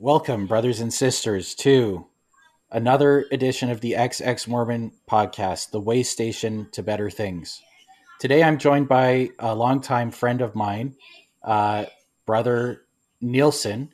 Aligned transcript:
Welcome, 0.00 0.46
brothers 0.48 0.80
and 0.80 0.92
sisters, 0.92 1.54
to 1.56 2.06
another 2.72 3.26
edition 3.30 3.70
of 3.70 3.80
the 3.80 3.92
XX 3.92 4.48
Mormon 4.48 4.92
podcast, 5.08 5.70
the 5.70 5.78
way 5.78 6.02
station 6.02 6.68
to 6.72 6.82
better 6.82 7.10
things. 7.10 7.62
Today 8.18 8.42
I'm 8.42 8.58
joined 8.58 8.88
by 8.88 9.30
a 9.38 9.54
longtime 9.54 10.10
friend 10.10 10.40
of 10.40 10.56
mine, 10.56 10.96
uh, 11.44 11.84
Brother 12.26 12.82
Nielsen, 13.20 13.92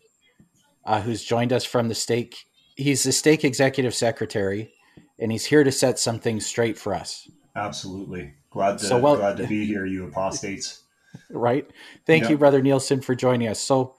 uh, 0.87 1.03
who's 1.03 1.23
joined 1.23 1.53
us 1.53 1.65
from 1.67 1.89
the 1.89 1.95
stake. 1.95 2.47
He's 2.77 3.03
the 3.03 3.13
stake 3.13 3.45
executive 3.45 3.95
secretary, 3.95 4.73
and 5.19 5.31
he's 5.31 5.45
here 5.45 5.65
to 5.65 5.73
set 5.73 5.99
some 5.99 6.19
things 6.19 6.47
straight 6.47 6.79
for 6.79 6.95
us. 6.95 7.29
Absolutely. 7.57 8.33
Glad 8.51 8.79
to, 8.79 8.87
so 8.87 8.99
well, 8.99 9.17
glad 9.17 9.37
to 9.37 9.47
be 9.47 9.67
here, 9.67 9.85
you 9.85 10.07
apostates. 10.07 10.83
Right. 11.29 11.69
Thank 12.07 12.31
you, 12.31 12.39
Brother 12.39 12.63
Nielsen, 12.63 13.01
for 13.01 13.17
joining 13.17 13.49
us. 13.49 13.59
So, 13.59 13.97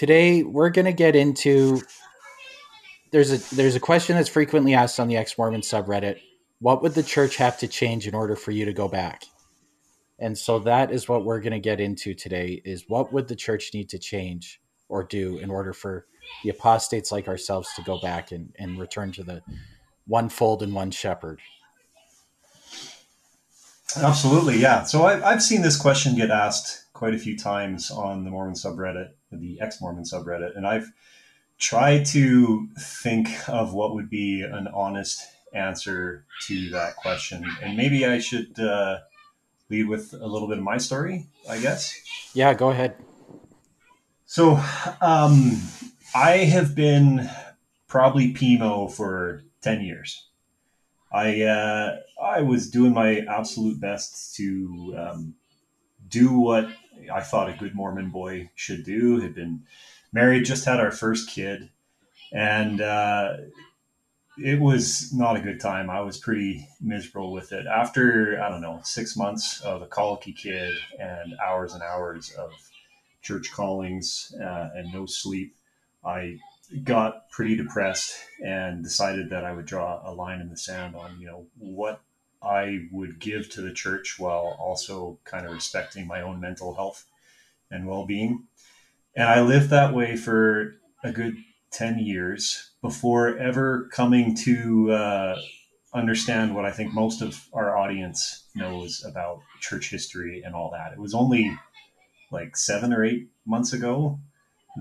today 0.00 0.42
we're 0.42 0.70
going 0.70 0.86
to 0.86 0.94
get 0.94 1.14
into 1.14 1.78
there's 3.10 3.30
a 3.30 3.54
there's 3.54 3.76
a 3.76 3.80
question 3.80 4.16
that's 4.16 4.30
frequently 4.30 4.72
asked 4.72 4.98
on 4.98 5.08
the 5.08 5.16
ex 5.18 5.36
Mormon 5.36 5.60
subreddit. 5.60 6.18
What 6.58 6.80
would 6.80 6.94
the 6.94 7.02
church 7.02 7.36
have 7.36 7.58
to 7.58 7.68
change 7.68 8.08
in 8.08 8.14
order 8.14 8.34
for 8.34 8.50
you 8.50 8.64
to 8.64 8.72
go 8.72 8.88
back? 8.88 9.24
And 10.18 10.38
so 10.38 10.58
that 10.60 10.90
is 10.90 11.06
what 11.06 11.26
we're 11.26 11.40
going 11.40 11.52
to 11.52 11.60
get 11.60 11.80
into 11.80 12.14
today 12.14 12.62
is 12.64 12.86
what 12.88 13.12
would 13.12 13.28
the 13.28 13.36
church 13.36 13.74
need 13.74 13.90
to 13.90 13.98
change 13.98 14.62
or 14.88 15.04
do 15.04 15.36
in 15.36 15.50
order 15.50 15.74
for 15.74 16.06
the 16.44 16.48
apostates 16.48 17.12
like 17.12 17.28
ourselves 17.28 17.68
to 17.76 17.82
go 17.82 18.00
back 18.00 18.32
and, 18.32 18.54
and 18.58 18.78
return 18.78 19.12
to 19.12 19.22
the 19.22 19.42
one 20.06 20.30
fold 20.30 20.62
and 20.62 20.74
one 20.74 20.90
shepherd. 20.90 21.40
Absolutely, 23.98 24.60
yeah. 24.60 24.84
So 24.84 25.02
I, 25.02 25.30
I've 25.30 25.42
seen 25.42 25.60
this 25.60 25.76
question 25.76 26.16
get 26.16 26.30
asked 26.30 26.90
quite 26.94 27.14
a 27.14 27.18
few 27.18 27.36
times 27.36 27.90
on 27.90 28.24
the 28.24 28.30
Mormon 28.30 28.54
subreddit, 28.54 29.10
the 29.32 29.60
ex 29.60 29.80
Mormon 29.80 30.04
subreddit, 30.04 30.56
and 30.56 30.66
I've 30.66 30.92
tried 31.58 32.06
to 32.06 32.68
think 32.78 33.28
of 33.48 33.74
what 33.74 33.94
would 33.94 34.08
be 34.08 34.42
an 34.42 34.68
honest 34.68 35.26
answer 35.52 36.24
to 36.42 36.70
that 36.70 36.96
question. 36.96 37.44
And 37.62 37.76
maybe 37.76 38.06
I 38.06 38.18
should 38.18 38.58
uh, 38.58 38.98
lead 39.68 39.88
with 39.88 40.12
a 40.14 40.26
little 40.26 40.48
bit 40.48 40.58
of 40.58 40.64
my 40.64 40.78
story, 40.78 41.26
I 41.48 41.58
guess. 41.58 41.94
Yeah, 42.34 42.54
go 42.54 42.70
ahead. 42.70 42.96
So 44.26 44.60
um, 45.00 45.60
I 46.14 46.38
have 46.38 46.74
been 46.74 47.28
probably 47.88 48.32
PMO 48.32 48.90
for 48.92 49.42
10 49.62 49.82
years. 49.82 50.28
I 51.12 51.42
uh, 51.42 51.96
I 52.22 52.42
was 52.42 52.70
doing 52.70 52.94
my 52.94 53.24
absolute 53.28 53.80
best 53.80 54.36
to 54.36 54.94
um, 54.96 55.34
do 56.08 56.38
what 56.38 56.68
I 57.12 57.20
thought 57.20 57.48
a 57.48 57.56
good 57.56 57.74
Mormon 57.74 58.10
boy 58.10 58.50
should 58.54 58.84
do. 58.84 59.20
Had 59.20 59.34
been 59.34 59.64
married, 60.12 60.44
just 60.44 60.64
had 60.64 60.80
our 60.80 60.90
first 60.90 61.30
kid, 61.30 61.70
and 62.32 62.80
uh, 62.80 63.36
it 64.38 64.60
was 64.60 65.12
not 65.12 65.36
a 65.36 65.40
good 65.40 65.60
time. 65.60 65.90
I 65.90 66.00
was 66.00 66.18
pretty 66.18 66.66
miserable 66.80 67.32
with 67.32 67.52
it. 67.52 67.66
After 67.66 68.40
I 68.42 68.48
don't 68.48 68.62
know 68.62 68.80
six 68.84 69.16
months 69.16 69.60
of 69.60 69.82
a 69.82 69.86
colicky 69.86 70.32
kid 70.32 70.72
and 70.98 71.34
hours 71.44 71.74
and 71.74 71.82
hours 71.82 72.32
of 72.32 72.50
church 73.22 73.52
callings 73.52 74.34
uh, 74.40 74.70
and 74.74 74.92
no 74.92 75.06
sleep, 75.06 75.54
I 76.04 76.38
got 76.84 77.30
pretty 77.30 77.56
depressed 77.56 78.14
and 78.44 78.82
decided 78.82 79.30
that 79.30 79.44
I 79.44 79.52
would 79.52 79.66
draw 79.66 80.00
a 80.04 80.12
line 80.12 80.40
in 80.40 80.48
the 80.48 80.56
sand 80.56 80.94
on 80.94 81.20
you 81.20 81.26
know 81.26 81.46
what 81.58 82.00
I 82.42 82.86
would 82.90 83.18
give 83.18 83.50
to 83.50 83.60
the 83.60 83.72
church 83.72 84.16
while 84.18 84.56
also 84.58 85.18
kind 85.24 85.46
of 85.46 85.52
respecting 85.52 86.06
my 86.06 86.22
own 86.22 86.40
mental 86.40 86.74
health 86.74 87.06
and 87.70 87.86
well 87.86 88.06
being. 88.06 88.46
And 89.14 89.28
I 89.28 89.40
lived 89.40 89.70
that 89.70 89.94
way 89.94 90.16
for 90.16 90.76
a 91.02 91.12
good 91.12 91.36
10 91.72 91.98
years 91.98 92.70
before 92.82 93.38
ever 93.38 93.88
coming 93.92 94.34
to 94.34 94.90
uh, 94.92 95.40
understand 95.94 96.54
what 96.54 96.64
I 96.64 96.70
think 96.70 96.92
most 96.92 97.22
of 97.22 97.46
our 97.52 97.76
audience 97.76 98.44
knows 98.54 99.04
about 99.04 99.40
church 99.60 99.90
history 99.90 100.42
and 100.44 100.54
all 100.54 100.70
that. 100.70 100.92
It 100.92 100.98
was 100.98 101.14
only 101.14 101.56
like 102.30 102.56
seven 102.56 102.92
or 102.92 103.04
eight 103.04 103.28
months 103.46 103.72
ago 103.72 104.18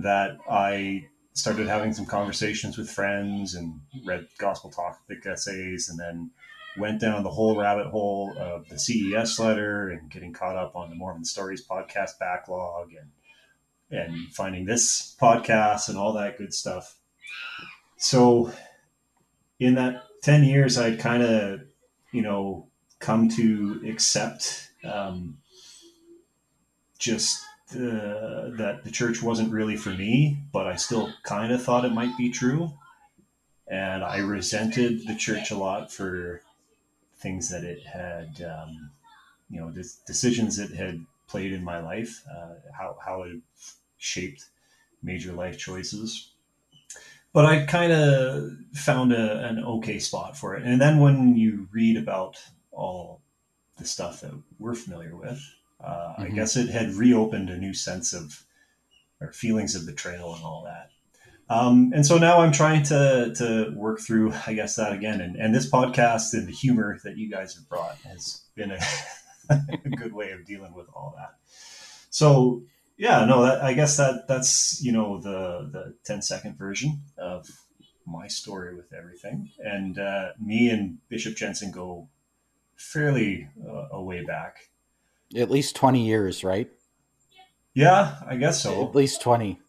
that 0.02 0.38
I 0.50 1.08
started 1.34 1.68
having 1.68 1.94
some 1.94 2.06
conversations 2.06 2.78
with 2.78 2.90
friends 2.90 3.56
and 3.56 3.80
read 4.06 4.28
gospel 4.38 4.70
topic 4.70 5.26
essays 5.26 5.90
and 5.90 6.00
then 6.00 6.32
went 6.78 7.02
down 7.02 7.24
the 7.24 7.30
whole 7.30 7.58
rabbit 7.58 7.88
hole 7.88 8.34
of 8.38 8.68
the 8.70 8.80
CES 8.80 9.40
letter 9.40 9.90
and 9.90 10.10
getting 10.10 10.34
caught 10.34 10.56
up 10.56 10.76
on 10.76 10.90
the 10.90 10.96
Mormon 10.96 11.26
Stories 11.26 11.66
podcast 11.66 12.20
backlog 12.20 12.92
and 12.94 13.10
and 13.92 14.32
finding 14.34 14.66
this 14.66 15.16
podcast 15.20 15.90
and 15.90 15.98
all 15.98 16.14
that 16.14 16.38
good 16.38 16.54
stuff. 16.54 16.96
So 17.98 18.54
in 19.60 19.76
that 19.76 20.04
10 20.22 20.44
years 20.44 20.78
I'd 20.78 21.00
kind 21.00 21.24
of, 21.24 21.62
you 22.12 22.22
know, 22.22 22.68
come 23.00 23.30
to 23.30 23.82
accept 23.88 24.70
um, 24.84 25.40
just 27.00 27.44
uh, 27.72 28.50
that 28.58 28.82
the 28.84 28.92
church 28.92 29.24
wasn't 29.24 29.52
really 29.52 29.76
for 29.76 29.90
me, 29.90 30.38
but 30.52 30.68
I 30.68 30.76
still 30.76 31.12
kind 31.24 31.52
of 31.52 31.64
thought 31.64 31.86
it 31.86 31.94
might 31.94 32.18
be 32.18 32.30
true. 32.30 32.74
And 33.68 34.04
I 34.04 34.18
resented 34.18 35.08
the 35.08 35.16
church 35.16 35.52
a 35.52 35.58
lot 35.58 35.92
for 35.92 36.42
things 37.20 37.50
that 37.50 37.64
it 37.64 37.86
had, 37.86 38.42
um, 38.42 38.92
you 39.50 39.60
know, 39.60 39.72
decisions 40.06 40.60
it 40.60 40.72
had 40.72 41.06
played 41.28 41.54
in 41.54 41.64
my 41.64 41.80
life, 41.80 42.24
uh, 42.30 42.56
how, 42.78 42.98
how 43.04 43.24
it 43.24 43.38
shaped 43.98 44.46
major 45.04 45.34
life 45.34 45.58
choices. 45.58 46.32
But 47.34 47.46
I 47.46 47.66
kind 47.66 47.92
of 47.92 48.52
found 48.74 49.14
a, 49.14 49.46
an 49.48 49.64
okay 49.64 50.00
spot 50.00 50.36
for 50.36 50.56
it. 50.56 50.64
And 50.64 50.82
then 50.82 51.00
when 51.00 51.36
you 51.36 51.68
read 51.72 51.98
about 51.98 52.38
all 52.72 53.22
the 53.78 53.86
stuff 53.86 54.22
that 54.22 54.34
we're 54.58 54.76
familiar 54.76 55.16
with, 55.16 55.40
uh, 55.84 55.90
mm-hmm. 55.90 56.22
I 56.24 56.30
guess 56.30 56.56
it 56.56 56.70
had 56.70 56.94
reopened 56.94 57.50
a 57.50 57.58
new 57.58 57.74
sense 57.74 58.14
of 58.14 58.44
or 59.22 59.32
feelings 59.32 59.76
of 59.76 59.86
betrayal 59.86 60.34
and 60.34 60.44
all 60.44 60.64
that. 60.64 60.92
Um, 61.50 61.92
and 61.96 62.06
so 62.06 62.18
now 62.18 62.42
I'm 62.42 62.52
trying 62.52 62.84
to 62.84 63.34
to 63.36 63.74
work 63.76 64.00
through, 64.00 64.34
I 64.46 64.54
guess, 64.54 64.76
that 64.76 64.94
again. 64.94 65.20
And, 65.20 65.36
and 65.36 65.54
this 65.54 65.70
podcast 65.70 66.34
and 66.34 66.48
the 66.48 66.52
humor 66.52 67.00
that 67.04 67.18
you 67.18 67.30
guys 67.30 67.56
have 67.56 67.68
brought 67.68 67.98
has 68.04 68.42
been 68.56 68.72
a, 68.72 68.80
a 69.50 69.90
good 69.98 70.14
way 70.14 70.32
of 70.32 70.46
dealing 70.46 70.74
with 70.74 70.88
all 70.94 71.16
that. 71.18 71.36
So 72.12 72.64
yeah, 72.98 73.26
no, 73.26 73.44
that, 73.44 73.64
I 73.64 73.74
guess 73.74 73.98
that 73.98 74.28
that's 74.28 74.82
you 74.84 74.92
know 74.92 75.20
the 75.20 75.70
the 75.72 75.96
10 76.04 76.22
second 76.22 76.58
version 76.58 77.02
of 77.18 77.48
my 78.06 78.28
story 78.28 78.76
with 78.76 78.94
everything. 78.94 79.52
And 79.60 79.98
uh, 79.98 80.30
me 80.40 80.70
and 80.70 80.98
Bishop 81.10 81.36
Jensen 81.36 81.72
go 81.72 82.10
fairly 82.76 83.48
uh, 83.68 83.88
a 83.92 84.02
way 84.02 84.24
back. 84.24 84.70
At 85.36 85.52
least 85.52 85.76
20 85.76 86.06
years, 86.06 86.44
right? 86.44 86.70
Yeah, 87.74 88.16
I 88.28 88.36
guess 88.36 88.64
so. 88.64 88.88
At 88.88 88.96
least 88.96 89.22
20. 89.22 89.60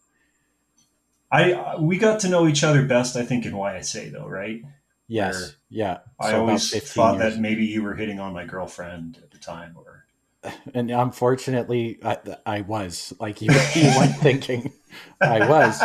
I 1.31 1.77
we 1.79 1.97
got 1.97 2.19
to 2.21 2.29
know 2.29 2.47
each 2.47 2.63
other 2.63 2.85
best, 2.85 3.15
I 3.15 3.23
think, 3.23 3.45
in 3.45 3.53
YSA 3.53 4.11
though, 4.11 4.27
right? 4.27 4.61
Yes. 5.07 5.39
Where 5.39 5.49
yeah. 5.69 5.97
I 6.19 6.33
always 6.33 6.69
thought 6.91 7.17
years. 7.17 7.35
that 7.35 7.41
maybe 7.41 7.65
you 7.65 7.83
were 7.83 7.95
hitting 7.95 8.19
on 8.19 8.33
my 8.33 8.45
girlfriend 8.45 9.19
at 9.21 9.31
the 9.31 9.37
time, 9.37 9.75
or. 9.75 10.05
And 10.73 10.89
unfortunately, 10.89 11.99
I, 12.03 12.17
I 12.45 12.61
was 12.61 13.13
like 13.19 13.41
you, 13.41 13.51
you 13.75 13.93
weren't 13.95 14.15
thinking, 14.21 14.73
I 15.21 15.47
was. 15.47 15.81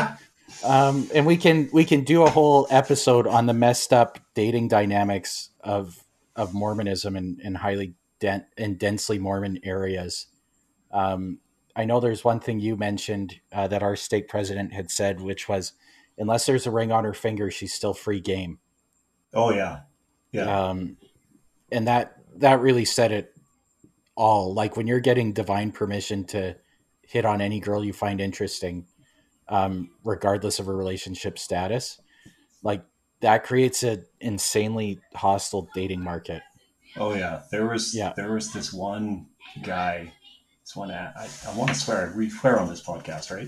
Um, 0.65 1.11
and 1.15 1.27
we 1.27 1.37
can 1.37 1.69
we 1.73 1.85
can 1.85 2.05
do 2.05 2.23
a 2.23 2.31
whole 2.31 2.67
episode 2.71 3.27
on 3.27 3.47
the 3.47 3.53
messed 3.53 3.93
up 3.93 4.19
dating 4.35 4.69
dynamics 4.69 5.51
of 5.61 6.03
of 6.35 6.55
Mormonism 6.55 7.17
in, 7.17 7.39
in 7.43 7.55
highly 7.55 7.95
den- 8.21 8.47
in 8.57 8.77
densely 8.77 9.19
Mormon 9.19 9.59
areas. 9.65 10.27
Um, 10.93 11.39
I 11.77 11.85
know 11.85 12.01
there's 12.01 12.25
one 12.25 12.41
thing 12.41 12.59
you 12.59 12.75
mentioned 12.75 13.39
uh, 13.53 13.69
that 13.69 13.83
our 13.83 13.97
stake 13.97 14.29
president 14.29 14.73
had 14.73 14.91
said, 14.91 15.21
which 15.21 15.47
was, 15.47 15.75
unless 16.17 16.47
there's 16.47 16.67
a 16.67 16.71
ring 16.71 16.91
on 16.91 17.05
her 17.05 17.13
finger, 17.13 17.51
she's 17.51 17.75
still 17.75 17.93
free 17.93 18.21
game. 18.21 18.59
Oh 19.35 19.53
yeah, 19.53 19.81
yeah. 20.33 20.69
Um, 20.69 20.97
and 21.71 21.87
that 21.87 22.17
that 22.37 22.61
really 22.61 22.87
said 22.87 23.13
it 23.13 23.35
all. 24.15 24.55
Like 24.55 24.77
when 24.77 24.87
you're 24.87 25.01
getting 25.01 25.35
divine 25.35 25.71
permission 25.71 26.25
to 26.29 26.57
hit 27.03 27.27
on 27.27 27.43
any 27.43 27.61
girl 27.61 27.85
you 27.85 27.93
find 27.93 28.21
interesting, 28.21 28.87
um, 29.49 29.91
regardless 30.03 30.59
of 30.59 30.67
her 30.67 30.77
relationship 30.77 31.39
status, 31.39 32.01
like 32.63 32.83
that 33.21 33.45
creates 33.45 33.83
an 33.83 34.07
insanely 34.21 35.01
hostile 35.15 35.69
dating 35.75 36.03
market. 36.03 36.43
Oh 36.97 37.15
yeah, 37.15 37.43
there 37.51 37.67
was 37.67 37.95
yeah. 37.95 38.15
there 38.17 38.33
was 38.33 38.53
this 38.53 38.73
one 38.73 39.27
guy 39.63 40.13
one, 40.75 40.91
I, 40.91 41.29
I 41.47 41.55
want 41.55 41.69
to 41.71 41.77
swear. 41.77 42.13
We 42.17 42.29
swear 42.29 42.59
on 42.59 42.69
this 42.69 42.83
podcast, 42.83 43.31
right? 43.31 43.47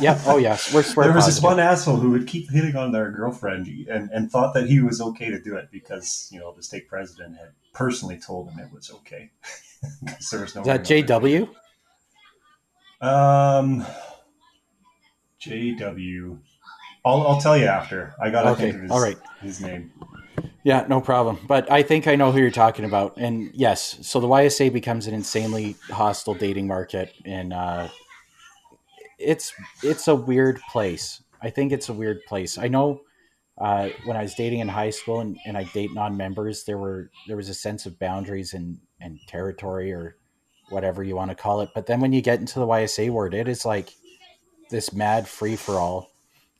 yeah. 0.00 0.20
Oh, 0.26 0.36
yes. 0.36 0.72
We're 0.72 0.82
swear. 0.84 1.06
there 1.06 1.14
was 1.14 1.24
positive. 1.24 1.42
this 1.42 1.50
one 1.50 1.58
asshole 1.58 1.96
who 1.96 2.10
would 2.10 2.28
keep 2.28 2.50
hitting 2.50 2.76
on 2.76 2.92
their 2.92 3.10
girlfriend 3.10 3.66
and, 3.88 4.10
and 4.10 4.30
thought 4.30 4.54
that 4.54 4.68
he 4.68 4.80
was 4.80 5.00
okay 5.00 5.30
to 5.30 5.40
do 5.40 5.56
it 5.56 5.70
because 5.72 6.28
you 6.30 6.38
know 6.38 6.52
the 6.52 6.62
stake 6.62 6.88
president 6.88 7.36
had 7.38 7.48
personally 7.72 8.18
told 8.18 8.50
him 8.50 8.60
it 8.60 8.72
was 8.72 8.90
okay. 8.92 9.30
there 10.30 10.40
was 10.40 10.54
no. 10.54 10.60
Is 10.60 10.66
that 10.68 10.82
JW? 10.82 11.48
Um, 13.00 13.84
JW. 15.40 16.38
I'll, 17.04 17.26
I'll 17.26 17.40
tell 17.40 17.56
you 17.56 17.64
after. 17.66 18.14
I 18.20 18.30
got 18.30 18.42
to 18.42 18.50
Okay, 18.50 18.62
think 18.62 18.74
of 18.76 18.82
his, 18.82 18.90
all 18.92 19.00
right. 19.02 19.18
his 19.40 19.60
name. 19.60 19.90
Yeah, 20.64 20.86
no 20.88 21.00
problem. 21.00 21.38
But 21.46 21.70
I 21.70 21.82
think 21.82 22.06
I 22.06 22.14
know 22.14 22.30
who 22.30 22.38
you're 22.38 22.50
talking 22.50 22.84
about. 22.84 23.16
And 23.16 23.50
yes, 23.52 23.98
so 24.02 24.20
the 24.20 24.28
YSA 24.28 24.72
becomes 24.72 25.06
an 25.06 25.14
insanely 25.14 25.76
hostile 25.90 26.34
dating 26.34 26.68
market, 26.68 27.12
and 27.24 27.52
uh, 27.52 27.88
it's 29.18 29.52
it's 29.82 30.06
a 30.06 30.14
weird 30.14 30.60
place. 30.70 31.22
I 31.40 31.50
think 31.50 31.72
it's 31.72 31.88
a 31.88 31.92
weird 31.92 32.24
place. 32.26 32.58
I 32.58 32.68
know 32.68 33.00
uh, 33.58 33.88
when 34.04 34.16
I 34.16 34.22
was 34.22 34.34
dating 34.34 34.60
in 34.60 34.68
high 34.68 34.90
school 34.90 35.20
and, 35.20 35.36
and 35.44 35.56
I 35.58 35.64
date 35.64 35.92
non-members, 35.92 36.64
there 36.64 36.78
were 36.78 37.10
there 37.26 37.36
was 37.36 37.48
a 37.48 37.54
sense 37.54 37.84
of 37.86 37.98
boundaries 37.98 38.54
and 38.54 38.78
and 39.00 39.18
territory 39.26 39.92
or 39.92 40.16
whatever 40.70 41.02
you 41.02 41.16
want 41.16 41.30
to 41.30 41.34
call 41.34 41.60
it. 41.60 41.70
But 41.74 41.86
then 41.86 42.00
when 42.00 42.12
you 42.12 42.22
get 42.22 42.38
into 42.38 42.60
the 42.60 42.66
YSA 42.66 43.10
ward, 43.10 43.34
it 43.34 43.48
is 43.48 43.64
like 43.64 43.90
this 44.70 44.92
mad 44.92 45.26
free 45.26 45.56
for 45.56 45.74
all 45.74 46.11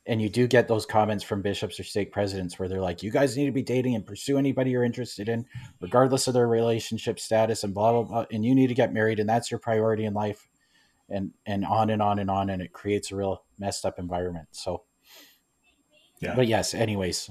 and 0.05 0.21
you 0.21 0.27
do 0.29 0.47
get 0.47 0.67
those 0.67 0.85
comments 0.85 1.23
from 1.23 1.41
bishops 1.41 1.79
or 1.79 1.83
stake 1.83 2.11
presidents 2.11 2.59
where 2.59 2.67
they're 2.67 2.81
like, 2.81 3.01
"You 3.03 3.11
guys 3.11 3.37
need 3.37 3.45
to 3.45 3.51
be 3.51 3.63
dating 3.63 3.95
and 3.95 4.05
pursue 4.05 4.37
anybody 4.37 4.71
you're 4.71 4.83
interested 4.83 5.29
in, 5.29 5.45
regardless 5.79 6.27
of 6.27 6.33
their 6.33 6.47
relationship 6.47 7.19
status, 7.19 7.63
and 7.63 7.73
blah 7.73 7.91
blah 7.91 8.03
blah. 8.03 8.25
And 8.31 8.43
you 8.43 8.53
need 8.53 8.67
to 8.67 8.73
get 8.73 8.93
married, 8.93 9.19
and 9.19 9.29
that's 9.29 9.49
your 9.49 9.59
priority 9.59 10.05
in 10.05 10.13
life." 10.13 10.49
And 11.09 11.31
and 11.45 11.65
on 11.65 11.89
and 11.89 12.01
on 12.01 12.19
and 12.19 12.29
on, 12.29 12.49
and 12.49 12.61
it 12.61 12.73
creates 12.73 13.11
a 13.11 13.15
real 13.15 13.43
messed 13.59 13.85
up 13.85 13.99
environment. 13.99 14.47
So, 14.51 14.83
Yeah. 16.19 16.35
but 16.35 16.47
yes. 16.47 16.73
Anyways, 16.73 17.29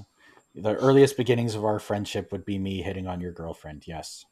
the 0.55 0.75
earliest 0.75 1.17
beginnings 1.17 1.55
of 1.55 1.65
our 1.65 1.79
friendship 1.79 2.31
would 2.31 2.45
be 2.45 2.59
me 2.59 2.81
hitting 2.81 3.07
on 3.07 3.19
your 3.19 3.31
girlfriend. 3.31 3.83
Yes, 3.87 4.25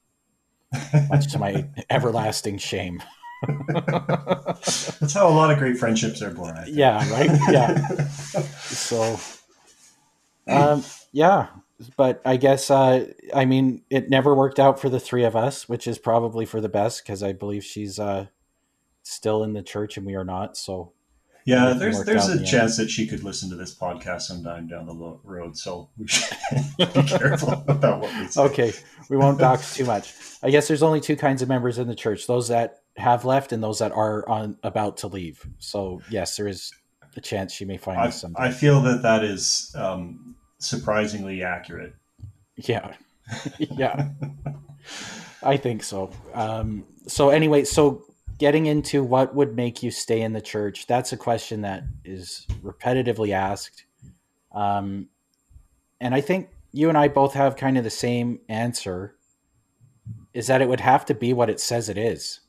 much 1.09 1.31
to 1.33 1.39
my 1.39 1.67
everlasting 1.89 2.57
shame. 2.59 3.01
That's 3.47 5.13
how 5.13 5.27
a 5.27 5.33
lot 5.33 5.51
of 5.51 5.57
great 5.57 5.77
friendships 5.77 6.21
are 6.21 6.31
born. 6.31 6.55
I 6.57 6.65
think. 6.65 6.77
Yeah, 6.77 7.11
right. 7.11 7.29
Yeah. 7.51 8.07
so 8.07 9.19
um 10.47 10.83
yeah 11.11 11.47
but 11.97 12.19
i 12.25 12.35
guess 12.35 12.71
uh 12.71 13.05
i 13.33 13.45
mean 13.45 13.83
it 13.89 14.09
never 14.09 14.33
worked 14.35 14.59
out 14.59 14.79
for 14.79 14.89
the 14.89 14.99
three 14.99 15.23
of 15.23 15.35
us 15.35 15.69
which 15.69 15.88
is 15.88 15.99
probably 15.99 16.45
for 16.45 16.59
the 16.59 16.67
best 16.69 17.03
because 17.03 17.21
i 17.21 17.31
believe 17.31 17.63
she's 17.63 17.99
uh 17.99 18.25
still 19.03 19.44
in 19.44 19.53
the 19.53 19.61
church 19.61 19.97
and 19.97 20.05
we 20.05 20.15
are 20.15 20.23
not 20.23 20.57
so 20.57 20.91
Yeah, 21.45 21.73
there's 21.73 22.03
there's 22.05 22.27
a 22.29 22.37
the 22.39 22.45
chance 22.45 22.75
that 22.77 22.89
she 22.89 23.07
could 23.07 23.23
listen 23.23 23.49
to 23.51 23.55
this 23.55 23.73
podcast 23.75 24.21
sometime 24.23 24.67
down 24.67 24.85
the 24.87 25.17
road. 25.23 25.57
So 25.57 25.89
we 25.97 26.07
should 26.07 26.37
be 26.77 26.85
careful 27.03 27.63
about 27.67 28.01
what 28.01 28.15
we 28.19 28.27
say. 28.27 28.41
okay 28.41 28.73
we 29.09 29.17
won't 29.17 29.39
dox 29.39 29.75
too 29.75 29.85
much 29.85 30.13
i 30.44 30.49
guess 30.49 30.67
there's 30.67 30.83
only 30.83 31.01
two 31.01 31.15
kinds 31.15 31.41
of 31.41 31.49
members 31.49 31.77
in 31.77 31.87
the 31.87 31.95
church 31.95 32.25
those 32.27 32.47
that 32.49 32.81
have 32.97 33.25
left 33.25 33.51
and 33.51 33.63
those 33.63 33.79
that 33.79 33.91
are 33.91 34.27
on 34.27 34.57
about 34.63 34.97
to 34.97 35.07
leave 35.07 35.45
so 35.59 36.01
yes 36.09 36.35
there 36.35 36.47
is 36.47 36.71
a 37.15 37.21
chance 37.21 37.53
she 37.53 37.65
may 37.65 37.77
find 37.77 37.99
I, 37.99 38.07
us 38.07 38.21
someday 38.21 38.41
I 38.41 38.51
feel 38.51 38.81
that 38.81 39.01
that 39.01 39.23
is 39.23 39.73
um, 39.77 40.35
surprisingly 40.61 41.43
accurate. 41.43 41.93
Yeah. 42.55 42.93
yeah. 43.57 44.09
I 45.43 45.57
think 45.57 45.83
so. 45.83 46.11
Um, 46.33 46.85
so, 47.07 47.29
anyway, 47.29 47.63
so 47.63 48.05
getting 48.38 48.67
into 48.67 49.03
what 49.03 49.35
would 49.35 49.55
make 49.55 49.83
you 49.83 49.91
stay 49.91 50.21
in 50.21 50.33
the 50.33 50.41
church, 50.41 50.87
that's 50.87 51.11
a 51.11 51.17
question 51.17 51.61
that 51.61 51.83
is 52.05 52.45
repetitively 52.63 53.31
asked. 53.31 53.85
Um, 54.51 55.09
and 55.99 56.13
I 56.13 56.21
think 56.21 56.49
you 56.71 56.89
and 56.89 56.97
I 56.97 57.07
both 57.07 57.33
have 57.33 57.55
kind 57.55 57.77
of 57.77 57.83
the 57.83 57.89
same 57.89 58.39
answer 58.47 59.15
is 60.33 60.47
that 60.47 60.61
it 60.61 60.69
would 60.69 60.79
have 60.79 61.05
to 61.05 61.13
be 61.13 61.33
what 61.33 61.49
it 61.49 61.59
says 61.59 61.89
it 61.89 61.97
is. 61.97 62.40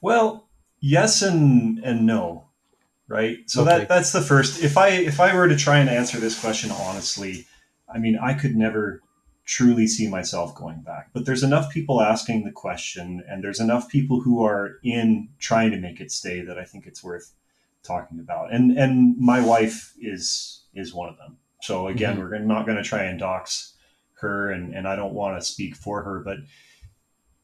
Well, 0.00 0.48
yes 0.80 1.22
and 1.22 1.78
and 1.80 2.06
no, 2.06 2.48
right? 3.08 3.38
So 3.46 3.62
Okay. 3.62 3.78
that 3.80 3.88
that's 3.88 4.12
the 4.12 4.20
first. 4.22 4.62
If 4.62 4.76
I 4.78 4.88
if 4.90 5.20
I 5.20 5.34
were 5.34 5.48
to 5.48 5.56
try 5.56 5.78
and 5.78 5.88
answer 5.88 6.18
this 6.18 6.38
question 6.38 6.70
honestly, 6.70 7.46
I 7.92 7.98
mean, 7.98 8.18
I 8.20 8.34
could 8.34 8.56
never 8.56 9.00
truly 9.44 9.86
see 9.86 10.06
myself 10.08 10.54
going 10.54 10.82
back. 10.82 11.08
But 11.14 11.24
there's 11.24 11.42
enough 11.42 11.70
people 11.70 12.02
asking 12.02 12.44
the 12.44 12.52
question, 12.52 13.24
and 13.28 13.42
there's 13.42 13.60
enough 13.60 13.88
people 13.88 14.20
who 14.20 14.44
are 14.44 14.78
in 14.84 15.30
trying 15.38 15.70
to 15.70 15.78
make 15.78 16.00
it 16.00 16.12
stay 16.12 16.42
that 16.42 16.58
I 16.58 16.64
think 16.64 16.86
it's 16.86 17.02
worth 17.02 17.32
talking 17.82 18.20
about. 18.20 18.52
And 18.52 18.78
and 18.78 19.16
my 19.18 19.40
wife 19.40 19.94
is 20.00 20.62
is 20.74 20.94
one 20.94 21.08
of 21.08 21.16
them. 21.16 21.38
So 21.62 21.88
again, 21.88 22.16
Mhm. 22.16 22.20
we're 22.20 22.38
not 22.38 22.66
going 22.66 22.76
to 22.76 22.84
try 22.84 23.02
and 23.04 23.18
dox 23.18 23.72
her, 24.20 24.50
and 24.52 24.74
and 24.74 24.86
I 24.86 24.94
don't 24.96 25.14
want 25.14 25.40
to 25.40 25.44
speak 25.44 25.74
for 25.74 26.02
her, 26.02 26.20
but 26.20 26.38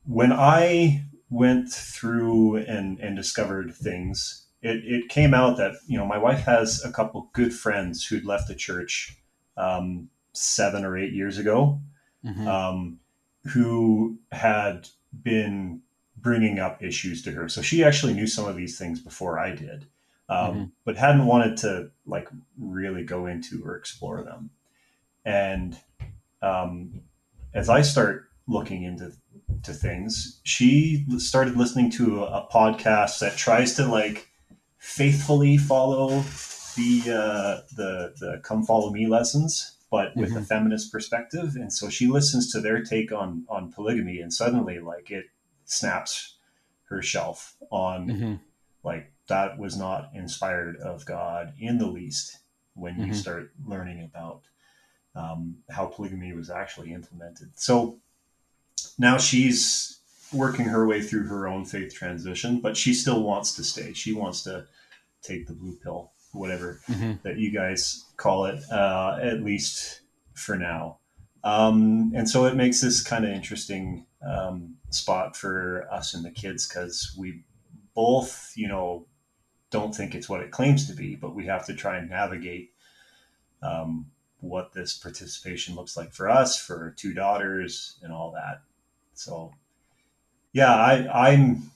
when 0.04 0.32
I 0.32 1.02
went 1.34 1.70
through 1.70 2.56
and, 2.56 2.98
and 3.00 3.16
discovered 3.16 3.75
things, 3.75 4.46
it, 4.62 4.84
it 4.84 5.08
came 5.08 5.34
out 5.34 5.56
that, 5.56 5.75
you 5.86 5.98
know, 5.98 6.06
my 6.06 6.19
wife 6.19 6.42
has 6.44 6.84
a 6.84 6.92
couple 6.92 7.28
good 7.32 7.52
friends 7.52 8.04
who'd 8.06 8.25
left 8.25 8.46
the 8.48 8.54
church 8.54 9.16
um, 9.56 10.08
seven 10.32 10.84
or 10.84 10.96
eight 10.96 11.12
years 11.12 11.38
ago 11.38 11.81
Mhm. 12.25 12.46
um, 12.46 13.00
who 13.52 14.19
had 14.32 14.88
been 15.22 15.82
bringing 16.16 16.58
up 16.58 16.82
issues 16.82 17.22
to 17.22 17.32
her. 17.32 17.48
So 17.48 17.60
she 17.60 17.84
actually 17.84 18.14
knew 18.14 18.26
some 18.26 18.46
of 18.46 18.56
these 18.56 18.78
things 18.78 19.00
before 19.00 19.38
I 19.38 19.54
did, 19.54 19.87
um, 20.28 20.54
Mhm. 20.54 20.70
but 20.84 20.96
hadn't 20.96 21.26
wanted 21.26 21.58
to 21.58 21.90
like 22.06 22.28
really 22.58 23.04
go 23.04 23.26
into 23.26 23.62
or 23.66 23.76
explore 23.76 24.22
them. 24.22 24.50
And 25.25 25.76
um, 26.40 27.02
as 27.52 27.69
I 27.69 27.82
start 27.82 28.30
looking 28.46 28.82
into 28.85 29.12
to 29.62 29.73
things, 29.73 30.41
she 30.44 31.06
started 31.19 31.56
listening 31.56 31.91
to 31.93 32.25
a, 32.25 32.43
a 32.43 32.49
podcast 32.52 33.19
that 33.20 33.37
tries 33.37 33.75
to 33.76 33.87
like 33.87 34.29
faithfully 34.79 35.56
follow 35.56 36.08
the 36.76 37.02
uh, 37.06 37.62
the 37.76 38.14
the 38.19 38.41
come 38.43 38.64
follow 38.64 38.91
me 38.91 39.06
lessons, 39.06 39.76
but 39.91 40.17
with 40.17 40.37
a 40.37 40.41
Mhm. 40.41 40.46
feminist 40.46 40.93
perspective. 40.93 41.56
And 41.56 41.73
so 41.73 41.88
she 41.88 42.06
listens 42.06 42.50
to 42.52 42.61
their 42.61 42.82
take 42.82 43.12
on 43.12 43.44
on 43.49 43.73
polygamy, 43.73 44.20
and 44.20 44.32
suddenly 44.32 44.79
like 44.81 45.11
it 45.11 45.26
snaps 45.64 46.37
her 46.88 47.00
shelf 47.02 47.56
on 47.70 48.08
Mhm. 48.11 48.40
like 48.82 49.12
that 49.29 49.58
was 49.58 49.76
not 49.76 50.11
inspired 50.14 50.76
of 50.76 51.06
God 51.06 51.55
in 51.58 51.79
the 51.79 51.87
least 51.87 52.38
when 52.75 53.00
you 53.00 53.12
Mhm. 53.12 53.14
start 53.14 53.50
learning 53.64 54.02
about 54.02 54.43
um, 55.14 55.62
how 55.70 55.87
polygamy 55.87 56.32
was 56.32 56.50
actually 56.50 56.93
implemented. 56.93 57.58
So 57.58 58.00
now 58.99 59.19
she's 59.19 60.00
working 60.32 60.67
her 60.67 60.87
way 60.87 61.00
through 61.02 61.26
her 61.26 61.46
own 61.46 61.64
faith 61.64 61.94
transition, 61.94 62.61
but 62.61 62.76
she 62.76 62.93
still 62.94 63.23
wants 63.23 63.55
to 63.56 63.64
stay. 63.64 63.93
She 63.93 64.12
wants 64.12 64.43
to 64.44 64.67
take 65.23 65.46
the 65.46 65.52
blue 65.52 65.76
pill, 65.82 66.12
whatever 66.32 66.81
Mhm. 66.88 67.23
that 67.23 67.37
you 67.38 67.50
guys 67.50 68.05
call 68.17 68.46
it, 68.46 68.62
uh, 68.70 69.18
at 69.23 69.42
least 69.42 70.00
for 70.35 70.57
now. 70.57 70.99
Um, 71.45 72.12
and 72.16 72.28
so 72.28 72.47
it 72.47 72.57
makes 72.57 72.80
this 72.80 73.02
kind 73.02 73.25
of 73.25 73.30
interesting 73.30 74.07
um, 74.26 74.76
spot 74.88 75.37
for 75.37 75.87
us 75.92 76.14
and 76.14 76.25
the 76.25 76.30
kids 76.30 76.66
because 76.66 77.14
we 77.18 77.45
both, 77.95 78.52
you 78.57 78.66
know, 78.66 79.07
don't 79.71 79.95
think 79.95 80.14
it's 80.14 80.28
what 80.30 80.40
it 80.40 80.50
claims 80.50 80.87
to 80.88 80.95
be, 80.95 81.14
but 81.14 81.35
we 81.35 81.45
have 81.47 81.66
to 81.66 81.75
try 81.75 81.99
and 81.99 82.09
navigate 82.09 82.73
um, 83.62 84.11
what 84.40 84.73
this 84.73 84.97
participation 84.97 85.75
looks 85.75 85.97
like 85.97 86.12
for 86.12 86.28
us, 86.28 86.57
for 86.59 86.95
two 86.97 87.12
daughters, 87.12 87.99
and 88.02 88.12
all 88.12 88.30
that. 88.33 88.62
So, 89.14 89.52
yeah, 90.52 90.75
I, 90.75 91.30
I'm 91.30 91.71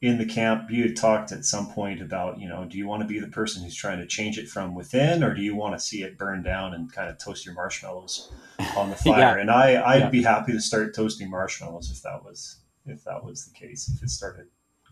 in 0.00 0.18
the 0.18 0.24
camp. 0.24 0.70
You 0.70 0.84
had 0.84 0.96
talked 0.96 1.32
at 1.32 1.44
some 1.44 1.70
point 1.70 2.00
about, 2.00 2.40
you 2.40 2.48
know, 2.48 2.64
do 2.64 2.78
you 2.78 2.86
want 2.86 3.02
to 3.02 3.08
be 3.08 3.18
the 3.20 3.28
person 3.28 3.62
who's 3.62 3.76
trying 3.76 3.98
to 3.98 4.06
change 4.06 4.38
it 4.38 4.48
from 4.48 4.74
within, 4.74 5.22
or 5.22 5.34
do 5.34 5.42
you 5.42 5.54
want 5.54 5.74
to 5.74 5.80
see 5.80 6.02
it 6.02 6.16
burn 6.18 6.42
down 6.42 6.74
and 6.74 6.92
kind 6.92 7.10
of 7.10 7.18
toast 7.18 7.44
your 7.44 7.54
marshmallows 7.54 8.30
on 8.76 8.90
the 8.90 8.96
fire? 9.04 9.36
Yeah. 9.36 9.36
And 9.36 9.50
I, 9.50 9.82
I'd 9.94 10.00
Yeah. 10.00 10.10
be 10.10 10.22
happy 10.22 10.52
to 10.52 10.60
start 10.60 10.94
toasting 10.94 11.30
marshmallows 11.30 11.90
if 11.90 12.02
that 12.02 12.24
was 12.24 12.56
if 12.86 13.04
that 13.04 13.24
was 13.24 13.44
the 13.44 13.52
case. 13.52 13.90
If 13.94 14.02
it 14.02 14.08
started 14.10 14.46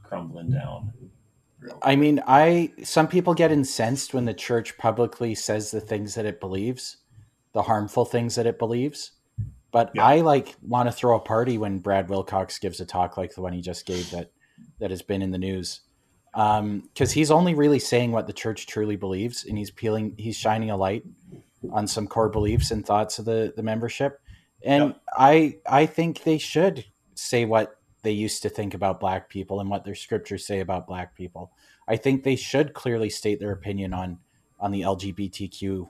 crumbling 0.05 0.51
down. 0.51 0.93
I 1.83 1.97
mean, 1.97 2.23
I 2.27 2.73
some 2.85 3.09
people 3.09 3.35
get 3.35 3.51
incensed 3.51 4.15
when 4.15 4.27
the 4.27 4.35
church 4.35 4.77
publicly 4.79 5.35
says 5.35 5.71
the 5.71 5.81
things 5.81 6.15
that 6.15 6.27
it 6.27 6.39
believes, 6.41 6.99
the 7.53 7.63
harmful 7.63 8.05
things 8.05 8.35
that 8.37 8.47
it 8.47 8.59
believes. 8.59 9.13
But 9.71 9.91
Yeah. 9.95 10.05
I 10.05 10.21
like 10.21 10.57
want 10.63 10.89
to 10.89 10.93
throw 10.93 11.17
a 11.17 11.21
party 11.21 11.59
when 11.59 11.79
Brad 11.79 12.09
Wilcox 12.09 12.59
gives 12.59 12.81
a 12.81 12.87
talk 12.87 13.17
like 13.17 13.35
the 13.35 13.43
one 13.43 13.53
he 13.53 13.61
just 13.61 13.87
gave 13.87 14.11
that 14.13 14.31
that 14.79 14.91
has 14.91 15.03
been 15.03 15.23
in 15.23 15.31
the 15.31 15.39
news. 15.39 15.81
Because 16.33 17.13
he's 17.13 17.31
only 17.31 17.55
really 17.55 17.79
saying 17.79 18.13
what 18.13 18.27
the 18.27 18.33
church 18.33 18.67
truly 18.67 18.97
believes, 18.97 19.45
and 19.45 19.59
he's 19.59 19.71
peeling, 19.71 20.15
he's 20.19 20.37
shining 20.37 20.71
a 20.71 20.77
light 20.77 21.05
on 21.73 21.87
some 21.87 22.07
core 22.07 22.29
beliefs 22.29 22.71
and 22.71 22.87
thoughts 22.87 23.19
of 23.19 23.25
the 23.25 23.53
the 23.57 23.63
membership. 23.63 24.21
And 24.65 24.85
Yep. 24.85 25.01
I 25.17 25.57
I 25.67 25.87
think 25.87 26.23
they 26.23 26.39
should 26.39 26.85
say 27.15 27.45
what 27.45 27.77
they 28.03 28.13
used 28.13 28.43
to 28.43 28.49
think 28.49 28.75
about 28.75 29.01
black 29.01 29.29
people 29.29 29.61
and 29.61 29.69
what 29.69 29.85
their 29.85 29.95
scriptures 29.97 30.47
say 30.47 30.61
about 30.61 30.87
black 30.87 31.17
people. 31.17 31.53
I 31.89 31.97
think 31.97 32.23
they 32.23 32.37
should 32.37 32.73
clearly 32.75 33.11
state 33.11 33.41
their 33.41 33.53
opinion 33.53 33.93
on 33.93 34.19
on 34.61 34.71
the 34.71 34.83
LGBTQ 34.83 35.89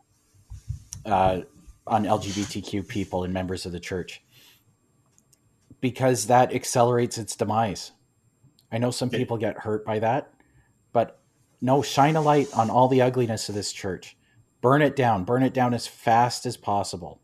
uh, 1.04 1.40
on 1.88 2.04
LGBTQ 2.04 2.86
people 2.86 3.24
and 3.24 3.32
members 3.32 3.66
of 3.66 3.72
the 3.72 3.80
church 3.80 4.22
because 5.80 6.26
that 6.26 6.54
accelerates 6.54 7.18
its 7.18 7.36
demise. 7.36 7.92
I 8.70 8.78
know 8.78 8.90
some 8.90 9.10
people 9.10 9.38
get 9.38 9.58
hurt 9.58 9.84
by 9.84 9.98
that, 10.00 10.32
but 10.92 11.20
no, 11.60 11.82
shine 11.82 12.16
a 12.16 12.20
light 12.20 12.48
on 12.54 12.70
all 12.70 12.88
the 12.88 13.02
ugliness 13.02 13.48
of 13.48 13.54
this 13.54 13.72
church. 13.72 14.16
burn 14.60 14.82
it 14.82 14.96
down, 14.96 15.24
burn 15.24 15.44
it 15.44 15.54
down 15.54 15.72
as 15.72 15.86
fast 15.86 16.44
as 16.44 16.56
possible. 16.56 17.20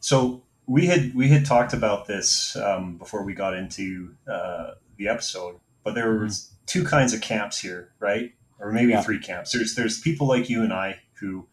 So 0.00 0.42
we 0.66 0.86
had 0.86 1.14
we 1.14 1.28
had 1.28 1.44
talked 1.44 1.74
about 1.74 2.06
this 2.06 2.56
um, 2.56 2.96
before 2.96 3.22
we 3.22 3.34
got 3.34 3.54
into 3.54 4.14
uh, 4.26 4.72
the 4.96 5.08
episode, 5.08 5.60
but 5.84 5.94
there 5.94 6.12
mm-hmm. 6.12 6.24
was 6.24 6.50
two 6.64 6.84
kinds 6.84 7.12
of 7.12 7.20
camps 7.20 7.58
here, 7.58 7.92
right? 8.00 8.32
Or 8.58 8.72
maybe 8.72 8.92
yeah. 8.92 9.02
three 9.02 9.18
camps. 9.18 9.52
There's 9.52 9.74
there's 9.74 10.00
people 10.00 10.26
like 10.26 10.48
you 10.48 10.62
and 10.62 10.72
I 10.72 11.00
who 11.20 11.46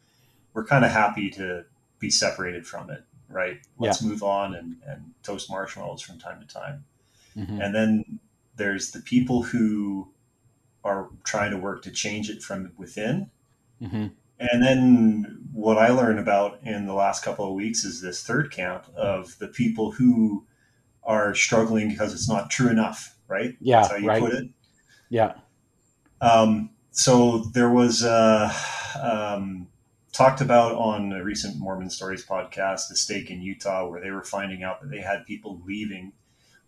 were 0.53 0.65
kind 0.65 0.86
of 0.86 0.91
happy 0.91 1.29
to 1.31 1.65
be 2.00 2.10
separated 2.10 2.65
from 2.65 2.89
it, 2.89 3.03
right? 3.29 3.60
Let's 3.77 4.01
yeah. 4.01 4.10
move 4.10 4.24
on 4.24 4.55
and, 4.55 4.77
and 4.86 5.13
toast 5.24 5.50
marshmallows 5.50 6.01
from 6.01 6.19
time 6.19 6.39
to 6.41 6.48
time. 6.48 6.86
Mm-hmm. 7.38 7.62
And 7.62 7.75
then 7.75 8.19
there's 8.55 8.91
the 8.91 9.00
people 9.00 9.43
who 9.43 10.10
are 10.83 11.10
trying 11.24 11.51
to 11.51 11.57
work 11.57 11.81
to 11.83 11.91
change 11.91 12.29
it 12.29 12.43
from 12.43 12.72
within. 12.77 13.29
Mm-hmm. 13.81 14.07
And 14.39 14.63
then 14.63 15.39
what 15.53 15.77
I 15.77 15.89
learned 15.89 16.19
about 16.19 16.60
in 16.63 16.86
the 16.86 16.93
last 16.93 17.24
couple 17.24 17.48
of 17.48 17.53
weeks 17.53 17.86
is 17.86 18.01
this 18.01 18.24
third 18.24 18.51
camp 18.51 18.86
of 18.95 19.38
the 19.39 19.48
people 19.48 19.91
who 19.91 20.45
are 21.03 21.33
struggling 21.36 21.89
because 21.89 22.13
it's 22.13 22.27
not 22.27 22.50
true 22.50 22.69
enough, 22.69 23.15
right? 23.27 23.55
Yeah, 23.62 23.81
That's 23.81 23.93
how 23.93 23.98
you 23.98 24.07
right. 24.07 24.22
put 24.22 24.33
it. 24.33 24.50
Yeah. 25.10 25.36
Um, 26.22 26.72
so 26.91 27.39
there 27.53 27.69
was 27.69 28.03
uh, 28.03 28.53
um, 29.01 29.67
talked 30.13 30.41
about 30.41 30.75
on 30.75 31.12
a 31.12 31.24
recent 31.24 31.58
Mormon 31.58 31.89
Stories 31.89 32.25
podcast, 32.25 32.88
the 32.88 32.96
stake 32.96 33.29
in 33.29 33.41
Utah, 33.41 33.88
where 33.89 34.00
they 34.00 34.12
were 34.12 34.24
finding 34.24 34.63
out 34.63 34.82
that 34.82 34.89
they 34.89 35.01
had 35.01 35.25
people 35.25 35.60
leaving 35.65 36.13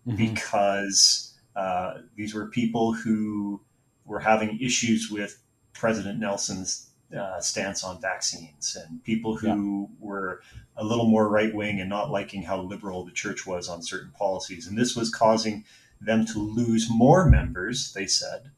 mm-hmm. 0.06 0.18
because 0.18 1.34
uh, 1.56 2.00
these 2.16 2.34
were 2.34 2.48
people 2.48 2.94
who 2.94 3.62
were 4.04 4.20
having 4.20 4.60
issues 4.60 5.10
with 5.10 5.40
President 5.74 6.20
Nelson's 6.20 6.90
uh, 7.16 7.40
stance 7.40 7.84
on 7.84 8.02
vaccines 8.02 8.76
and 8.76 9.04
people 9.04 9.38
who 9.38 9.88
yeah. 9.90 9.96
were 10.00 10.42
a 10.76 10.84
little 10.84 11.08
more 11.08 11.30
right 11.30 11.54
wing 11.54 11.80
and 11.80 11.90
not 11.90 12.10
liking 12.10 12.42
how 12.42 12.60
liberal 12.62 13.06
the 13.06 13.12
church 13.12 13.46
was 13.46 13.70
on 13.70 13.84
certain 13.84 14.12
policies. 14.12 14.68
And 14.68 14.78
this 14.78 14.96
was 14.96 15.10
causing 15.10 15.64
them 16.02 16.26
to 16.26 16.40
lose 16.40 16.90
more 16.90 17.30
members, 17.30 17.94
they 17.94 18.08
said, 18.08 18.52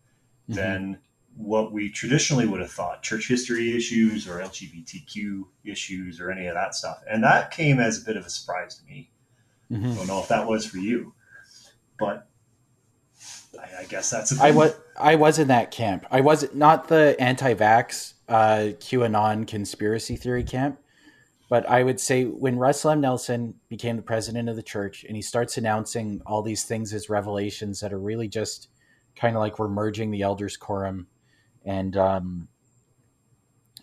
mm-hmm. 0.50 0.54
than 0.54 1.00
what 1.38 1.72
we 1.72 1.90
traditionally 1.90 2.48
would 2.48 2.60
have 2.60 2.72
thought 2.72 3.04
church 3.04 3.28
history 3.28 3.76
issues 3.76 4.28
or 4.28 4.40
LGBTQ 4.40 5.44
issues 5.64 6.20
or 6.20 6.32
any 6.32 6.48
of 6.48 6.56
that 6.56 6.74
stuff. 6.74 6.98
And 7.10 7.24
that 7.24 7.52
came 7.52 7.80
as 7.80 8.02
a 8.02 8.06
bit 8.06 8.18
of 8.18 8.26
a 8.26 8.30
surprise 8.30 8.78
to 8.80 8.86
me. 8.86 9.12
Mm-hmm. 9.72 9.92
I 9.92 9.96
don't 9.96 10.08
know 10.08 10.20
if 10.20 10.28
that 10.30 10.48
was 10.48 10.66
for 10.66 10.78
you, 10.78 11.14
but 12.00 12.28
I, 13.60 13.82
I 13.82 13.84
guess 13.86 14.10
that's 14.10 14.40
I 14.40 14.52
was 14.52 14.76
I 14.98 15.16
was 15.16 15.38
in 15.40 15.50
that 15.50 15.72
camp. 15.72 16.06
I 16.10 16.22
was 16.22 16.54
not 16.54 16.88
the 16.88 17.16
anti-vax 17.20 18.14
uh, 18.28 18.74
QAnon 18.80 19.46
conspiracy 19.48 20.16
theory 20.16 20.44
camp, 20.44 20.80
but 21.50 21.70
I 21.70 21.84
would 21.84 22.00
say 22.00 22.24
when 22.24 22.58
Russell 22.58 22.92
M. 22.92 23.02
Nelson 23.02 23.56
became 23.70 23.96
the 23.98 24.02
president 24.02 24.50
of 24.50 24.56
the 24.56 24.64
church 24.64 25.04
and 25.04 25.16
he 25.16 25.22
starts 25.22 25.58
announcing 25.58 26.22
all 26.26 26.42
these 26.42 26.64
things 26.64 26.94
as 26.94 27.10
revelations 27.10 27.82
that 27.82 27.94
are 27.94 28.00
really 28.00 28.28
just 28.28 28.70
kind 29.16 29.36
of 29.36 29.42
like 29.42 29.60
we're 29.60 29.68
merging 29.68 30.12
the 30.12 30.22
elders 30.22 30.58
quorum 30.58 31.08
and 31.68 31.98
um, 31.98 32.48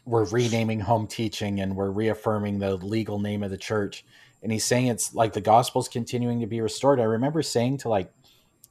we're 0.06 0.24
renaming 0.24 0.80
home 0.80 1.06
teaching 1.06 1.60
and 1.60 1.76
we're 1.76 1.90
reaffirming 1.90 2.58
the 2.58 2.76
legal 2.76 3.20
name 3.20 3.42
of 3.42 3.50
the 3.50 3.58
church. 3.58 4.04
And 4.42 4.50
he's 4.50 4.64
saying 4.64 4.86
it's 4.86 5.14
like 5.14 5.34
the 5.34 5.40
gospel's 5.42 5.88
continuing 5.88 6.40
to 6.40 6.46
be 6.46 6.62
restored. 6.62 6.98
I 6.98 7.04
remember 7.04 7.42
saying 7.42 7.78
to 7.78 7.90
like 7.90 8.10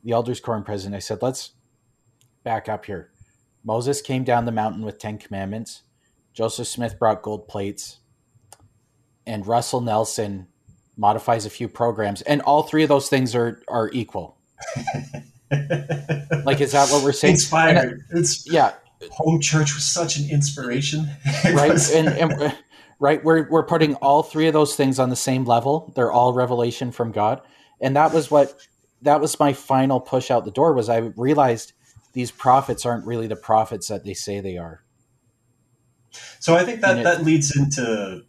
the 0.03 0.11
elders 0.11 0.41
quorum 0.41 0.63
president 0.65 0.95
i 0.95 0.99
said 0.99 1.21
let's 1.21 1.51
back 2.43 2.67
up 2.67 2.85
here. 2.85 3.11
Moses 3.63 4.01
came 4.01 4.25
down 4.25 4.45
the 4.45 4.51
mountain 4.51 4.83
with 4.83 4.99
10 4.99 5.19
commandments. 5.19 5.83
Joseph 6.33 6.67
smith 6.67 6.97
brought 6.97 7.21
gold 7.21 7.47
plates. 7.47 7.99
And 9.25 9.45
russell 9.45 9.79
nelson 9.79 10.47
modifies 10.97 11.45
a 11.45 11.51
few 11.51 11.67
programs. 11.67 12.23
And 12.23 12.41
all 12.41 12.63
three 12.63 12.83
of 12.83 12.89
those 12.89 13.09
things 13.09 13.35
are 13.35 13.61
are 13.67 13.91
equal. 13.93 14.37
Like 16.45 16.61
is 16.61 16.71
that 16.71 16.89
what 16.89 17.03
we're 17.03 17.11
saying? 17.11 17.35
Inspired. 17.35 18.01
It's 18.09 18.51
yeah 18.51 18.73
home 19.11 19.39
church 19.39 19.75
was 19.75 19.83
such 19.83 20.17
an 20.17 20.29
inspiration. 20.29 21.09
Right 21.53 21.91
and, 21.91 22.07
and 22.07 22.53
right 22.99 23.23
we're, 23.23 23.49
we're 23.49 23.65
putting 23.65 23.95
all 23.95 24.23
three 24.23 24.47
of 24.47 24.53
those 24.53 24.75
things 24.75 24.99
on 24.99 25.09
the 25.09 25.15
same 25.15 25.45
level. 25.45 25.91
They're 25.95 26.11
all 26.11 26.33
revelation 26.33 26.91
from 26.91 27.11
god. 27.11 27.41
And 27.81 27.95
that 27.95 28.13
was 28.13 28.31
what 28.31 28.55
that 29.01 29.19
was 29.19 29.39
my 29.39 29.53
final 29.53 29.99
push 29.99 30.31
out 30.31 30.45
the 30.45 30.51
door 30.51 30.73
was 30.73 30.89
i 30.89 30.97
realized 30.97 31.73
these 32.13 32.31
prophets 32.31 32.85
aren't 32.85 33.05
really 33.05 33.27
the 33.27 33.35
prophets 33.35 33.87
that 33.87 34.05
they 34.05 34.13
say 34.13 34.39
they 34.39 34.57
are. 34.57 34.83
So 36.39 36.55
i 36.55 36.63
think 36.63 36.81
that 36.81 36.99
it, 36.99 37.03
that 37.03 37.23
leads 37.23 37.55
into 37.55 38.23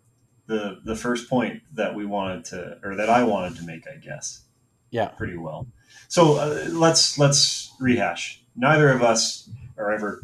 the 0.47 0.81
the 0.85 0.97
first 0.97 1.31
point 1.31 1.63
that 1.73 1.95
we 1.95 2.05
wanted 2.05 2.45
to 2.47 2.79
or 2.83 2.97
that 2.97 3.09
i 3.09 3.23
wanted 3.23 3.57
to 3.59 3.65
make 3.65 3.85
i 3.87 3.97
guess. 3.97 4.45
Yeah. 4.91 5.09
Pretty 5.09 5.37
well. 5.37 5.67
So 6.07 6.37
uh, 6.37 6.67
let's 6.71 7.19
let's 7.19 7.75
rehash. 7.81 8.41
Neither 8.55 8.91
of 8.91 9.03
us 9.03 9.51
are 9.77 9.91
ever 9.91 10.23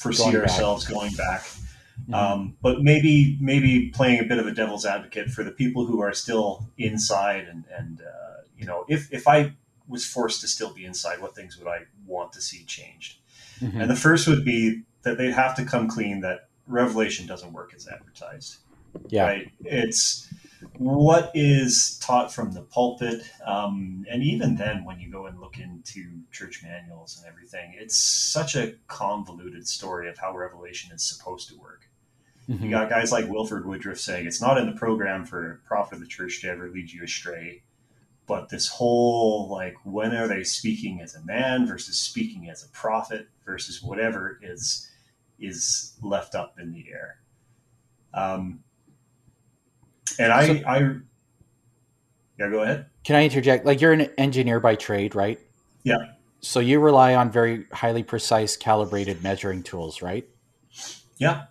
foresee 0.00 0.24
going 0.24 0.36
ourselves 0.36 0.84
back. 0.84 0.94
going 0.94 1.12
back. 1.14 1.42
Mm-hmm. 1.42 2.14
Um, 2.14 2.56
but 2.62 2.82
maybe 2.82 3.36
maybe 3.40 3.90
playing 3.90 4.20
a 4.20 4.24
bit 4.24 4.38
of 4.38 4.46
a 4.46 4.52
devil's 4.52 4.86
advocate 4.86 5.28
for 5.28 5.44
the 5.44 5.50
people 5.50 5.86
who 5.86 6.00
are 6.00 6.14
still 6.14 6.66
inside 6.78 7.46
and 7.46 7.64
and 7.76 8.00
uh, 8.00 8.42
you 8.56 8.64
know 8.64 8.84
if 8.88 9.12
if 9.12 9.28
I 9.28 9.52
was 9.86 10.06
forced 10.06 10.40
to 10.40 10.48
still 10.48 10.72
be 10.72 10.84
inside, 10.84 11.20
what 11.20 11.34
things 11.34 11.58
would 11.58 11.68
I 11.68 11.80
want 12.06 12.32
to 12.32 12.40
see 12.40 12.64
changed? 12.64 13.18
Mm-hmm. 13.60 13.80
And 13.82 13.90
the 13.90 13.96
first 13.96 14.26
would 14.28 14.44
be 14.44 14.82
that 15.02 15.18
they'd 15.18 15.32
have 15.32 15.56
to 15.56 15.64
come 15.64 15.88
clean 15.88 16.20
that 16.20 16.48
Revelation 16.66 17.26
doesn't 17.26 17.52
work 17.52 17.72
as 17.74 17.88
advertised. 17.88 18.58
Yeah, 19.08 19.24
right. 19.24 19.52
It's 19.64 20.29
what 20.80 21.30
is 21.34 21.98
taught 21.98 22.32
from 22.32 22.52
the 22.52 22.62
pulpit. 22.62 23.22
Um, 23.44 24.06
and 24.10 24.22
even 24.22 24.56
then, 24.56 24.82
when 24.82 24.98
you 24.98 25.10
go 25.10 25.26
and 25.26 25.38
look 25.38 25.58
into 25.58 26.20
church 26.32 26.62
manuals 26.62 27.18
and 27.18 27.30
everything, 27.30 27.74
it's 27.78 27.98
such 27.98 28.56
a 28.56 28.72
convoluted 28.86 29.68
story 29.68 30.08
of 30.08 30.16
how 30.16 30.34
Revelation 30.34 30.90
is 30.94 31.02
supposed 31.02 31.50
to 31.50 31.58
work. 31.58 31.82
Mm-hmm. 32.48 32.64
You 32.64 32.70
got 32.70 32.88
guys 32.88 33.12
like 33.12 33.28
Wilford 33.28 33.66
Woodruff 33.66 34.00
saying 34.00 34.26
it's 34.26 34.40
not 34.40 34.56
in 34.56 34.64
the 34.64 34.72
program 34.76 35.26
for 35.26 35.52
a 35.52 35.68
prophet 35.68 35.96
of 35.96 36.00
the 36.00 36.06
church 36.06 36.40
to 36.40 36.48
ever 36.48 36.70
lead 36.70 36.90
you 36.90 37.04
astray. 37.04 37.62
But 38.26 38.48
this 38.48 38.68
whole 38.68 39.50
like, 39.50 39.74
when 39.84 40.16
are 40.16 40.28
they 40.28 40.44
speaking 40.44 41.02
as 41.02 41.14
a 41.14 41.22
man 41.26 41.66
versus 41.66 42.00
speaking 42.00 42.48
as 42.48 42.64
a 42.64 42.68
prophet 42.70 43.28
versus 43.44 43.82
whatever 43.82 44.38
is 44.40 44.88
is 45.38 45.92
left 46.02 46.34
up 46.34 46.54
in 46.58 46.72
the 46.72 46.86
air. 46.90 47.20
Um, 48.14 48.60
and 50.18 50.32
I, 50.32 50.46
so, 50.46 50.52
I, 50.66 50.78
yeah, 52.38 52.50
go 52.50 52.62
ahead. 52.62 52.86
Can 53.04 53.16
I 53.16 53.24
interject? 53.24 53.66
Like 53.66 53.80
you're 53.80 53.92
an 53.92 54.10
engineer 54.18 54.60
by 54.60 54.74
trade, 54.74 55.14
right? 55.14 55.38
Yeah. 55.84 56.12
So 56.40 56.60
you 56.60 56.80
rely 56.80 57.14
on 57.14 57.30
very 57.30 57.66
highly 57.72 58.02
precise 58.02 58.56
calibrated 58.56 59.22
measuring 59.22 59.62
tools, 59.62 60.00
right? 60.00 60.26
Yeah. 61.18 61.44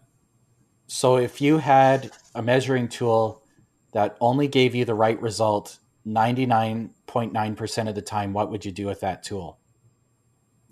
So 0.87 1.17
if 1.17 1.41
you 1.41 1.59
had 1.59 2.11
a 2.33 2.41
measuring 2.41 2.87
tool 2.87 3.43
that 3.93 4.17
only 4.19 4.47
gave 4.47 4.73
you 4.73 4.85
the 4.85 4.95
right 4.95 5.21
result 5.21 5.77
99.9% 6.07 7.89
of 7.89 7.95
the 7.95 8.01
time, 8.01 8.33
what 8.33 8.49
would 8.49 8.65
you 8.65 8.71
do 8.71 8.87
with 8.87 9.01
that 9.01 9.21
tool? 9.21 9.59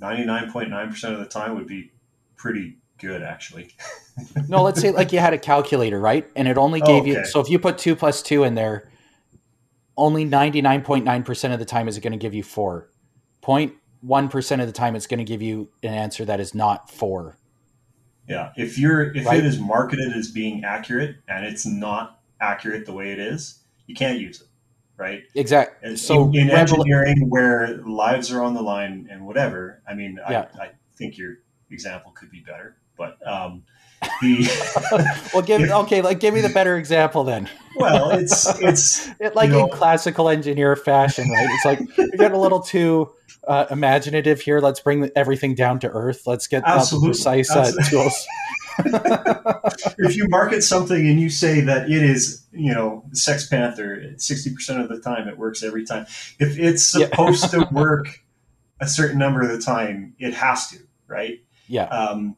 99.9% 0.01 1.13
of 1.13 1.19
the 1.19 1.25
time 1.25 1.55
would 1.55 1.67
be 1.67 1.91
pretty 2.35 2.77
good 2.97 3.21
actually. 3.21 3.75
no, 4.47 4.63
let's 4.63 4.81
say 4.81 4.91
like 4.91 5.11
you 5.11 5.19
had 5.19 5.33
a 5.33 5.37
calculator, 5.37 5.99
right? 5.99 6.27
And 6.35 6.47
it 6.47 6.57
only 6.57 6.81
gave 6.81 6.89
oh, 6.89 7.01
okay. 7.01 7.11
you 7.11 7.25
so 7.25 7.39
if 7.39 7.49
you 7.49 7.59
put 7.59 7.77
two 7.77 7.95
plus 7.95 8.21
two 8.21 8.43
in 8.43 8.55
there, 8.55 8.89
only 9.95 10.25
ninety 10.25 10.61
nine 10.61 10.81
point 10.81 11.05
nine 11.05 11.23
percent 11.23 11.53
of 11.53 11.59
the 11.59 11.65
time 11.65 11.87
is 11.87 11.97
it 11.97 12.01
going 12.01 12.11
to 12.11 12.17
give 12.17 12.33
you 12.33 12.43
four. 12.43 12.89
Point 13.41 13.73
one 14.01 14.29
percent 14.29 14.61
of 14.61 14.67
the 14.67 14.73
time 14.73 14.95
it's 14.95 15.07
going 15.07 15.19
to 15.19 15.23
give 15.23 15.41
you 15.41 15.69
an 15.83 15.93
answer 15.93 16.25
that 16.25 16.39
is 16.39 16.53
not 16.53 16.89
four. 16.89 17.37
Yeah. 18.27 18.51
If 18.57 18.77
you're 18.77 19.15
if 19.15 19.25
right? 19.25 19.39
it 19.39 19.45
is 19.45 19.59
marketed 19.59 20.13
as 20.13 20.31
being 20.31 20.63
accurate 20.63 21.17
and 21.27 21.45
it's 21.45 21.65
not 21.65 22.19
accurate 22.41 22.85
the 22.85 22.93
way 22.93 23.11
it 23.11 23.19
is, 23.19 23.63
you 23.85 23.95
can't 23.95 24.19
use 24.19 24.41
it. 24.41 24.47
Right. 24.97 25.23
Exactly. 25.35 25.95
So 25.95 26.29
in, 26.29 26.35
in 26.35 26.49
engineering 26.49 27.29
where 27.29 27.77
lives 27.85 28.31
are 28.31 28.41
on 28.41 28.55
the 28.55 28.63
line 28.63 29.07
and 29.11 29.25
whatever, 29.27 29.81
I 29.87 29.93
mean, 29.93 30.19
yeah. 30.29 30.47
I, 30.59 30.63
I 30.63 30.69
think 30.95 31.17
your 31.17 31.35
example 31.69 32.11
could 32.11 32.31
be 32.31 32.39
better. 32.39 32.77
But 32.97 33.25
um, 33.27 33.63
the 34.21 35.29
well, 35.33 35.43
give 35.43 35.61
okay, 35.69 36.01
like 36.01 36.19
give 36.19 36.33
me 36.33 36.41
the 36.41 36.49
better 36.49 36.77
example 36.77 37.23
then. 37.23 37.49
well, 37.75 38.11
it's 38.19 38.47
it's 38.61 39.09
it, 39.19 39.35
like 39.35 39.49
in 39.49 39.55
know, 39.55 39.67
classical 39.67 40.29
engineer 40.29 40.75
fashion, 40.75 41.29
right? 41.29 41.47
It's 41.49 41.65
like 41.65 41.79
you 41.97 42.17
get 42.17 42.31
a 42.31 42.37
little 42.37 42.61
too 42.61 43.11
uh, 43.47 43.65
imaginative 43.69 44.41
here. 44.41 44.59
Let's 44.59 44.79
bring 44.79 45.09
everything 45.15 45.55
down 45.55 45.79
to 45.79 45.89
earth. 45.89 46.23
Let's 46.25 46.47
get 46.47 46.63
precise 46.63 47.49
uh, 47.51 47.71
tools. 47.89 48.25
if 48.79 50.15
you 50.15 50.27
market 50.29 50.61
something 50.61 51.07
and 51.07 51.19
you 51.19 51.29
say 51.31 51.61
that 51.61 51.89
it 51.89 52.03
is, 52.03 52.45
you 52.51 52.71
know, 52.71 53.03
Sex 53.13 53.47
Panther, 53.47 54.13
sixty 54.17 54.53
percent 54.53 54.81
of 54.81 54.89
the 54.89 54.99
time 54.99 55.27
it 55.27 55.37
works 55.37 55.63
every 55.63 55.85
time. 55.85 56.05
If 56.39 56.59
it's 56.59 56.83
supposed 56.83 57.53
yeah. 57.53 57.63
to 57.63 57.69
work 57.71 58.23
a 58.79 58.87
certain 58.87 59.17
number 59.17 59.41
of 59.41 59.49
the 59.49 59.59
time, 59.59 60.13
it 60.19 60.35
has 60.35 60.69
to, 60.69 60.77
right? 61.07 61.39
Yeah. 61.67 61.85
Um, 61.85 62.35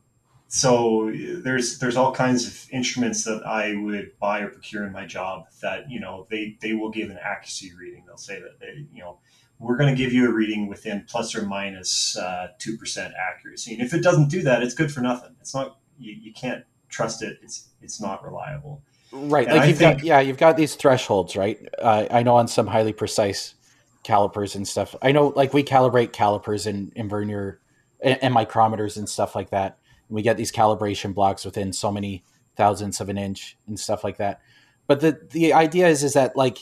so 0.51 1.11
there's 1.13 1.77
there's 1.77 1.95
all 1.95 2.11
kinds 2.11 2.47
of 2.47 2.67
instruments 2.71 3.23
that 3.23 3.45
I 3.45 3.75
would 3.75 4.17
buy 4.19 4.39
or 4.39 4.49
procure 4.49 4.83
in 4.83 4.91
my 4.91 5.05
job 5.05 5.45
that 5.61 5.91
you 5.91 5.99
know 5.99 6.25
they 6.31 6.57
they 6.59 6.73
will 6.73 6.89
give 6.89 7.11
an 7.11 7.19
accuracy 7.23 7.71
reading. 7.79 8.03
They'll 8.07 8.17
say 8.17 8.41
that 8.41 8.59
they, 8.59 8.87
you 8.91 8.99
know 8.99 9.19
we're 9.59 9.77
going 9.77 9.95
to 9.95 10.03
give 10.03 10.11
you 10.11 10.27
a 10.27 10.33
reading 10.33 10.67
within 10.67 11.05
plus 11.07 11.35
or 11.35 11.43
minus 11.43 12.17
uh, 12.17 12.47
two 12.57 12.77
percent 12.77 13.13
accuracy, 13.15 13.73
and 13.73 13.81
if 13.83 13.93
it 13.93 14.01
doesn't 14.01 14.29
do 14.29 14.41
that, 14.41 14.63
it's 14.63 14.73
good 14.73 14.91
for 14.91 15.01
nothing. 15.01 15.35
It's 15.39 15.53
not 15.53 15.77
you, 15.99 16.13
you 16.19 16.33
can't 16.33 16.65
trust 16.89 17.21
it. 17.21 17.37
It's 17.43 17.69
it's 17.83 18.01
not 18.01 18.23
reliable. 18.23 18.81
Right, 19.11 19.45
and 19.45 19.55
like 19.55 19.65
I 19.65 19.67
you've 19.67 19.77
think, 19.77 19.99
got 19.99 20.05
yeah, 20.05 20.19
you've 20.19 20.37
got 20.37 20.57
these 20.57 20.73
thresholds, 20.73 21.35
right? 21.35 21.59
Uh, 21.77 22.07
I 22.09 22.23
know 22.23 22.37
on 22.37 22.47
some 22.47 22.65
highly 22.65 22.93
precise 22.93 23.53
calipers 24.01 24.55
and 24.55 24.67
stuff. 24.67 24.95
I 25.03 25.11
know 25.11 25.27
like 25.35 25.53
we 25.53 25.63
calibrate 25.63 26.11
calipers 26.11 26.65
and, 26.65 26.91
and 26.95 27.07
vernier 27.07 27.59
and, 28.01 28.17
and 28.23 28.33
micrometers 28.33 28.97
and 28.97 29.07
stuff 29.07 29.35
like 29.35 29.51
that 29.51 29.78
we 30.09 30.21
get 30.21 30.37
these 30.37 30.51
calibration 30.51 31.13
blocks 31.13 31.45
within 31.45 31.71
so 31.71 31.91
many 31.91 32.23
thousandths 32.55 32.99
of 32.99 33.09
an 33.09 33.17
inch 33.17 33.57
and 33.67 33.79
stuff 33.79 34.03
like 34.03 34.17
that. 34.17 34.41
But 34.87 35.01
the 35.01 35.19
the 35.31 35.53
idea 35.53 35.87
is 35.87 36.03
is 36.03 36.13
that 36.13 36.35
like 36.35 36.57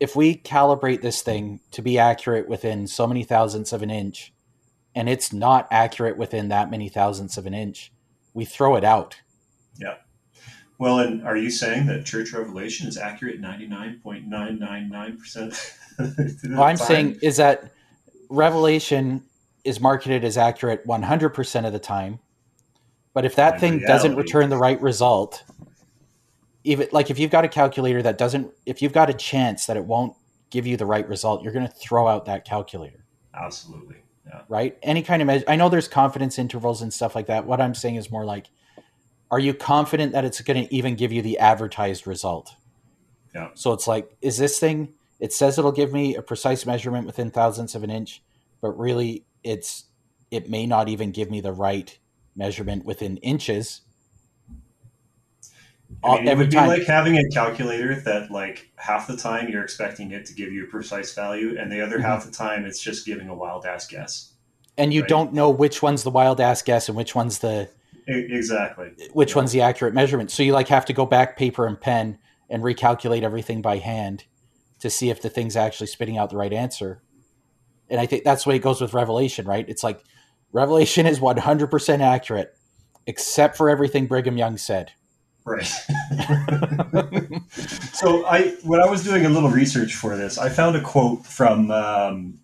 if 0.00 0.14
we 0.14 0.36
calibrate 0.36 1.02
this 1.02 1.22
thing 1.22 1.60
to 1.72 1.82
be 1.82 1.98
accurate 1.98 2.48
within 2.48 2.86
so 2.86 3.06
many 3.06 3.24
thousandths 3.24 3.72
of 3.72 3.82
an 3.82 3.90
inch 3.90 4.32
and 4.94 5.08
it's 5.08 5.32
not 5.32 5.66
accurate 5.70 6.16
within 6.16 6.48
that 6.48 6.70
many 6.70 6.88
thousandths 6.88 7.36
of 7.36 7.46
an 7.46 7.54
inch, 7.54 7.92
we 8.32 8.44
throw 8.44 8.76
it 8.76 8.84
out. 8.84 9.20
Yeah. 9.76 9.96
Well, 10.78 11.00
and 11.00 11.26
are 11.26 11.36
you 11.36 11.50
saying 11.50 11.86
that 11.86 12.06
church 12.06 12.32
revelation 12.32 12.86
is 12.86 12.96
accurate 12.96 13.42
99.999%? 13.42 15.74
What 16.56 16.68
I'm 16.68 16.76
saying 16.76 17.18
is 17.22 17.38
that 17.38 17.72
revelation 18.28 19.24
is 19.64 19.80
marketed 19.80 20.22
as 20.22 20.38
accurate 20.38 20.86
100% 20.86 21.66
of 21.66 21.72
the 21.72 21.80
time 21.80 22.20
but 23.14 23.24
if 23.24 23.36
that 23.36 23.60
thing 23.60 23.74
reality, 23.74 23.86
doesn't 23.86 24.16
return 24.16 24.50
the 24.50 24.56
right 24.56 24.80
result, 24.80 25.44
even 26.64 26.88
like 26.92 27.10
if 27.10 27.18
you've 27.18 27.30
got 27.30 27.44
a 27.44 27.48
calculator 27.48 28.02
that 28.02 28.18
doesn't, 28.18 28.52
if 28.66 28.82
you've 28.82 28.92
got 28.92 29.10
a 29.10 29.14
chance 29.14 29.66
that 29.66 29.76
it 29.76 29.84
won't 29.84 30.14
give 30.50 30.66
you 30.66 30.76
the 30.76 30.86
right 30.86 31.08
result, 31.08 31.42
you're 31.42 31.52
going 31.52 31.66
to 31.66 31.74
throw 31.74 32.06
out 32.06 32.26
that 32.26 32.44
calculator. 32.44 33.04
Absolutely. 33.34 33.96
Yeah. 34.26 34.42
Right. 34.48 34.78
Any 34.82 35.02
kind 35.02 35.22
of 35.22 35.26
measure. 35.26 35.44
I 35.48 35.56
know 35.56 35.68
there's 35.68 35.88
confidence 35.88 36.38
intervals 36.38 36.82
and 36.82 36.92
stuff 36.92 37.14
like 37.14 37.26
that. 37.26 37.46
What 37.46 37.60
I'm 37.60 37.74
saying 37.74 37.96
is 37.96 38.10
more 38.10 38.24
like, 38.24 38.46
are 39.30 39.38
you 39.38 39.54
confident 39.54 40.12
that 40.12 40.24
it's 40.24 40.40
going 40.40 40.66
to 40.66 40.74
even 40.74 40.94
give 40.94 41.12
you 41.12 41.22
the 41.22 41.38
advertised 41.38 42.06
result? 42.06 42.54
Yeah. 43.34 43.48
So 43.54 43.72
it's 43.72 43.86
like, 43.86 44.16
is 44.20 44.38
this 44.38 44.58
thing? 44.58 44.94
It 45.20 45.32
says 45.32 45.58
it'll 45.58 45.72
give 45.72 45.92
me 45.92 46.14
a 46.14 46.22
precise 46.22 46.64
measurement 46.64 47.06
within 47.06 47.30
thousandths 47.30 47.74
of 47.74 47.82
an 47.82 47.90
inch, 47.90 48.22
but 48.60 48.78
really, 48.78 49.24
it's 49.42 49.84
it 50.30 50.48
may 50.48 50.66
not 50.66 50.88
even 50.88 51.10
give 51.10 51.30
me 51.30 51.40
the 51.40 51.52
right 51.52 51.98
measurement 52.38 52.84
within 52.84 53.18
inches. 53.18 53.82
I 56.04 56.16
mean, 56.16 56.28
it 56.28 56.36
would 56.38 56.50
be 56.50 56.56
time. 56.56 56.68
like 56.68 56.84
having 56.84 57.16
a 57.18 57.28
calculator 57.30 58.00
that, 58.02 58.30
like, 58.30 58.70
half 58.76 59.08
the 59.08 59.16
time 59.16 59.48
you're 59.48 59.64
expecting 59.64 60.12
it 60.12 60.26
to 60.26 60.34
give 60.34 60.52
you 60.52 60.64
a 60.64 60.66
precise 60.68 61.12
value, 61.14 61.58
and 61.58 61.72
the 61.72 61.80
other 61.80 61.96
mm-hmm. 61.96 62.04
half 62.04 62.24
the 62.24 62.30
time 62.30 62.64
it's 62.64 62.80
just 62.80 63.04
giving 63.04 63.28
a 63.28 63.34
wild 63.34 63.66
ass 63.66 63.86
guess. 63.86 64.32
And 64.76 64.94
you 64.94 65.00
right? 65.00 65.08
don't 65.08 65.32
know 65.32 65.50
which 65.50 65.82
one's 65.82 66.04
the 66.04 66.10
wild 66.10 66.40
ass 66.40 66.62
guess 66.62 66.88
and 66.88 66.96
which 66.96 67.14
one's 67.14 67.40
the 67.40 67.68
exactly 68.06 68.90
which 69.12 69.30
yeah. 69.30 69.36
one's 69.36 69.52
the 69.52 69.60
accurate 69.60 69.92
measurement. 69.92 70.30
So 70.30 70.42
you 70.42 70.52
like 70.52 70.68
have 70.68 70.84
to 70.86 70.92
go 70.92 71.04
back 71.04 71.36
paper 71.36 71.66
and 71.66 71.78
pen 71.78 72.18
and 72.48 72.62
recalculate 72.62 73.22
everything 73.22 73.60
by 73.60 73.78
hand 73.78 74.24
to 74.80 74.88
see 74.88 75.10
if 75.10 75.20
the 75.20 75.28
thing's 75.28 75.56
actually 75.56 75.88
spitting 75.88 76.16
out 76.16 76.30
the 76.30 76.36
right 76.36 76.52
answer. 76.52 77.02
And 77.90 78.00
I 78.00 78.06
think 78.06 78.24
that's 78.24 78.44
the 78.44 78.50
way 78.50 78.56
it 78.56 78.62
goes 78.62 78.80
with 78.80 78.94
Revelation, 78.94 79.46
right? 79.46 79.68
It's 79.68 79.82
like 79.82 80.04
Revelation 80.52 81.06
is 81.06 81.20
100% 81.20 82.00
accurate, 82.00 82.56
except 83.06 83.56
for 83.56 83.68
everything 83.68 84.06
Brigham 84.06 84.36
Young 84.36 84.56
said. 84.56 84.92
Right. 85.44 85.64
so 87.92 88.26
I, 88.26 88.56
when 88.64 88.80
I 88.80 88.86
was 88.86 89.02
doing 89.02 89.24
a 89.24 89.30
little 89.30 89.50
research 89.50 89.94
for 89.94 90.16
this, 90.16 90.36
I 90.38 90.48
found 90.50 90.76
a 90.76 90.82
quote 90.82 91.24
from 91.24 91.70
um, 91.70 92.40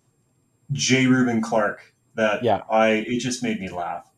J. 0.71 1.05
Reuben 1.07 1.41
Clark 1.41 1.93
that 2.15 2.43
yeah. 2.43 2.61
I 2.69 3.05
it 3.07 3.19
just 3.19 3.43
made 3.43 3.59
me 3.59 3.69
laugh. 3.69 4.09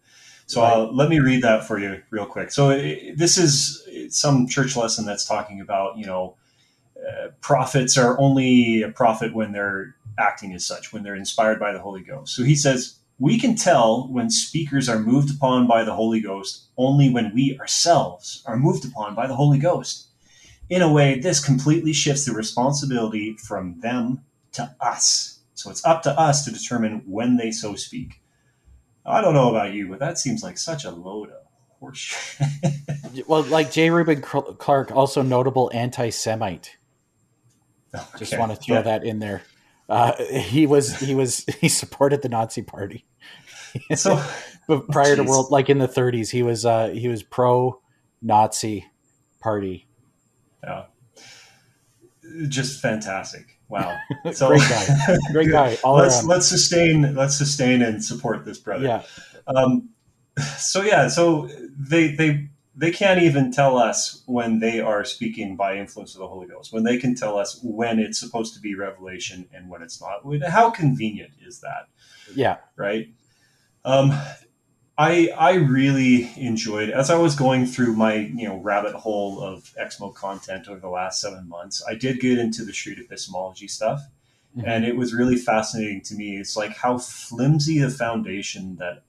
So 0.45 0.61
right. 0.61 0.93
let 0.93 1.09
me 1.09 1.19
read 1.19 1.41
that 1.43 1.67
for 1.67 1.77
you 1.77 2.01
real 2.09 2.25
quick. 2.25 2.51
So 2.51 2.69
it, 2.69 3.17
this 3.17 3.37
is 3.37 3.85
some 4.09 4.47
church 4.47 4.77
lesson 4.77 5.05
that's 5.05 5.25
talking 5.25 5.59
about 5.59 5.97
you 5.97 6.05
know 6.05 6.37
uh, 6.97 7.29
prophets 7.41 7.97
are 7.97 8.17
only 8.19 8.81
a 8.81 8.89
prophet 8.89 9.33
when 9.33 9.51
they're 9.51 9.95
acting 10.17 10.53
as 10.53 10.65
such, 10.65 10.93
when 10.93 11.03
they're 11.03 11.15
inspired 11.15 11.59
by 11.59 11.73
the 11.73 11.79
Holy 11.79 12.01
Ghost. 12.01 12.35
So 12.35 12.43
he 12.43 12.55
says 12.55 12.97
we 13.19 13.39
can 13.39 13.55
tell 13.55 14.07
when 14.09 14.29
speakers 14.29 14.87
are 14.87 14.99
moved 14.99 15.35
upon 15.35 15.67
by 15.67 15.83
the 15.83 15.93
Holy 15.93 16.21
Ghost 16.21 16.67
only 16.77 17.09
when 17.09 17.33
we 17.33 17.57
ourselves 17.59 18.43
are 18.45 18.57
moved 18.57 18.85
upon 18.85 19.15
by 19.15 19.27
the 19.27 19.35
Holy 19.35 19.57
Ghost. 19.57 20.07
In 20.69 20.81
a 20.81 20.91
way, 20.91 21.19
this 21.19 21.43
completely 21.43 21.93
shifts 21.93 22.25
the 22.25 22.33
responsibility 22.33 23.35
from 23.37 23.79
them 23.79 24.23
to 24.51 24.75
us. 24.79 25.39
So 25.55 25.71
it's 25.71 25.83
up 25.85 26.03
to 26.03 26.11
us 26.11 26.45
to 26.45 26.51
determine 26.51 27.03
when 27.05 27.37
they 27.37 27.51
so 27.51 27.75
speak. 27.75 28.21
I 29.05 29.21
don't 29.21 29.33
know 29.33 29.49
about 29.49 29.73
you, 29.73 29.87
but 29.87 29.99
that 29.99 30.19
seems 30.19 30.43
like 30.43 30.57
such 30.57 30.83
a 30.83 30.91
load 30.91 31.29
of 31.29 31.47
horseshit. 31.81 33.25
well, 33.27 33.43
like 33.43 33.71
J. 33.71 33.89
Reuben 33.89 34.21
Clark, 34.21 34.91
also 34.91 35.21
notable 35.21 35.71
anti 35.73 36.09
Semite. 36.09 36.77
Okay. 37.95 38.19
Just 38.19 38.37
want 38.37 38.51
to 38.51 38.57
throw 38.57 38.75
yeah. 38.75 38.81
that 38.83 39.05
in 39.05 39.19
there. 39.19 39.41
Uh, 39.89 40.21
he 40.23 40.67
was 40.67 40.99
he 40.99 41.15
was 41.15 41.45
he 41.61 41.69
supported 41.69 42.21
the 42.21 42.29
Nazi 42.29 42.61
Party. 42.61 43.05
So, 43.95 44.23
but 44.67 44.87
prior 44.87 45.15
to 45.15 45.23
world, 45.23 45.51
like 45.51 45.69
in 45.69 45.77
the 45.77 45.87
30s, 45.87 46.31
he 46.31 46.41
was 46.41 46.65
uh, 46.65 46.87
he 46.87 47.07
was 47.09 47.21
pro 47.21 47.79
Nazi 48.23 48.87
Party. 49.39 49.87
Yeah, 50.63 50.85
just 52.47 52.81
fantastic. 52.81 53.59
Wow. 53.69 53.95
So 54.33 54.47
great 54.47 54.61
guy, 54.61 55.17
great 55.31 55.51
guy. 55.51 55.77
All 55.83 55.95
let's 55.95 56.19
around. 56.19 56.27
let's 56.27 56.47
sustain 56.47 57.13
let's 57.13 57.37
sustain 57.37 57.83
and 57.83 58.03
support 58.03 58.45
this 58.45 58.57
brother. 58.57 58.85
Yeah. 58.85 59.03
Um, 59.45 59.89
so 60.57 60.81
yeah, 60.81 61.07
so 61.07 61.49
they 61.77 62.15
they 62.15 62.49
they 62.77 62.91
can't 62.91 63.21
even 63.23 63.51
tell 63.51 63.75
us 63.75 64.21
when 64.27 64.59
they 64.59 64.79
are 64.79 65.03
speaking 65.03 65.55
by 65.55 65.77
influence 65.77 66.13
of 66.13 66.19
the 66.19 66.27
Holy 66.27 66.47
Ghost, 66.47 66.71
when 66.71 66.83
they 66.83 66.97
can 66.97 67.15
tell 67.15 67.37
us 67.37 67.59
when 67.63 67.97
it's 67.97 68.19
supposed 68.19 68.53
to 68.53 68.61
be 68.61 68.75
revelation 68.75 69.49
and 69.51 69.67
when 69.67 69.81
it's 69.81 69.99
not. 69.99 70.21
How 70.47 70.69
convenient 70.69 71.31
is 71.43 71.59
that? 71.61 71.87
Yeah. 72.35 72.57
Right. 72.75 73.09
Um, 73.83 74.13
I 74.95 75.29
I 75.37 75.53
really 75.55 76.31
enjoyed 76.37 76.89
as 76.89 77.09
I 77.09 77.17
was 77.17 77.35
going 77.35 77.65
through 77.65 77.95
my 77.95 78.15
you 78.15 78.47
know 78.47 78.57
rabbit 78.57 78.93
hole 78.93 79.41
of 79.41 79.73
Exmo 79.79 80.13
content 80.13 80.67
over 80.67 80.79
the 80.79 80.89
last 80.89 81.19
seven 81.19 81.49
months. 81.49 81.83
I 81.87 81.95
did 81.95 82.19
get 82.19 82.37
into 82.37 82.63
the 82.63 82.73
street 82.73 82.99
epistemology 82.99 83.67
stuff, 83.67 84.01
mm-hmm. 84.55 84.67
and 84.67 84.85
it 84.85 84.95
was 84.95 85.13
really 85.13 85.35
fascinating 85.35 86.01
to 86.01 86.15
me. 86.15 86.37
It's 86.37 86.55
like 86.55 86.75
how 86.77 86.99
flimsy 86.99 87.79
the 87.79 87.89
foundation 87.89 88.75
that 88.77 89.03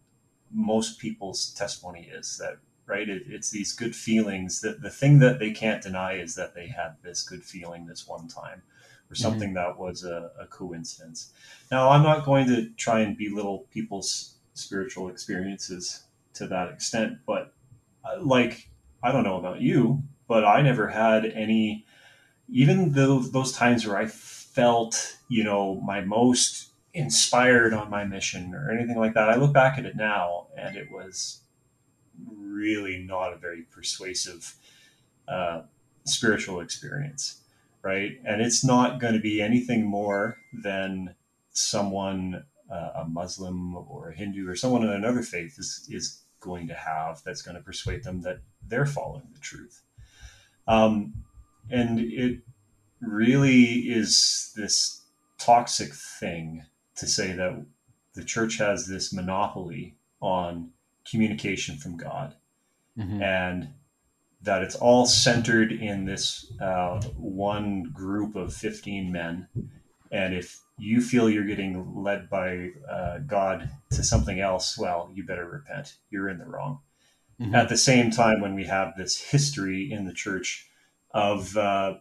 most 0.50 0.98
people's 0.98 1.52
testimony 1.54 2.10
is. 2.10 2.38
That 2.38 2.58
right? 2.88 3.08
It, 3.08 3.22
it's 3.26 3.50
these 3.50 3.72
good 3.72 3.94
feelings. 3.94 4.60
That 4.60 4.82
the 4.82 4.90
thing 4.90 5.18
that 5.20 5.38
they 5.38 5.50
can't 5.50 5.82
deny 5.82 6.14
is 6.14 6.34
that 6.34 6.54
they 6.54 6.68
had 6.68 6.96
this 7.02 7.22
good 7.22 7.44
feeling 7.44 7.86
this 7.86 8.06
one 8.06 8.28
time, 8.28 8.62
or 9.10 9.14
mm-hmm. 9.14 9.22
something 9.22 9.48
mm-hmm. 9.50 9.68
that 9.68 9.78
was 9.78 10.04
a, 10.04 10.30
a, 10.40 10.46
coincidence. 10.46 11.32
Now, 11.70 11.90
I'm 11.90 12.02
not 12.02 12.24
going 12.24 12.46
to 12.46 12.70
try 12.76 13.00
and 13.00 13.16
belittle 13.16 13.66
people's 13.70 14.36
spiritual 14.54 15.08
experiences 15.08 16.04
to 16.34 16.46
that 16.48 16.70
extent, 16.70 17.18
but 17.26 17.52
uh, 18.04 18.22
like 18.22 18.68
I 19.02 19.12
don't 19.12 19.24
know 19.24 19.38
about 19.38 19.60
you, 19.60 20.02
but 20.26 20.44
I 20.44 20.62
never 20.62 20.88
had 20.88 21.24
any, 21.24 21.86
even 22.48 22.92
those 22.92 23.30
those 23.30 23.52
times 23.52 23.86
where 23.86 23.98
I 23.98 24.06
felt, 24.06 25.18
you 25.28 25.44
know, 25.44 25.80
my 25.80 26.00
most 26.00 26.68
inspired 26.94 27.72
on 27.72 27.90
my 27.90 28.04
mission 28.04 28.54
or 28.54 28.70
anything 28.70 28.98
like 28.98 29.14
that. 29.14 29.28
I 29.28 29.36
look 29.36 29.52
back 29.52 29.78
at 29.78 29.84
it 29.84 29.94
now, 29.94 30.48
and 30.56 30.76
it 30.76 30.90
was 30.90 31.42
really 32.26 32.98
not 32.98 33.32
a 33.32 33.36
very 33.36 33.62
persuasive 33.62 34.54
uh, 35.28 35.62
spiritual 36.04 36.60
experience, 36.60 37.40
right? 37.82 38.18
And 38.24 38.40
it's 38.40 38.64
not 38.64 39.00
going 39.00 39.14
to 39.14 39.20
be 39.20 39.40
anything 39.40 39.84
more 39.84 40.38
than 40.52 41.14
someone, 41.52 42.44
uh, 42.72 42.90
a 42.96 43.04
Muslim 43.04 43.76
or 43.76 44.10
a 44.10 44.14
Hindu 44.14 44.48
or 44.48 44.56
someone 44.56 44.82
in 44.84 44.90
another 44.90 45.22
faith 45.22 45.58
is, 45.58 45.86
is 45.90 46.22
going 46.40 46.68
to 46.68 46.74
have 46.74 47.22
that's 47.24 47.42
going 47.42 47.56
to 47.56 47.62
persuade 47.62 48.04
them 48.04 48.22
that 48.22 48.38
they're 48.66 48.86
following 48.86 49.28
the 49.32 49.40
truth. 49.40 49.82
Um, 50.66 51.14
and 51.70 51.98
it 51.98 52.40
really 53.00 53.64
is 53.88 54.52
this 54.56 55.02
toxic 55.38 55.94
thing 55.94 56.64
to 56.96 57.06
say 57.06 57.32
that 57.32 57.64
the 58.14 58.24
church 58.24 58.58
has 58.58 58.86
this 58.86 59.12
monopoly 59.12 59.96
on 60.20 60.70
communication 61.10 61.76
from 61.76 61.96
God, 61.96 62.34
mm-hmm. 62.98 63.22
and 63.22 63.68
that 64.42 64.62
it's 64.62 64.76
all 64.76 65.06
centered 65.06 65.72
in 65.72 66.04
this 66.04 66.52
uh, 66.60 67.00
one 67.16 67.84
group 67.92 68.36
of 68.36 68.54
15 68.54 69.10
men. 69.10 69.48
And 70.12 70.34
if 70.34 70.60
you 70.78 71.00
feel 71.00 71.28
you're 71.28 71.44
getting 71.44 72.02
led 72.02 72.30
by 72.30 72.70
uh, 72.90 73.18
God 73.18 73.68
to 73.90 74.02
something 74.04 74.38
else, 74.40 74.78
well, 74.78 75.10
you 75.12 75.24
better 75.26 75.44
repent. 75.44 75.96
You're 76.10 76.28
in 76.28 76.38
the 76.38 76.46
wrong. 76.46 76.80
mm-hmm. 77.40 77.54
at 77.54 77.68
the 77.68 77.76
same 77.76 78.10
time 78.10 78.40
when 78.40 78.54
we 78.54 78.64
have 78.64 78.96
this 78.96 79.20
history 79.20 79.90
in 79.90 80.04
the 80.04 80.12
church 80.12 80.68
of 81.10 81.56
uh, 81.56 81.94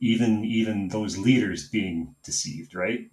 even 0.00 0.44
even 0.44 0.88
those 0.88 1.18
leaders 1.18 1.68
being 1.68 2.14
deceived, 2.24 2.74
right? 2.74 3.10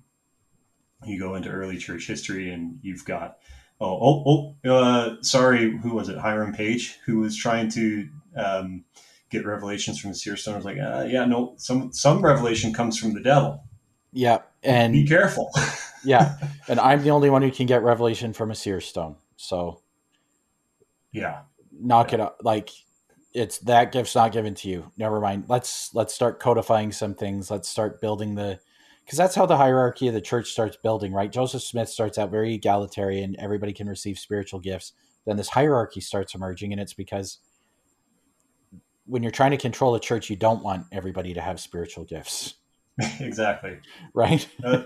You 1.05 1.19
go 1.19 1.35
into 1.35 1.49
early 1.49 1.77
church 1.77 2.07
history 2.07 2.49
and 2.51 2.79
you've 2.81 3.05
got 3.05 3.37
oh 3.79 3.99
oh 4.25 4.55
oh 4.65 4.75
uh, 4.75 5.15
sorry 5.21 5.77
who 5.77 5.93
was 5.93 6.09
it? 6.09 6.17
Hiram 6.17 6.53
Page 6.53 6.99
who 7.05 7.19
was 7.19 7.35
trying 7.35 7.69
to 7.71 8.09
um, 8.35 8.83
get 9.29 9.45
revelations 9.45 9.99
from 9.99 10.11
the 10.11 10.15
seer 10.15 10.35
stone. 10.35 10.55
Was 10.55 10.65
like 10.65 10.77
uh, 10.77 11.05
yeah 11.07 11.25
no 11.25 11.53
some 11.57 11.91
some 11.93 12.21
revelation 12.21 12.73
comes 12.73 12.97
from 12.97 13.13
the 13.13 13.21
devil. 13.21 13.63
Yeah 14.11 14.39
and 14.63 14.93
be 14.93 15.07
careful. 15.07 15.51
Yeah 16.03 16.37
and 16.67 16.79
I'm 16.79 17.01
the 17.01 17.09
only 17.09 17.31
one 17.31 17.41
who 17.41 17.49
can 17.49 17.65
get 17.65 17.81
revelation 17.81 18.31
from 18.31 18.51
a 18.51 18.55
seer 18.55 18.79
stone 18.79 19.15
so 19.37 19.81
yeah. 21.11 21.39
knock 21.71 22.11
yeah. 22.11 22.15
it 22.15 22.21
up 22.21 22.41
like 22.43 22.69
it's 23.35 23.57
that 23.59 23.91
gift's 23.91 24.15
not 24.15 24.31
given 24.31 24.55
to 24.55 24.69
you. 24.69 24.91
Never 24.97 25.19
mind. 25.19 25.45
Let's 25.49 25.93
let's 25.93 26.13
start 26.13 26.39
codifying 26.39 26.91
some 26.91 27.13
things. 27.13 27.51
Let's 27.51 27.67
start 27.67 27.99
building 27.99 28.35
the 28.35 28.59
because 29.05 29.17
that's 29.17 29.35
how 29.35 29.45
the 29.45 29.57
hierarchy 29.57 30.07
of 30.07 30.13
the 30.13 30.21
church 30.21 30.51
starts 30.51 30.77
building 30.77 31.13
right? 31.13 31.31
Joseph 31.31 31.61
smith 31.61 31.89
starts 31.89 32.17
out 32.17 32.31
very 32.31 32.53
egalitarian 32.53 33.35
everybody 33.39 33.73
can 33.73 33.87
receive 33.87 34.17
spiritual 34.19 34.59
gifts. 34.59 34.93
Then 35.25 35.37
this 35.37 35.49
hierarchy 35.49 36.01
starts 36.01 36.35
emerging 36.35 36.71
and 36.71 36.81
it's 36.81 36.93
because 36.93 37.39
when 39.05 39.23
you're 39.23 39.31
trying 39.31 39.51
to 39.51 39.57
control 39.57 39.95
a 39.95 39.99
church 39.99 40.29
you 40.29 40.35
don't 40.35 40.63
want 40.63 40.85
everybody 40.91 41.33
to 41.33 41.41
have 41.41 41.59
spiritual 41.59 42.03
gifts. 42.03 42.55
Exactly. 43.19 43.77
Right? 44.13 44.47
Uh, 44.63 44.83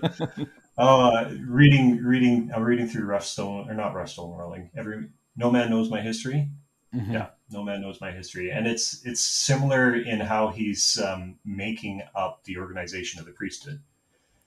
uh, 0.76 1.30
reading 1.46 1.98
reading 1.98 2.50
i'm 2.54 2.64
reading 2.64 2.88
through 2.88 3.04
rough 3.04 3.24
stone 3.24 3.70
or 3.70 3.74
not 3.74 3.94
rough 3.94 4.08
stone 4.08 4.36
rolling 4.36 4.70
every 4.76 5.08
no 5.36 5.50
man 5.50 5.70
knows 5.70 5.90
my 5.90 6.00
history? 6.00 6.48
Mm-hmm. 6.94 7.12
Yeah, 7.12 7.26
no 7.50 7.62
man 7.62 7.80
knows 7.80 8.00
my 8.00 8.10
history, 8.10 8.50
and 8.50 8.66
it's 8.66 9.04
it's 9.04 9.20
similar 9.20 9.94
in 9.94 10.20
how 10.20 10.48
he's 10.48 11.00
um, 11.00 11.38
making 11.44 12.02
up 12.14 12.44
the 12.44 12.58
organization 12.58 13.20
of 13.20 13.26
the 13.26 13.32
priesthood. 13.32 13.80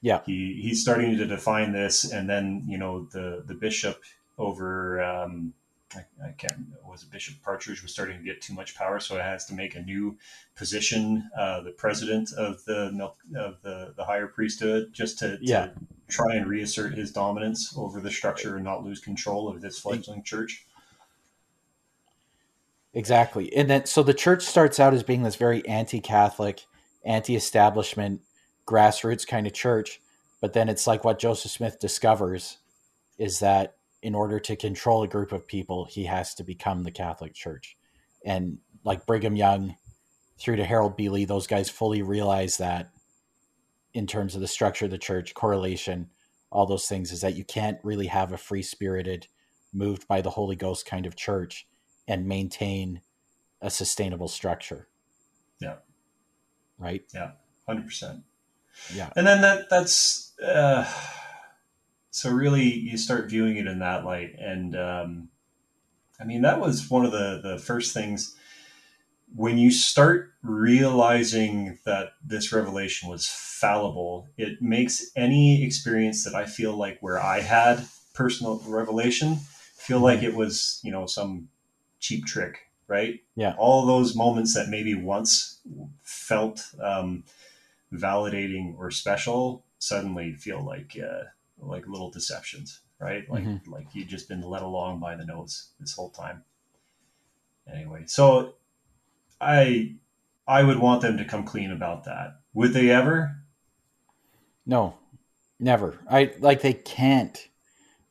Yeah, 0.04 0.20
he 0.26 0.60
he's 0.62 0.82
starting 0.82 1.18
to 1.18 1.26
define 1.26 1.72
this, 1.72 2.12
and 2.12 2.30
then 2.30 2.66
you 2.68 2.78
know 2.78 3.06
the 3.06 3.44
the 3.48 3.54
bishop 3.56 4.04
over 4.38 5.02
um, 5.02 5.54
I, 5.96 6.06
I 6.24 6.32
can't 6.38 6.68
was 6.86 7.04
it 7.04 7.12
Bishop 7.12 7.36
Partridge 7.44 7.82
was 7.82 7.92
starting 7.92 8.18
to 8.18 8.24
get 8.24 8.42
too 8.42 8.54
much 8.54 8.76
power, 8.76 9.00
so 9.00 9.16
it 9.18 9.22
has 9.22 9.46
to 9.46 9.54
make 9.54 9.76
a 9.76 9.82
new 9.82 10.18
position, 10.56 11.30
uh, 11.38 11.62
the 11.62 11.72
president 11.72 12.34
of 12.34 12.64
the 12.66 13.12
of 13.38 13.62
the 13.62 13.94
the 13.96 14.04
higher 14.04 14.28
priesthood, 14.28 14.92
just 14.94 15.20
to, 15.20 15.38
yeah. 15.42 15.68
to 15.68 15.74
try 16.10 16.36
and 16.36 16.48
reassert 16.48 16.94
his 16.94 17.12
dominance 17.12 17.74
over 17.78 18.00
the 18.00 18.12
structure 18.12 18.56
and 18.56 18.66
not 18.66 18.84
lose 18.84 19.00
control 19.00 19.48
of 19.48 19.62
this 19.62 19.80
fledgling 19.80 20.24
church. 20.24 20.66
Exactly. 22.94 23.56
And 23.56 23.70
then 23.70 23.86
so 23.86 24.04
the 24.04 24.14
church 24.14 24.44
starts 24.44 24.80
out 24.80 24.94
as 24.94 25.02
being 25.02 25.24
this 25.24 25.36
very 25.36 25.66
anti-Catholic, 25.66 26.66
anti-establishment, 27.04 28.22
grassroots 28.66 29.28
kind 29.28 29.48
of 29.48 29.54
church, 29.54 30.02
but 30.42 30.54
then 30.54 30.70
it's 30.70 30.88
like 30.88 31.04
what 31.04 31.20
Joseph 31.20 31.52
Smith 31.52 31.80
discovers 31.80 32.58
is 33.18 33.40
that 33.40 33.76
in 34.02 34.16
order 34.16 34.40
to 34.40 34.56
control 34.56 35.04
a 35.04 35.08
group 35.08 35.32
of 35.32 35.48
people, 35.48 35.86
he 35.86 36.06
has 36.06 36.34
to 36.36 36.44
become 36.44 36.84
the 36.84 36.92
Catholic 36.92 37.34
Church. 37.34 37.78
And 38.26 38.58
like 38.84 39.06
Brigham 39.06 39.36
Young 39.36 39.78
through 40.38 40.58
to 40.58 40.66
Harold 40.66 40.98
B. 40.98 41.10
Lee, 41.10 41.26
those 41.26 41.48
guys 41.48 41.70
fully 41.70 42.02
realize 42.02 42.58
that 42.58 42.92
in 43.94 44.08
terms 44.08 44.36
of 44.36 44.42
the 44.42 44.48
structure 44.48 44.86
of 44.86 44.92
the 44.92 44.98
church, 44.98 45.34
correlation, 45.34 46.10
all 46.52 46.66
those 46.66 46.88
things, 46.88 47.12
is 47.12 47.22
that 47.22 47.38
you 47.38 47.46
can't 47.46 47.78
really 47.84 48.08
have 48.08 48.34
a 48.34 48.38
free 48.38 48.64
spirited, 48.64 49.28
moved 49.72 50.08
by 50.08 50.22
the 50.22 50.32
Holy 50.32 50.56
Ghost 50.56 50.86
kind 50.86 51.06
of 51.06 51.16
church 51.16 51.68
and 52.08 52.28
maintain 52.28 53.02
a 53.62 53.70
sustainable 53.70 54.28
structure. 54.28 54.90
Yeah. 55.62 55.76
Right. 56.78 57.04
Yeah. 57.14 57.32
Hundred 57.66 57.86
percent. 57.86 58.24
Yeah. 58.94 59.10
And 59.16 59.26
then 59.26 59.42
that 59.42 59.70
that's 59.70 60.34
uh, 60.42 60.86
so 62.12 62.30
really 62.30 62.72
you 62.74 62.98
start 62.98 63.30
viewing 63.30 63.58
it 63.58 63.68
in 63.68 63.80
that 63.80 64.06
light, 64.06 64.36
and 64.40 64.76
um, 64.76 65.30
I 66.20 66.24
mean 66.26 66.42
that 66.42 66.60
was 66.60 66.90
one 66.90 67.06
of 67.06 67.12
the 67.12 67.40
the 67.44 67.58
first 67.58 67.94
things 67.94 68.36
when 69.36 69.58
you 69.58 69.72
start 69.72 70.32
realizing 70.44 71.80
that 71.86 72.14
this 72.24 72.52
revelation 72.54 73.10
was 73.10 73.28
fallible. 73.28 74.28
It 74.38 74.62
makes 74.62 75.12
any 75.16 75.64
experience 75.64 76.24
that 76.24 76.36
I 76.36 76.46
feel 76.46 76.76
like 76.76 77.00
where 77.00 77.20
I 77.20 77.40
had 77.40 77.88
personal 78.14 78.62
revelation 78.68 79.38
feel 79.76 80.00
like 80.00 80.22
it 80.24 80.36
was 80.36 80.80
you 80.84 80.92
know 80.92 81.06
some 81.06 81.50
cheap 82.00 82.26
trick, 82.26 82.70
right? 82.88 83.22
Yeah. 83.36 83.56
All 83.58 83.86
those 83.86 84.16
moments 84.16 84.54
that 84.54 84.70
maybe 84.70 84.94
once 84.94 85.60
felt 86.04 86.66
um, 86.82 87.24
validating 87.94 88.78
or 88.78 88.92
special 88.92 89.64
suddenly 89.80 90.34
feel 90.34 90.64
like 90.64 90.98
uh, 90.98 91.24
like 91.60 91.88
little 91.88 92.10
deceptions, 92.10 92.82
right? 93.00 93.30
Like 93.30 93.44
mm-hmm. 93.44 93.72
like 93.72 93.88
you've 93.94 94.08
just 94.08 94.28
been 94.28 94.42
led 94.42 94.62
along 94.62 95.00
by 95.00 95.16
the 95.16 95.26
nose 95.26 95.70
this 95.80 95.94
whole 95.94 96.10
time. 96.10 96.44
Anyway, 97.72 98.04
so 98.08 98.56
I 99.40 99.96
I 100.48 100.64
would 100.64 100.80
want 100.80 101.02
them 101.02 101.18
to 101.18 101.26
come 101.26 101.44
clean 101.46 101.72
about 101.72 102.06
that. 102.06 102.40
Would 102.54 102.74
they 102.74 102.90
ever? 102.90 103.38
No, 104.66 104.96
never. 105.60 106.00
I 106.10 106.34
like 106.40 106.62
they 106.62 106.74
can't. 106.74 107.48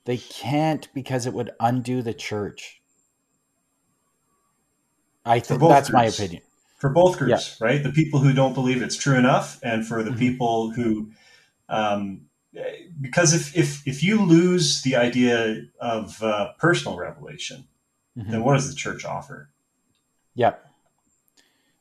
They 0.04 0.18
can't 0.18 0.88
because 0.94 1.26
it 1.26 1.34
would 1.34 1.50
undo 1.60 2.02
the 2.02 2.14
church. 2.14 2.82
I 5.24 5.38
think 5.38 5.60
that's 5.60 5.90
groups. 5.90 5.92
my 5.92 6.04
opinion. 6.06 6.42
For 6.82 6.88
both 6.88 7.16
groups, 7.16 7.58
yeah. 7.60 7.64
right? 7.64 7.80
The 7.80 7.92
people 7.92 8.18
who 8.18 8.32
don't 8.32 8.54
believe 8.54 8.82
it's 8.82 8.96
true 8.96 9.16
enough, 9.16 9.60
and 9.62 9.86
for 9.86 10.02
the 10.02 10.10
mm-hmm. 10.10 10.18
people 10.18 10.70
who, 10.72 11.12
um, 11.68 12.22
because 13.00 13.32
if, 13.32 13.56
if 13.56 13.86
if 13.86 14.02
you 14.02 14.20
lose 14.20 14.82
the 14.82 14.96
idea 14.96 15.62
of 15.78 16.20
uh, 16.24 16.54
personal 16.58 16.98
revelation, 16.98 17.68
mm-hmm. 18.18 18.32
then 18.32 18.42
what 18.42 18.54
does 18.54 18.68
the 18.68 18.74
church 18.74 19.04
offer? 19.04 19.48
Yep. 20.34 20.66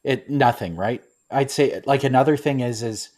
It 0.03 0.29
nothing, 0.29 0.75
right? 0.75 1.03
I'd 1.31 1.49
say 1.49 1.81
like 1.87 2.03
another 2.03 2.37
thing 2.37 2.59
is 2.59 2.83
is 2.83 3.09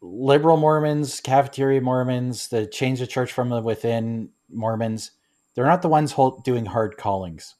liberal 0.00 0.56
Mormons, 0.56 1.20
cafeteria 1.20 1.82
Mormons, 1.82 2.48
the 2.48 2.64
change 2.64 2.98
the 2.98 3.06
church 3.06 3.30
from 3.30 3.50
the 3.50 3.60
within 3.60 4.30
Mormons, 4.48 5.10
they're 5.54 5.66
not 5.66 5.82
the 5.82 5.90
ones 5.90 6.12
hold, 6.12 6.44
doing 6.44 6.64
hard 6.64 6.96
callings. 6.96 7.56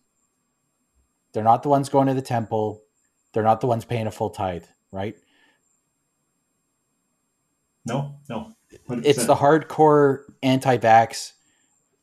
They're 1.35 1.45
not 1.45 1.63
the 1.63 1.69
ones 1.69 1.91
going 1.91 2.07
to 2.07 2.15
the 2.15 2.23
temple. 2.23 2.85
They're 3.33 3.43
not 3.43 3.61
the 3.61 3.67
ones 3.67 3.85
paying 3.85 4.07
a 4.07 4.11
full 4.11 4.31
tithe, 4.31 4.65
right? 4.91 5.17
No, 7.87 8.17
no. 8.29 8.53
100%. 8.89 9.03
It's 9.05 9.27
the 9.27 9.37
hardcore 9.37 10.23
anti-vax 10.43 11.33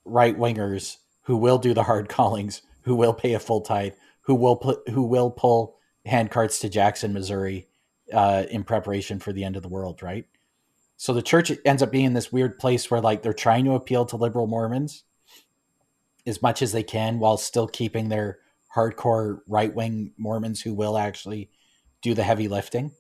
right 0.06 0.38
wingers 0.38 0.98
who 1.24 1.38
will 1.38 1.58
do 1.58 1.74
the 1.74 1.84
hard 1.84 2.10
callings, 2.10 2.62
who 2.84 2.96
will 2.96 3.14
pay 3.14 3.34
a 3.34 3.40
full 3.40 3.62
tithe, 3.62 3.94
who 4.22 4.36
will 4.36 4.56
put, 4.56 4.88
who 4.90 5.04
will 5.04 5.32
pull 5.32 5.78
hand 6.06 6.32
carts 6.32 6.60
to 6.60 6.70
Jackson, 6.70 7.14
Missouri, 7.14 7.68
uh, 8.14 8.46
in 8.50 8.64
preparation 8.64 9.20
for 9.20 9.34
the 9.34 9.44
end 9.44 9.56
of 9.56 9.62
the 9.62 9.70
world, 9.70 10.02
right? 10.02 10.26
So 10.96 11.14
the 11.14 11.22
church 11.22 11.52
ends 11.64 11.84
up 11.84 11.92
being 11.92 12.06
in 12.06 12.14
this 12.14 12.32
weird 12.32 12.58
place 12.58 12.90
where 12.90 13.02
like 13.02 13.22
they're 13.22 13.34
trying 13.34 13.66
to 13.66 13.74
appeal 13.74 14.06
to 14.06 14.18
liberal 14.18 14.48
Mormons 14.48 15.04
as 16.26 16.42
much 16.42 16.62
as 16.62 16.72
they 16.72 16.84
can 16.84 17.20
while 17.20 17.38
still 17.38 17.68
keeping 17.68 18.10
their 18.10 18.40
hardcore 18.78 19.40
right 19.48 19.74
wing 19.74 20.14
Mormons 20.18 20.62
who 20.62 20.74
will 20.74 20.98
actually 20.98 21.50
do 22.04 22.14
the 22.14 22.24
heavy 22.24 22.48
lifting. 22.48 22.92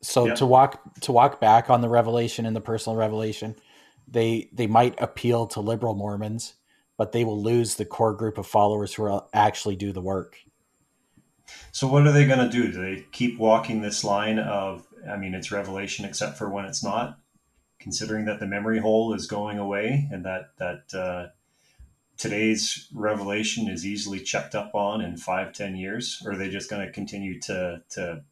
So 0.00 0.26
yep. 0.26 0.36
to 0.36 0.46
walk 0.46 0.80
to 1.02 1.12
walk 1.12 1.40
back 1.40 1.70
on 1.70 1.82
the 1.82 1.88
revelation 1.88 2.46
and 2.46 2.56
the 2.56 2.60
personal 2.60 2.96
revelation, 2.96 3.54
they 4.08 4.48
they 4.52 4.66
might 4.66 5.00
appeal 5.00 5.46
to 5.48 5.60
liberal 5.60 5.94
Mormons, 5.94 6.54
but 6.96 7.12
they 7.12 7.24
will 7.24 7.40
lose 7.40 7.76
the 7.76 7.84
core 7.84 8.14
group 8.14 8.38
of 8.38 8.46
followers 8.46 8.94
who 8.94 9.04
will 9.04 9.28
actually 9.32 9.76
do 9.76 9.92
the 9.92 10.00
work. 10.00 10.38
So 11.70 11.86
what 11.86 12.06
are 12.06 12.12
they 12.12 12.26
going 12.26 12.38
to 12.38 12.48
do? 12.48 12.72
Do 12.72 12.80
they 12.80 13.04
keep 13.12 13.38
walking 13.38 13.82
this 13.82 14.02
line 14.02 14.38
of 14.38 14.86
I 15.08 15.16
mean 15.16 15.34
it's 15.34 15.52
revelation 15.52 16.04
except 16.04 16.36
for 16.36 16.48
when 16.48 16.64
it's 16.64 16.82
not, 16.82 17.18
considering 17.78 18.24
that 18.24 18.40
the 18.40 18.46
memory 18.46 18.78
hole 18.80 19.14
is 19.14 19.26
going 19.26 19.58
away 19.58 20.08
and 20.10 20.24
that 20.24 20.50
that 20.58 20.94
uh, 20.94 21.28
today's 22.22 22.86
revelation 22.94 23.68
is 23.68 23.84
easily 23.84 24.20
checked 24.20 24.54
up 24.54 24.76
on 24.76 25.00
in 25.00 25.16
five, 25.16 25.52
ten 25.52 25.74
years? 25.74 26.22
Or 26.24 26.32
are 26.32 26.36
they 26.36 26.48
just 26.48 26.70
going 26.70 26.86
to 26.86 26.92
continue 26.92 27.40
to, 27.40 27.82
to, 27.90 28.22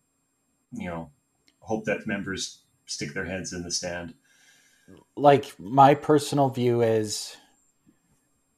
you 0.72 0.88
know, 0.88 1.10
hope 1.58 1.86
that 1.86 2.06
members 2.06 2.60
stick 2.86 3.14
their 3.14 3.24
heads 3.24 3.52
in 3.52 3.64
the 3.64 3.72
sand? 3.72 4.14
Like 5.16 5.58
my 5.58 5.96
personal 5.96 6.50
view 6.50 6.82
is 6.82 7.36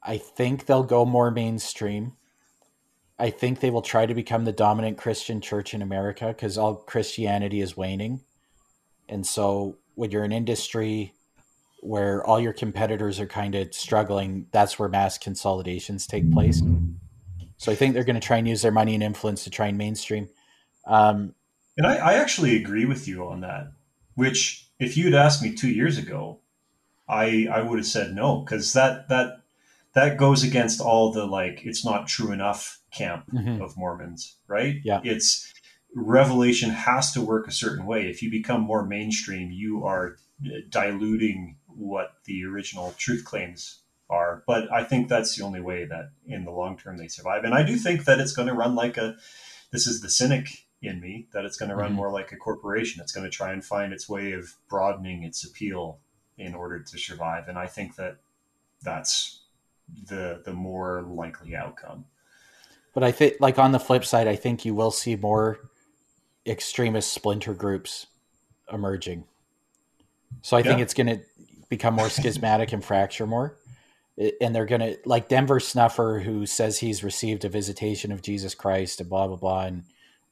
I 0.03 0.18
think 0.18 0.66
they'll 0.66 0.83
go 0.83 1.07
more 1.07 1.31
mainstream. 1.31 2.12
I 3.18 3.31
think 3.31 3.61
they 3.61 3.71
will 3.71 3.83
try 3.83 4.05
to 4.05 4.14
become 4.14 4.45
the 4.45 4.53
dominant 4.53 4.99
Christian 4.99 5.40
church 5.40 5.73
in 5.73 5.81
America 5.81 6.27
because 6.27 6.59
all 6.59 6.75
Christianity 6.75 7.62
is 7.62 7.75
waning. 7.75 8.21
And 9.09 9.27
so 9.27 9.79
when 9.95 10.11
you're 10.11 10.25
an 10.25 10.33
industry 10.33 11.14
where 11.83 12.25
all 12.25 12.38
your 12.38 12.53
competitors 12.53 13.18
are 13.18 13.27
kind 13.27 13.57
of 13.57 13.75
struggling, 13.75 14.47
that's 14.53 14.79
where 14.79 14.88
mass 14.88 15.18
consolidations 15.18 16.07
take 16.07 16.31
place. 16.31 16.62
So 17.57 17.73
I 17.73 17.75
think 17.75 17.92
they're 17.92 18.05
going 18.05 18.14
to 18.14 18.27
try 18.27 18.38
and 18.38 18.49
use 18.49 18.62
their 18.62 18.71
money 18.71 18.95
and 18.95 19.03
influence 19.03 19.42
to 19.45 19.51
try 19.51 19.66
and 19.66 19.77
mainstream. 19.77 20.29
Um, 20.87 21.35
and 21.77 21.87
I, 21.87 21.97
I 21.97 22.14
actually 22.14 22.57
agree 22.57 22.85
with 22.85 23.09
you 23.09 23.27
on 23.27 23.40
that. 23.40 23.73
Which, 24.14 24.68
if 24.79 24.97
you 24.97 25.07
had 25.07 25.14
asked 25.14 25.42
me 25.42 25.55
two 25.55 25.71
years 25.71 25.99
ago, 25.99 26.38
I 27.09 27.49
I 27.51 27.62
would 27.62 27.79
have 27.79 27.87
said 27.87 28.14
no 28.14 28.40
because 28.40 28.73
that 28.75 29.09
that 29.09 29.40
that 29.95 30.18
goes 30.18 30.45
against 30.45 30.81
all 30.81 31.12
the 31.12 31.25
like 31.25 31.62
it's 31.64 31.85
not 31.85 32.07
true 32.07 32.31
enough 32.31 32.81
camp 32.92 33.25
mm-hmm. 33.33 33.61
of 33.61 33.77
Mormons, 33.77 34.37
right? 34.47 34.77
Yeah, 34.85 35.01
it's 35.03 35.53
revelation 35.95 36.71
has 36.71 37.12
to 37.12 37.21
work 37.21 37.49
a 37.49 37.53
certain 37.53 37.87
way. 37.87 38.09
If 38.09 38.23
you 38.23 38.31
become 38.31 38.61
more 38.61 38.87
mainstream, 38.87 39.51
you 39.51 39.85
are 39.85 40.16
diluting 40.68 41.57
what 41.76 42.14
the 42.24 42.44
original 42.44 42.94
truth 42.98 43.24
claims 43.24 43.80
are. 44.11 44.42
But 44.46 44.72
I 44.72 44.85
think 44.85 45.08
that's 45.08 45.37
the 45.37 45.44
only 45.44 45.61
way 45.61 45.85
that 45.85 46.11
in 46.26 46.44
the 46.44 46.50
long 46.50 46.78
term 46.78 46.98
they 46.98 47.08
survive. 47.08 47.44
And 47.44 47.54
I 47.54 47.62
do 47.62 47.76
think 47.76 48.04
that 48.04 48.20
it's 48.20 48.32
going 48.32 48.48
to 48.48 48.54
run 48.54 48.74
like 48.74 48.96
a 48.96 49.16
this 49.70 49.87
is 49.87 50.00
the 50.00 50.11
cynic 50.11 50.66
in 50.82 51.00
me 51.00 51.28
that 51.32 51.44
it's 51.44 51.56
going 51.56 51.70
to 51.70 51.76
run 51.76 51.88
mm-hmm. 51.88 51.96
more 51.96 52.11
like 52.11 52.32
a 52.32 52.37
corporation. 52.37 53.00
It's 53.00 53.12
going 53.12 53.24
to 53.24 53.35
try 53.35 53.52
and 53.52 53.64
find 53.64 53.92
its 53.92 54.08
way 54.08 54.32
of 54.32 54.54
broadening 54.68 55.22
its 55.22 55.44
appeal 55.44 55.98
in 56.37 56.54
order 56.54 56.80
to 56.80 56.98
survive. 56.98 57.48
And 57.48 57.58
I 57.58 57.66
think 57.66 57.96
that 57.96 58.16
that's 58.82 59.42
the 60.08 60.42
the 60.44 60.52
more 60.52 61.02
likely 61.02 61.56
outcome. 61.56 62.06
But 62.94 63.04
I 63.04 63.12
think, 63.12 63.35
like 63.40 63.58
on 63.58 63.72
the 63.72 63.80
flip 63.80 64.04
side, 64.04 64.28
I 64.28 64.37
think 64.37 64.64
you 64.64 64.74
will 64.74 64.90
see 64.90 65.16
more 65.16 65.58
extremist 66.46 67.12
splinter 67.12 67.54
groups 67.54 68.06
emerging. 68.70 69.24
So 70.42 70.56
I 70.56 70.61
yeah. 70.61 70.64
think 70.64 70.80
it's 70.80 70.94
going 70.94 71.06
to 71.06 71.20
become 71.72 71.94
more 71.94 72.11
schismatic 72.11 72.72
and 72.74 72.85
fracture 72.85 73.26
more. 73.26 73.56
And 74.42 74.54
they're 74.54 74.66
going 74.66 74.82
to, 74.82 74.98
like 75.06 75.28
Denver 75.28 75.58
Snuffer, 75.58 76.20
who 76.22 76.44
says 76.44 76.78
he's 76.78 77.02
received 77.02 77.46
a 77.46 77.48
visitation 77.48 78.12
of 78.12 78.20
Jesus 78.20 78.54
Christ 78.54 79.00
and 79.00 79.08
blah, 79.08 79.26
blah, 79.26 79.37
blah, 79.37 79.64
and 79.64 79.85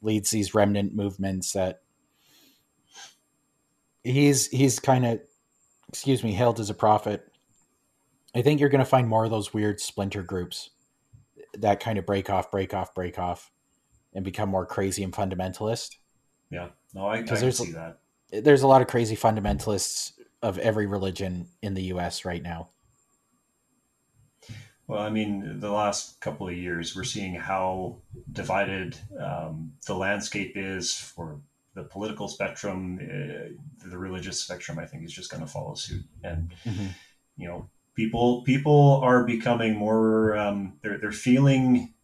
leads 0.03 0.31
these 0.31 0.55
remnant 0.55 0.95
movements 0.95 1.53
that 1.53 1.81
he's, 4.05 4.49
he's 4.49 4.79
kind 4.79 5.07
of, 5.07 5.21
excuse 5.89 6.23
me, 6.23 6.33
hailed 6.33 6.61
as 6.61 6.69
a 6.69 6.75
prophet. 6.75 7.27
I 8.35 8.43
think 8.43 8.61
you're 8.61 8.69
going 8.69 8.85
to 8.85 8.85
find 8.85 9.09
more 9.09 9.25
of 9.25 9.31
those 9.31 9.55
weird 9.55 9.81
splinter 9.81 10.23
groups 10.23 10.71
that 11.55 11.81
kind 11.81 11.99
of 11.99 12.05
break 12.05 12.29
off, 12.29 12.51
break 12.51 12.75
off, 12.75 12.95
break 12.95 13.19
off, 13.19 13.51
and 14.13 14.27
become 14.27 14.51
more 14.51 14.67
crazy 14.67 15.03
and 15.03 15.13
fundamentalist. 15.13 15.97
Yeah, 16.51 16.69
no, 16.95 17.07
I, 17.07 17.21
I 17.21 17.23
can 17.23 17.51
see 17.51 17.73
that. 17.73 17.99
There's 18.31 18.63
a 18.63 18.67
lot 18.67 18.83
of 18.83 18.89
crazy 18.89 19.17
fundamentalists 19.17 20.13
of 20.43 20.59
every 20.59 20.87
religion 20.87 21.49
in 21.63 21.75
the 21.75 21.83
U.S. 21.85 22.25
right 22.25 22.43
now. 22.43 22.71
Well, 24.91 25.03
I 25.03 25.11
mean, 25.11 25.61
the 25.61 25.71
last 25.71 26.21
couple 26.21 26.49
of 26.49 26.57
years, 26.57 26.97
we're 26.97 27.05
seeing 27.05 27.35
how 27.35 27.99
divided 28.33 28.99
um, 29.21 29.75
the 29.87 29.95
landscape 29.95 30.55
is 30.57 30.97
for 30.97 31.41
the 31.75 31.85
political 31.85 32.27
spectrum. 32.27 32.99
Uh, 33.01 33.89
the 33.89 33.97
religious 33.97 34.41
spectrum, 34.41 34.81
I 34.81 34.87
think, 34.87 35.05
is 35.05 35.13
just 35.13 35.31
going 35.31 35.45
to 35.45 35.49
follow 35.49 35.75
suit. 35.75 36.05
And 36.25 36.51
mm-hmm. 36.65 36.87
you 37.37 37.47
know, 37.47 37.69
people 37.95 38.43
people 38.43 39.01
are 39.05 39.23
becoming 39.25 39.77
more. 39.77 40.37
Um, 40.37 40.79
they're 40.83 40.99
they're 40.99 41.13
feeling. 41.13 41.95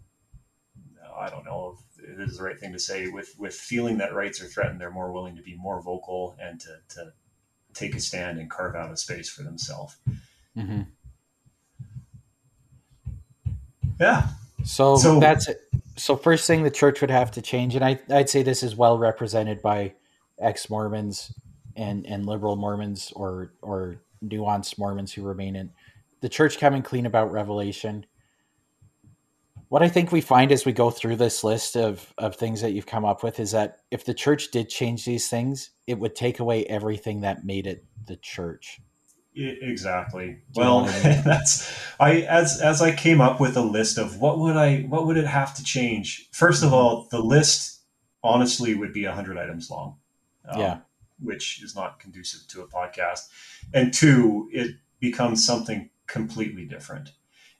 I 1.18 1.28
don't 1.28 1.44
know 1.44 1.76
if 1.76 2.04
it 2.04 2.20
is 2.20 2.38
the 2.38 2.44
right 2.44 2.60
thing 2.60 2.72
to 2.72 2.78
say. 2.78 3.08
With 3.08 3.34
with 3.36 3.54
feeling 3.54 3.98
that 3.98 4.14
rights 4.14 4.40
are 4.40 4.46
threatened, 4.46 4.80
they're 4.80 4.92
more 4.92 5.12
willing 5.12 5.34
to 5.34 5.42
be 5.42 5.56
more 5.56 5.82
vocal 5.82 6.36
and 6.40 6.60
to 6.60 6.78
to 6.90 7.12
take 7.76 7.94
a 7.94 8.00
stand 8.00 8.38
and 8.38 8.50
carve 8.50 8.74
out 8.74 8.90
a 8.90 8.96
space 8.96 9.28
for 9.28 9.42
themselves. 9.42 9.96
Mm-hmm. 10.56 10.82
Yeah. 14.00 14.28
So, 14.64 14.96
so 14.96 15.20
that's 15.20 15.48
it. 15.48 15.60
So 15.96 16.16
first 16.16 16.46
thing 16.46 16.62
the 16.62 16.70
church 16.70 17.00
would 17.00 17.10
have 17.10 17.30
to 17.32 17.42
change, 17.42 17.76
and 17.76 17.84
I, 17.84 17.98
I'd 18.10 18.28
say 18.28 18.42
this 18.42 18.62
is 18.62 18.76
well 18.76 18.98
represented 18.98 19.62
by 19.62 19.94
ex 20.38 20.68
Mormons 20.68 21.32
and 21.76 22.06
and 22.06 22.26
liberal 22.26 22.56
Mormons 22.56 23.12
or 23.14 23.52
or 23.62 24.00
nuanced 24.24 24.78
Mormons 24.78 25.12
who 25.12 25.22
remain 25.22 25.56
in 25.56 25.70
the 26.20 26.28
church 26.28 26.58
coming 26.58 26.82
clean 26.82 27.06
about 27.06 27.32
revelation. 27.32 28.04
What 29.76 29.82
I 29.82 29.90
think 29.90 30.10
we 30.10 30.22
find 30.22 30.52
as 30.52 30.64
we 30.64 30.72
go 30.72 30.88
through 30.88 31.16
this 31.16 31.44
list 31.44 31.76
of 31.76 32.14
of 32.16 32.34
things 32.34 32.62
that 32.62 32.72
you've 32.72 32.86
come 32.86 33.04
up 33.04 33.22
with 33.22 33.38
is 33.38 33.50
that 33.50 33.80
if 33.90 34.06
the 34.06 34.14
church 34.14 34.50
did 34.50 34.70
change 34.70 35.04
these 35.04 35.28
things, 35.28 35.68
it 35.86 35.98
would 35.98 36.16
take 36.16 36.40
away 36.40 36.64
everything 36.64 37.20
that 37.20 37.44
made 37.44 37.66
it 37.66 37.84
the 38.06 38.16
church. 38.16 38.80
Exactly. 39.34 40.38
Well, 40.54 40.84
that's 41.02 41.70
I 42.00 42.22
as 42.22 42.58
as 42.62 42.80
I 42.80 42.94
came 42.94 43.20
up 43.20 43.38
with 43.38 43.54
a 43.54 43.60
list 43.60 43.98
of 43.98 44.18
what 44.18 44.38
would 44.38 44.56
I 44.56 44.84
what 44.84 45.06
would 45.06 45.18
it 45.18 45.26
have 45.26 45.54
to 45.56 45.62
change. 45.62 46.30
First 46.32 46.64
of 46.64 46.72
all, 46.72 47.06
the 47.10 47.20
list 47.20 47.82
honestly 48.24 48.74
would 48.74 48.94
be 48.94 49.04
hundred 49.04 49.36
items 49.36 49.70
long. 49.70 49.98
Um, 50.48 50.58
yeah, 50.58 50.78
which 51.20 51.62
is 51.62 51.76
not 51.76 51.98
conducive 51.98 52.48
to 52.48 52.62
a 52.62 52.66
podcast. 52.66 53.28
And 53.74 53.92
two, 53.92 54.48
it 54.54 54.76
becomes 55.00 55.44
something 55.44 55.90
completely 56.06 56.64
different. 56.64 57.10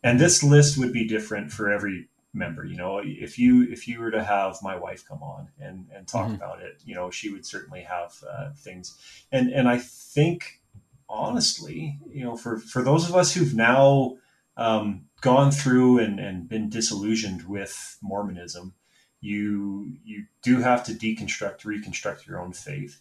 And 0.06 0.20
this 0.20 0.44
list 0.44 0.78
would 0.78 0.92
be 0.92 1.04
different 1.04 1.50
for 1.50 1.68
every 1.68 2.08
member. 2.32 2.64
You 2.64 2.76
know, 2.76 3.00
if 3.04 3.40
you 3.40 3.64
if 3.64 3.88
you 3.88 3.98
were 3.98 4.12
to 4.12 4.22
have 4.22 4.56
my 4.62 4.76
wife 4.76 5.04
come 5.04 5.20
on 5.20 5.48
and 5.58 5.88
and 5.92 6.06
talk 6.06 6.26
mm-hmm. 6.26 6.36
about 6.36 6.62
it, 6.62 6.80
you 6.84 6.94
know, 6.94 7.10
she 7.10 7.28
would 7.28 7.44
certainly 7.44 7.82
have 7.82 8.14
uh, 8.30 8.50
things. 8.56 8.96
And 9.32 9.50
and 9.52 9.68
I 9.68 9.78
think 9.78 10.60
honestly, 11.08 11.98
you 12.08 12.22
know, 12.22 12.36
for 12.36 12.56
for 12.56 12.84
those 12.84 13.08
of 13.08 13.16
us 13.16 13.34
who've 13.34 13.56
now 13.56 14.18
um, 14.56 15.06
gone 15.22 15.50
through 15.50 15.98
and, 15.98 16.20
and 16.20 16.48
been 16.48 16.70
disillusioned 16.70 17.48
with 17.48 17.98
Mormonism, 18.00 18.74
you 19.20 19.96
you 20.04 20.26
do 20.40 20.60
have 20.60 20.84
to 20.84 20.92
deconstruct, 20.92 21.64
reconstruct 21.64 22.28
your 22.28 22.40
own 22.40 22.52
faith, 22.52 23.00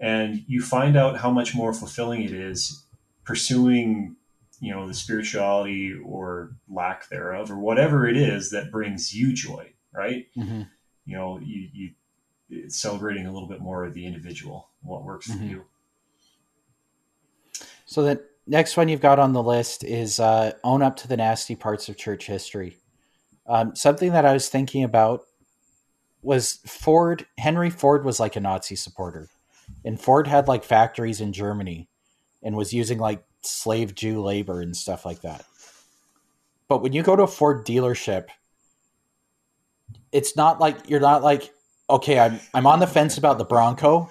and 0.00 0.42
you 0.46 0.62
find 0.62 0.96
out 0.96 1.18
how 1.18 1.30
much 1.30 1.54
more 1.54 1.74
fulfilling 1.74 2.22
it 2.22 2.32
is 2.32 2.82
pursuing 3.24 4.16
you 4.66 4.74
know 4.74 4.86
the 4.86 4.94
spirituality 4.94 5.94
or 6.04 6.56
lack 6.68 7.08
thereof 7.08 7.50
or 7.50 7.58
whatever 7.58 8.08
it 8.08 8.16
is 8.16 8.50
that 8.50 8.72
brings 8.72 9.14
you 9.14 9.32
joy 9.32 9.72
right 9.92 10.26
mm-hmm. 10.36 10.62
you 11.04 11.16
know 11.16 11.38
you, 11.42 11.68
you 11.72 12.68
celebrating 12.68 13.26
a 13.26 13.32
little 13.32 13.48
bit 13.48 13.60
more 13.60 13.84
of 13.84 13.94
the 13.94 14.04
individual 14.04 14.68
what 14.82 15.04
works 15.04 15.28
mm-hmm. 15.28 15.38
for 15.38 15.44
you 15.44 15.64
so 17.86 18.02
the 18.02 18.22
next 18.46 18.76
one 18.76 18.88
you've 18.88 19.00
got 19.00 19.18
on 19.18 19.32
the 19.32 19.42
list 19.42 19.84
is 19.84 20.20
uh, 20.20 20.52
own 20.62 20.82
up 20.82 20.96
to 20.96 21.08
the 21.08 21.16
nasty 21.16 21.54
parts 21.54 21.88
of 21.88 21.96
church 21.96 22.26
history. 22.26 22.76
Um, 23.46 23.74
something 23.76 24.12
that 24.12 24.24
I 24.24 24.32
was 24.32 24.48
thinking 24.48 24.82
about 24.82 25.22
was 26.22 26.58
Ford. 26.66 27.26
Henry 27.38 27.70
Ford 27.70 28.04
was 28.04 28.18
like 28.18 28.34
a 28.34 28.40
Nazi 28.40 28.74
supporter, 28.74 29.28
and 29.84 30.00
Ford 30.00 30.26
had 30.26 30.48
like 30.48 30.64
factories 30.64 31.20
in 31.20 31.32
Germany, 31.32 31.88
and 32.42 32.56
was 32.56 32.72
using 32.72 32.98
like 32.98 33.24
slave 33.42 33.94
Jew 33.94 34.22
labor 34.22 34.60
and 34.60 34.76
stuff 34.76 35.04
like 35.04 35.22
that. 35.22 35.44
But 36.68 36.82
when 36.82 36.92
you 36.92 37.02
go 37.02 37.16
to 37.16 37.22
a 37.22 37.28
Ford 37.28 37.64
dealership, 37.64 38.28
it's 40.12 40.36
not 40.36 40.60
like 40.60 40.88
you're 40.88 41.00
not 41.00 41.22
like 41.22 41.52
okay, 41.88 42.18
I'm 42.18 42.40
I'm 42.54 42.66
on 42.66 42.80
the 42.80 42.86
fence 42.86 43.18
about 43.18 43.38
the 43.38 43.44
Bronco, 43.44 44.10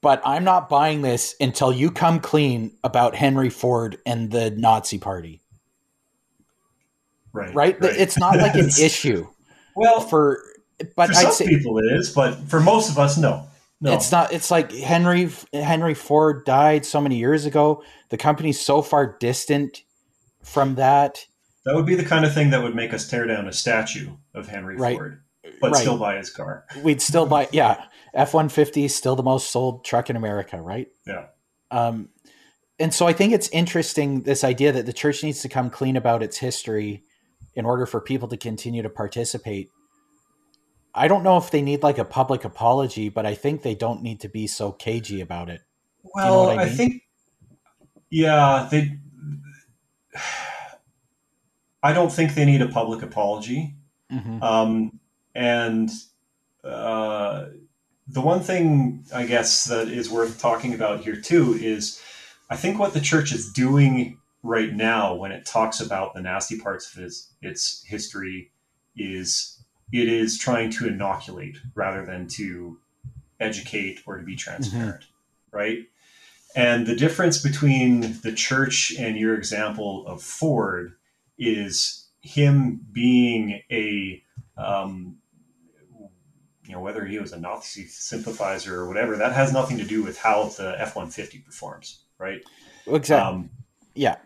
but 0.00 0.22
I'm 0.24 0.44
not 0.44 0.68
buying 0.68 1.02
this 1.02 1.34
until 1.40 1.72
you 1.72 1.90
come 1.90 2.20
clean 2.20 2.72
about 2.84 3.14
Henry 3.14 3.50
Ford 3.50 3.98
and 4.06 4.30
the 4.30 4.50
Nazi 4.50 4.98
Party. 4.98 5.42
Right. 7.32 7.54
Right. 7.54 7.80
right. 7.80 7.96
It's 7.96 8.18
not 8.18 8.36
like 8.36 8.54
an 8.54 8.68
issue. 8.80 9.26
Well, 9.74 10.00
for 10.00 10.42
but 10.94 11.08
for 11.08 11.14
some 11.14 11.32
say, 11.32 11.46
people 11.46 11.78
it 11.78 11.86
is, 11.92 12.10
but 12.14 12.34
for 12.48 12.60
most 12.60 12.90
of 12.90 12.98
us, 12.98 13.18
no. 13.18 13.46
No. 13.80 13.92
It's 13.92 14.10
not. 14.10 14.32
It's 14.32 14.50
like 14.50 14.72
Henry 14.72 15.30
Henry 15.52 15.94
Ford 15.94 16.44
died 16.44 16.86
so 16.86 17.00
many 17.00 17.16
years 17.16 17.44
ago. 17.44 17.82
The 18.08 18.16
company's 18.16 18.60
so 18.60 18.80
far 18.80 19.16
distant 19.18 19.82
from 20.42 20.76
that. 20.76 21.26
That 21.66 21.74
would 21.74 21.86
be 21.86 21.94
the 21.94 22.04
kind 22.04 22.24
of 22.24 22.32
thing 22.32 22.50
that 22.50 22.62
would 22.62 22.74
make 22.74 22.94
us 22.94 23.08
tear 23.08 23.26
down 23.26 23.48
a 23.48 23.52
statue 23.52 24.16
of 24.34 24.48
Henry 24.48 24.76
right. 24.76 24.96
Ford 24.96 25.22
but 25.60 25.72
right. 25.72 25.80
still 25.80 25.98
buy 25.98 26.16
his 26.16 26.30
car. 26.30 26.64
We'd 26.82 27.02
still 27.02 27.26
buy, 27.26 27.48
yeah. 27.52 27.84
F 28.14 28.34
one 28.34 28.48
fifty 28.48 28.84
is 28.84 28.94
still 28.94 29.16
the 29.16 29.22
most 29.22 29.50
sold 29.50 29.84
truck 29.84 30.10
in 30.10 30.16
America, 30.16 30.60
right? 30.60 30.88
Yeah. 31.06 31.26
Um, 31.70 32.08
and 32.78 32.92
so 32.92 33.06
I 33.06 33.12
think 33.12 33.32
it's 33.32 33.48
interesting 33.48 34.22
this 34.22 34.44
idea 34.44 34.72
that 34.72 34.86
the 34.86 34.92
church 34.92 35.22
needs 35.22 35.42
to 35.42 35.48
come 35.48 35.70
clean 35.70 35.96
about 35.96 36.22
its 36.22 36.38
history 36.38 37.02
in 37.54 37.64
order 37.64 37.86
for 37.86 38.00
people 38.00 38.28
to 38.28 38.36
continue 38.36 38.82
to 38.82 38.90
participate. 38.90 39.70
I 40.96 41.08
don't 41.08 41.22
know 41.22 41.36
if 41.36 41.50
they 41.50 41.62
need 41.62 41.82
like 41.82 41.98
a 41.98 42.04
public 42.04 42.44
apology, 42.44 43.08
but 43.10 43.26
I 43.26 43.34
think 43.34 43.62
they 43.62 43.74
don't 43.74 44.02
need 44.02 44.20
to 44.20 44.28
be 44.28 44.46
so 44.46 44.72
cagey 44.72 45.20
about 45.20 45.50
it. 45.50 45.60
Well, 46.02 46.50
you 46.50 46.56
know 46.56 46.62
I, 46.62 46.64
mean? 46.64 46.72
I 46.72 46.76
think, 46.76 47.02
yeah, 48.10 48.68
they. 48.70 48.98
I 51.82 51.92
don't 51.92 52.10
think 52.10 52.34
they 52.34 52.46
need 52.46 52.62
a 52.62 52.68
public 52.68 53.02
apology. 53.02 53.76
Mm-hmm. 54.10 54.42
Um, 54.42 54.98
and 55.34 55.90
uh, 56.64 57.46
the 58.08 58.20
one 58.20 58.40
thing 58.40 59.04
I 59.14 59.26
guess 59.26 59.64
that 59.64 59.88
is 59.88 60.10
worth 60.10 60.40
talking 60.40 60.74
about 60.74 61.00
here 61.00 61.20
too 61.20 61.54
is 61.54 62.00
I 62.48 62.56
think 62.56 62.78
what 62.78 62.94
the 62.94 63.00
church 63.00 63.32
is 63.32 63.52
doing 63.52 64.18
right 64.42 64.72
now 64.72 65.14
when 65.14 65.32
it 65.32 65.44
talks 65.44 65.80
about 65.80 66.14
the 66.14 66.22
nasty 66.22 66.58
parts 66.58 66.96
of 66.96 67.02
its, 67.02 67.32
its 67.42 67.84
history 67.84 68.52
is 68.96 69.55
it 69.92 70.08
is 70.08 70.38
trying 70.38 70.70
to 70.70 70.86
inoculate 70.86 71.58
rather 71.74 72.04
than 72.04 72.26
to 72.28 72.78
educate 73.40 74.00
or 74.06 74.18
to 74.18 74.24
be 74.24 74.36
transparent, 74.36 75.02
mm-hmm. 75.02 75.56
right? 75.56 75.78
And 76.54 76.86
the 76.86 76.96
difference 76.96 77.42
between 77.42 78.18
the 78.22 78.32
church 78.32 78.94
and 78.98 79.16
your 79.16 79.34
example 79.34 80.06
of 80.06 80.22
Ford 80.22 80.94
is 81.38 82.08
him 82.22 82.80
being 82.92 83.62
a, 83.70 84.22
um, 84.56 85.18
you 86.64 86.72
know, 86.72 86.80
whether 86.80 87.04
he 87.04 87.18
was 87.18 87.32
a 87.32 87.38
Nazi 87.38 87.86
sympathizer 87.86 88.80
or 88.80 88.88
whatever, 88.88 89.16
that 89.16 89.32
has 89.32 89.52
nothing 89.52 89.76
to 89.78 89.84
do 89.84 90.02
with 90.02 90.18
how 90.18 90.44
the 90.44 90.74
F 90.80 90.96
150 90.96 91.40
performs, 91.40 92.04
right? 92.18 92.42
Exactly. 92.86 93.16
Um, 93.16 93.50
yeah. 93.94 94.16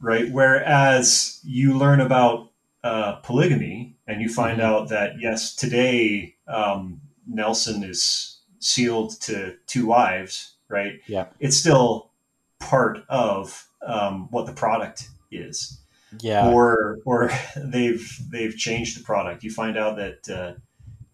Right. 0.00 0.30
Whereas 0.30 1.40
you 1.42 1.76
learn 1.76 2.00
about 2.00 2.52
uh, 2.84 3.16
polygamy 3.16 3.97
and 4.08 4.22
you 4.22 4.28
find 4.28 4.58
mm-hmm. 4.58 4.66
out 4.66 4.88
that, 4.88 5.20
yes, 5.20 5.54
today 5.54 6.34
um, 6.48 7.02
Nelson 7.28 7.84
is 7.84 8.40
sealed 8.58 9.20
to 9.20 9.54
two 9.66 9.86
wives, 9.86 10.54
right? 10.68 10.94
Yeah. 11.06 11.26
It's 11.38 11.56
still 11.56 12.10
part 12.58 13.04
of 13.08 13.68
um, 13.86 14.28
what 14.30 14.46
the 14.46 14.52
product 14.52 15.08
is. 15.30 15.78
Yeah. 16.20 16.48
Or 16.48 16.98
or 17.04 17.30
they've 17.56 18.18
they've 18.30 18.56
changed 18.56 18.98
the 18.98 19.04
product. 19.04 19.44
You 19.44 19.50
find 19.50 19.76
out 19.76 19.96
that 19.96 20.28
uh, 20.28 20.58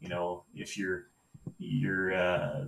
you 0.00 0.09
know 0.09 0.44
if 0.54 0.78
your 0.78 1.07
your 1.59 2.14
uh, 2.14 2.66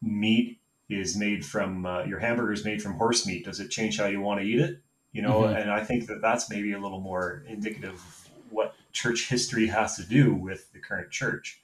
meat 0.00 0.60
is 0.88 1.16
made 1.16 1.44
from 1.44 1.84
uh, 1.84 2.04
your 2.04 2.20
hamburger 2.20 2.52
is 2.52 2.64
made 2.64 2.80
from 2.80 2.94
horse 2.94 3.26
meat, 3.26 3.44
does 3.44 3.58
it 3.58 3.70
change 3.70 3.98
how 3.98 4.06
you 4.06 4.20
want 4.20 4.40
to 4.40 4.46
eat 4.46 4.60
it? 4.60 4.78
You 5.10 5.22
know, 5.22 5.40
mm-hmm. 5.40 5.56
and 5.56 5.70
I 5.70 5.82
think 5.82 6.06
that 6.06 6.22
that's 6.22 6.48
maybe 6.48 6.72
a 6.72 6.78
little 6.78 7.00
more 7.00 7.42
indicative 7.48 7.94
of 7.94 8.28
what 8.50 8.74
church 8.92 9.28
history 9.28 9.66
has 9.66 9.96
to 9.96 10.02
do 10.04 10.34
with 10.34 10.72
the 10.72 10.78
current 10.78 11.10
church. 11.10 11.60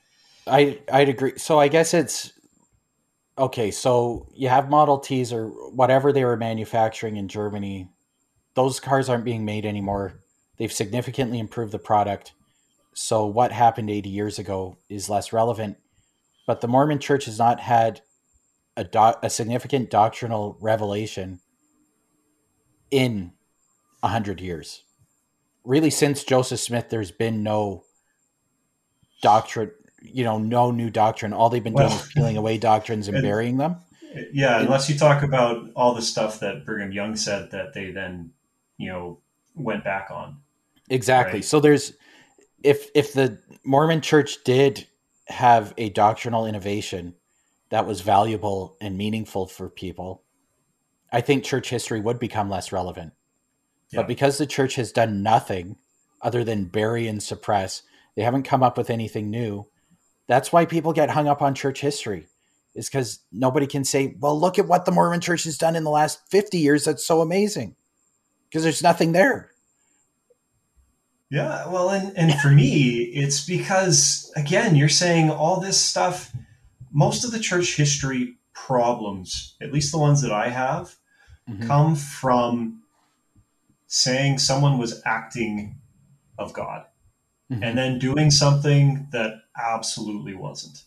I 0.47 0.81
I'd 0.93 1.09
agree. 1.09 1.39
So 1.39 1.59
I 1.59 1.69
guess 1.69 1.95
it's 1.95 2.33
okay. 3.39 3.71
So 3.71 4.29
you 4.35 4.49
have 4.49 4.69
Model 4.71 4.99
Ts 4.99 5.33
or 5.33 5.49
whatever 5.49 6.13
they 6.13 6.25
were 6.25 6.37
manufacturing 6.37 7.17
in 7.17 7.29
Germany. 7.29 7.89
Those 8.55 8.81
cars 8.81 9.09
aren't 9.09 9.25
being 9.25 9.45
made 9.45 9.67
anymore. 9.67 10.21
They've 10.59 10.73
significantly 10.73 11.39
improved 11.39 11.73
the 11.73 11.79
product. 11.79 12.33
So 12.95 13.27
what 13.27 13.51
happened 13.51 13.91
80 13.91 14.09
years 14.09 14.39
ago 14.39 14.79
is 14.89 15.11
less 15.11 15.33
relevant. 15.33 15.79
But 16.47 16.61
the 16.61 16.69
Mormon 16.69 17.01
Church 17.01 17.25
has 17.25 17.39
not 17.39 17.59
had 17.59 18.03
a, 18.77 18.85
do- 18.85 19.15
a 19.23 19.31
significant 19.31 19.91
doctrinal 19.91 20.57
revelation 20.61 21.41
in 22.91 23.33
a 24.03 24.09
hundred 24.09 24.41
years. 24.41 24.84
Really, 25.65 25.91
since 25.91 26.25
Joseph 26.25 26.61
Smith, 26.61 26.91
there's 26.91 27.11
been 27.11 27.43
no 27.43 27.85
doctrine 29.23 29.71
you 30.05 30.25
know, 30.25 30.39
no 30.39 30.71
new 30.71 30.91
doctrine. 30.91 31.33
All 31.33 31.49
they've 31.49 31.65
been 31.65 31.73
well, 31.73 31.89
doing 31.89 32.01
is 32.01 32.13
peeling 32.13 32.37
away 32.37 32.59
doctrines 32.59 33.09
and, 33.09 33.17
and 33.17 33.25
burying 33.25 33.57
them. 33.57 33.77
Yeah, 34.33 34.57
and, 34.57 34.67
unless 34.67 34.89
you 34.89 34.99
talk 34.99 35.23
about 35.23 35.71
all 35.75 35.95
the 35.95 36.03
stuff 36.03 36.41
that 36.41 36.65
Brigham 36.65 36.93
Young 36.93 37.17
said 37.17 37.51
that 37.51 37.73
they 37.73 37.91
then, 37.91 38.31
you 38.77 38.91
know, 38.91 39.21
went 39.55 39.83
back 39.83 40.11
on. 40.11 40.39
Exactly. 40.91 41.39
Right? 41.39 41.45
So 41.45 41.61
there's 41.61 41.95
if 42.63 42.91
if 42.95 43.13
the 43.13 43.39
Mormon 43.65 44.03
church 44.03 44.45
did 44.45 44.87
have 45.27 45.73
a 45.79 45.89
doctrinal 45.89 46.47
innovation 46.47 47.15
that 47.71 47.87
was 47.87 48.03
valuable 48.03 48.77
and 48.81 48.97
meaningful 48.97 49.47
for 49.47 49.69
people, 49.69 50.23
I 51.11 51.23
think 51.23 51.45
church 51.45 51.71
history 51.71 52.01
would 52.01 52.19
become 52.19 52.51
less 52.51 52.73
relevant. 52.73 53.15
Yeah. 53.95 54.01
But 54.01 54.09
because 54.09 54.39
the 54.39 54.47
church 54.47 54.75
has 54.75 54.93
done 54.93 55.23
nothing 55.23 55.77
other 56.21 56.43
than 56.43 56.65
bury 56.65 57.07
and 57.07 57.23
suppress, 57.23 57.83
they 58.17 58.23
haven't 58.23 58.43
come 58.43 58.63
up 58.63 58.77
with 58.77 58.91
anything 58.91 59.31
new. 59.31 59.67
That's 60.27 60.53
why 60.53 60.65
people 60.65 60.93
get 60.93 61.11
hung 61.11 61.29
up 61.29 61.43
on 61.43 61.55
church 61.55 61.81
history, 61.81 62.27
is 62.75 62.89
because 62.89 63.21
nobody 63.31 63.67
can 63.67 63.85
say, 63.85 64.17
well, 64.19 64.39
look 64.39 64.59
at 64.59 64.67
what 64.67 64.85
the 64.85 64.93
Mormon 64.93 65.21
church 65.21 65.45
has 65.45 65.59
done 65.59 65.77
in 65.77 65.85
the 65.85 65.91
last 65.91 66.21
50 66.31 66.59
years. 66.59 66.85
That's 66.85 67.05
so 67.05 67.21
amazing. 67.21 67.77
Because 68.49 68.63
there's 68.63 68.83
nothing 68.83 69.13
there. 69.13 69.51
Yeah, 71.31 71.69
well, 71.69 71.91
and, 71.91 72.17
and 72.17 72.39
for 72.41 72.51
me, 72.51 73.11
it's 73.13 73.45
because, 73.45 74.33
again, 74.37 74.77
you're 74.77 74.89
saying 74.89 75.31
all 75.31 75.59
this 75.59 75.81
stuff, 75.81 76.33
most 76.93 77.25
of 77.25 77.33
the 77.33 77.41
church 77.41 77.77
history 77.77 78.37
problems, 78.53 79.57
at 79.61 79.73
least 79.73 79.91
the 79.91 79.99
ones 79.99 80.23
that 80.23 80.33
I 80.33 80.49
have, 80.49 80.95
mm-hmm. 81.51 81.67
come 81.67 81.97
from 81.97 82.84
saying 83.95 84.37
someone 84.39 84.77
was 84.77 85.01
acting 85.05 85.77
of 86.37 86.53
God 86.53 86.85
mm-hmm. 87.51 87.63
and 87.63 87.79
then 87.79 88.01
doing 88.01 88.29
something 88.29 89.07
that 89.13 89.35
absolutely 89.57 90.35
wasn't. 90.35 90.83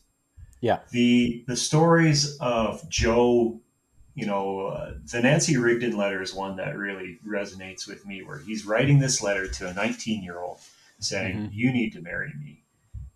Yeah. 0.59 0.79
The 0.91 1.45
the 1.47 1.55
stories 1.55 2.37
of 2.39 2.87
Joe, 2.89 3.61
you 4.13 4.25
know, 4.25 4.67
uh, 4.67 4.95
the 5.09 5.21
Nancy 5.21 5.55
Rigdon 5.55 5.95
letter 5.95 6.21
is 6.21 6.33
one 6.33 6.57
that 6.57 6.75
really 6.75 7.19
resonates 7.25 7.87
with 7.87 8.05
me, 8.05 8.23
where 8.23 8.39
he's 8.39 8.65
writing 8.65 8.99
this 8.99 9.21
letter 9.21 9.47
to 9.47 9.69
a 9.69 9.73
19 9.73 10.21
year 10.23 10.39
old 10.39 10.59
saying, 10.99 11.37
mm-hmm. 11.37 11.53
"You 11.53 11.71
need 11.71 11.93
to 11.93 12.01
marry 12.01 12.33
me 12.37 12.63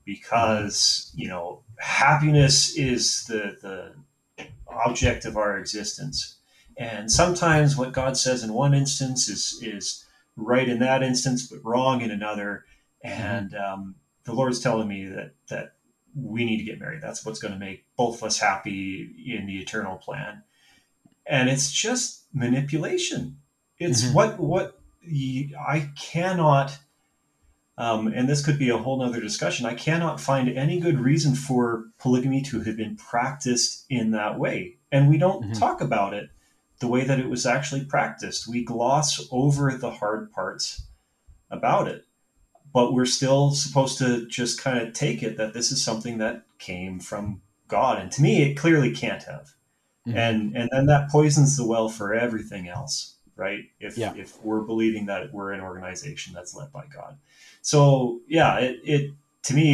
because 0.06 1.12
you 1.16 1.28
know 1.28 1.64
happiness 1.80 2.78
is 2.78 3.26
the 3.26 3.58
the 3.62 4.46
object 4.68 5.26
of 5.26 5.36
our 5.36 5.58
existence." 5.58 6.38
And 6.78 7.12
sometimes 7.12 7.76
what 7.76 7.92
God 7.92 8.18
says 8.18 8.44
in 8.44 8.54
one 8.54 8.74
instance 8.74 9.28
is 9.30 9.60
is 9.62 10.06
right 10.36 10.68
in 10.68 10.80
that 10.80 11.04
instance, 11.04 11.48
but 11.48 11.64
wrong 11.64 12.02
in 12.02 12.12
another. 12.12 12.66
Mm-hmm. 13.06 13.22
And 13.22 13.56
um, 13.56 13.96
the 14.24 14.34
Lord's 14.34 14.60
telling 14.60 14.88
me 14.88 15.06
that 15.06 15.34
that 15.50 15.74
we 16.16 16.46
need 16.46 16.58
to 16.58 16.64
get 16.64 16.80
married. 16.80 17.02
That's 17.02 17.26
what's 17.26 17.40
going 17.40 17.54
to 17.54 17.60
make 17.60 17.86
both 17.96 18.18
of 18.18 18.24
us 18.24 18.40
happy 18.40 19.10
in 19.26 19.46
the 19.46 19.60
eternal 19.60 19.98
plan. 19.98 20.44
And 21.26 21.50
it's 21.50 21.72
just 21.72 22.26
manipulation. 22.34 23.38
It's 23.78 24.04
mm-hmm. 24.04 24.14
what 24.14 24.40
what 24.40 24.80
I 25.60 25.92
cannot. 26.00 26.78
Um, 27.78 28.08
and 28.08 28.30
this 28.30 28.46
could 28.46 28.60
be 28.60 28.70
a 28.70 28.78
whole 28.78 29.00
nother 29.00 29.22
discussion. 29.22 29.66
I 29.66 29.74
cannot 29.74 30.20
find 30.20 30.50
any 30.50 30.80
good 30.80 31.00
reason 31.00 31.34
for 31.34 31.86
polygamy 31.98 32.44
to 32.44 32.62
have 32.62 32.78
been 32.78 32.96
practiced 32.96 33.86
in 33.90 34.12
that 34.12 34.38
way. 34.38 34.78
And 34.92 35.10
we 35.10 35.18
don't 35.18 35.44
mm-hmm. 35.44 35.54
talk 35.54 35.82
about 35.82 36.14
it 36.14 36.30
the 36.82 36.88
way 36.88 37.06
that 37.06 37.20
it 37.20 37.30
was 37.30 37.46
actually 37.46 37.86
practiced. 37.86 38.48
We 38.48 38.66
gloss 38.66 39.26
over 39.32 39.72
the 39.72 39.92
hard 39.92 40.32
parts 40.34 40.84
about 41.50 41.88
it 41.88 42.06
but 42.74 42.94
we're 42.94 43.06
still 43.06 43.52
supposed 43.52 43.98
to 43.98 44.28
just 44.28 44.62
kind 44.62 44.80
of 44.80 44.94
take 44.94 45.24
it 45.24 45.38
that 45.38 45.54
this 45.54 45.72
is 45.72 45.84
something 45.84 46.18
that 46.20 46.44
came 46.60 47.00
from 47.00 47.42
God. 47.68 48.00
And 48.00 48.12
to 48.14 48.22
me, 48.22 48.44
it 48.44 48.56
clearly 48.56 48.92
can't 48.92 49.24
have. 49.24 49.54
Mm-hmm. 50.08 50.18
And 50.18 50.58
and 50.58 50.70
then 50.72 50.86
that 50.88 51.10
poisons 51.10 51.58
the 51.58 51.66
well 51.66 51.90
for 51.90 52.14
everything 52.14 52.68
else, 52.68 53.18
right? 53.36 53.66
If 53.80 53.98
yeah. 53.98 54.14
if 54.16 54.42
we're 54.44 54.62
believing 54.62 55.06
that 55.08 55.34
we're 55.34 55.52
an 55.52 55.62
organization 55.62 56.34
that's 56.34 56.56
led 56.56 56.72
by 56.72 56.86
God. 56.94 57.20
So 57.62 58.22
yeah, 58.28 58.58
it, 58.60 58.80
it 58.84 59.12
to 59.44 59.54
me, 59.54 59.68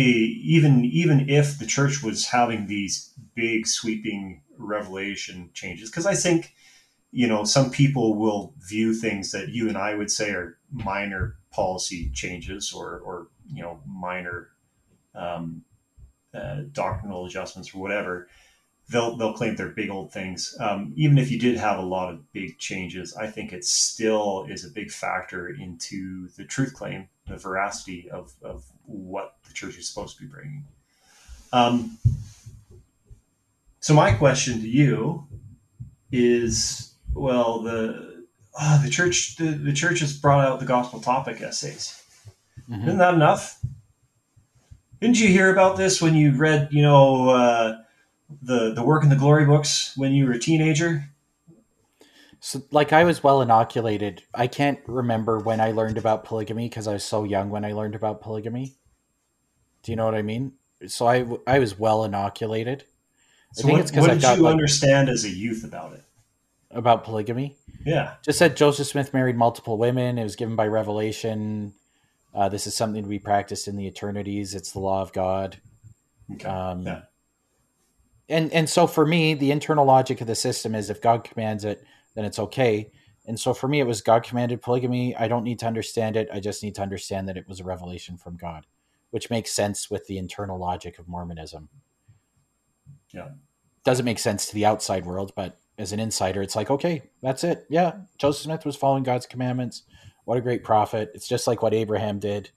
even 0.44 0.84
even 0.84 1.30
if 1.30 1.60
the 1.60 1.66
church 1.66 2.04
was 2.04 2.26
having 2.26 2.68
these 2.68 3.14
big 3.36 3.68
sweeping 3.68 4.42
revelation 4.58 5.50
changes, 5.54 5.90
because 5.90 6.06
I 6.06 6.16
think 6.16 6.54
you 7.12 7.28
know 7.28 7.44
some 7.44 7.70
people 7.72 8.16
will 8.16 8.54
view 8.60 8.94
things 8.94 9.32
that 9.32 9.50
you 9.50 9.68
and 9.68 9.78
I 9.78 9.96
would 9.96 10.12
say 10.12 10.32
are 10.32 10.58
minor 10.72 11.38
policy 11.52 12.12
changes 12.14 12.74
or, 12.74 13.00
or 13.00 13.28
you 13.52 13.62
know 13.62 13.80
minor 13.86 14.50
um, 15.16 15.64
uh, 16.34 16.62
doctrinal 16.72 17.26
adjustments 17.26 17.74
or 17.74 17.80
whatever, 17.80 18.28
they'll 18.90 19.16
they'll 19.18 19.34
claim 19.34 19.56
they're 19.56 19.70
big 19.70 19.90
old 19.90 20.12
things. 20.12 20.56
Um, 20.60 20.94
even 20.96 21.18
if 21.18 21.32
you 21.32 21.40
did 21.40 21.58
have 21.58 21.80
a 21.80 21.86
lot 21.86 22.14
of 22.14 22.32
big 22.32 22.58
changes, 22.58 23.16
I 23.16 23.28
think 23.28 23.54
it 23.54 23.66
still 23.66 24.46
is 24.50 24.66
a 24.66 24.70
big 24.70 24.92
factor 24.92 25.50
into 25.50 26.28
the 26.38 26.46
truth 26.46 26.74
claim, 26.74 27.10
the 27.28 27.38
veracity 27.38 28.10
of 28.10 28.34
of 28.42 28.66
what 28.86 29.36
the 29.48 29.54
church 29.54 29.78
is 29.78 29.90
supposed 29.90 30.18
to 30.18 30.24
be 30.24 30.30
bringing. 30.30 30.66
Um, 31.54 31.98
so 33.80 33.94
my 33.94 34.12
question 34.14 34.60
to 34.62 34.68
you 34.68 35.28
is, 36.12 36.94
well, 37.14 37.62
the 37.62 38.26
oh, 38.60 38.82
the 38.84 38.90
church 38.90 39.36
the, 39.38 39.52
the 39.52 39.74
church 39.74 40.00
has 40.00 40.14
brought 40.14 40.46
out 40.46 40.60
the 40.60 40.66
gospel 40.66 41.00
topic 41.00 41.42
essays. 41.42 42.02
Mm-hmm. 42.70 42.88
Isn't 42.88 42.98
that 42.98 43.14
enough? 43.14 43.60
Didn't 45.00 45.20
you 45.20 45.28
hear 45.28 45.52
about 45.52 45.78
this 45.78 46.02
when 46.02 46.16
you 46.16 46.32
read, 46.32 46.70
you 46.72 46.82
know, 46.82 47.30
uh, 47.30 47.78
the 48.42 48.74
the 48.74 48.84
work 48.84 49.04
and 49.04 49.12
the 49.12 49.16
glory 49.16 49.46
books 49.46 49.94
when 49.96 50.14
you 50.14 50.26
were 50.26 50.34
a 50.34 50.40
teenager? 50.40 51.06
So, 52.40 52.62
like, 52.72 52.94
I 52.94 53.04
was 53.04 53.24
well 53.24 53.42
inoculated. 53.42 54.24
I 54.34 54.48
can't 54.48 54.80
remember 54.86 55.40
when 55.40 55.60
I 55.60 55.72
learned 55.72 55.98
about 55.98 56.24
polygamy 56.24 56.70
because 56.70 56.88
I 56.88 56.94
was 56.94 57.04
so 57.04 57.24
young 57.24 57.50
when 57.50 57.66
I 57.66 57.74
learned 57.74 57.96
about 57.96 58.22
polygamy. 58.22 58.76
Do 59.84 59.92
you 59.92 59.96
know 59.96 60.06
what 60.06 60.16
I 60.16 60.22
mean? 60.22 60.54
So 60.88 61.08
I 61.08 61.26
I 61.46 61.60
was 61.60 61.78
well 61.80 62.04
inoculated. 62.04 62.86
So 63.54 63.62
I 63.62 63.64
think 63.64 63.72
what, 63.74 63.82
it's 63.82 63.92
because 63.92 64.08
I 64.10 64.16
got, 64.18 64.38
you 64.38 64.44
like, 64.44 64.52
understand 64.52 65.10
as 65.10 65.24
a 65.24 65.30
youth 65.30 65.64
about 65.64 65.94
it? 65.94 66.04
About 66.72 67.04
polygamy. 67.04 67.56
Yeah. 67.86 68.16
Just 68.24 68.40
said 68.40 68.58
Joseph 68.58 68.88
Smith 68.88 69.14
married 69.14 69.38
multiple 69.38 69.78
women. 69.78 70.18
It 70.18 70.24
was 70.24 70.36
given 70.36 70.56
by 70.56 70.68
revelation. 70.68 71.74
Uh, 72.34 72.50
this 72.50 72.68
is 72.68 72.76
something 72.76 73.04
to 73.04 73.10
be 73.10 73.20
practiced 73.20 73.68
in 73.68 73.78
the 73.78 73.88
eternities. 73.88 74.54
It's 74.54 74.72
the 74.72 74.80
law 74.80 75.02
of 75.02 75.14
God. 75.14 75.58
Okay. 76.34 76.48
Um, 76.48 76.84
yeah. 76.84 77.02
And 78.30 78.52
and 78.52 78.70
so 78.70 78.88
for 78.88 79.06
me, 79.06 79.34
the 79.34 79.52
internal 79.52 79.86
logic 79.86 80.20
of 80.20 80.28
the 80.28 80.36
system 80.36 80.76
is 80.76 80.90
if 80.90 81.02
God 81.02 81.24
commands 81.24 81.64
it, 81.64 81.84
then 82.16 82.26
it's 82.26 82.40
okay. 82.40 82.92
And 83.26 83.40
so 83.40 83.54
for 83.54 83.68
me, 83.68 83.80
it 83.80 83.88
was 83.88 84.02
God 84.02 84.24
commanded 84.24 84.62
polygamy. 84.62 85.16
I 85.16 85.28
don't 85.28 85.44
need 85.44 85.60
to 85.60 85.68
understand 85.68 86.16
it. 86.16 86.30
I 86.32 86.40
just 86.40 86.64
need 86.64 86.76
to 86.76 86.82
understand 86.82 87.28
that 87.28 87.38
it 87.38 87.48
was 87.48 87.60
a 87.60 87.66
revelation 87.66 88.18
from 88.18 88.38
God, 88.38 88.66
which 89.12 89.30
makes 89.30 89.52
sense 89.52 89.90
with 89.90 90.08
the 90.08 90.18
internal 90.18 90.58
logic 90.58 90.98
of 90.98 91.08
Mormonism. 91.08 91.70
Yeah. 93.14 93.30
Doesn't 93.84 94.06
make 94.06 94.20
sense 94.20 94.46
to 94.48 94.54
the 94.54 94.66
outside 94.66 95.06
world, 95.06 95.34
but 95.36 95.60
as 95.78 95.92
an 95.92 96.00
insider, 96.00 96.42
it's 96.42 96.56
like, 96.56 96.72
okay, 96.72 97.04
that's 97.22 97.44
it. 97.44 97.66
Yeah, 97.70 97.94
Joseph 98.18 98.44
Smith 98.44 98.66
was 98.66 98.76
following 98.76 99.04
God's 99.04 99.26
commandments. 99.26 99.84
What 100.26 100.38
a 100.38 100.42
great 100.42 100.64
prophet. 100.64 101.12
It's 101.14 101.28
just 101.28 101.48
like 101.48 101.62
what 101.62 101.74
Abraham 101.74 102.20
did 102.20 102.50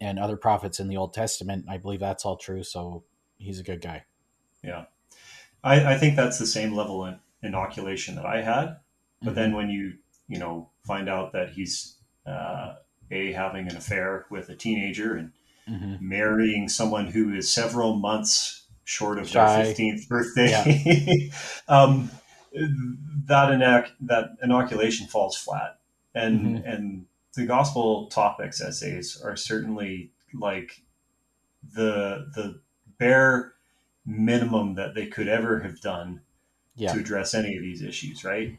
and 0.00 0.18
other 0.18 0.36
prophets 0.36 0.80
in 0.80 0.88
the 0.88 0.96
Old 0.96 1.12
Testament. 1.12 1.66
I 1.68 1.76
believe 1.76 2.00
that's 2.00 2.24
all 2.24 2.36
true. 2.36 2.62
So 2.62 3.04
he's 3.36 3.58
a 3.58 3.64
good 3.64 3.80
guy. 3.80 4.04
Yeah. 4.62 4.84
I, 5.62 5.94
I 5.94 5.98
think 5.98 6.16
that's 6.16 6.38
the 6.38 6.46
same 6.46 6.74
level 6.74 7.04
of 7.04 7.16
inoculation 7.42 8.14
that 8.14 8.26
I 8.26 8.42
had. 8.42 8.76
But 9.20 9.30
mm-hmm. 9.30 9.34
then 9.34 9.54
when 9.54 9.70
you, 9.70 9.94
you 10.28 10.38
know, 10.38 10.70
find 10.86 11.08
out 11.08 11.32
that 11.32 11.50
he's 11.50 11.96
uh, 12.26 12.74
a 13.10 13.32
having 13.32 13.68
an 13.68 13.76
affair 13.76 14.26
with 14.30 14.48
a 14.48 14.54
teenager 14.54 15.16
and 15.16 15.32
mm-hmm. 15.68 15.96
marrying 16.00 16.68
someone 16.68 17.08
who 17.08 17.34
is 17.34 17.52
several 17.52 17.96
months 17.96 18.57
short 18.88 19.18
of 19.18 19.28
Shy. 19.28 19.62
their 19.62 19.74
15th 19.74 20.08
birthday, 20.08 20.50
yeah. 20.50 21.30
um, 21.68 22.10
that, 22.54 23.50
inoc- 23.50 23.90
that 24.00 24.30
inoculation 24.42 25.06
falls 25.06 25.36
flat. 25.36 25.78
And, 26.14 26.40
mm-hmm. 26.40 26.66
and 26.66 27.06
the 27.34 27.44
gospel 27.44 28.06
topics 28.06 28.62
essays 28.62 29.20
are 29.22 29.36
certainly 29.36 30.10
like 30.32 30.80
the, 31.74 32.30
the 32.34 32.60
bare 32.98 33.52
minimum 34.06 34.76
that 34.76 34.94
they 34.94 35.06
could 35.06 35.28
ever 35.28 35.60
have 35.60 35.82
done 35.82 36.22
yeah. 36.74 36.94
to 36.94 36.98
address 36.98 37.34
any 37.34 37.56
of 37.56 37.62
these 37.62 37.82
issues, 37.82 38.24
right? 38.24 38.58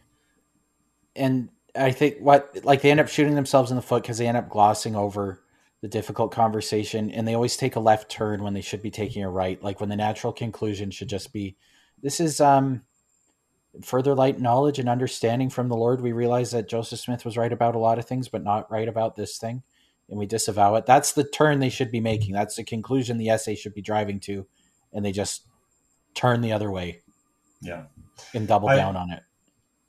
And 1.16 1.50
I 1.76 1.92
think 1.92 2.18
what 2.20 2.56
like 2.64 2.84
they 2.84 2.92
end 2.92 3.00
up 3.00 3.08
shooting 3.08 3.34
themselves 3.34 3.72
in 3.72 3.78
the 3.78 3.82
foot 3.82 4.04
because 4.04 4.20
they 4.20 4.28
end 4.28 4.38
up 4.38 4.48
glossing 4.48 4.96
over 4.96 5.42
the 5.82 5.88
difficult 5.88 6.32
conversation 6.32 7.10
and 7.12 7.28
they 7.28 7.34
always 7.34 7.56
take 7.56 7.76
a 7.76 7.80
left 7.80 8.12
turn 8.12 8.44
when 8.44 8.54
they 8.54 8.62
should 8.62 8.82
be 8.82 8.92
taking 8.92 9.24
a 9.24 9.30
right 9.30 9.64
like 9.64 9.80
when 9.80 9.90
the 9.90 9.96
natural 9.96 10.34
conclusion 10.34 10.92
should 10.92 11.08
just 11.08 11.32
be 11.32 11.56
this 12.02 12.20
is 12.20 12.42
um 12.42 12.82
further 13.84 14.16
light 14.16 14.40
knowledge 14.40 14.80
and 14.80 14.90
understanding 14.90 15.50
from 15.50 15.70
the 15.70 15.78
lord. 15.78 16.02
We 16.02 16.12
realize 16.12 16.52
that 16.52 16.68
joseph 16.68 17.00
smith 17.00 17.24
was 17.24 17.38
right 17.38 17.52
about 17.52 17.76
a 17.76 17.80
lot 17.80 18.00
of 18.00 18.06
things 18.06 18.28
but 18.28 18.44
not 18.44 18.70
right 18.72 18.88
about 18.88 19.16
this 19.16 19.38
thing 19.38 19.64
and 20.10 20.18
we 20.18 20.26
disavow 20.26 20.76
it. 20.76 20.86
That's 20.86 21.14
the 21.14 21.24
turn 21.24 21.60
they 21.60 21.70
should 21.70 21.92
be 21.92 22.00
making. 22.00 22.34
That's 22.34 22.56
the 22.56 22.64
conclusion 22.64 23.18
the 23.18 23.30
essay 23.30 23.56
should 23.56 23.76
be 23.76 23.82
driving 23.82 24.20
to 24.22 24.48
and 24.92 25.06
they 25.06 25.12
just 25.12 25.46
turn 26.16 26.42
the 26.42 26.52
other 26.52 26.72
way. 26.72 27.02
Yeah. 27.62 27.84
And 28.34 28.48
double 28.48 28.70
I, 28.70 28.76
down 28.76 28.96
on 28.96 29.12
it. 29.12 29.22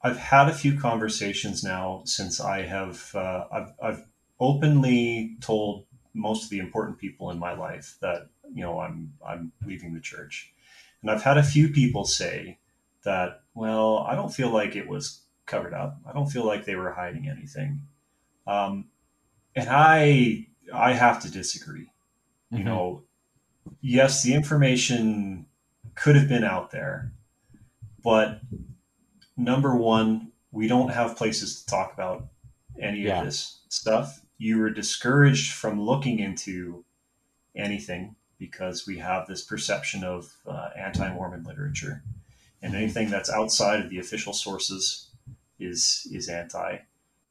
I've 0.02 0.18
had 0.18 0.48
a 0.48 0.54
few 0.54 0.78
conversations 0.78 1.64
now 1.64 2.02
since 2.04 2.40
i 2.40 2.62
have 2.62 3.10
uh, 3.14 3.44
I've, 3.52 3.72
I've 3.82 4.04
openly 4.40 5.36
told 5.40 5.84
most 6.14 6.44
of 6.44 6.50
the 6.50 6.58
important 6.58 6.98
people 6.98 7.30
in 7.30 7.38
my 7.38 7.52
life 7.52 7.96
that 8.00 8.28
you 8.52 8.62
know 8.62 8.80
I'm 8.80 9.12
I'm 9.24 9.52
leaving 9.64 9.94
the 9.94 10.00
church, 10.00 10.52
and 11.02 11.10
I've 11.10 11.22
had 11.22 11.38
a 11.38 11.42
few 11.42 11.68
people 11.68 12.04
say 12.04 12.58
that 13.04 13.42
well 13.54 13.98
I 13.98 14.14
don't 14.14 14.32
feel 14.32 14.50
like 14.50 14.74
it 14.74 14.88
was 14.88 15.20
covered 15.46 15.74
up. 15.74 15.98
I 16.06 16.12
don't 16.12 16.30
feel 16.30 16.44
like 16.44 16.64
they 16.64 16.74
were 16.74 16.92
hiding 16.92 17.28
anything, 17.28 17.82
um, 18.46 18.86
and 19.54 19.68
I 19.70 20.46
I 20.72 20.94
have 20.94 21.22
to 21.22 21.30
disagree. 21.30 21.92
Mm-hmm. 22.52 22.58
You 22.58 22.64
know, 22.64 23.02
yes, 23.80 24.22
the 24.22 24.34
information 24.34 25.46
could 25.94 26.16
have 26.16 26.28
been 26.28 26.44
out 26.44 26.70
there, 26.70 27.12
but 28.02 28.40
number 29.36 29.76
one, 29.76 30.32
we 30.50 30.66
don't 30.66 30.90
have 30.90 31.16
places 31.16 31.62
to 31.62 31.66
talk 31.66 31.92
about 31.92 32.26
any 32.80 33.00
yeah. 33.00 33.18
of 33.18 33.26
this 33.26 33.60
stuff 33.68 34.20
you 34.40 34.58
were 34.58 34.70
discouraged 34.70 35.52
from 35.52 35.78
looking 35.78 36.18
into 36.18 36.82
anything 37.54 38.16
because 38.38 38.86
we 38.86 38.96
have 38.96 39.26
this 39.26 39.42
perception 39.42 40.02
of 40.02 40.32
uh, 40.46 40.70
anti-Mormon 40.74 41.44
literature, 41.44 42.02
and 42.62 42.74
anything 42.74 43.10
that's 43.10 43.28
outside 43.28 43.84
of 43.84 43.90
the 43.90 43.98
official 43.98 44.32
sources 44.32 45.10
is 45.58 46.08
is 46.10 46.28
anti. 46.30 46.78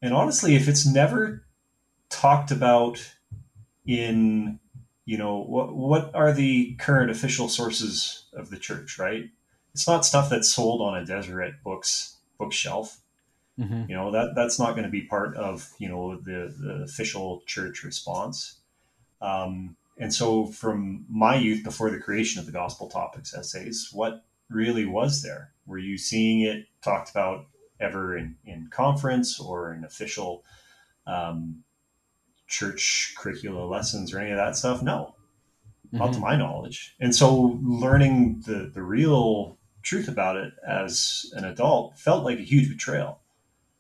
And 0.03 0.14
honestly, 0.14 0.55
if 0.55 0.68
it's 0.68 0.86
never 0.86 1.43
talked 2.10 2.51
about 2.51 3.16
in 3.88 4.60
you 5.05 5.18
know 5.18 5.39
what 5.39 5.74
what 5.74 6.14
are 6.14 6.32
the 6.32 6.76
current 6.76 7.10
official 7.10 7.49
sources 7.49 8.28
of 8.34 8.51
the 8.51 8.57
church, 8.57 8.99
right? 8.99 9.32
It's 9.74 9.88
not 9.88 10.05
stuff 10.05 10.30
that's 10.30 10.53
sold 10.53 10.80
on 10.80 10.95
a 10.95 11.05
Deseret 11.05 11.64
Books 11.64 12.18
bookshelf. 12.38 13.01
Mm-hmm. 13.60 13.89
You 13.89 13.95
know 13.95 14.12
that 14.12 14.36
that's 14.36 14.57
not 14.57 14.72
going 14.72 14.86
to 14.86 14.89
be 14.89 15.01
part 15.01 15.36
of 15.36 15.70
you 15.80 15.89
know 15.89 16.16
the 16.16 16.53
the 16.57 16.84
official 16.84 17.43
church 17.45 17.84
response. 17.84 18.55
Um, 19.22 19.76
and 19.99 20.14
so, 20.14 20.45
from 20.45 21.05
my 21.10 21.36
youth 21.36 21.64
before 21.64 21.89
the 21.89 21.99
creation 21.99 22.39
of 22.39 22.45
the 22.45 22.53
gospel 22.53 22.88
topics 22.88 23.34
essays, 23.34 23.89
what 23.91 24.24
really 24.49 24.86
was 24.86 25.22
there? 25.22 25.51
Were 25.66 25.78
you 25.78 25.97
seeing 25.97 26.41
it 26.41 26.66
talked 26.82 27.12
about 27.12 27.47
ever 27.82 28.18
in, 28.18 28.36
in 28.45 28.68
conference 28.72 29.39
or 29.39 29.74
in 29.74 29.84
official 29.84 30.43
um, 31.05 31.64
church 32.47 33.14
curricula 33.18 33.66
lessons 33.66 34.14
or 34.14 34.20
any 34.20 34.32
of 34.32 34.38
that 34.38 34.55
stuff? 34.55 34.82
No, 34.82 35.16
mm-hmm. 35.88 35.97
not 35.97 36.07
to 36.07 36.12
mm-hmm. 36.14 36.22
my 36.22 36.36
knowledge. 36.38 36.95
And 37.01 37.14
so, 37.14 37.60
learning 37.62 38.43
the 38.45 38.72
the 38.74 38.82
real 38.82 39.57
truth 39.82 40.07
about 40.07 40.38
it 40.38 40.53
as 40.66 41.26
an 41.34 41.43
adult 41.43 41.97
felt 41.99 42.24
like 42.24 42.39
a 42.39 42.43
huge 42.43 42.70
betrayal. 42.70 43.18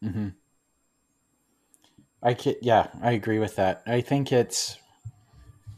Mm-hmm. 0.03 0.29
I 2.21 2.33
can, 2.33 2.55
yeah, 2.61 2.87
I 3.01 3.11
agree 3.11 3.39
with 3.39 3.55
that. 3.55 3.81
I 3.85 4.01
think 4.01 4.31
it's, 4.31 4.77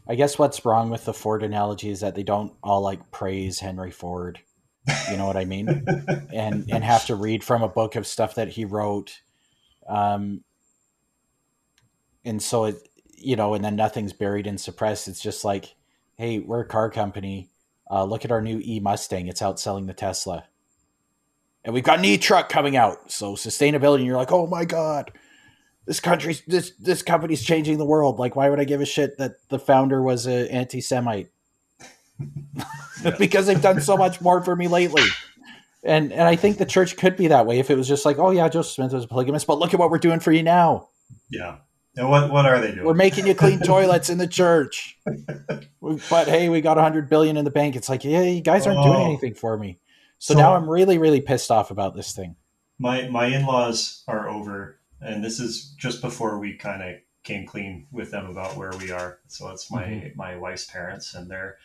I 0.08 0.14
guess 0.16 0.38
what's 0.38 0.64
wrong 0.64 0.90
with 0.90 1.04
the 1.04 1.14
Ford 1.14 1.42
analogy 1.42 1.90
is 1.90 2.00
that 2.00 2.14
they 2.14 2.24
don't 2.24 2.52
all 2.62 2.80
like 2.80 3.10
praise 3.10 3.60
Henry 3.60 3.90
Ford. 3.90 4.40
You 5.10 5.16
know 5.16 5.26
what 5.26 5.36
I 5.36 5.44
mean? 5.44 5.68
and 6.32 6.68
and 6.68 6.82
have 6.82 7.06
to 7.06 7.14
read 7.14 7.44
from 7.44 7.62
a 7.62 7.68
book 7.68 7.94
of 7.94 8.04
stuff 8.04 8.34
that 8.34 8.48
he 8.48 8.64
wrote. 8.64 9.20
Um, 9.88 10.42
and 12.24 12.42
so 12.42 12.64
it, 12.64 12.88
you 13.16 13.36
know, 13.36 13.54
and 13.54 13.64
then 13.64 13.76
nothing's 13.76 14.12
buried 14.12 14.48
and 14.48 14.60
suppressed. 14.60 15.06
It's 15.06 15.22
just 15.22 15.44
like, 15.44 15.76
hey, 16.16 16.40
we're 16.40 16.62
a 16.62 16.68
car 16.68 16.90
company. 16.90 17.50
Uh, 17.88 18.02
look 18.04 18.24
at 18.24 18.32
our 18.32 18.42
new 18.42 18.60
E 18.64 18.80
Mustang. 18.80 19.28
It's 19.28 19.40
outselling 19.40 19.86
the 19.86 19.94
Tesla 19.94 20.46
and 21.64 21.74
we've 21.74 21.84
got 21.84 21.98
an 21.98 22.04
e-truck 22.04 22.48
coming 22.48 22.76
out. 22.76 23.10
So 23.10 23.34
sustainability, 23.34 23.98
and 23.98 24.06
you're 24.06 24.16
like, 24.16 24.32
oh 24.32 24.46
my 24.46 24.64
god, 24.64 25.12
this 25.86 26.00
country's 26.00 26.42
this 26.46 26.72
this 26.78 27.02
company's 27.02 27.42
changing 27.42 27.78
the 27.78 27.84
world. 27.84 28.18
Like, 28.18 28.36
why 28.36 28.48
would 28.48 28.60
I 28.60 28.64
give 28.64 28.80
a 28.80 28.86
shit 28.86 29.18
that 29.18 29.32
the 29.48 29.58
founder 29.58 30.02
was 30.02 30.26
an 30.26 30.48
anti-Semite? 30.48 31.28
because 33.18 33.46
they've 33.46 33.62
done 33.62 33.80
so 33.80 33.96
much 33.96 34.20
more 34.20 34.42
for 34.42 34.54
me 34.54 34.68
lately. 34.68 35.04
And 35.84 36.12
and 36.12 36.22
I 36.22 36.36
think 36.36 36.58
the 36.58 36.66
church 36.66 36.96
could 36.96 37.16
be 37.16 37.28
that 37.28 37.46
way 37.46 37.58
if 37.58 37.70
it 37.70 37.76
was 37.76 37.88
just 37.88 38.04
like, 38.04 38.18
oh 38.18 38.30
yeah, 38.30 38.48
Joseph 38.48 38.72
Smith 38.72 38.92
was 38.92 39.04
a 39.04 39.08
polygamist, 39.08 39.46
but 39.46 39.58
look 39.58 39.74
at 39.74 39.80
what 39.80 39.90
we're 39.90 39.98
doing 39.98 40.20
for 40.20 40.30
you 40.30 40.42
now. 40.42 40.88
Yeah. 41.30 41.58
And 41.96 42.08
what 42.08 42.30
what 42.30 42.46
are 42.46 42.60
they 42.60 42.72
doing? 42.72 42.86
We're 42.86 42.94
making 42.94 43.26
you 43.26 43.34
clean 43.34 43.58
toilets 43.60 44.08
in 44.08 44.18
the 44.18 44.28
church. 44.28 44.98
but 46.08 46.28
hey, 46.28 46.48
we 46.48 46.60
got 46.60 46.78
a 46.78 46.82
hundred 46.82 47.10
billion 47.10 47.36
in 47.36 47.44
the 47.44 47.50
bank. 47.50 47.74
It's 47.74 47.88
like, 47.88 48.04
yeah, 48.04 48.22
you 48.22 48.40
guys 48.40 48.66
aren't 48.66 48.78
oh. 48.78 48.92
doing 48.92 49.06
anything 49.06 49.34
for 49.34 49.58
me. 49.58 49.78
So, 50.22 50.34
so 50.34 50.38
now 50.38 50.54
I'm 50.54 50.70
really, 50.70 50.98
really 50.98 51.20
pissed 51.20 51.50
off 51.50 51.72
about 51.72 51.96
this 51.96 52.12
thing. 52.12 52.36
My 52.78 53.08
my 53.08 53.26
in 53.26 53.44
laws 53.44 54.04
are 54.06 54.28
over, 54.28 54.78
and 55.00 55.22
this 55.22 55.40
is 55.40 55.74
just 55.76 56.00
before 56.00 56.38
we 56.38 56.54
kind 56.54 56.80
of 56.80 57.00
came 57.24 57.44
clean 57.44 57.88
with 57.90 58.12
them 58.12 58.26
about 58.26 58.56
where 58.56 58.70
we 58.78 58.92
are. 58.92 59.18
So 59.26 59.48
it's 59.48 59.68
my 59.68 59.82
mm-hmm. 59.82 60.16
my 60.16 60.36
wife's 60.36 60.66
parents, 60.66 61.16
and 61.16 61.28
they're 61.28 61.56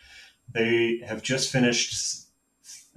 they 0.52 1.00
have 1.06 1.22
just 1.22 1.52
finished 1.52 2.26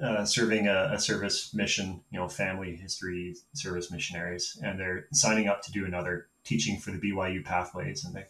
uh, 0.01 0.25
serving 0.25 0.67
a, 0.67 0.93
a, 0.93 0.99
service 0.99 1.53
mission, 1.53 2.01
you 2.09 2.19
know, 2.19 2.27
family 2.27 2.75
history 2.75 3.35
service 3.53 3.91
missionaries, 3.91 4.59
and 4.63 4.79
they're 4.79 5.05
signing 5.13 5.47
up 5.47 5.61
to 5.61 5.71
do 5.71 5.85
another 5.85 6.27
teaching 6.43 6.79
for 6.79 6.91
the 6.91 6.97
BYU 6.97 7.43
pathways. 7.43 8.03
And 8.03 8.15
they, 8.15 8.25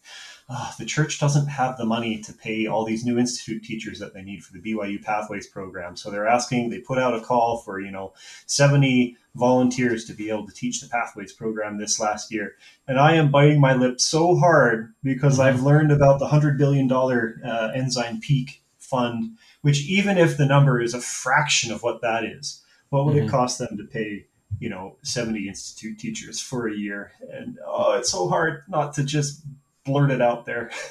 oh, 0.50 0.74
the 0.78 0.86
church 0.86 1.20
doesn't 1.20 1.48
have 1.48 1.78
the 1.78 1.86
money 1.86 2.22
to 2.22 2.34
pay 2.34 2.68
all 2.68 2.86
these 2.86 3.06
new 3.06 3.18
institute 3.18 3.64
teachers 3.64 4.00
that 4.00 4.14
they 4.14 4.22
need 4.22 4.44
for 4.44 4.54
the 4.54 4.60
BYU 4.60 5.02
pathways 5.02 5.48
program. 5.48 5.96
So 5.96 6.12
they're 6.12 6.28
asking, 6.28 6.70
they 6.70 6.80
put 6.80 6.98
out 6.98 7.16
a 7.16 7.22
call 7.22 7.60
for, 7.60 7.80
you 7.80 7.92
know, 7.92 8.14
70 8.48 9.18
volunteers 9.36 10.06
to 10.06 10.14
be 10.14 10.30
able 10.30 10.46
to 10.48 10.54
teach 10.54 10.82
the 10.82 10.90
pathways 10.90 11.32
program 11.32 11.78
this 11.78 12.00
last 12.00 12.32
year. 12.32 12.56
And 12.88 13.00
I 13.00 13.14
am 13.16 13.32
biting 13.32 13.62
my 13.62 13.74
lip 13.74 14.02
so 14.02 14.36
hard 14.36 14.94
because 15.04 15.34
mm-hmm. 15.40 15.44
I've 15.44 15.64
learned 15.64 15.92
about 15.92 16.20
the 16.20 16.28
$100 16.28 16.58
billion 16.58 16.92
uh, 16.92 17.72
Ensign 17.74 18.20
Peak 18.20 18.62
fund, 18.78 19.38
which 19.62 19.86
even 19.88 20.18
if 20.18 20.38
the 20.38 20.46
number 20.46 20.82
is 20.82 20.94
a 20.94 21.02
fraction 21.02 21.72
of 21.72 21.82
what 21.82 22.02
that 22.02 22.26
is, 22.26 22.62
what 22.90 23.06
would 23.06 23.16
mm-hmm. 23.16 23.28
it 23.28 23.32
cost 23.32 23.58
them 23.58 23.78
to 23.78 23.86
pay 23.86 24.26
you 24.62 24.70
know 24.70 24.96
70 25.04 25.50
institute 25.50 26.00
teachers 26.00 26.40
for 26.40 26.70
a 26.70 26.74
year 26.74 27.12
and 27.34 27.60
oh 27.68 27.94
it's 27.94 28.12
so 28.12 28.30
hard 28.30 28.64
not 28.70 28.94
to 28.94 29.04
just 29.04 29.42
blurt 29.84 30.12
it 30.12 30.22
out 30.22 30.46
there 30.46 30.72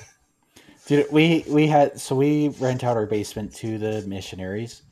Dude, 0.91 1.07
we 1.13 1.45
we 1.47 1.69
had 1.69 2.01
so 2.01 2.17
we 2.17 2.49
rent 2.49 2.83
out 2.83 2.97
our 2.97 3.07
basement 3.07 3.55
to 3.55 3.79
the 3.79 4.03
missionaries, 4.09 4.83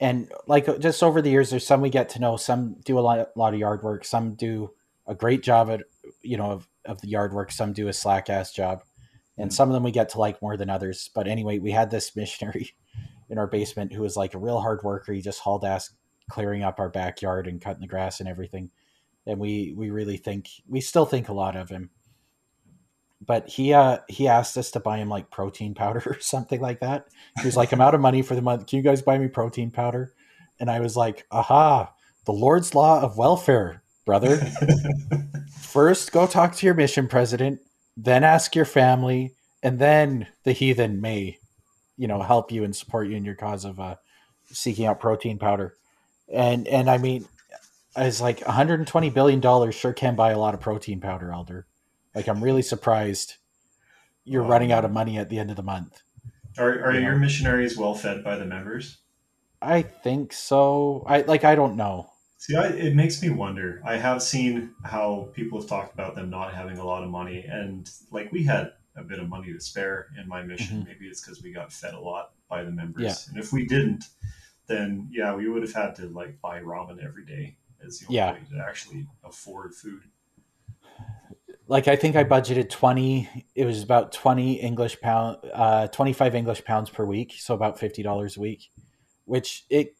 and 0.00 0.28
like 0.48 0.80
just 0.80 1.00
over 1.00 1.22
the 1.22 1.30
years, 1.30 1.50
there's 1.50 1.64
some 1.64 1.80
we 1.80 1.90
get 1.90 2.08
to 2.08 2.18
know. 2.18 2.36
Some 2.36 2.74
do 2.84 2.98
a 2.98 3.00
lot, 3.00 3.36
lot 3.36 3.54
of 3.54 3.60
yard 3.60 3.84
work. 3.84 4.04
Some 4.04 4.34
do 4.34 4.72
a 5.06 5.14
great 5.14 5.44
job 5.44 5.70
at 5.70 5.82
you 6.22 6.36
know 6.36 6.50
of, 6.50 6.68
of 6.84 7.00
the 7.02 7.08
yard 7.08 7.32
work. 7.32 7.52
Some 7.52 7.72
do 7.72 7.86
a 7.86 7.92
slack 7.92 8.28
ass 8.28 8.52
job, 8.52 8.82
and 9.38 9.52
mm. 9.52 9.54
some 9.54 9.68
of 9.68 9.74
them 9.74 9.84
we 9.84 9.92
get 9.92 10.08
to 10.08 10.18
like 10.18 10.42
more 10.42 10.56
than 10.56 10.70
others. 10.70 11.08
But 11.14 11.28
anyway, 11.28 11.60
we 11.60 11.70
had 11.70 11.88
this 11.88 12.16
missionary 12.16 12.72
in 13.30 13.38
our 13.38 13.46
basement 13.46 13.92
who 13.92 14.02
was 14.02 14.16
like 14.16 14.34
a 14.34 14.38
real 14.38 14.58
hard 14.58 14.82
worker. 14.82 15.12
He 15.12 15.20
just 15.20 15.38
hauled 15.38 15.64
ass 15.64 15.88
clearing 16.30 16.62
up 16.62 16.78
our 16.78 16.88
backyard 16.88 17.46
and 17.46 17.60
cutting 17.60 17.80
the 17.80 17.86
grass 17.86 18.20
and 18.20 18.28
everything. 18.28 18.70
And 19.26 19.38
we 19.38 19.74
we 19.76 19.90
really 19.90 20.16
think 20.16 20.48
we 20.68 20.80
still 20.80 21.06
think 21.06 21.28
a 21.28 21.34
lot 21.34 21.56
of 21.56 21.68
him 21.68 21.90
but 23.26 23.48
he 23.48 23.72
uh 23.72 23.98
he 24.08 24.28
asked 24.28 24.56
us 24.56 24.70
to 24.72 24.80
buy 24.80 24.98
him 24.98 25.08
like 25.08 25.30
protein 25.30 25.74
powder 25.74 26.02
or 26.06 26.20
something 26.20 26.60
like 26.60 26.80
that. 26.80 27.06
He 27.40 27.46
was 27.46 27.56
like, 27.56 27.72
I'm 27.72 27.80
out 27.80 27.94
of 27.94 28.00
money 28.00 28.22
for 28.22 28.34
the 28.34 28.42
month. 28.42 28.66
Can 28.66 28.78
you 28.78 28.82
guys 28.82 29.02
buy 29.02 29.18
me 29.18 29.28
protein 29.28 29.70
powder? 29.70 30.14
And 30.60 30.70
I 30.70 30.80
was 30.80 30.96
like, 30.96 31.26
aha, 31.30 31.92
the 32.26 32.32
Lord's 32.32 32.74
law 32.74 33.00
of 33.00 33.18
welfare, 33.18 33.82
brother. 34.06 34.36
First 35.60 36.12
go 36.12 36.26
talk 36.26 36.54
to 36.56 36.66
your 36.66 36.74
mission 36.74 37.08
president, 37.08 37.60
then 37.96 38.22
ask 38.22 38.54
your 38.54 38.64
family, 38.64 39.34
and 39.62 39.78
then 39.78 40.28
the 40.44 40.52
heathen 40.52 41.00
may, 41.00 41.38
you 41.96 42.06
know, 42.06 42.22
help 42.22 42.52
you 42.52 42.62
and 42.62 42.74
support 42.74 43.08
you 43.08 43.16
in 43.16 43.24
your 43.24 43.34
cause 43.34 43.64
of 43.64 43.80
uh 43.80 43.96
seeking 44.46 44.86
out 44.86 45.00
protein 45.00 45.38
powder. 45.38 45.74
And 46.32 46.66
and 46.68 46.88
I 46.88 46.98
mean 46.98 47.26
it's 47.96 48.20
like 48.20 48.40
120 48.40 49.10
billion 49.10 49.40
dollars 49.40 49.74
sure 49.74 49.92
can 49.92 50.16
buy 50.16 50.32
a 50.32 50.38
lot 50.38 50.54
of 50.54 50.60
protein 50.60 51.00
powder, 51.00 51.32
Elder. 51.32 51.66
Like 52.14 52.28
I'm 52.28 52.42
really 52.42 52.62
surprised 52.62 53.36
you're 54.24 54.42
running 54.42 54.72
out 54.72 54.84
of 54.84 54.90
money 54.90 55.18
at 55.18 55.28
the 55.28 55.38
end 55.38 55.50
of 55.50 55.56
the 55.56 55.62
month. 55.62 56.02
Are 56.58 56.84
are 56.84 56.92
you 56.92 57.00
your 57.00 57.16
missionaries 57.16 57.76
well 57.76 57.94
fed 57.94 58.24
by 58.24 58.36
the 58.36 58.44
members? 58.44 58.98
I 59.60 59.82
think 59.82 60.32
so. 60.32 61.04
I 61.06 61.22
like 61.22 61.44
I 61.44 61.54
don't 61.54 61.76
know. 61.76 62.10
See, 62.38 62.56
I, 62.56 62.68
it 62.68 62.94
makes 62.94 63.22
me 63.22 63.30
wonder. 63.30 63.80
I 63.86 63.96
have 63.96 64.22
seen 64.22 64.74
how 64.84 65.30
people 65.32 65.58
have 65.58 65.68
talked 65.68 65.94
about 65.94 66.14
them 66.14 66.28
not 66.28 66.52
having 66.52 66.76
a 66.76 66.84
lot 66.84 67.02
of 67.02 67.08
money, 67.08 67.44
and 67.48 67.88
like 68.10 68.30
we 68.32 68.44
had 68.44 68.72
a 68.96 69.02
bit 69.02 69.18
of 69.18 69.28
money 69.28 69.52
to 69.52 69.60
spare 69.60 70.08
in 70.20 70.28
my 70.28 70.42
mission. 70.42 70.78
Mm-hmm. 70.78 70.88
Maybe 70.88 71.06
it's 71.06 71.22
because 71.22 71.42
we 71.42 71.52
got 71.52 71.72
fed 71.72 71.94
a 71.94 71.98
lot 71.98 72.32
by 72.48 72.62
the 72.62 72.70
members, 72.70 73.02
yeah. 73.02 73.14
and 73.30 73.42
if 73.42 73.52
we 73.52 73.66
didn't, 73.66 74.04
then 74.66 75.08
yeah, 75.10 75.34
we 75.34 75.48
would 75.48 75.62
have 75.62 75.74
had 75.74 75.94
to 75.96 76.06
like 76.08 76.40
buy 76.40 76.60
ramen 76.60 77.04
every 77.04 77.24
day 77.24 77.56
as 77.84 77.98
the 77.98 78.06
only 78.06 78.16
yeah. 78.16 78.32
way 78.32 78.40
to 78.50 78.64
actually 78.66 79.06
afford 79.22 79.74
food. 79.74 80.02
Like 81.66 81.88
I 81.88 81.96
think 81.96 82.16
I 82.16 82.24
budgeted 82.24 82.68
20 82.68 83.46
it 83.54 83.64
was 83.64 83.82
about 83.82 84.12
20 84.12 84.54
English 84.54 85.00
pound 85.00 85.38
uh 85.52 85.86
25 85.88 86.34
English 86.34 86.64
pounds 86.64 86.90
per 86.90 87.04
week 87.06 87.34
so 87.38 87.54
about 87.54 87.78
$50 87.78 88.36
a 88.36 88.40
week 88.40 88.70
which 89.24 89.64
it 89.70 89.96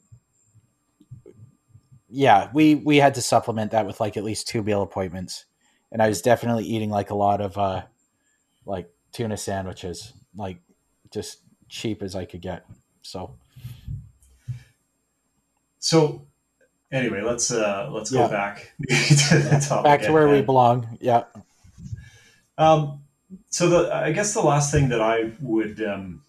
yeah 2.10 2.50
we 2.52 2.74
we 2.74 2.98
had 2.98 3.14
to 3.14 3.22
supplement 3.22 3.70
that 3.70 3.86
with 3.86 3.98
like 3.98 4.18
at 4.18 4.24
least 4.24 4.46
two 4.46 4.62
meal 4.62 4.82
appointments. 4.82 5.46
And 5.90 6.02
I 6.02 6.08
was 6.08 6.20
definitely 6.20 6.64
eating 6.64 6.90
like 6.90 7.10
a 7.10 7.14
lot 7.14 7.40
of 7.40 7.56
uh 7.56 7.82
like 8.66 8.90
tuna 9.12 9.38
sandwiches 9.38 10.12
like 10.36 10.58
just 11.10 11.40
cheap 11.68 12.02
as 12.02 12.14
I 12.14 12.26
could 12.26 12.42
get 12.42 12.66
so 13.00 13.36
so 15.84 16.26
anyway 16.92 17.20
let's 17.22 17.50
uh 17.50 17.88
let's 17.92 18.10
yeah. 18.10 18.26
go 18.26 18.28
back 18.30 18.72
to 18.88 19.80
back 19.82 20.00
to 20.02 20.12
where 20.12 20.28
we 20.28 20.42
belong 20.42 20.98
yeah 21.00 21.24
um, 22.58 23.02
so 23.50 23.68
the 23.68 23.94
I 23.94 24.12
guess 24.12 24.34
the 24.34 24.42
last 24.42 24.72
thing 24.72 24.88
that 24.90 25.00
I 25.00 25.32
would 25.40 25.82
um, 25.82 26.22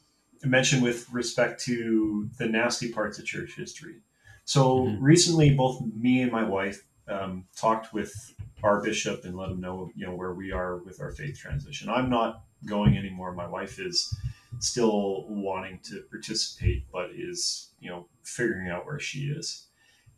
mention 0.43 0.81
with 0.81 1.09
respect 1.11 1.63
to 1.65 2.29
the 2.37 2.47
nasty 2.47 2.91
parts 2.91 3.19
of 3.19 3.25
church 3.25 3.55
history. 3.55 3.97
So 4.45 4.81
mm-hmm. 4.81 5.03
recently, 5.03 5.53
both 5.55 5.81
me 5.95 6.21
and 6.21 6.31
my 6.31 6.43
wife 6.43 6.85
um, 7.07 7.45
talked 7.55 7.93
with 7.93 8.33
our 8.63 8.81
bishop 8.81 9.25
and 9.25 9.35
let 9.35 9.51
him 9.51 9.61
know, 9.61 9.91
you 9.95 10.05
know, 10.05 10.15
where 10.15 10.33
we 10.33 10.51
are 10.51 10.77
with 10.77 11.01
our 11.01 11.11
faith 11.11 11.37
transition. 11.37 11.89
I'm 11.89 12.09
not 12.09 12.43
going 12.65 12.97
anymore. 12.97 13.33
My 13.33 13.47
wife 13.47 13.79
is 13.79 14.15
still 14.59 15.25
wanting 15.27 15.79
to 15.83 16.03
participate, 16.09 16.85
but 16.91 17.09
is, 17.15 17.69
you 17.79 17.89
know, 17.89 18.07
figuring 18.23 18.69
out 18.69 18.85
where 18.85 18.99
she 18.99 19.25
is. 19.25 19.67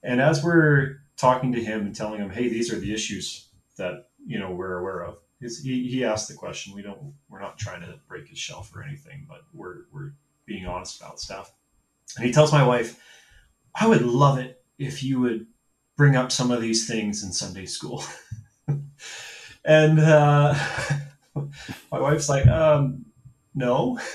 And 0.03 0.21
as 0.21 0.43
we're 0.43 1.01
talking 1.17 1.51
to 1.53 1.63
him 1.63 1.81
and 1.81 1.95
telling 1.95 2.19
him, 2.19 2.29
hey, 2.29 2.47
these 2.47 2.71
are 2.71 2.79
the 2.79 2.93
issues 2.93 3.49
that, 3.77 4.09
you 4.25 4.39
know, 4.39 4.51
we're 4.51 4.77
aware 4.77 5.03
of, 5.03 5.17
he, 5.39 5.87
he 5.87 6.03
asked 6.03 6.27
the 6.27 6.33
question. 6.33 6.73
We 6.73 6.81
don't 6.81 7.13
we're 7.29 7.41
not 7.41 7.57
trying 7.57 7.81
to 7.81 7.99
break 8.07 8.27
his 8.27 8.39
shelf 8.39 8.75
or 8.75 8.83
anything, 8.83 9.25
but 9.29 9.41
we're 9.53 9.85
we're 9.91 10.13
being 10.45 10.65
honest 10.65 10.99
about 10.99 11.19
stuff. 11.19 11.51
And 12.15 12.25
he 12.25 12.31
tells 12.31 12.51
my 12.51 12.65
wife, 12.65 12.99
I 13.75 13.87
would 13.87 14.01
love 14.01 14.39
it 14.39 14.63
if 14.79 15.03
you 15.03 15.19
would 15.19 15.45
bring 15.95 16.15
up 16.15 16.31
some 16.31 16.51
of 16.51 16.61
these 16.61 16.87
things 16.87 17.23
in 17.23 17.31
Sunday 17.31 17.65
school. 17.65 18.03
and 19.65 19.99
uh, 19.99 20.55
my 21.35 21.99
wife's 21.99 22.29
like, 22.29 22.47
um, 22.47 23.05
no. 23.53 23.99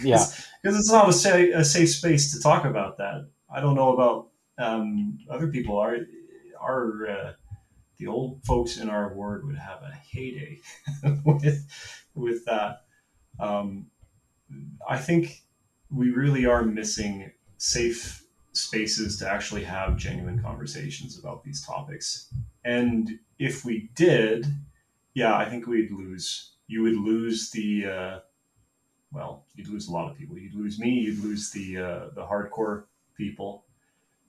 Yeah. 0.00 0.24
Because 0.62 0.78
it's 0.78 0.90
not 0.90 1.08
a 1.08 1.12
safe, 1.12 1.54
a 1.54 1.64
safe 1.64 1.90
space 1.90 2.32
to 2.32 2.40
talk 2.40 2.64
about 2.64 2.98
that. 2.98 3.28
I 3.54 3.60
don't 3.60 3.74
know 3.74 3.92
about 3.92 4.28
um, 4.58 5.18
other 5.30 5.48
people. 5.48 5.78
Our, 5.78 5.98
our 6.60 7.08
uh, 7.08 7.32
the 7.98 8.06
old 8.06 8.42
folks 8.44 8.78
in 8.78 8.88
our 8.90 9.14
ward 9.14 9.46
would 9.46 9.58
have 9.58 9.82
a 9.82 9.92
heyday 9.92 10.58
with 11.24 11.66
with 12.14 12.44
that. 12.46 12.84
Um, 13.38 13.86
I 14.88 14.98
think 14.98 15.42
we 15.90 16.10
really 16.10 16.46
are 16.46 16.62
missing 16.62 17.30
safe 17.58 18.24
spaces 18.52 19.18
to 19.18 19.28
actually 19.28 19.64
have 19.64 19.96
genuine 19.96 20.40
conversations 20.40 21.18
about 21.18 21.42
these 21.44 21.64
topics. 21.64 22.32
And 22.64 23.18
if 23.38 23.64
we 23.64 23.90
did, 23.94 24.46
yeah, 25.14 25.36
I 25.36 25.44
think 25.48 25.66
we'd 25.66 25.90
lose. 25.90 26.52
You 26.66 26.82
would 26.82 26.96
lose 26.96 27.50
the, 27.50 27.86
uh, 27.86 28.18
well, 29.14 29.44
you'd 29.54 29.68
lose 29.68 29.88
a 29.88 29.92
lot 29.92 30.10
of 30.10 30.18
people. 30.18 30.36
You'd 30.36 30.54
lose 30.54 30.78
me. 30.78 30.90
You'd 30.90 31.22
lose 31.22 31.50
the 31.50 31.78
uh, 31.78 32.08
the 32.14 32.26
hardcore 32.26 32.84
people. 33.16 33.64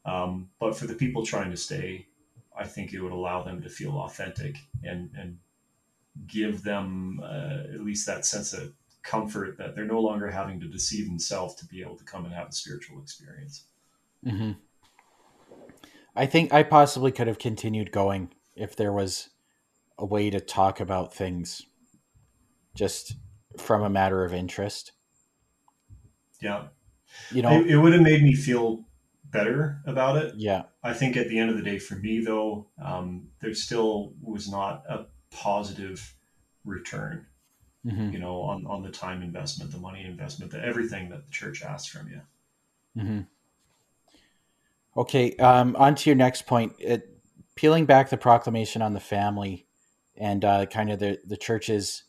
Um, 0.06 0.50
but 0.60 0.78
for 0.78 0.86
the 0.86 0.94
people 0.94 1.26
trying 1.26 1.50
to 1.50 1.58
stay, 1.58 2.06
I 2.58 2.66
think 2.66 2.94
it 2.94 3.02
would 3.02 3.12
allow 3.12 3.42
them 3.42 3.62
to 3.64 3.70
feel 3.70 3.98
authentic 3.98 4.58
and 4.84 5.10
and 5.18 5.40
give 6.28 6.64
them 6.64 7.20
uh, 7.24 7.74
at 7.74 7.82
least 7.82 8.06
that 8.06 8.26
sense 8.26 8.54
of 8.54 8.74
comfort 9.04 9.58
that 9.58 9.76
they're 9.76 9.86
no 9.86 10.00
longer 10.00 10.30
having 10.30 10.60
to 10.60 10.68
deceive 10.68 11.08
themselves 11.08 11.56
to 11.56 11.66
be 11.66 11.82
able 11.82 11.96
to 11.96 12.04
come 12.04 12.26
and 12.26 12.34
have 12.34 12.50
a 12.50 12.54
spiritual 12.54 13.02
experience. 13.02 13.66
Mm-hmm. 14.26 14.52
I 16.16 16.26
think 16.26 16.54
I 16.54 16.64
possibly 16.64 17.12
could 17.12 17.28
have 17.28 17.40
continued 17.40 17.92
going 17.92 18.32
if 18.56 18.76
there 18.76 18.94
was 18.94 19.30
a 19.98 20.06
way 20.06 20.30
to 20.30 20.40
talk 20.40 20.80
about 20.80 21.14
things 21.14 21.64
just 22.74 23.16
from 23.60 23.84
a 23.84 23.90
matter 23.90 24.24
of 24.24 24.34
interest. 24.34 24.92
Yeah. 26.42 26.68
You 27.32 27.42
know, 27.42 27.52
it, 27.52 27.68
it 27.68 27.78
would 27.78 27.94
have 27.94 28.02
made 28.02 28.24
me 28.24 28.34
feel 28.34 28.86
better 29.26 29.82
about 29.86 30.18
it. 30.18 30.36
Yeah. 30.36 30.64
I 30.84 30.94
think 30.94 31.18
at 31.18 31.30
the 31.30 31.40
end 31.40 31.50
of 31.50 31.58
the 31.58 31.64
day, 31.64 31.80
for 31.80 31.96
me 31.96 32.20
though, 32.20 32.68
um, 32.84 33.28
there 33.42 33.54
still 33.54 34.14
was 34.22 34.50
not 34.50 34.84
a 34.90 35.06
positive 35.32 36.16
return. 36.64 37.28
Mm-hmm. 37.86 38.14
You 38.14 38.20
know, 38.20 38.42
on 38.42 38.66
on 38.66 38.82
the 38.82 38.90
time 38.90 39.22
investment, 39.22 39.72
the 39.72 39.78
money 39.78 40.04
investment, 40.04 40.52
the 40.52 40.60
everything 40.60 41.10
that 41.10 41.24
the 41.24 41.32
church 41.32 41.62
asks 41.62 41.88
from 41.88 42.08
you. 42.08 42.22
Mm-hmm. 42.98 43.20
Okay, 44.98 45.36
um, 45.36 45.76
on 45.76 45.94
to 45.94 46.10
your 46.10 46.16
next 46.16 46.48
point. 46.48 46.74
It, 46.80 47.16
peeling 47.54 47.86
back 47.86 48.10
the 48.10 48.18
proclamation 48.18 48.82
on 48.82 48.94
the 48.94 49.00
family 49.00 49.68
and 50.18 50.44
uh, 50.44 50.66
kind 50.66 50.90
of 50.90 50.98
the 50.98 51.20
the 51.26 51.38
church's 51.38 52.05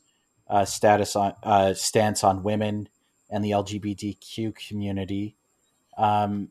uh, 0.48 0.64
status 0.64 1.16
on 1.16 1.34
uh, 1.42 1.74
stance 1.74 2.22
on 2.22 2.42
women 2.42 2.88
and 3.30 3.44
the 3.44 3.50
LGBTQ 3.50 4.54
community. 4.54 5.36
Um, 5.96 6.50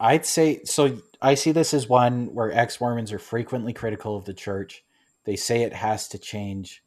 I'd 0.00 0.26
say 0.26 0.62
so. 0.64 0.98
I 1.20 1.34
see 1.34 1.52
this 1.52 1.74
as 1.74 1.88
one 1.88 2.34
where 2.34 2.52
ex 2.52 2.80
Mormons 2.80 3.12
are 3.12 3.18
frequently 3.18 3.72
critical 3.72 4.16
of 4.16 4.24
the 4.24 4.34
church. 4.34 4.84
They 5.24 5.36
say 5.36 5.62
it 5.62 5.72
has 5.72 6.08
to 6.08 6.18
change. 6.18 6.84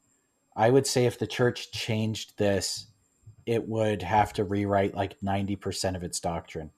I 0.56 0.70
would 0.70 0.88
say 0.88 1.06
if 1.06 1.20
the 1.20 1.28
church 1.28 1.72
changed 1.72 2.38
this, 2.38 2.88
it 3.45 3.68
would 3.68 4.02
have 4.02 4.34
to 4.34 4.43
rewrite 4.43 4.95
like 4.95 5.20
90% 5.20 5.95
of 5.95 6.04
its 6.04 6.20
doctrine. 6.20 6.72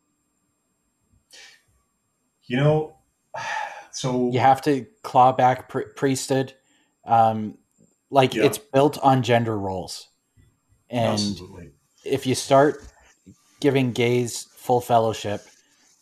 You 2.45 2.57
know, 2.57 2.97
so. 3.91 4.32
You 4.32 4.39
have 4.39 4.61
to 4.63 4.86
claw 5.03 5.32
back 5.32 5.71
priesthood. 5.95 6.53
Um, 7.05 7.57
like 8.14 8.36
yeah. 8.36 8.43
it's 8.43 8.59
built 8.59 8.99
on 8.99 9.24
gender 9.24 9.57
roles. 9.57 10.07
And 10.89 11.14
Absolutely. 11.14 11.72
if 12.05 12.28
you 12.28 12.36
start 12.36 12.86
giving 13.59 13.91
gays 13.91 14.47
full 14.55 14.82
fellowship, 14.82 15.41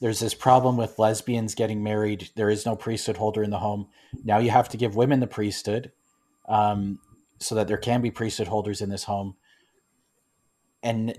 there's 0.01 0.19
this 0.19 0.33
problem 0.33 0.75
with 0.75 0.99
lesbians 0.99 1.55
getting 1.55 1.81
married. 1.81 2.29
There 2.35 2.49
is 2.49 2.65
no 2.65 2.75
priesthood 2.75 3.15
holder 3.15 3.43
in 3.43 3.49
the 3.49 3.59
home. 3.59 3.87
Now 4.25 4.39
you 4.39 4.49
have 4.49 4.67
to 4.69 4.77
give 4.77 4.95
women 4.95 5.21
the 5.21 5.27
priesthood 5.27 5.93
um, 6.49 6.99
so 7.39 7.55
that 7.55 7.69
there 7.69 7.77
can 7.77 8.01
be 8.01 8.11
priesthood 8.11 8.49
holders 8.49 8.81
in 8.81 8.89
this 8.89 9.05
home. 9.05 9.35
And 10.83 11.17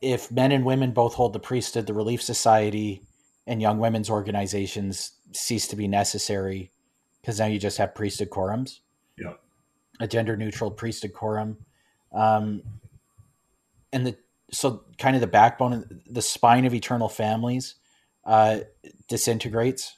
if 0.00 0.30
men 0.30 0.52
and 0.52 0.64
women 0.64 0.92
both 0.92 1.14
hold 1.14 1.32
the 1.32 1.40
priesthood, 1.40 1.88
the 1.88 1.94
Relief 1.94 2.22
Society 2.22 3.02
and 3.44 3.60
young 3.60 3.78
women's 3.78 4.08
organizations 4.08 5.12
cease 5.32 5.66
to 5.68 5.76
be 5.76 5.88
necessary 5.88 6.70
because 7.20 7.40
now 7.40 7.46
you 7.46 7.58
just 7.58 7.78
have 7.78 7.94
priesthood 7.94 8.30
quorums. 8.30 8.78
A 10.00 10.08
gender 10.08 10.36
neutral 10.36 10.70
priesthood 10.70 11.12
quorum. 11.12 11.58
Um, 12.12 12.62
and 13.92 14.06
the 14.06 14.16
so 14.50 14.82
kind 14.98 15.14
of 15.14 15.20
the 15.20 15.28
backbone, 15.28 16.02
the 16.08 16.22
spine 16.22 16.64
of 16.64 16.74
eternal 16.74 17.08
families 17.08 17.76
uh, 18.24 18.60
disintegrates. 19.08 19.96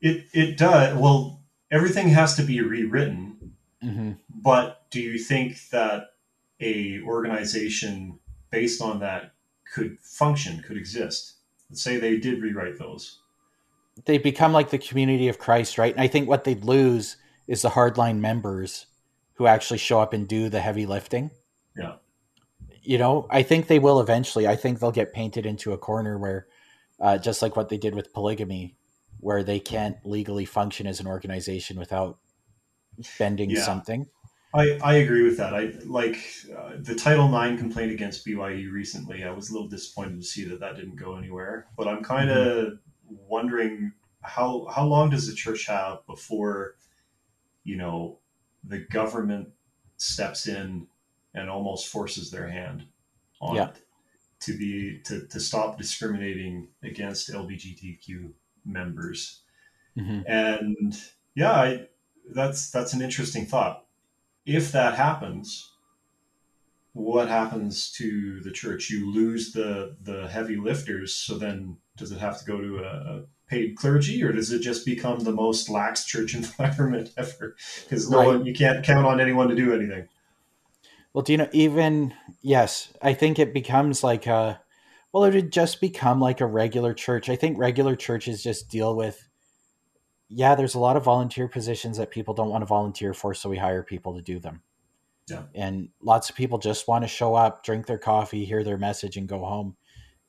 It 0.00 0.26
it 0.32 0.56
does. 0.56 0.96
Well, 0.96 1.42
everything 1.70 2.08
has 2.08 2.36
to 2.36 2.42
be 2.42 2.60
rewritten. 2.60 3.54
Mm-hmm. 3.82 4.12
But 4.42 4.90
do 4.90 5.00
you 5.00 5.18
think 5.18 5.68
that 5.70 6.12
a 6.60 7.00
organization 7.02 8.18
based 8.50 8.82
on 8.82 9.00
that 9.00 9.32
could 9.72 9.98
function, 10.00 10.62
could 10.62 10.76
exist? 10.76 11.34
Let's 11.68 11.82
say 11.82 11.98
they 11.98 12.18
did 12.18 12.42
rewrite 12.42 12.78
those. 12.78 13.20
They 14.04 14.18
become 14.18 14.52
like 14.52 14.70
the 14.70 14.78
community 14.78 15.28
of 15.28 15.38
Christ, 15.38 15.78
right? 15.78 15.92
And 15.92 16.00
I 16.00 16.08
think 16.08 16.28
what 16.28 16.44
they'd 16.44 16.64
lose 16.64 17.16
is 17.50 17.62
the 17.62 17.70
hardline 17.70 18.20
members 18.20 18.86
who 19.34 19.46
actually 19.46 19.78
show 19.78 20.00
up 20.00 20.14
and 20.14 20.26
do 20.26 20.48
the 20.48 20.60
heavy 20.60 20.86
lifting. 20.86 21.30
Yeah 21.76 21.96
you 22.82 22.98
know, 22.98 23.26
I 23.30 23.42
think 23.42 23.66
they 23.66 23.78
will 23.78 24.00
eventually. 24.00 24.46
I 24.46 24.56
think 24.56 24.80
they'll 24.80 24.90
get 24.90 25.12
painted 25.12 25.46
into 25.46 25.72
a 25.72 25.78
corner 25.78 26.18
where, 26.18 26.46
uh, 27.00 27.18
just 27.18 27.42
like 27.42 27.56
what 27.56 27.68
they 27.68 27.76
did 27.76 27.94
with 27.94 28.12
polygamy, 28.12 28.76
where 29.18 29.42
they 29.42 29.60
can't 29.60 29.96
legally 30.04 30.44
function 30.44 30.86
as 30.86 31.00
an 31.00 31.06
organization 31.06 31.78
without 31.78 32.18
bending 33.18 33.50
yeah. 33.50 33.62
something. 33.62 34.06
I, 34.52 34.78
I 34.82 34.94
agree 34.94 35.22
with 35.22 35.36
that. 35.36 35.54
I 35.54 35.72
like 35.84 36.18
uh, 36.56 36.72
the 36.78 36.94
Title 36.94 37.32
IX 37.32 37.60
complaint 37.60 37.92
against 37.92 38.26
BYU 38.26 38.72
recently. 38.72 39.22
I 39.22 39.30
was 39.30 39.50
a 39.50 39.52
little 39.52 39.68
disappointed 39.68 40.20
to 40.20 40.26
see 40.26 40.44
that 40.46 40.58
that 40.60 40.74
didn't 40.74 40.96
go 40.96 41.16
anywhere. 41.16 41.66
But 41.76 41.86
I'm 41.86 42.02
kind 42.02 42.30
of 42.30 42.66
mm-hmm. 42.66 43.14
wondering 43.28 43.92
how 44.22 44.66
how 44.74 44.84
long 44.84 45.10
does 45.10 45.28
the 45.28 45.34
church 45.34 45.66
have 45.66 46.04
before, 46.06 46.74
you 47.64 47.76
know, 47.76 48.18
the 48.64 48.78
government 48.78 49.48
steps 49.96 50.46
in 50.46 50.86
and 51.34 51.48
almost 51.48 51.88
forces 51.88 52.30
their 52.30 52.48
hand 52.48 52.84
on 53.40 53.56
yeah. 53.56 53.68
it 53.68 53.76
to 54.40 54.56
be 54.56 55.00
to, 55.04 55.26
to 55.26 55.38
stop 55.38 55.78
discriminating 55.78 56.68
against 56.82 57.30
LGBTQ 57.30 58.32
members. 58.64 59.40
Mm-hmm. 59.96 60.20
And 60.26 61.00
yeah, 61.34 61.52
I, 61.52 61.86
that's 62.34 62.70
that's 62.70 62.92
an 62.92 63.02
interesting 63.02 63.46
thought. 63.46 63.84
If 64.46 64.72
that 64.72 64.94
happens, 64.94 65.70
what 66.92 67.28
happens 67.28 67.92
to 67.92 68.40
the 68.40 68.50
church? 68.50 68.90
You 68.90 69.12
lose 69.12 69.52
the 69.52 69.96
the 70.02 70.28
heavy 70.28 70.56
lifters. 70.56 71.14
So 71.14 71.36
then, 71.36 71.76
does 71.96 72.12
it 72.12 72.18
have 72.18 72.38
to 72.38 72.44
go 72.44 72.60
to 72.60 72.78
a, 72.78 73.22
paid 73.50 73.76
clergy, 73.76 74.22
or 74.22 74.32
does 74.32 74.52
it 74.52 74.60
just 74.60 74.86
become 74.86 75.18
the 75.20 75.32
most 75.32 75.68
lax 75.68 76.04
church 76.04 76.34
environment 76.36 77.10
ever? 77.18 77.56
Because 77.82 78.08
no 78.08 78.18
right. 78.18 78.26
one, 78.28 78.46
you 78.46 78.54
can't 78.54 78.84
count 78.84 79.06
on 79.06 79.20
anyone 79.20 79.48
to 79.48 79.54
do 79.54 79.74
anything. 79.74 80.08
Well, 81.12 81.22
do 81.22 81.32
you 81.32 81.38
know, 81.38 81.48
even, 81.52 82.14
yes, 82.40 82.92
I 83.02 83.14
think 83.14 83.38
it 83.38 83.52
becomes 83.52 84.04
like 84.04 84.28
a, 84.28 84.60
well, 85.12 85.24
it 85.24 85.34
would 85.34 85.52
just 85.52 85.80
become 85.80 86.20
like 86.20 86.40
a 86.40 86.46
regular 86.46 86.94
church. 86.94 87.28
I 87.28 87.34
think 87.34 87.58
regular 87.58 87.96
churches 87.96 88.44
just 88.44 88.70
deal 88.70 88.94
with, 88.94 89.28
yeah, 90.28 90.54
there's 90.54 90.76
a 90.76 90.78
lot 90.78 90.96
of 90.96 91.02
volunteer 91.02 91.48
positions 91.48 91.98
that 91.98 92.12
people 92.12 92.32
don't 92.32 92.50
want 92.50 92.62
to 92.62 92.66
volunteer 92.66 93.12
for, 93.12 93.34
so 93.34 93.50
we 93.50 93.58
hire 93.58 93.82
people 93.82 94.14
to 94.14 94.22
do 94.22 94.38
them. 94.38 94.62
Yeah. 95.28 95.42
And 95.56 95.88
lots 96.00 96.30
of 96.30 96.36
people 96.36 96.58
just 96.58 96.86
want 96.86 97.02
to 97.02 97.08
show 97.08 97.34
up, 97.34 97.64
drink 97.64 97.86
their 97.86 97.98
coffee, 97.98 98.44
hear 98.44 98.62
their 98.62 98.78
message, 98.78 99.16
and 99.16 99.28
go 99.28 99.40
home. 99.40 99.76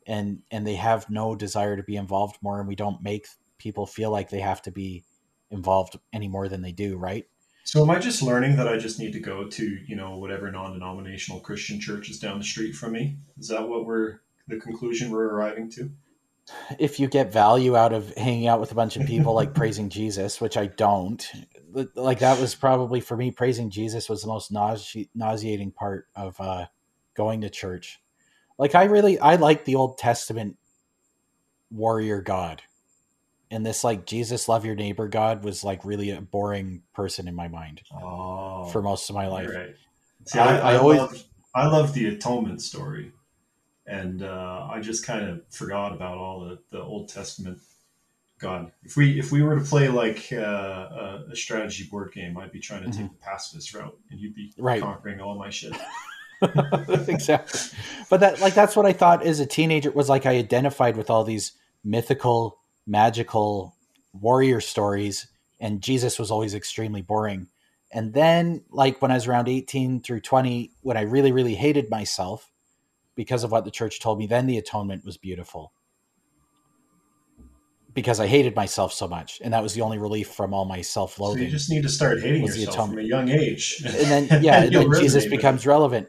And 0.08 0.40
and 0.50 0.66
they 0.66 0.76
have 0.76 1.10
no 1.10 1.36
desire 1.36 1.78
to 1.78 1.84
be 1.84 1.96
involved 1.96 2.38
more, 2.42 2.60
and 2.60 2.68
we 2.68 2.76
don't 2.76 3.04
make 3.04 3.28
people 3.58 3.86
feel 3.86 4.10
like 4.10 4.30
they 4.30 4.40
have 4.40 4.62
to 4.64 4.72
be 4.72 5.06
involved 5.52 6.00
any 6.12 6.28
more 6.28 6.48
than 6.48 6.62
they 6.62 6.72
do, 6.72 6.98
right? 6.98 7.28
So 7.64 7.84
am 7.84 7.92
I 7.92 8.00
just 8.00 8.24
learning 8.24 8.56
that 8.56 8.68
I 8.68 8.78
just 8.78 9.00
need 9.00 9.14
to 9.14 9.20
go 9.20 9.48
to, 9.48 9.78
you 9.86 9.96
know, 9.96 10.18
whatever 10.18 10.52
non-denominational 10.52 11.42
Christian 11.42 11.80
church 11.80 12.10
is 12.10 12.20
down 12.20 12.40
the 12.40 12.44
street 12.44 12.74
from 12.74 12.94
me? 12.94 13.18
Is 13.38 13.50
that 13.50 13.70
what 13.70 13.86
we're 13.86 14.22
the 14.48 14.58
conclusion 14.58 15.12
we're 15.12 15.30
arriving 15.30 15.70
to? 15.72 15.92
If 16.80 17.00
you 17.00 17.08
get 17.08 17.32
value 17.32 17.76
out 17.76 17.94
of 17.94 18.14
hanging 18.16 18.48
out 18.48 18.60
with 18.60 18.72
a 18.72 18.76
bunch 18.76 18.98
of 18.98 19.06
people 19.06 19.36
like 19.36 19.54
praising 19.54 19.90
Jesus, 20.02 20.42
which 20.42 20.58
I 20.58 20.66
don't, 20.66 21.26
like 21.94 22.20
that 22.20 22.40
was 22.40 22.56
probably 22.56 23.00
for 23.00 23.16
me 23.16 23.30
praising 23.30 23.70
Jesus 23.70 24.10
was 24.10 24.22
the 24.22 24.28
most 24.28 24.52
nause- 24.52 25.08
nauseating 25.14 25.72
part 25.72 26.08
of 26.16 26.42
uh, 26.42 26.66
going 27.14 27.42
to 27.42 27.50
church. 27.50 28.02
Like 28.62 28.76
I 28.76 28.86
really 28.86 29.20
I 29.20 29.36
like 29.36 29.66
the 29.66 29.76
Old 29.76 29.98
Testament 29.98 30.56
warrior 31.70 32.22
God 32.22 32.62
and 33.52 33.66
this 33.66 33.84
like 33.84 34.06
Jesus 34.06 34.48
love 34.48 34.66
your 34.66 34.76
neighbor 34.76 35.08
God 35.08 35.44
was 35.44 35.64
like 35.64 35.84
really 35.84 36.12
a 36.12 36.22
boring 36.22 36.82
person 36.94 37.28
in 37.28 37.36
my 37.36 37.50
mind 37.50 37.82
oh, 37.94 38.66
for 38.66 38.82
most 38.82 39.10
of 39.10 39.16
my 39.16 39.28
life. 39.28 39.50
Right. 39.50 39.76
See, 40.26 40.40
I, 40.40 40.58
I, 40.58 40.74
I, 40.74 40.78
always 40.78 41.00
love, 41.00 41.24
I 41.54 41.68
love 41.68 41.94
the 41.94 42.08
atonement 42.08 42.62
story, 42.62 43.12
and 43.86 44.24
uh, 44.24 44.70
I 44.72 44.80
just 44.80 45.06
kind 45.06 45.28
of 45.28 45.42
forgot 45.50 45.92
about 45.92 46.18
all 46.18 46.42
the, 46.42 46.60
the 46.70 46.82
Old 46.82 47.10
Testament 47.10 47.60
God. 48.40 48.72
If 48.84 48.96
we 48.96 49.20
if 49.20 49.32
we 49.32 49.42
were 49.42 49.58
to 49.58 49.66
play 49.66 49.90
like 49.90 50.32
uh, 50.32 51.24
a, 51.30 51.36
strategy 51.36 51.88
board 51.90 52.14
game, 52.14 52.38
I'd 52.38 52.52
be 52.52 52.60
trying 52.60 52.84
to 52.84 52.90
mm-hmm. 52.90 53.02
take 53.02 53.12
the 53.12 53.18
pacifist 53.18 53.74
route, 53.74 53.98
and 54.12 54.20
you'd 54.20 54.36
be 54.36 54.54
right. 54.58 54.82
conquering 54.82 55.20
all 55.20 55.36
my 55.36 55.50
shit. 55.50 55.74
exactly, 57.08 57.78
but 58.10 58.20
that 58.20 58.40
like 58.42 58.54
that's 58.54 58.76
what 58.76 58.86
I 58.86 58.94
thought 58.94 59.26
as 59.26 59.40
a 59.40 59.46
teenager 59.46 59.92
was 59.92 60.10
like. 60.10 60.26
I 60.26 60.38
identified 60.38 60.98
with 60.98 61.10
all 61.10 61.24
these 61.24 61.54
mythical 61.84 62.60
magical 62.88 63.76
warrior 64.14 64.62
stories, 64.62 65.28
and 65.60 65.82
Jesus 65.82 66.18
was 66.20 66.32
always 66.32 66.54
extremely 66.54 67.02
boring. 67.02 67.48
And 67.92 68.14
then, 68.14 68.64
like 68.72 69.02
when 69.02 69.12
I 69.12 69.16
was 69.16 69.28
around 69.28 69.50
18 69.50 70.02
through 70.02 70.22
20, 70.22 70.72
when 70.82 70.98
I 70.98 71.02
really, 71.02 71.32
really 71.32 71.56
hated 71.56 71.90
myself 71.90 72.50
because 73.16 73.44
of 73.44 73.52
what 73.52 73.66
the 73.66 73.72
church 73.72 74.00
told 74.00 74.18
me, 74.18 74.28
then 74.28 74.48
the 74.48 74.58
atonement 74.58 75.06
was 75.06 75.18
beautiful. 75.18 75.74
Because 77.94 78.20
I 78.22 78.28
hated 78.28 78.56
myself 78.56 78.94
so 78.94 79.08
much, 79.08 79.42
and 79.44 79.54
that 79.54 79.62
was 79.62 79.74
the 79.74 79.82
only 79.82 79.98
relief 79.98 80.30
from 80.30 80.54
all 80.54 80.64
my 80.64 80.82
self-loathing. 80.82 81.40
So 81.40 81.46
you 81.46 81.52
just 81.52 81.70
need 81.70 81.84
to 81.84 81.90
start 81.90 82.22
hating 82.22 82.46
yourself 82.46 82.90
from 82.90 83.00
a 83.00 83.02
young 83.02 83.30
age, 83.30 83.84
and 83.86 84.28
then 84.28 84.28
yeah, 84.44 84.64
and 84.64 84.74
then 84.74 84.94
Jesus 84.94 85.26
becomes 85.26 85.66
relevant 85.66 86.08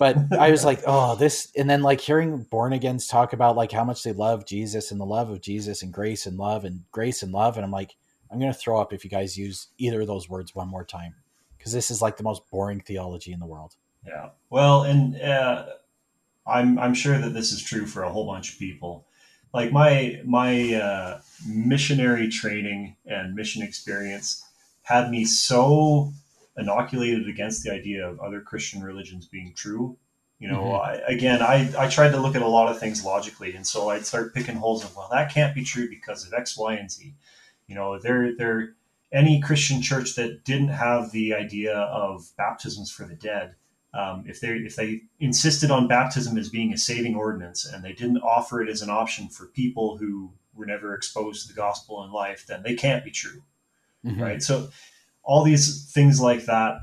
but 0.00 0.16
I 0.32 0.50
was 0.50 0.64
like, 0.70 0.80
oh, 0.86 1.14
this, 1.14 1.52
and 1.54 1.68
then 1.68 1.82
like 1.82 2.00
hearing 2.00 2.38
born 2.50 2.72
agains 2.72 3.06
talk 3.06 3.34
about 3.34 3.54
like 3.54 3.70
how 3.70 3.84
much 3.84 4.02
they 4.02 4.12
love 4.12 4.46
Jesus 4.46 4.90
and 4.90 4.98
the 4.98 5.04
love 5.04 5.28
of 5.28 5.42
Jesus 5.42 5.82
and 5.82 5.92
grace 5.92 6.26
and 6.26 6.38
love 6.38 6.64
and 6.64 6.84
grace 6.90 7.22
and 7.22 7.30
love, 7.32 7.56
and 7.56 7.64
I'm 7.64 7.70
like, 7.70 7.94
I'm 8.32 8.40
gonna 8.40 8.54
throw 8.54 8.80
up 8.80 8.92
if 8.92 9.04
you 9.04 9.10
guys 9.10 9.36
use 9.36 9.68
either 9.76 10.00
of 10.00 10.06
those 10.06 10.28
words 10.28 10.54
one 10.54 10.68
more 10.68 10.84
time 10.84 11.14
because 11.58 11.72
this 11.72 11.90
is 11.90 12.00
like 12.00 12.16
the 12.16 12.22
most 12.22 12.42
boring 12.50 12.80
theology 12.80 13.32
in 13.32 13.40
the 13.40 13.46
world. 13.46 13.76
Yeah, 14.06 14.30
well, 14.48 14.84
and 14.84 15.20
uh, 15.20 15.66
I'm 16.46 16.78
I'm 16.78 16.94
sure 16.94 17.18
that 17.18 17.34
this 17.34 17.52
is 17.52 17.62
true 17.62 17.86
for 17.86 18.02
a 18.02 18.10
whole 18.10 18.26
bunch 18.26 18.54
of 18.54 18.58
people. 18.58 19.06
Like 19.52 19.72
my 19.72 20.20
my 20.24 20.74
uh, 20.74 21.20
missionary 21.46 22.28
training 22.28 22.96
and 23.06 23.34
mission 23.34 23.62
experience 23.62 24.44
had 24.82 25.10
me 25.10 25.24
so 25.24 26.12
inoculated 26.56 27.28
against 27.28 27.62
the 27.62 27.72
idea 27.72 28.08
of 28.08 28.20
other 28.20 28.40
Christian 28.40 28.82
religions 28.82 29.26
being 29.26 29.52
true. 29.54 29.96
You 30.38 30.48
know, 30.48 30.62
mm-hmm. 30.62 30.82
I, 30.82 31.12
again, 31.12 31.42
I, 31.42 31.70
I 31.78 31.88
tried 31.88 32.12
to 32.12 32.20
look 32.20 32.34
at 32.34 32.42
a 32.42 32.48
lot 32.48 32.70
of 32.70 32.78
things 32.78 33.04
logically, 33.04 33.54
and 33.54 33.66
so 33.66 33.90
I'd 33.90 34.06
start 34.06 34.34
picking 34.34 34.56
holes 34.56 34.84
of 34.84 34.96
well, 34.96 35.08
that 35.12 35.32
can't 35.32 35.54
be 35.54 35.64
true 35.64 35.88
because 35.88 36.26
of 36.26 36.32
X, 36.32 36.56
Y, 36.56 36.74
and 36.74 36.90
Z. 36.90 37.14
You 37.66 37.74
know, 37.74 37.98
there 37.98 38.34
there 38.36 38.74
any 39.12 39.40
Christian 39.40 39.82
church 39.82 40.14
that 40.14 40.44
didn't 40.44 40.68
have 40.68 41.10
the 41.10 41.34
idea 41.34 41.76
of 41.76 42.30
baptisms 42.38 42.90
for 42.90 43.04
the 43.04 43.14
dead, 43.14 43.54
um, 43.92 44.24
if 44.26 44.40
they 44.40 44.48
if 44.48 44.76
they 44.76 45.02
insisted 45.18 45.70
on 45.70 45.88
baptism 45.88 46.38
as 46.38 46.48
being 46.48 46.72
a 46.72 46.78
saving 46.78 47.16
ordinance 47.16 47.66
and 47.66 47.84
they 47.84 47.92
didn't 47.92 48.18
offer 48.18 48.62
it 48.62 48.68
as 48.68 48.82
an 48.82 48.90
option 48.90 49.28
for 49.28 49.46
people 49.46 49.96
who 49.96 50.32
were 50.54 50.66
never 50.66 50.94
exposed 50.94 51.42
to 51.42 51.48
the 51.48 51.56
gospel 51.56 52.04
in 52.04 52.12
life, 52.12 52.46
then 52.46 52.62
they 52.62 52.74
can't 52.74 53.04
be 53.04 53.10
true, 53.10 53.42
mm-hmm. 54.04 54.20
right? 54.20 54.42
So 54.42 54.68
all 55.22 55.42
these 55.42 55.90
things 55.92 56.20
like 56.20 56.44
that 56.44 56.78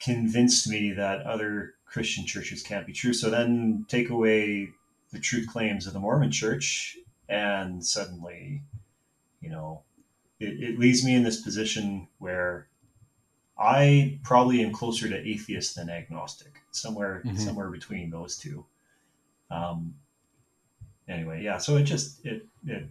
convinced 0.00 0.68
me 0.68 0.92
that 0.92 1.22
other 1.22 1.74
Christian 1.84 2.26
churches 2.26 2.62
can't 2.62 2.86
be 2.86 2.92
true. 2.92 3.12
So 3.12 3.30
then 3.30 3.84
take 3.88 4.10
away 4.10 4.70
the 5.12 5.20
truth 5.20 5.46
claims 5.48 5.86
of 5.86 5.92
the 5.92 6.00
Mormon 6.00 6.30
church, 6.30 6.96
and 7.28 7.84
suddenly, 7.84 8.62
you 9.40 9.50
know, 9.50 9.82
it, 10.38 10.62
it 10.62 10.78
leaves 10.78 11.04
me 11.04 11.14
in 11.14 11.22
this 11.22 11.40
position 11.40 12.08
where 12.18 12.68
I 13.60 14.18
probably 14.22 14.62
am 14.62 14.72
closer 14.72 15.08
to 15.08 15.16
atheist 15.16 15.76
than 15.76 15.90
agnostic, 15.90 16.62
somewhere 16.70 17.22
mm-hmm. 17.24 17.36
somewhere 17.36 17.68
between 17.68 18.10
those 18.10 18.36
two. 18.36 18.64
Um, 19.50 19.94
anyway, 21.08 21.42
yeah. 21.42 21.58
So 21.58 21.76
it 21.76 21.82
just 21.82 22.24
it 22.24 22.46
it 22.66 22.84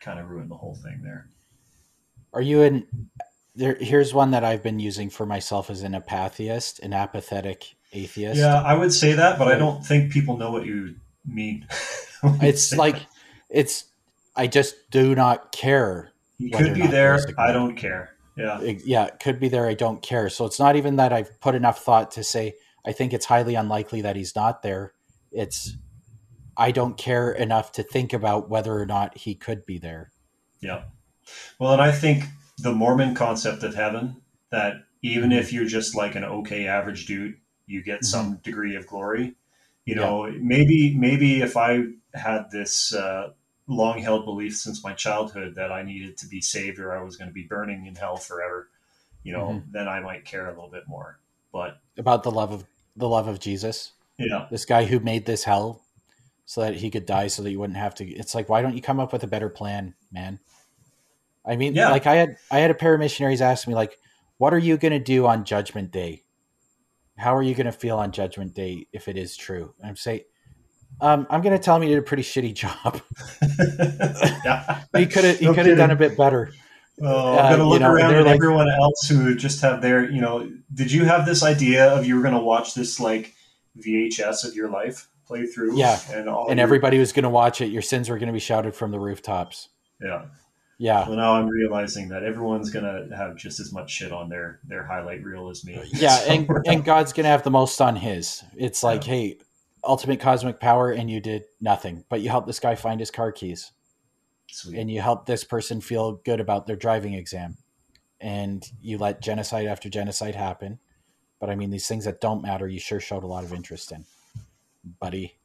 kind 0.00 0.18
of 0.18 0.28
ruined 0.28 0.50
the 0.50 0.56
whole 0.56 0.74
thing 0.74 1.00
there. 1.02 1.28
Are 2.32 2.42
you 2.42 2.62
in 2.62 2.86
there? 3.54 3.76
Here's 3.76 4.12
one 4.12 4.32
that 4.32 4.42
I've 4.42 4.64
been 4.64 4.80
using 4.80 5.10
for 5.10 5.26
myself 5.26 5.70
as 5.70 5.82
an 5.82 5.94
apatheist, 5.94 6.80
an 6.80 6.92
apathetic 6.92 7.76
atheist. 7.92 8.40
Yeah, 8.40 8.60
I 8.60 8.74
would 8.74 8.92
say 8.92 9.12
that, 9.12 9.38
but 9.38 9.46
I 9.46 9.56
don't 9.56 9.86
think 9.86 10.12
people 10.12 10.36
know 10.36 10.50
what 10.50 10.66
you 10.66 10.96
mean. 11.24 11.68
it's 12.24 12.74
like 12.76 12.98
that. 12.98 13.06
it's 13.48 13.84
I 14.34 14.48
just 14.48 14.90
do 14.90 15.14
not 15.14 15.52
care. 15.52 16.10
He 16.38 16.50
could 16.50 16.74
be 16.74 16.86
there. 16.86 17.20
I 17.38 17.52
don't 17.52 17.76
care. 17.76 18.15
Yeah. 18.36 18.60
Yeah, 18.60 19.06
it 19.06 19.18
could 19.20 19.40
be 19.40 19.48
there. 19.48 19.66
I 19.66 19.74
don't 19.74 20.02
care. 20.02 20.28
So 20.28 20.44
it's 20.44 20.58
not 20.58 20.76
even 20.76 20.96
that 20.96 21.12
I've 21.12 21.40
put 21.40 21.54
enough 21.54 21.82
thought 21.82 22.10
to 22.12 22.24
say 22.24 22.54
I 22.86 22.92
think 22.92 23.12
it's 23.12 23.26
highly 23.26 23.56
unlikely 23.56 24.02
that 24.02 24.16
he's 24.16 24.36
not 24.36 24.62
there. 24.62 24.92
It's 25.32 25.76
I 26.56 26.70
don't 26.70 26.96
care 26.96 27.32
enough 27.32 27.72
to 27.72 27.82
think 27.82 28.12
about 28.12 28.48
whether 28.48 28.78
or 28.78 28.86
not 28.86 29.18
he 29.18 29.34
could 29.34 29.66
be 29.66 29.78
there. 29.78 30.12
Yeah. 30.60 30.84
Well, 31.58 31.72
and 31.72 31.82
I 31.82 31.92
think 31.92 32.24
the 32.58 32.72
Mormon 32.72 33.14
concept 33.14 33.62
of 33.62 33.74
heaven 33.74 34.22
that 34.50 34.74
even 35.02 35.32
if 35.32 35.52
you're 35.52 35.66
just 35.66 35.94
like 35.94 36.14
an 36.14 36.24
okay 36.24 36.66
average 36.66 37.06
dude, 37.06 37.34
you 37.66 37.82
get 37.82 37.96
mm-hmm. 37.96 38.04
some 38.04 38.36
degree 38.36 38.76
of 38.76 38.86
glory. 38.86 39.34
You 39.84 39.96
know, 39.96 40.26
yeah. 40.26 40.38
maybe 40.40 40.96
maybe 40.96 41.42
if 41.42 41.56
I 41.56 41.84
had 42.14 42.50
this 42.50 42.94
uh, 42.94 43.30
long 43.68 43.98
held 43.98 44.24
belief 44.24 44.56
since 44.56 44.84
my 44.84 44.92
childhood 44.92 45.56
that 45.56 45.72
I 45.72 45.82
needed 45.82 46.16
to 46.18 46.26
be 46.26 46.40
saved 46.40 46.78
or 46.78 46.96
I 46.96 47.02
was 47.02 47.16
going 47.16 47.28
to 47.28 47.34
be 47.34 47.42
burning 47.42 47.86
in 47.86 47.94
hell 47.94 48.16
forever, 48.16 48.68
you 49.22 49.32
know, 49.32 49.46
mm-hmm. 49.46 49.72
then 49.72 49.88
I 49.88 50.00
might 50.00 50.24
care 50.24 50.46
a 50.46 50.50
little 50.50 50.70
bit 50.70 50.86
more. 50.86 51.18
But 51.52 51.78
about 51.98 52.22
the 52.22 52.30
love 52.30 52.52
of 52.52 52.64
the 52.96 53.08
love 53.08 53.28
of 53.28 53.40
Jesus, 53.40 53.92
yeah, 54.18 54.46
this 54.50 54.64
guy 54.64 54.84
who 54.84 55.00
made 55.00 55.26
this 55.26 55.44
hell 55.44 55.82
so 56.46 56.60
that 56.60 56.76
he 56.76 56.90
could 56.90 57.04
die 57.04 57.26
so 57.26 57.42
that 57.42 57.50
you 57.50 57.58
wouldn't 57.58 57.76
have 57.76 57.94
to 57.96 58.06
it's 58.06 58.34
like 58.34 58.48
why 58.48 58.62
don't 58.62 58.74
you 58.74 58.80
come 58.80 59.00
up 59.00 59.12
with 59.12 59.24
a 59.24 59.26
better 59.26 59.48
plan 59.48 59.94
man 60.10 60.38
i 61.44 61.56
mean 61.56 61.74
yeah. 61.74 61.90
like 61.90 62.06
i 62.06 62.14
had 62.14 62.36
i 62.50 62.58
had 62.58 62.70
a 62.70 62.74
pair 62.74 62.94
of 62.94 63.00
missionaries 63.00 63.42
ask 63.42 63.68
me 63.68 63.74
like 63.74 63.98
what 64.38 64.54
are 64.54 64.58
you 64.58 64.76
going 64.78 64.92
to 64.92 65.00
do 65.00 65.26
on 65.26 65.44
judgment 65.44 65.90
day 65.90 66.22
how 67.18 67.36
are 67.36 67.42
you 67.42 67.54
going 67.54 67.66
to 67.66 67.72
feel 67.72 67.98
on 67.98 68.12
judgment 68.12 68.54
day 68.54 68.86
if 68.92 69.08
it 69.08 69.18
is 69.18 69.36
true 69.36 69.74
and 69.80 69.90
i'm 69.90 69.96
saying 69.96 70.22
um, 71.00 71.26
i'm 71.30 71.42
going 71.42 71.56
to 71.56 71.62
tell 71.62 71.76
him 71.76 71.82
he 71.82 71.88
did 71.88 71.98
a 71.98 72.02
pretty 72.02 72.22
shitty 72.22 72.54
job 72.54 73.00
he 74.96 75.06
could 75.06 75.24
have 75.24 75.38
he 75.38 75.46
no 75.46 75.54
could 75.54 75.66
have 75.66 75.78
done 75.78 75.90
a 75.90 75.96
bit 75.96 76.16
better 76.16 76.52
Oh, 76.98 77.36
I'm 77.36 77.58
going 77.58 77.58
to 77.58 77.64
look 77.66 77.74
you 77.74 77.80
know, 77.80 77.92
around 77.92 78.14
at 78.14 78.24
like, 78.24 78.36
everyone 78.36 78.70
else 78.70 79.06
who 79.06 79.34
just 79.34 79.60
have 79.60 79.82
their, 79.82 80.10
you 80.10 80.22
know, 80.22 80.50
did 80.72 80.90
you 80.90 81.04
have 81.04 81.26
this 81.26 81.42
idea 81.42 81.92
of 81.92 82.06
you 82.06 82.16
were 82.16 82.22
going 82.22 82.32
to 82.32 82.40
watch 82.40 82.72
this 82.72 82.98
like 82.98 83.34
VHS 83.78 84.48
of 84.48 84.54
your 84.54 84.70
life? 84.70 85.06
play 85.26 85.46
through. 85.46 85.76
Yeah, 85.76 85.98
and 86.10 86.28
all 86.28 86.48
and 86.48 86.58
your... 86.58 86.64
everybody 86.64 86.98
was 86.98 87.12
going 87.12 87.24
to 87.24 87.30
watch 87.30 87.60
it. 87.60 87.66
Your 87.66 87.82
sins 87.82 88.08
were 88.08 88.18
going 88.18 88.28
to 88.28 88.32
be 88.32 88.38
shouted 88.38 88.74
from 88.74 88.90
the 88.90 89.00
rooftops. 89.00 89.68
Yeah, 90.00 90.26
yeah. 90.78 91.08
Well, 91.08 91.16
now 91.16 91.34
I'm 91.34 91.48
realizing 91.48 92.08
that 92.08 92.22
everyone's 92.22 92.70
going 92.70 92.84
to 92.84 93.14
have 93.16 93.36
just 93.36 93.60
as 93.60 93.72
much 93.72 93.90
shit 93.90 94.12
on 94.12 94.28
their 94.28 94.60
their 94.64 94.84
highlight 94.84 95.22
reel 95.22 95.50
as 95.50 95.64
me. 95.64 95.82
Yeah, 95.92 96.16
so, 96.16 96.30
and 96.30 96.48
and 96.66 96.84
God's 96.84 97.12
going 97.12 97.24
to 97.24 97.30
have 97.30 97.42
the 97.42 97.50
most 97.50 97.80
on 97.80 97.96
His. 97.96 98.42
It's 98.56 98.82
like, 98.82 99.06
yeah. 99.06 99.12
hey, 99.12 99.38
ultimate 99.86 100.20
cosmic 100.20 100.60
power, 100.60 100.90
and 100.90 101.10
you 101.10 101.20
did 101.20 101.44
nothing, 101.60 102.04
but 102.08 102.20
you 102.20 102.28
helped 102.28 102.46
this 102.46 102.60
guy 102.60 102.74
find 102.74 103.00
his 103.00 103.10
car 103.10 103.32
keys. 103.32 103.72
Sweet. 104.50 104.78
And 104.78 104.90
you 104.90 105.00
helped 105.00 105.26
this 105.26 105.44
person 105.44 105.80
feel 105.80 106.20
good 106.24 106.40
about 106.40 106.66
their 106.66 106.76
driving 106.76 107.14
exam. 107.14 107.56
And 108.20 108.64
you 108.80 108.98
let 108.98 109.20
genocide 109.20 109.66
after 109.66 109.88
genocide 109.88 110.34
happen. 110.34 110.78
But 111.40 111.50
I 111.50 111.56
mean, 111.56 111.70
these 111.70 111.88
things 111.88 112.04
that 112.04 112.20
don't 112.20 112.42
matter, 112.42 112.66
you 112.68 112.78
sure 112.78 113.00
showed 113.00 113.24
a 113.24 113.26
lot 113.26 113.44
of 113.44 113.52
interest 113.52 113.92
in 113.92 114.04
buddy. 115.00 115.36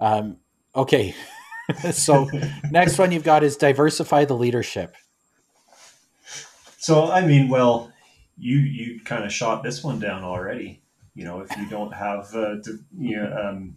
Um, 0.00 0.38
okay. 0.74 1.14
so 1.92 2.28
next 2.70 2.98
one 2.98 3.12
you've 3.12 3.24
got 3.24 3.44
is 3.44 3.56
diversify 3.56 4.24
the 4.24 4.36
leadership. 4.36 4.96
So 6.78 7.10
I 7.10 7.26
mean, 7.26 7.48
well, 7.48 7.92
you 8.38 8.58
you 8.58 9.00
kind 9.00 9.24
of 9.24 9.32
shot 9.32 9.62
this 9.62 9.82
one 9.82 9.98
down 9.98 10.22
already. 10.22 10.82
You 11.16 11.24
know, 11.24 11.40
if 11.40 11.56
you 11.56 11.66
don't 11.66 11.94
have 11.94 12.32
uh, 12.34 12.56
you 12.96 13.16
know, 13.16 13.36
um, 13.36 13.76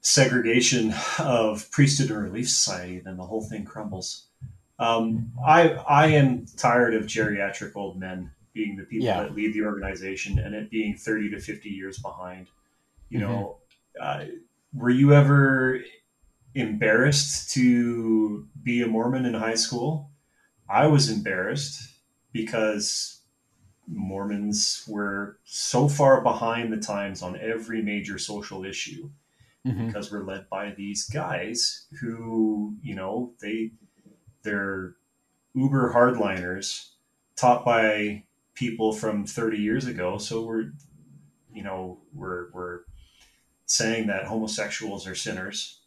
segregation 0.00 0.92
of 1.20 1.70
priesthood 1.70 2.10
and 2.10 2.20
relief 2.20 2.50
society, 2.50 2.98
then 2.98 3.16
the 3.16 3.24
whole 3.24 3.42
thing 3.42 3.64
crumbles. 3.64 4.26
Um, 4.80 5.32
I 5.46 5.70
I 5.70 6.08
am 6.08 6.46
tired 6.56 6.94
of 6.94 7.04
geriatric 7.04 7.76
old 7.76 7.96
men 7.96 8.32
being 8.52 8.76
the 8.76 8.82
people 8.82 9.06
yeah. 9.06 9.22
that 9.22 9.36
lead 9.36 9.54
the 9.54 9.62
organization 9.62 10.40
and 10.40 10.52
it 10.52 10.68
being 10.68 10.96
thirty 10.96 11.30
to 11.30 11.38
fifty 11.38 11.70
years 11.70 12.00
behind. 12.00 12.48
You 13.08 13.20
mm-hmm. 13.20 13.30
know, 13.30 13.58
uh, 14.00 14.24
were 14.74 14.90
you 14.90 15.14
ever 15.14 15.80
embarrassed 16.56 17.52
to 17.52 18.48
be 18.64 18.82
a 18.82 18.88
Mormon 18.88 19.26
in 19.26 19.34
high 19.34 19.54
school? 19.54 20.10
I 20.68 20.88
was 20.88 21.08
embarrassed 21.08 21.88
because 22.32 23.13
Mormons 23.86 24.84
were 24.88 25.38
so 25.44 25.88
far 25.88 26.20
behind 26.20 26.72
the 26.72 26.78
times 26.78 27.22
on 27.22 27.38
every 27.38 27.82
major 27.82 28.18
social 28.18 28.64
issue 28.64 29.10
mm-hmm. 29.66 29.86
because 29.86 30.10
we're 30.10 30.24
led 30.24 30.48
by 30.48 30.70
these 30.70 31.08
guys 31.08 31.86
who, 32.00 32.76
you 32.82 32.94
know, 32.94 33.32
they 33.40 33.72
they're 34.42 34.96
uber 35.54 35.92
hardliners 35.92 36.90
taught 37.36 37.64
by 37.64 38.24
people 38.54 38.92
from 38.92 39.26
30 39.26 39.58
years 39.58 39.86
ago. 39.86 40.18
So 40.18 40.42
we're, 40.42 40.72
you 41.52 41.62
know, 41.62 41.98
we're 42.12 42.50
we're 42.52 42.80
saying 43.66 44.06
that 44.08 44.26
homosexuals 44.26 45.06
are 45.06 45.14
sinners 45.14 45.80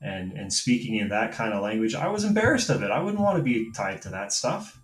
and 0.00 0.32
and 0.32 0.52
speaking 0.52 0.96
in 0.96 1.08
that 1.08 1.32
kind 1.32 1.52
of 1.52 1.62
language 1.62 1.94
i 1.94 2.08
was 2.08 2.24
embarrassed 2.24 2.70
of 2.70 2.82
it 2.82 2.90
i 2.90 3.00
wouldn't 3.00 3.22
want 3.22 3.36
to 3.36 3.42
be 3.42 3.70
tied 3.72 4.00
to 4.00 4.08
that 4.08 4.32
stuff 4.32 4.80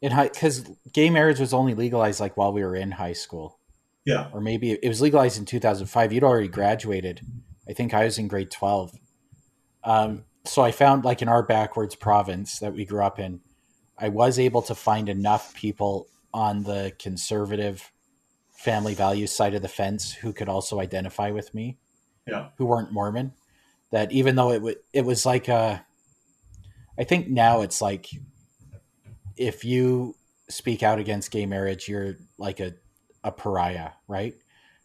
in 0.00 0.12
high 0.12 0.28
because 0.28 0.64
gay 0.92 1.10
marriage 1.10 1.40
was 1.40 1.54
only 1.54 1.74
legalized 1.74 2.20
like 2.20 2.36
while 2.36 2.52
we 2.52 2.62
were 2.62 2.76
in 2.76 2.92
high 2.92 3.12
school. 3.12 3.58
Yeah. 4.04 4.28
Or 4.32 4.40
maybe 4.40 4.72
it 4.72 4.88
was 4.88 5.00
legalized 5.00 5.38
in 5.38 5.44
2005 5.44 6.12
you'd 6.12 6.24
already 6.24 6.48
graduated. 6.48 7.20
I 7.68 7.74
think 7.74 7.92
i 7.92 8.04
was 8.04 8.16
in 8.16 8.28
grade 8.28 8.50
12 8.50 8.92
um, 9.84 10.24
so 10.46 10.62
i 10.62 10.70
found 10.70 11.04
like 11.04 11.20
in 11.20 11.28
our 11.28 11.42
backwards 11.42 11.94
province 11.94 12.60
that 12.60 12.72
we 12.72 12.86
grew 12.86 13.04
up 13.04 13.18
in 13.18 13.40
i 13.98 14.08
was 14.08 14.38
able 14.38 14.62
to 14.62 14.74
find 14.74 15.10
enough 15.10 15.52
people 15.52 16.08
on 16.32 16.62
the 16.62 16.94
conservative 16.98 17.92
family 18.58 18.94
values 18.94 19.32
side 19.32 19.54
of 19.54 19.62
the 19.62 19.68
fence 19.68 20.12
who 20.12 20.32
could 20.32 20.48
also 20.48 20.80
identify 20.80 21.30
with 21.30 21.54
me, 21.54 21.78
yeah, 22.26 22.48
who 22.58 22.66
weren't 22.66 22.92
Mormon. 22.92 23.32
That 23.92 24.12
even 24.12 24.36
though 24.36 24.50
it 24.50 24.58
w- 24.58 24.76
it 24.92 25.04
was 25.04 25.24
like 25.24 25.48
a, 25.48 25.86
I 26.98 27.04
think 27.04 27.28
now 27.28 27.62
it's 27.62 27.80
like, 27.80 28.08
if 29.38 29.64
you 29.64 30.14
speak 30.48 30.82
out 30.82 30.98
against 30.98 31.30
gay 31.30 31.46
marriage, 31.46 31.88
you're 31.88 32.16
like 32.38 32.60
a 32.60 32.74
a 33.24 33.32
pariah, 33.32 33.90
right? 34.06 34.34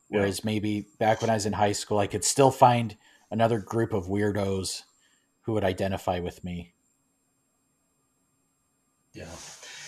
Whereas 0.10 0.40
yeah. 0.40 0.46
maybe 0.46 0.88
back 1.00 1.22
when 1.22 1.30
I 1.30 1.34
was 1.34 1.46
in 1.46 1.54
high 1.54 1.72
school, 1.72 2.00
I 2.00 2.08
could 2.08 2.24
still 2.24 2.52
find 2.52 2.96
another 3.32 3.60
group 3.60 3.94
of 3.94 4.06
weirdos 4.06 4.84
who 5.42 5.54
would 5.54 5.64
identify 5.64 6.20
with 6.20 6.44
me. 6.44 6.74
Yeah. 9.14 9.26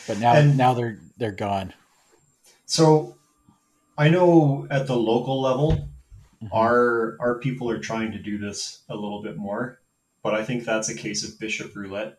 But 0.07 0.19
now 0.19 0.33
and 0.33 0.57
now 0.57 0.73
they're 0.73 0.99
they're 1.17 1.31
gone. 1.31 1.73
So 2.65 3.17
I 3.97 4.09
know 4.09 4.67
at 4.69 4.87
the 4.87 4.97
local 4.97 5.41
level, 5.41 5.71
mm-hmm. 6.43 6.47
our 6.51 7.17
our 7.19 7.39
people 7.39 7.69
are 7.69 7.79
trying 7.79 8.11
to 8.11 8.19
do 8.19 8.37
this 8.37 8.83
a 8.89 8.95
little 8.95 9.21
bit 9.21 9.37
more, 9.37 9.79
but 10.23 10.33
I 10.33 10.43
think 10.43 10.63
that's 10.63 10.89
a 10.89 10.95
case 10.95 11.23
of 11.27 11.39
bishop 11.39 11.75
roulette. 11.75 12.17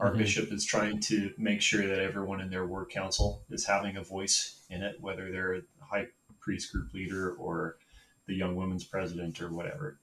Our 0.00 0.10
mm-hmm. 0.10 0.18
bishop 0.18 0.52
is 0.52 0.64
trying 0.64 1.00
to 1.00 1.32
make 1.38 1.60
sure 1.60 1.86
that 1.86 1.98
everyone 1.98 2.40
in 2.40 2.50
their 2.50 2.66
ward 2.66 2.90
council 2.90 3.42
is 3.50 3.66
having 3.66 3.96
a 3.96 4.02
voice 4.02 4.60
in 4.70 4.82
it, 4.82 5.00
whether 5.00 5.30
they're 5.30 5.54
a 5.56 5.62
high 5.80 6.06
priest 6.40 6.72
group 6.72 6.92
leader 6.94 7.32
or 7.32 7.76
the 8.26 8.34
young 8.34 8.54
women's 8.54 8.84
president 8.84 9.40
or 9.40 9.50
whatever. 9.50 9.98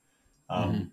Um, 0.49 0.73
mm-hmm. 0.73 0.83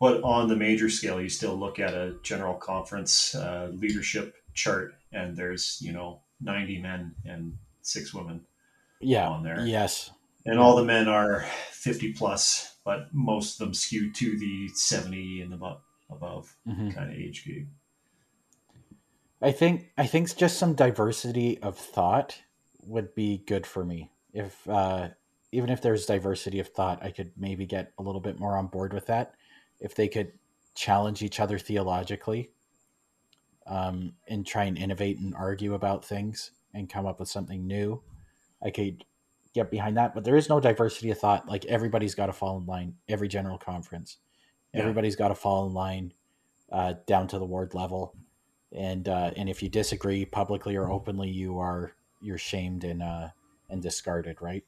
But 0.00 0.22
on 0.22 0.48
the 0.48 0.56
major 0.56 0.90
scale, 0.90 1.20
you 1.20 1.28
still 1.28 1.56
look 1.56 1.78
at 1.78 1.94
a 1.94 2.16
general 2.22 2.54
conference 2.54 3.34
uh, 3.34 3.70
leadership 3.72 4.34
chart, 4.52 4.94
and 5.12 5.36
there's 5.36 5.78
you 5.80 5.92
know 5.92 6.20
90 6.40 6.80
men 6.80 7.14
and 7.24 7.56
six 7.82 8.12
women 8.12 8.44
yeah, 9.00 9.28
on 9.28 9.42
there. 9.42 9.64
Yes. 9.66 10.10
And 10.46 10.58
all 10.58 10.76
the 10.76 10.84
men 10.84 11.08
are 11.08 11.44
50 11.70 12.12
plus, 12.14 12.76
but 12.84 13.08
most 13.12 13.60
of 13.60 13.66
them 13.66 13.74
skew 13.74 14.12
to 14.12 14.38
the 14.38 14.68
70 14.68 15.42
and 15.42 15.54
above, 15.54 15.80
above 16.10 16.54
mm-hmm. 16.66 16.90
kind 16.90 17.10
of 17.10 17.16
age 17.16 17.44
group. 17.44 17.66
I 19.44 19.52
think 19.52 19.90
I 19.98 20.06
think 20.06 20.34
just 20.36 20.58
some 20.58 20.74
diversity 20.74 21.58
of 21.60 21.76
thought 21.76 22.40
would 22.86 23.14
be 23.14 23.42
good 23.46 23.66
for 23.66 23.84
me. 23.84 24.10
If 24.32 24.66
uh, 24.68 25.08
even 25.52 25.68
if 25.68 25.82
there's 25.82 26.06
diversity 26.06 26.60
of 26.60 26.68
thought, 26.68 27.04
I 27.04 27.10
could 27.10 27.32
maybe 27.36 27.66
get 27.66 27.92
a 27.98 28.02
little 28.02 28.22
bit 28.22 28.40
more 28.40 28.56
on 28.56 28.68
board 28.68 28.94
with 28.94 29.06
that. 29.06 29.34
If 29.80 29.94
they 29.94 30.08
could 30.08 30.32
challenge 30.74 31.22
each 31.22 31.40
other 31.40 31.58
theologically, 31.58 32.50
um, 33.66 34.14
and 34.28 34.46
try 34.46 34.64
and 34.64 34.78
innovate 34.78 35.18
and 35.18 35.34
argue 35.34 35.74
about 35.74 36.04
things 36.04 36.52
and 36.72 36.88
come 36.88 37.06
up 37.06 37.20
with 37.20 37.28
something 37.28 37.66
new, 37.66 38.02
I 38.62 38.70
could 38.70 39.04
get 39.54 39.70
behind 39.70 39.96
that. 39.96 40.14
But 40.14 40.24
there 40.24 40.36
is 40.36 40.48
no 40.48 40.60
diversity 40.60 41.10
of 41.10 41.18
thought. 41.18 41.48
Like 41.48 41.64
everybody's 41.66 42.14
got 42.14 42.26
to 42.26 42.32
fall 42.32 42.58
in 42.58 42.66
line 42.66 42.94
every 43.08 43.28
general 43.28 43.58
conference. 43.58 44.18
Yeah. 44.72 44.80
Everybody's 44.80 45.16
got 45.16 45.28
to 45.28 45.34
fall 45.34 45.66
in 45.66 45.74
line 45.74 46.12
uh, 46.72 46.94
down 47.06 47.28
to 47.28 47.38
the 47.38 47.44
ward 47.44 47.74
level, 47.74 48.16
and 48.74 49.08
uh, 49.08 49.30
and 49.36 49.48
if 49.48 49.62
you 49.62 49.68
disagree 49.68 50.24
publicly 50.24 50.76
or 50.76 50.90
openly, 50.90 51.30
you 51.30 51.58
are 51.58 51.92
you're 52.20 52.38
shamed 52.38 52.84
and 52.84 53.02
uh, 53.02 53.28
and 53.68 53.82
discarded, 53.82 54.40
right? 54.40 54.64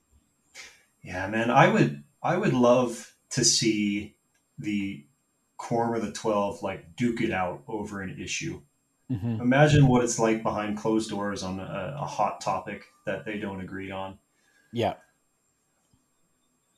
Yeah, 1.02 1.26
man. 1.28 1.50
I 1.50 1.68
would 1.68 2.04
I 2.22 2.36
would 2.36 2.54
love 2.54 3.14
to 3.30 3.44
see 3.44 4.16
the 4.58 5.04
quorum 5.56 5.94
of 5.94 6.02
the 6.02 6.12
twelve 6.12 6.62
like 6.62 6.96
duke 6.96 7.20
it 7.20 7.32
out 7.32 7.62
over 7.68 8.02
an 8.02 8.18
issue. 8.20 8.60
Mm-hmm. 9.10 9.40
Imagine 9.40 9.86
what 9.86 10.02
it's 10.02 10.18
like 10.18 10.42
behind 10.42 10.78
closed 10.78 11.10
doors 11.10 11.42
on 11.42 11.60
a, 11.60 11.96
a 12.00 12.04
hot 12.04 12.40
topic 12.40 12.86
that 13.04 13.24
they 13.24 13.38
don't 13.38 13.60
agree 13.60 13.90
on. 13.90 14.18
Yeah. 14.72 14.94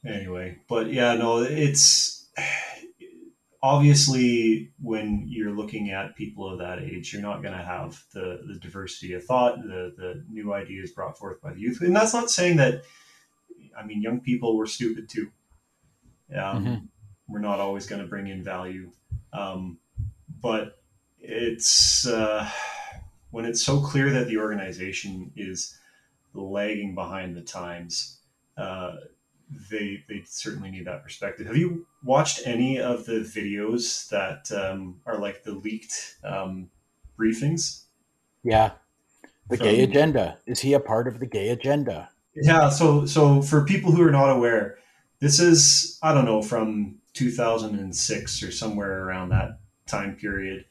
Anyway, 0.06 0.58
but 0.68 0.92
yeah, 0.92 1.14
no, 1.14 1.38
it's 1.38 2.28
obviously 3.68 4.70
when 4.80 5.24
you're 5.28 5.50
looking 5.60 5.90
at 5.90 6.16
people 6.16 6.50
of 6.50 6.58
that 6.58 6.78
age, 6.78 7.12
you're 7.12 7.28
not 7.30 7.42
going 7.42 7.56
to 7.56 7.62
have 7.62 8.02
the, 8.14 8.40
the 8.46 8.58
diversity 8.58 9.12
of 9.12 9.22
thought, 9.24 9.60
the, 9.62 9.92
the 9.96 10.24
new 10.30 10.54
ideas 10.54 10.90
brought 10.90 11.18
forth 11.18 11.38
by 11.42 11.52
the 11.52 11.60
youth. 11.60 11.82
And 11.82 11.94
that's 11.94 12.14
not 12.14 12.30
saying 12.30 12.56
that, 12.56 12.84
I 13.78 13.84
mean, 13.84 14.00
young 14.00 14.20
people 14.20 14.56
were 14.56 14.66
stupid 14.66 15.08
too. 15.08 15.30
Um, 16.34 16.64
mm-hmm. 16.64 16.84
We're 17.28 17.40
not 17.40 17.60
always 17.60 17.86
going 17.86 18.00
to 18.00 18.08
bring 18.08 18.28
in 18.28 18.42
value. 18.42 18.90
Um, 19.34 19.78
but 20.40 20.80
it's 21.18 22.06
uh, 22.06 22.48
when 23.30 23.44
it's 23.44 23.62
so 23.62 23.80
clear 23.80 24.10
that 24.12 24.28
the 24.28 24.38
organization 24.38 25.30
is 25.36 25.76
lagging 26.32 26.94
behind 26.94 27.36
the 27.36 27.42
times. 27.42 28.20
Uh, 28.56 28.92
they 29.70 30.05
they 30.09 30.22
certainly 30.26 30.70
need 30.70 30.86
that 30.86 31.03
perspective. 31.03 31.46
Have 31.46 31.57
you 31.57 31.86
watched 32.03 32.46
any 32.46 32.78
of 32.78 33.07
the 33.07 33.20
videos 33.20 34.09
that 34.09 34.51
um, 34.53 35.01
are 35.07 35.18
like 35.18 35.44
the 35.44 35.53
leaked 35.53 36.16
um, 36.24 36.70
briefings? 37.18 37.84
Yeah, 38.42 38.72
the 39.49 39.57
From, 39.57 39.66
gay 39.66 39.82
agenda. 39.82 40.38
Is 40.46 40.61
he 40.61 40.74
a 40.74 40.80
part 40.80 41.09
of 41.09 41.18
the 41.18 41.26
gay 41.26 41.49
agenda? 41.49 42.11
Yeah. 42.34 42.68
So 42.68 43.07
so 43.07 43.42
for 43.42 43.64
people 43.64 43.92
who 43.92 44.03
are 44.03 44.12
not 44.12 44.30
aware, 44.30 44.78
this 45.20 45.40
is 45.40 45.99
I 46.03 46.12
don't 46.12 46.26
know 46.26 46.42
from 46.42 46.96
2006 47.14 48.42
or 48.42 48.53
somewhere 48.53 49.05
around 49.05 49.30
that 49.30 49.59
time 49.86 50.16
period. 50.16 50.64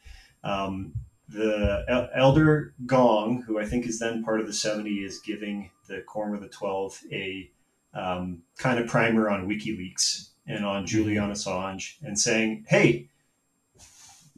Um, 0.43 0.93
the 1.29 2.09
elder 2.15 2.73
Gong, 2.85 3.43
who 3.45 3.59
I 3.59 3.65
think 3.65 3.85
is 3.85 3.99
then 3.99 4.23
part 4.23 4.39
of 4.39 4.47
the 4.47 4.53
70, 4.53 5.03
is 5.03 5.19
giving 5.19 5.71
the 5.87 6.01
Quorum 6.01 6.35
of 6.35 6.41
the 6.41 6.47
12 6.47 7.03
a 7.11 7.51
um, 7.97 8.43
kind 8.57 8.79
of 8.79 8.87
primer 8.87 9.29
on 9.29 9.47
WikiLeaks 9.47 10.29
and 10.45 10.65
on. 10.65 10.85
Julian 10.85 11.31
Assange 11.31 11.95
and 12.03 12.17
saying, 12.17 12.65
hey, 12.67 13.09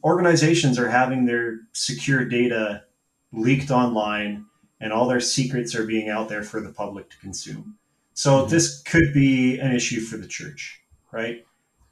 organizations 0.02 0.78
are 0.78 0.88
having 0.88 1.26
their 1.26 1.60
secure 1.72 2.24
data 2.24 2.84
leaked 3.32 3.70
online 3.70 4.46
and 4.80 4.92
all 4.92 5.06
their 5.06 5.20
secrets 5.20 5.74
are 5.74 5.84
being 5.84 6.08
out 6.08 6.28
there 6.28 6.42
for 6.42 6.60
the 6.60 6.72
public 6.72 7.10
to 7.10 7.18
consume. 7.18 7.76
So 8.14 8.40
mm-hmm. 8.40 8.50
this 8.50 8.82
could 8.82 9.12
be 9.12 9.58
an 9.58 9.72
issue 9.72 10.00
for 10.00 10.16
the 10.16 10.26
church, 10.26 10.80
right? 11.12 11.44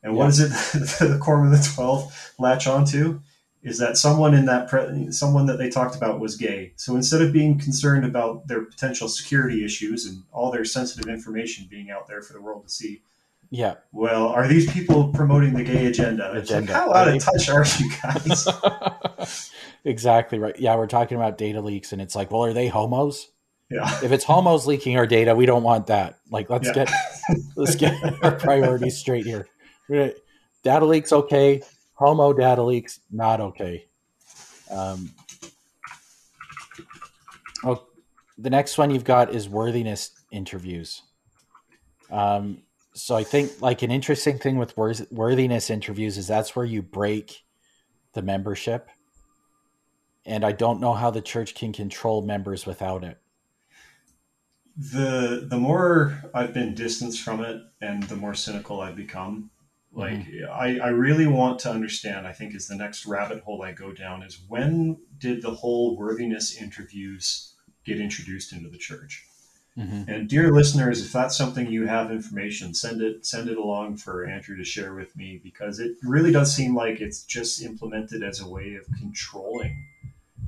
And 0.03 0.15
yeah. 0.15 0.19
what 0.19 0.29
is 0.29 0.41
it 0.41 0.49
the 0.99 1.19
Quorum 1.21 1.53
of 1.53 1.59
the 1.59 1.71
12 1.75 2.35
latch 2.39 2.67
onto? 2.67 3.21
Is 3.63 3.79
that 3.79 3.97
someone 3.97 4.35
in 4.35 4.47
that 4.47 4.69
pre- 4.69 5.11
someone 5.11 5.47
that 5.47 5.59
they 5.59 5.69
talked 5.69 5.97
about 5.97 6.21
was 6.21 6.37
gay. 6.37 6.73
So 6.77 6.95
instead 6.95 7.23
of 7.23 7.33
being 7.33 7.59
concerned 7.59 8.05
about 8.05 8.47
their 8.47 8.63
potential 8.63 9.09
security 9.09 9.65
issues 9.65 10.07
and 10.07 10.23
all 10.33 10.51
their 10.51 10.65
sensitive 10.65 11.09
information 11.09 11.67
being 11.69 11.91
out 11.91 12.07
there 12.07 12.23
for 12.23 12.33
the 12.33 12.41
world 12.41 12.65
to 12.65 12.71
see, 12.71 13.03
yeah. 13.51 13.75
Well, 13.93 14.29
are 14.29 14.47
these 14.47 14.71
people 14.71 15.09
promoting 15.09 15.55
the 15.55 15.65
gay 15.65 15.87
agenda? 15.87 16.33
agenda. 16.33 16.73
Like, 16.73 16.81
how 16.81 16.93
out 16.93 17.09
of 17.09 17.25
touch 17.25 17.49
are 17.49 17.65
you 17.79 17.91
guys? 18.03 19.51
exactly 19.85 20.39
right. 20.39 20.59
Yeah, 20.59 20.77
we're 20.77 20.87
talking 20.87 21.17
about 21.17 21.39
data 21.39 21.61
leaks, 21.61 21.93
and 21.93 22.01
it's 22.01 22.15
like, 22.15 22.31
well, 22.31 22.45
are 22.45 22.53
they 22.53 22.69
homos? 22.69 23.29
Yeah. 23.71 23.91
If 24.03 24.13
it's 24.13 24.25
homos 24.25 24.67
leaking 24.67 24.97
our 24.97 25.07
data, 25.07 25.35
we 25.35 25.47
don't 25.47 25.63
want 25.63 25.89
that. 25.89 26.19
Like, 26.31 26.49
let's 26.49 26.69
yeah. 26.69 26.85
get 26.85 26.91
let's 27.57 27.75
get 27.75 27.95
our 28.23 28.33
priorities 28.33 28.99
straight 28.99 29.27
here. 29.27 29.47
Data 30.63 30.85
leaks, 30.85 31.13
okay 31.13 31.63
homo 31.99 32.33
data 32.33 32.63
leaks 32.63 33.01
not 33.11 33.41
okay. 33.41 33.89
Um, 34.71 35.11
oh, 37.65 37.87
the 38.39 38.51
next 38.51 38.79
one 38.79 38.91
you've 38.91 39.05
got 39.05 39.35
is 39.35 39.49
worthiness 39.49 40.13
interviews. 40.31 41.03
Um, 42.11 42.63
so 42.95 43.17
I 43.17 43.25
think 43.25 43.61
like 43.61 43.83
an 43.83 43.91
interesting 43.91 44.39
thing 44.39 44.59
with 44.59 44.77
worthiness 44.77 45.71
interviews 45.71 46.17
is 46.19 46.29
that's 46.29 46.55
where 46.55 46.65
you 46.65 46.83
break 46.83 47.43
the 48.13 48.23
membership, 48.23 48.89
and 50.25 50.45
I 50.45 50.53
don't 50.53 50.81
know 50.81 50.95
how 50.95 51.11
the 51.11 51.21
church 51.21 51.55
can 51.55 51.73
control 51.73 52.23
members 52.23 52.65
without 52.65 53.03
it. 53.03 53.19
The 54.77 55.47
the 55.51 55.59
more 55.59 56.31
I've 56.33 56.55
been 56.55 56.75
distanced 56.75 57.23
from 57.23 57.41
it, 57.45 57.61
and 57.81 58.05
the 58.05 58.17
more 58.17 58.35
cynical 58.35 58.81
I've 58.81 58.97
become, 58.97 59.51
like 59.99 60.15
mm-hmm. 60.15 60.53
I, 60.53 60.79
I 60.79 60.89
really 60.91 61.27
want 61.27 61.59
to 61.61 61.71
understand, 61.71 62.25
I 62.25 62.33
think 62.33 62.55
is 62.55 62.69
the 62.69 62.77
next 62.77 63.05
rabbit 63.05 63.43
hole 63.43 63.63
I 63.63 63.73
go 63.73 63.93
down 63.93 64.23
is 64.23 64.41
when 64.47 64.97
did 65.19 65.43
the 65.43 65.51
whole 65.51 65.97
worthiness 65.97 66.57
interviews 66.57 67.55
get 67.85 68.01
introduced 68.01 68.53
into 68.53 68.69
the 68.69 68.79
church? 68.79 69.27
Mm-hmm. 69.77 70.09
And 70.09 70.29
dear 70.29 70.53
listeners, 70.53 71.05
if 71.05 71.13
that's 71.13 71.37
something 71.37 71.67
you 71.67 71.89
have 71.89 72.13
information, 72.13 72.75
send 72.75 73.03
it 73.03 73.27
send 73.27 73.49
it 73.49 73.59
along 73.59 73.97
for 73.97 74.25
Andrew 74.25 74.57
to 74.57 74.65
share 74.65 74.95
with 74.95 75.17
me 75.17 75.41
because 75.43 75.81
it 75.81 75.97
really 76.05 76.31
does 76.31 76.55
seem 76.55 76.77
like 76.77 77.01
it's 77.01 77.25
just 77.25 77.61
implemented 77.63 78.23
as 78.23 78.41
a 78.41 78.49
way 78.49 78.75
of 78.75 78.87
controlling 78.99 79.85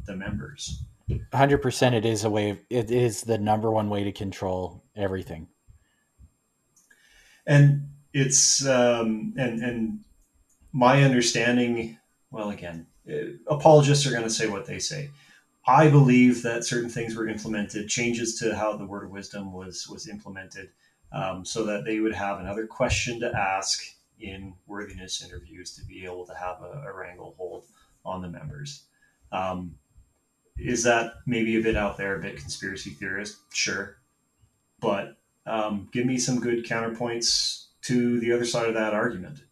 the 0.07 0.14
members. 0.14 0.84
100% 1.09 1.92
it 1.92 2.05
is 2.05 2.22
a 2.22 2.30
way 2.30 2.51
of, 2.51 2.61
it 2.70 2.92
is 2.92 3.22
the 3.22 3.38
number 3.38 3.72
one 3.72 3.90
way 3.90 4.05
to 4.05 4.12
control 4.12 4.84
everything. 4.94 5.48
And 7.46 7.89
it's 8.12 8.66
um, 8.66 9.34
and 9.36 9.62
and 9.62 10.00
my 10.72 11.02
understanding. 11.02 11.98
Well, 12.30 12.50
again, 12.50 12.86
uh, 13.11 13.36
apologists 13.48 14.06
are 14.06 14.11
going 14.11 14.22
to 14.22 14.30
say 14.30 14.48
what 14.48 14.66
they 14.66 14.78
say. 14.78 15.11
I 15.66 15.88
believe 15.88 16.42
that 16.42 16.64
certain 16.64 16.88
things 16.88 17.14
were 17.14 17.28
implemented, 17.28 17.88
changes 17.88 18.38
to 18.38 18.56
how 18.56 18.76
the 18.76 18.86
word 18.86 19.04
of 19.04 19.11
wisdom 19.11 19.52
was 19.52 19.88
was 19.88 20.08
implemented, 20.08 20.70
um, 21.12 21.44
so 21.44 21.64
that 21.64 21.84
they 21.84 22.00
would 22.00 22.14
have 22.14 22.40
another 22.40 22.66
question 22.66 23.20
to 23.20 23.32
ask 23.36 23.82
in 24.20 24.54
worthiness 24.66 25.24
interviews 25.24 25.74
to 25.74 25.84
be 25.84 26.04
able 26.04 26.26
to 26.26 26.34
have 26.34 26.62
a, 26.62 26.88
a 26.88 26.92
wrangle 26.92 27.34
hold 27.38 27.64
on 28.04 28.22
the 28.22 28.28
members. 28.28 28.82
Um, 29.32 29.76
is 30.58 30.82
that 30.82 31.14
maybe 31.26 31.58
a 31.58 31.62
bit 31.62 31.76
out 31.76 31.96
there, 31.96 32.16
a 32.16 32.20
bit 32.20 32.36
conspiracy 32.36 32.90
theorist? 32.90 33.38
Sure, 33.52 33.96
but 34.80 35.16
um, 35.46 35.88
give 35.92 36.06
me 36.06 36.18
some 36.18 36.40
good 36.40 36.64
counterpoints 36.64 37.69
to 37.82 38.20
the 38.20 38.32
other 38.32 38.44
side 38.44 38.68
of 38.68 38.74
that 38.74 38.94
argument. 38.94 39.44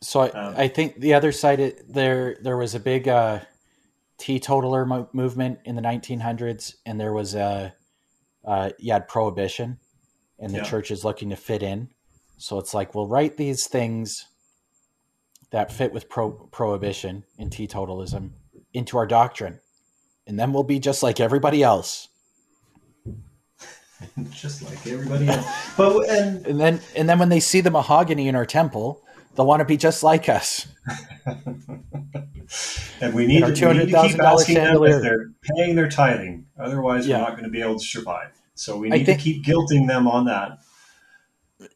So 0.00 0.20
I, 0.20 0.28
um, 0.30 0.54
I 0.56 0.68
think 0.68 1.00
the 1.00 1.14
other 1.14 1.32
side 1.32 1.60
it, 1.60 1.92
there 1.92 2.36
there 2.42 2.56
was 2.56 2.74
a 2.74 2.80
big 2.80 3.08
uh, 3.08 3.40
teetotaler 4.18 4.86
mo- 4.86 5.08
movement 5.12 5.60
in 5.64 5.76
the 5.76 5.82
1900s, 5.82 6.74
and 6.86 7.00
there 7.00 7.12
was 7.12 7.34
a 7.34 7.74
uh, 8.44 8.70
you 8.78 8.92
had 8.92 9.08
prohibition, 9.08 9.78
and 10.38 10.52
the 10.52 10.58
yeah. 10.58 10.64
church 10.64 10.90
is 10.90 11.04
looking 11.04 11.30
to 11.30 11.36
fit 11.36 11.62
in. 11.62 11.88
So 12.36 12.58
it's 12.58 12.74
like 12.74 12.94
we'll 12.94 13.08
write 13.08 13.36
these 13.36 13.66
things 13.66 14.26
that 15.50 15.72
fit 15.72 15.92
with 15.92 16.08
pro- 16.08 16.48
prohibition 16.52 17.24
and 17.38 17.50
teetotalism 17.50 18.30
into 18.72 18.98
our 18.98 19.06
doctrine, 19.06 19.60
and 20.26 20.38
then 20.38 20.52
we'll 20.52 20.62
be 20.62 20.78
just 20.78 21.02
like 21.02 21.20
everybody 21.20 21.62
else. 21.62 22.07
just 24.30 24.62
like 24.62 24.86
everybody 24.86 25.28
else. 25.28 25.46
But 25.76 26.08
and 26.08 26.46
and 26.46 26.60
then 26.60 26.80
and 26.96 27.08
then 27.08 27.18
when 27.18 27.28
they 27.28 27.40
see 27.40 27.60
the 27.60 27.70
mahogany 27.70 28.28
in 28.28 28.34
our 28.34 28.46
temple, 28.46 29.02
they'll 29.34 29.46
want 29.46 29.60
to 29.60 29.64
be 29.64 29.76
just 29.76 30.02
like 30.02 30.28
us. 30.28 30.68
and 33.00 33.14
we 33.14 33.26
need, 33.26 33.40
to, 33.40 33.68
we 33.68 33.74
need 33.74 33.90
to 33.90 34.08
keep 34.08 34.20
asking 34.20 34.56
chandelier. 34.56 34.90
them 34.90 34.98
if 34.98 35.02
they're 35.02 35.30
paying 35.56 35.76
their 35.76 35.88
tithing. 35.88 36.46
Otherwise, 36.58 37.06
yeah. 37.06 37.18
we're 37.18 37.24
not 37.24 37.30
going 37.32 37.44
to 37.44 37.50
be 37.50 37.60
able 37.60 37.78
to 37.78 37.84
survive. 37.84 38.30
So 38.54 38.76
we 38.76 38.88
need 38.88 39.06
think, 39.06 39.18
to 39.18 39.24
keep 39.24 39.44
guilting 39.44 39.86
them 39.86 40.08
on 40.08 40.24
that. 40.26 40.58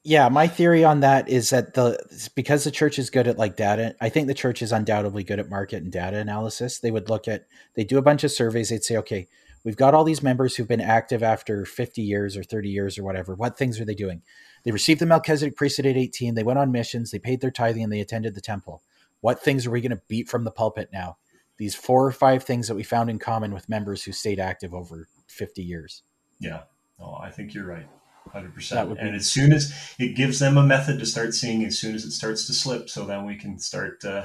Yeah, 0.05 0.29
my 0.29 0.47
theory 0.47 0.85
on 0.85 1.01
that 1.01 1.29
is 1.29 1.51
that 1.51 1.75
the 1.75 1.99
because 2.35 2.64
the 2.64 2.70
church 2.70 2.99
is 2.99 3.11
good 3.11 3.27
at 3.27 3.39
like 3.39 3.57
data. 3.57 3.97
I 4.01 4.09
think 4.09 4.27
the 4.27 4.35
church 4.35 4.62
is 4.62 4.73
undoubtedly 4.73 5.25
good 5.25 5.41
at 5.41 5.49
market 5.49 5.83
and 5.83 5.93
data 5.93 6.18
analysis. 6.18 6.79
They 6.79 6.91
would 6.91 7.09
look 7.09 7.29
at 7.29 7.47
they 7.75 7.85
do 7.85 7.99
a 7.99 8.03
bunch 8.03 8.25
of 8.25 8.31
surveys. 8.31 8.70
They'd 8.70 8.85
say, 8.85 8.97
okay, 8.99 9.29
We've 9.65 9.77
got 9.77 9.95
all 9.95 10.05
these 10.05 10.23
members 10.23 10.57
who've 10.57 10.69
been 10.69 10.81
active 10.81 11.23
after 11.23 11.65
50 11.65 12.03
years 12.03 12.37
or 12.37 12.43
30 12.43 12.69
years 12.69 12.99
or 12.99 13.05
whatever. 13.05 13.35
What 13.35 13.57
things 13.57 13.81
are 13.81 13.85
they 13.85 13.95
doing? 13.95 14.23
They 14.65 14.73
received 14.73 15.01
the 15.01 15.07
Melchizedek 15.07 15.57
priesthood 15.57 15.87
at 15.87 15.97
18. 15.97 16.35
They 16.35 16.43
went 16.43 16.59
on 16.59 16.73
missions. 16.73 17.11
They 17.11 17.19
paid 17.19 17.41
their 17.41 17.51
tithing 17.51 17.85
and 17.85 17.93
they 17.93 18.01
attended 18.01 18.35
the 18.35 18.41
temple. 18.41 18.83
What 19.21 19.41
things 19.41 19.67
are 19.67 19.71
we 19.71 19.81
going 19.81 19.91
to 19.91 20.03
beat 20.09 20.29
from 20.29 20.45
the 20.45 20.51
pulpit 20.51 20.91
now? 20.93 21.17
These 21.59 21.75
four 21.77 22.05
or 22.05 22.13
five 22.13 22.43
things 22.43 22.67
that 22.67 22.75
we 22.75 22.83
found 22.83 23.09
in 23.09 23.21
common 23.21 23.55
with 23.55 23.69
members 23.69 24.03
who 24.03 24.11
stayed 24.13 24.41
active 24.41 24.75
over 24.75 25.07
50 25.29 25.63
years. 25.63 26.03
Yeah. 26.41 26.63
Oh, 26.99 27.15
I 27.15 27.31
think 27.31 27.55
you're 27.55 27.67
right. 27.67 27.87
hundred 28.33 28.55
percent. 28.55 28.99
And 28.99 29.15
as 29.15 29.31
soon 29.31 29.53
as 29.53 29.73
it 29.99 30.17
gives 30.17 30.41
them 30.41 30.57
a 30.57 30.63
method 30.63 30.99
to 30.99 31.07
start 31.07 31.35
seeing, 31.35 31.65
as 31.65 31.79
soon 31.79 31.95
as 31.95 32.05
it 32.05 32.13
starts 32.13 32.47
to 32.47 32.53
slip, 32.53 32.89
so 32.89 33.05
then 33.05 33.25
we 33.25 33.37
can 33.37 33.59
start 33.59 34.05
uh, 34.05 34.25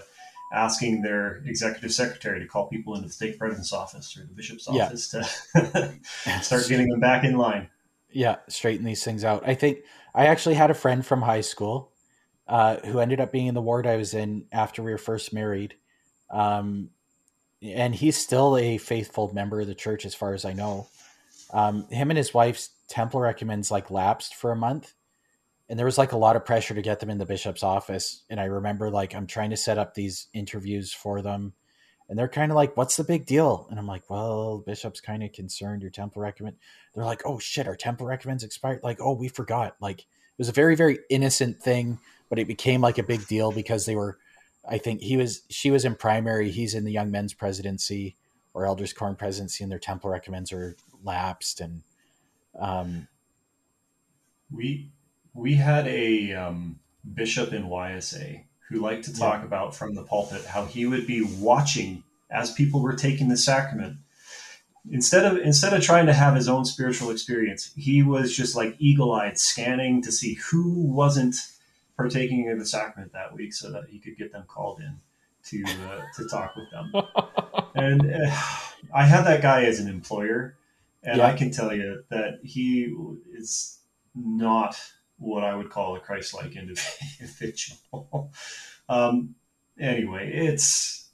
asking 0.52 1.02
their 1.02 1.44
executive 1.46 1.92
secretary 1.92 2.40
to 2.40 2.48
call 2.48 2.68
people 2.68 2.96
into 2.96 3.08
the 3.08 3.14
stake 3.14 3.38
president's 3.38 3.74
office 3.74 4.16
or 4.18 4.22
the 4.22 4.34
bishop's 4.34 4.68
office 4.68 5.10
to 5.10 5.24
start 6.42 6.66
getting 6.70 6.90
them 6.90 7.00
back 7.00 7.24
in 7.24 7.38
line. 7.38 7.70
Yeah, 8.12 8.38
straighten 8.48 8.86
these 8.86 9.04
things 9.04 9.24
out. 9.24 9.48
I 9.48 9.54
think 9.54 9.80
I 10.16 10.28
actually 10.28 10.56
had 10.56 10.72
a 10.72 10.76
friend 10.76 11.06
from 11.06 11.22
high 11.22 11.42
school 11.42 11.92
uh, 12.48 12.78
who 12.78 13.00
ended 13.00 13.20
up 13.20 13.32
being 13.32 13.48
in 13.48 13.56
the 13.56 13.62
ward 13.62 13.86
I 13.86 13.98
was 13.98 14.14
in 14.14 14.46
after 14.52 14.82
we 14.82 14.92
were 14.92 14.98
first 14.98 15.34
married. 15.34 15.76
Um, 16.30 16.90
and 17.62 17.94
he's 17.94 18.18
still 18.18 18.56
a 18.58 18.78
faithful 18.78 19.34
member 19.34 19.62
of 19.62 19.68
the 19.68 19.76
church, 19.76 20.06
as 20.06 20.16
far 20.16 20.34
as 20.34 20.46
I 20.46 20.54
know. 20.54 20.88
Um, 21.52 21.88
him 21.90 22.12
and 22.12 22.18
his 22.18 22.34
wife's 22.34 22.70
temple 22.88 23.20
recommends 23.20 23.72
like 23.72 23.92
lapsed 23.92 24.36
for 24.36 24.52
a 24.52 24.56
month, 24.56 24.94
and 25.70 25.78
there 25.78 25.86
was 25.86 25.98
like 25.98 26.14
a 26.14 26.18
lot 26.18 26.36
of 26.36 26.46
pressure 26.46 26.74
to 26.74 26.82
get 26.82 27.00
them 27.00 27.10
in 27.10 27.18
the 27.18 27.26
bishop's 27.26 27.64
office. 27.64 28.24
And 28.30 28.40
I 28.40 28.46
remember 28.46 28.90
like 28.90 29.14
I'm 29.14 29.28
trying 29.28 29.50
to 29.50 29.58
set 29.58 29.78
up 29.78 29.94
these 29.94 30.28
interviews 30.34 30.94
for 30.94 31.22
them, 31.22 31.54
and 32.10 32.18
they're 32.18 32.28
kind 32.28 32.52
of 32.52 32.56
like, 32.56 32.78
"What's 32.78 32.98
the 32.98 33.04
big 33.04 33.26
deal?" 33.26 33.68
And 33.70 33.80
I'm 33.80 33.88
like, 33.88 34.10
"Well, 34.10 34.60
bishop's 34.60 35.02
kind 35.02 35.24
of 35.24 35.34
concerned 35.34 35.82
your 35.82 35.92
temple 35.92 36.22
recommend." 36.22 36.58
They're 36.94 37.06
like, 37.06 37.22
"Oh 37.26 37.40
shit, 37.40 37.68
our 37.68 37.76
temple 37.76 38.08
recommends 38.08 38.44
expired." 38.44 38.82
Like, 38.84 39.00
"Oh, 39.02 39.14
we 39.14 39.28
forgot." 39.28 39.76
Like 39.82 40.02
it 40.02 40.40
was 40.40 40.50
a 40.50 40.54
very 40.54 40.76
very 40.76 41.00
innocent 41.10 41.62
thing, 41.62 42.00
but 42.30 42.40
it 42.40 42.48
became 42.48 42.82
like 42.82 42.98
a 42.98 43.04
big 43.04 43.28
deal 43.28 43.52
because 43.52 43.86
they 43.86 43.96
were 43.96 44.18
I 44.68 44.78
think 44.78 45.02
he 45.02 45.18
was 45.18 45.44
she 45.50 45.72
was 45.72 45.86
in 45.86 45.96
primary. 45.96 46.52
He's 46.52 46.76
in 46.76 46.84
the 46.84 46.92
young 46.92 47.10
men's 47.10 47.34
presidency 47.34 48.16
or 48.54 48.66
elders 48.66 48.94
quorum 48.94 49.16
presidency, 49.16 49.64
and 49.64 49.72
their 49.72 49.80
temple 49.80 50.10
recommends 50.10 50.52
are 50.52 50.76
lapsed. 51.04 51.62
And 51.62 51.84
um, 52.60 53.08
we 54.52 54.92
we 55.38 55.54
had 55.54 55.88
a 55.88 56.34
um, 56.34 56.80
bishop 57.14 57.54
in 57.54 57.64
YSA 57.64 58.44
who 58.70 58.82
liked 58.82 59.06
to 59.06 59.14
talk 59.14 59.40
yeah. 59.40 59.46
about 59.46 59.76
from 59.76 59.94
the 59.94 60.04
pulpit 60.04 60.44
how 60.44 60.66
he 60.66 60.86
would 60.86 61.06
be 61.06 61.22
watching 61.22 62.04
as 62.30 62.52
people 62.52 62.82
were 62.82 62.96
taking 62.96 63.30
the 63.30 63.38
sacrament. 63.38 63.98
Instead 64.90 65.26
of 65.26 65.38
instead 65.38 65.74
of 65.74 65.82
trying 65.82 66.08
to 66.08 66.14
have 66.14 66.36
his 66.36 66.50
own 66.50 66.66
spiritual 66.66 67.12
experience, 67.12 67.72
he 67.76 68.02
was 68.02 68.36
just 68.36 68.56
like 68.56 68.76
eagle 68.80 69.14
eyed, 69.14 69.38
scanning 69.38 70.02
to 70.02 70.12
see 70.12 70.36
who 70.50 70.72
wasn't 70.72 71.36
partaking 71.96 72.48
in 72.48 72.58
the 72.58 72.66
sacrament 72.66 73.14
that 73.14 73.34
week 73.34 73.54
so 73.54 73.72
that 73.72 73.84
he 73.90 74.00
could 74.00 74.18
get 74.18 74.32
them 74.32 74.44
called 74.48 74.80
in 74.80 74.98
to 75.44 75.64
uh, 75.90 76.02
to 76.16 76.28
talk 76.28 76.56
with 76.56 76.70
them. 76.72 76.92
and 77.76 78.02
uh, 78.12 78.32
I 78.94 79.06
had 79.06 79.24
that 79.24 79.42
guy 79.42 79.66
as 79.66 79.80
an 79.80 79.88
employer, 79.88 80.58
and 81.04 81.18
yeah. 81.18 81.28
I 81.28 81.34
can 81.34 81.52
tell 81.52 81.76
you 81.76 82.04
that 82.10 82.40
he 82.44 82.96
is 83.34 83.80
not 84.16 84.78
what 85.18 85.44
I 85.44 85.56
would 85.56 85.70
call 85.70 85.96
a 85.96 86.00
Christ-like 86.00 86.56
individual. 86.56 88.32
um, 88.90 89.36
anyway, 89.80 90.32
it's. 90.34 91.10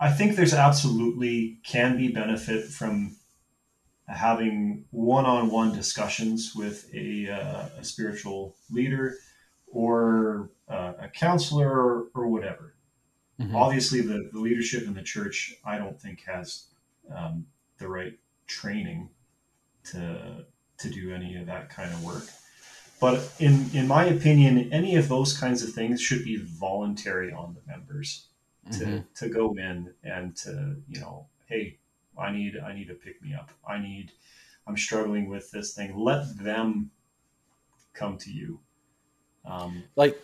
I 0.00 0.12
think 0.12 0.36
there's 0.36 0.54
absolutely 0.54 1.58
can 1.64 1.96
be 1.96 2.08
benefit 2.08 2.66
from 2.66 3.16
having 4.06 4.84
one-on-one 4.90 5.74
discussions 5.74 6.52
with 6.54 6.88
a, 6.94 7.28
uh, 7.28 7.68
a 7.78 7.84
spiritual 7.84 8.56
leader 8.70 9.16
or 9.66 10.50
uh, 10.68 10.92
a 11.00 11.08
counselor 11.08 11.68
or, 11.68 12.06
or 12.14 12.28
whatever. 12.28 12.74
Mm-hmm. 13.40 13.54
Obviously, 13.54 14.00
the, 14.00 14.30
the 14.32 14.40
leadership 14.40 14.84
in 14.84 14.94
the 14.94 15.02
church, 15.02 15.54
I 15.64 15.78
don't 15.78 16.00
think 16.00 16.22
has 16.26 16.66
um, 17.14 17.46
the 17.78 17.88
right 17.88 18.18
training 18.46 19.10
to 19.90 20.44
to 20.78 20.90
do 20.90 21.12
any 21.12 21.36
of 21.36 21.46
that 21.46 21.68
kind 21.68 21.92
of 21.92 22.04
work. 22.04 22.24
But 23.00 23.30
in 23.38 23.70
in 23.74 23.86
my 23.86 24.06
opinion, 24.06 24.72
any 24.72 24.96
of 24.96 25.08
those 25.08 25.36
kinds 25.36 25.62
of 25.62 25.70
things 25.70 26.00
should 26.00 26.24
be 26.24 26.36
voluntary 26.36 27.32
on 27.32 27.54
the 27.54 27.70
members 27.70 28.26
to 28.72 28.84
mm-hmm. 28.84 28.98
to 29.14 29.28
go 29.28 29.54
in 29.54 29.92
and 30.02 30.36
to 30.36 30.76
you 30.88 31.00
know, 31.00 31.26
hey, 31.46 31.78
I 32.18 32.32
need 32.32 32.58
I 32.58 32.72
need 32.72 32.88
to 32.88 32.94
pick 32.94 33.22
me 33.22 33.34
up. 33.34 33.50
I 33.66 33.78
need 33.78 34.12
I'm 34.66 34.76
struggling 34.76 35.28
with 35.28 35.50
this 35.50 35.74
thing. 35.74 35.96
Let 35.96 36.38
them 36.38 36.90
come 37.94 38.18
to 38.18 38.30
you. 38.30 38.60
Um, 39.44 39.84
like 39.96 40.20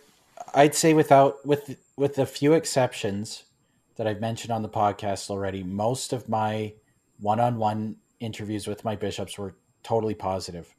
I'd 0.53 0.75
say 0.75 0.93
without 0.93 1.45
with 1.45 1.77
with 1.95 2.17
a 2.17 2.25
few 2.25 2.53
exceptions 2.53 3.45
that 3.95 4.05
I've 4.05 4.19
mentioned 4.19 4.51
on 4.51 4.61
the 4.61 4.69
podcast 4.69 5.29
already, 5.29 5.63
most 5.63 6.11
of 6.11 6.27
my 6.27 6.73
one-on-one 7.19 7.95
interviews 8.19 8.67
with 8.67 8.83
my 8.83 8.95
bishops 8.95 9.37
were 9.37 9.55
totally 9.85 10.15
positive. 10.15 10.75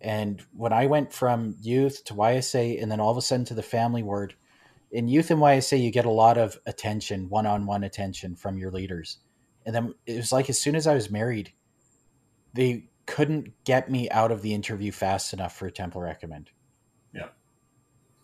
And 0.00 0.42
when 0.54 0.72
I 0.72 0.86
went 0.86 1.12
from 1.12 1.56
youth 1.60 2.04
to 2.04 2.14
YSA 2.14 2.80
and 2.80 2.90
then 2.90 3.00
all 3.00 3.10
of 3.10 3.16
a 3.16 3.22
sudden 3.22 3.44
to 3.46 3.54
the 3.54 3.62
family 3.62 4.02
ward, 4.02 4.34
in 4.92 5.08
youth 5.08 5.30
and 5.30 5.40
YSA, 5.40 5.82
you 5.82 5.90
get 5.90 6.06
a 6.06 6.10
lot 6.10 6.38
of 6.38 6.58
attention, 6.64 7.28
one 7.28 7.44
on 7.44 7.66
one 7.66 7.82
attention 7.82 8.36
from 8.36 8.56
your 8.56 8.70
leaders. 8.70 9.18
And 9.64 9.74
then 9.74 9.94
it 10.06 10.16
was 10.16 10.30
like 10.30 10.48
as 10.48 10.60
soon 10.60 10.76
as 10.76 10.86
I 10.86 10.94
was 10.94 11.10
married, 11.10 11.52
they 12.54 12.84
couldn't 13.06 13.52
get 13.64 13.90
me 13.90 14.08
out 14.10 14.30
of 14.30 14.42
the 14.42 14.54
interview 14.54 14.92
fast 14.92 15.32
enough 15.32 15.56
for 15.56 15.66
a 15.66 15.72
temple 15.72 16.00
recommend. 16.00 16.50
Yeah. 17.12 17.28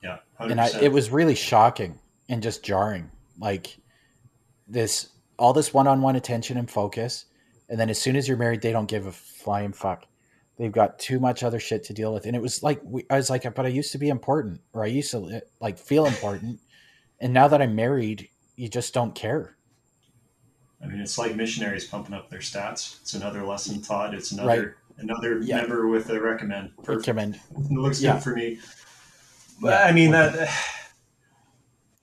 Yeah. 0.02 0.18
100%. 0.40 0.50
And 0.52 0.60
I, 0.60 0.70
it 0.80 0.92
was 0.92 1.10
really 1.10 1.34
shocking 1.34 1.98
and 2.28 2.42
just 2.42 2.62
jarring. 2.62 3.10
Like 3.38 3.76
this, 4.68 5.08
all 5.38 5.52
this 5.52 5.74
one 5.74 5.88
on 5.88 6.00
one 6.00 6.14
attention 6.14 6.58
and 6.58 6.70
focus. 6.70 7.26
And 7.68 7.80
then 7.80 7.90
as 7.90 8.00
soon 8.00 8.14
as 8.14 8.28
you're 8.28 8.36
married, 8.36 8.62
they 8.62 8.72
don't 8.72 8.88
give 8.88 9.06
a 9.06 9.12
flying 9.12 9.72
fuck. 9.72 10.06
They've 10.62 10.70
got 10.70 11.00
too 11.00 11.18
much 11.18 11.42
other 11.42 11.58
shit 11.58 11.82
to 11.84 11.92
deal 11.92 12.14
with. 12.14 12.24
And 12.24 12.36
it 12.36 12.40
was 12.40 12.62
like, 12.62 12.80
I 13.10 13.16
was 13.16 13.30
like, 13.30 13.52
but 13.52 13.66
I 13.66 13.68
used 13.68 13.90
to 13.90 13.98
be 13.98 14.10
important 14.10 14.60
or 14.72 14.84
I 14.84 14.86
used 14.86 15.10
to 15.10 15.42
like 15.58 15.76
feel 15.76 16.06
important. 16.06 16.60
and 17.18 17.32
now 17.32 17.48
that 17.48 17.60
I'm 17.60 17.74
married, 17.74 18.28
you 18.54 18.68
just 18.68 18.94
don't 18.94 19.12
care. 19.12 19.56
I 20.80 20.86
mean, 20.86 21.00
it's 21.00 21.18
like 21.18 21.34
missionaries 21.34 21.84
pumping 21.84 22.14
up 22.14 22.30
their 22.30 22.38
stats. 22.38 23.00
It's 23.00 23.14
another 23.14 23.44
lesson 23.44 23.82
taught. 23.82 24.14
It's 24.14 24.30
another 24.30 24.76
right. 24.96 25.02
another 25.02 25.40
yeah. 25.40 25.56
member 25.56 25.88
with 25.88 26.08
a 26.10 26.20
recommend. 26.20 26.76
Perfect. 26.76 27.08
Recommend. 27.08 27.40
It 27.56 27.72
looks 27.72 28.00
yeah. 28.00 28.12
good 28.12 28.22
for 28.22 28.32
me. 28.36 28.60
But 29.60 29.84
I 29.84 29.90
mean 29.90 30.12
that 30.12 30.48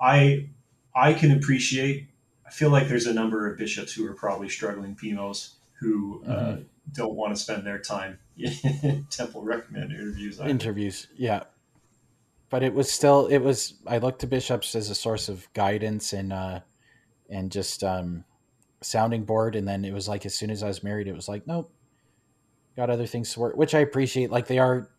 I 0.01 0.49
I 0.93 1.13
can 1.13 1.31
appreciate. 1.31 2.07
I 2.45 2.51
feel 2.51 2.71
like 2.71 2.89
there's 2.89 3.05
a 3.05 3.13
number 3.13 3.49
of 3.49 3.57
bishops 3.57 3.93
who 3.93 4.05
are 4.05 4.15
probably 4.15 4.49
struggling 4.49 4.97
PMOs 4.97 5.53
who 5.79 6.23
uh, 6.25 6.29
mm-hmm. 6.29 6.61
uh, 6.61 6.63
don't 6.93 7.15
want 7.15 7.35
to 7.35 7.41
spend 7.41 7.65
their 7.65 7.79
time 7.79 8.19
temple 9.09 9.43
recommend 9.43 9.91
interviews. 9.91 10.39
Either. 10.39 10.49
Interviews, 10.49 11.07
yeah. 11.15 11.43
But 12.49 12.63
it 12.63 12.73
was 12.73 12.91
still 12.91 13.27
it 13.27 13.39
was. 13.39 13.75
I 13.85 13.99
looked 13.99 14.21
to 14.21 14.27
bishops 14.27 14.75
as 14.75 14.89
a 14.89 14.95
source 14.95 15.29
of 15.29 15.51
guidance 15.53 16.13
and 16.13 16.33
uh, 16.33 16.61
and 17.29 17.51
just 17.51 17.83
um, 17.83 18.23
sounding 18.81 19.23
board 19.23 19.55
and 19.55 19.67
then 19.67 19.83
it 19.83 19.93
was 19.93 20.07
like 20.07 20.25
as 20.25 20.33
soon 20.33 20.49
as 20.49 20.63
i 20.63 20.67
was 20.67 20.83
married 20.83 21.07
it 21.07 21.15
was 21.15 21.27
like 21.27 21.45
nope 21.45 21.71
got 22.77 22.89
other 22.89 23.05
things 23.05 23.33
to 23.33 23.39
work 23.39 23.57
which 23.57 23.75
i 23.75 23.79
appreciate 23.79 24.31
like 24.31 24.47
they 24.47 24.59
are 24.59 24.89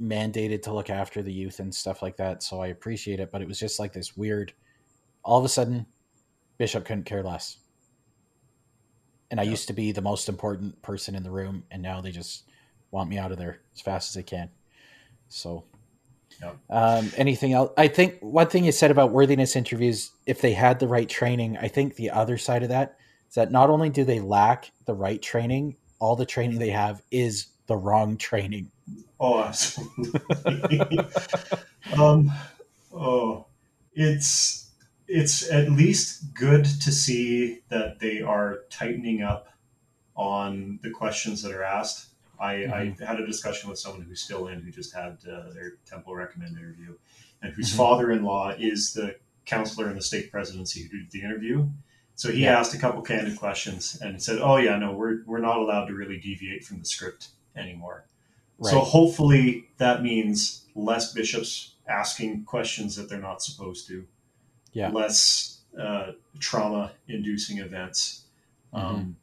mandated 0.00 0.62
to 0.62 0.72
look 0.72 0.90
after 0.90 1.22
the 1.22 1.32
youth 1.32 1.58
and 1.58 1.74
stuff 1.74 2.02
like 2.02 2.16
that 2.16 2.42
so 2.42 2.60
i 2.60 2.66
appreciate 2.66 3.20
it 3.20 3.30
but 3.30 3.40
it 3.40 3.48
was 3.48 3.58
just 3.58 3.78
like 3.78 3.92
this 3.92 4.16
weird 4.16 4.52
all 5.24 5.38
of 5.38 5.44
a 5.44 5.48
sudden 5.48 5.86
bishop 6.58 6.84
couldn't 6.84 7.04
care 7.04 7.22
less 7.22 7.58
and 9.30 9.40
i 9.40 9.42
used 9.42 9.66
to 9.66 9.72
be 9.72 9.92
the 9.92 10.02
most 10.02 10.28
important 10.28 10.80
person 10.82 11.14
in 11.14 11.22
the 11.22 11.30
room 11.30 11.64
and 11.70 11.82
now 11.82 12.00
they 12.00 12.10
just 12.10 12.44
want 12.90 13.08
me 13.08 13.18
out 13.18 13.32
of 13.32 13.38
there 13.38 13.60
as 13.74 13.80
fast 13.80 14.10
as 14.10 14.14
they 14.14 14.22
can 14.22 14.50
so 15.28 15.64
um, 16.68 17.10
anything 17.16 17.52
else? 17.52 17.72
I 17.76 17.88
think 17.88 18.18
one 18.20 18.46
thing 18.46 18.64
you 18.64 18.72
said 18.72 18.90
about 18.90 19.10
worthiness 19.10 19.56
interviews, 19.56 20.12
if 20.26 20.40
they 20.40 20.52
had 20.52 20.78
the 20.78 20.88
right 20.88 21.08
training, 21.08 21.56
I 21.58 21.68
think 21.68 21.96
the 21.96 22.10
other 22.10 22.38
side 22.38 22.62
of 22.62 22.70
that 22.70 22.96
is 23.28 23.34
that 23.34 23.52
not 23.52 23.70
only 23.70 23.90
do 23.90 24.04
they 24.04 24.20
lack 24.20 24.70
the 24.86 24.94
right 24.94 25.20
training, 25.20 25.76
all 25.98 26.16
the 26.16 26.26
training 26.26 26.58
they 26.58 26.70
have 26.70 27.02
is 27.10 27.48
the 27.66 27.76
wrong 27.76 28.16
training. 28.16 28.70
Oh, 29.18 29.42
absolutely. 29.42 30.98
um, 31.96 32.32
oh, 32.92 33.46
it's 33.92 34.69
it's 35.10 35.50
at 35.50 35.70
least 35.70 36.34
good 36.34 36.64
to 36.64 36.92
see 36.92 37.60
that 37.68 37.98
they 37.98 38.22
are 38.22 38.60
tightening 38.70 39.22
up 39.22 39.48
on 40.14 40.78
the 40.82 40.90
questions 40.90 41.42
that 41.42 41.52
are 41.52 41.64
asked. 41.64 42.06
I, 42.38 42.54
mm-hmm. 42.54 43.02
I 43.02 43.06
had 43.06 43.20
a 43.20 43.26
discussion 43.26 43.68
with 43.68 43.78
someone 43.78 44.02
who's 44.02 44.20
still 44.20 44.46
in, 44.46 44.60
who 44.60 44.70
just 44.70 44.94
had 44.94 45.18
uh, 45.30 45.52
their 45.52 45.72
temple 45.84 46.14
recommend 46.14 46.56
interview, 46.56 46.94
and 47.42 47.52
whose 47.52 47.68
mm-hmm. 47.68 47.78
father-in-law 47.78 48.54
is 48.58 48.92
the 48.92 49.16
counselor 49.46 49.90
in 49.90 49.96
the 49.96 50.02
stake 50.02 50.30
presidency 50.30 50.88
who 50.90 50.98
did 50.98 51.10
the 51.10 51.22
interview. 51.22 51.66
So 52.14 52.30
he 52.30 52.44
yeah. 52.44 52.58
asked 52.58 52.74
a 52.74 52.78
couple 52.78 53.02
candid 53.02 53.38
questions 53.38 53.98
and 54.00 54.22
said, 54.22 54.38
"Oh 54.40 54.58
yeah, 54.58 54.76
no, 54.76 54.92
we're 54.92 55.24
we're 55.26 55.38
not 55.38 55.56
allowed 55.56 55.86
to 55.86 55.94
really 55.94 56.18
deviate 56.18 56.64
from 56.64 56.78
the 56.78 56.84
script 56.84 57.28
anymore." 57.56 58.04
Right. 58.58 58.70
So 58.70 58.80
hopefully 58.80 59.68
that 59.78 60.02
means 60.02 60.66
less 60.74 61.12
bishops 61.12 61.74
asking 61.88 62.44
questions 62.44 62.94
that 62.96 63.08
they're 63.08 63.18
not 63.18 63.42
supposed 63.42 63.88
to. 63.88 64.06
Yeah. 64.72 64.90
Less 64.90 65.60
uh, 65.78 66.12
trauma-inducing 66.38 67.58
events. 67.58 68.24
Mm-hmm. 68.74 68.86
Um, 68.86 69.16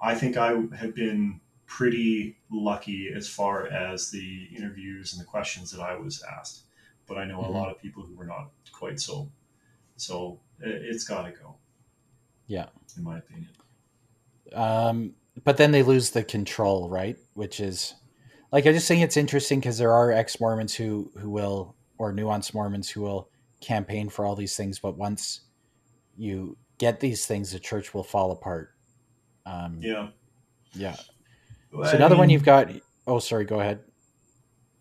I 0.00 0.14
think 0.14 0.36
I 0.36 0.48
have 0.76 0.94
been 0.94 1.40
pretty 1.66 2.36
lucky 2.50 3.10
as 3.14 3.28
far 3.28 3.66
as 3.66 4.10
the 4.10 4.48
interviews 4.56 5.12
and 5.12 5.20
the 5.20 5.26
questions 5.26 5.70
that 5.72 5.80
I 5.80 5.96
was 5.96 6.22
asked. 6.38 6.62
But 7.06 7.18
I 7.18 7.24
know 7.24 7.38
mm-hmm. 7.38 7.54
a 7.54 7.58
lot 7.58 7.70
of 7.70 7.80
people 7.80 8.02
who 8.02 8.14
were 8.14 8.26
not 8.26 8.50
quite 8.72 9.00
so. 9.00 9.30
So 9.96 10.40
it, 10.60 10.92
has 10.92 11.04
got 11.04 11.22
to 11.22 11.30
go. 11.30 11.54
Yeah, 12.46 12.66
in 12.96 13.04
my 13.04 13.18
opinion. 13.18 13.48
Um, 14.52 15.14
but 15.42 15.56
then 15.56 15.72
they 15.72 15.82
lose 15.82 16.10
the 16.10 16.22
control, 16.22 16.88
right? 16.88 17.16
Which 17.34 17.60
is 17.60 17.94
like 18.52 18.66
I 18.66 18.72
just 18.72 18.86
think 18.86 19.02
it's 19.02 19.16
interesting 19.16 19.60
because 19.60 19.78
there 19.78 19.92
are 19.92 20.12
ex 20.12 20.40
Mormons 20.40 20.74
who 20.74 21.10
who 21.18 21.30
will 21.30 21.74
or 21.98 22.12
nuanced 22.12 22.54
Mormons 22.54 22.90
who 22.90 23.02
will 23.02 23.28
campaign 23.64 24.08
for 24.08 24.24
all 24.24 24.36
these 24.36 24.56
things, 24.56 24.78
but 24.78 24.96
once 24.96 25.40
you 26.16 26.56
get 26.78 27.00
these 27.00 27.26
things, 27.26 27.52
the 27.52 27.58
church 27.58 27.94
will 27.94 28.04
fall 28.04 28.30
apart. 28.30 28.70
Um, 29.46 29.78
yeah, 29.80 30.08
yeah. 30.72 30.96
Well, 31.72 31.90
so 31.90 31.96
another 31.96 32.14
mean, 32.14 32.20
one 32.20 32.30
you've 32.30 32.44
got. 32.44 32.70
Oh, 33.06 33.18
sorry. 33.18 33.44
Go 33.44 33.60
ahead. 33.60 33.80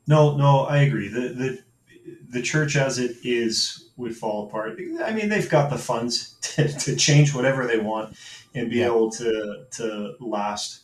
No, 0.08 0.36
no, 0.38 0.62
I 0.62 0.80
agree. 0.80 1.08
The 1.08 1.30
the 1.30 1.64
the 2.30 2.42
church 2.42 2.76
as 2.76 3.00
it 3.00 3.18
is 3.24 3.90
would 3.96 4.16
fall 4.16 4.48
apart. 4.48 4.78
I 5.04 5.14
mean, 5.14 5.30
they've 5.30 5.50
got 5.50 5.70
the 5.70 5.78
funds 5.78 6.36
to, 6.42 6.68
to 6.68 6.96
change 6.96 7.34
whatever 7.34 7.66
they 7.68 7.78
want 7.78 8.16
and 8.56 8.70
be 8.70 8.78
yeah. 8.78 8.88
able 8.88 9.10
to 9.12 9.66
to 9.72 10.16
last 10.20 10.82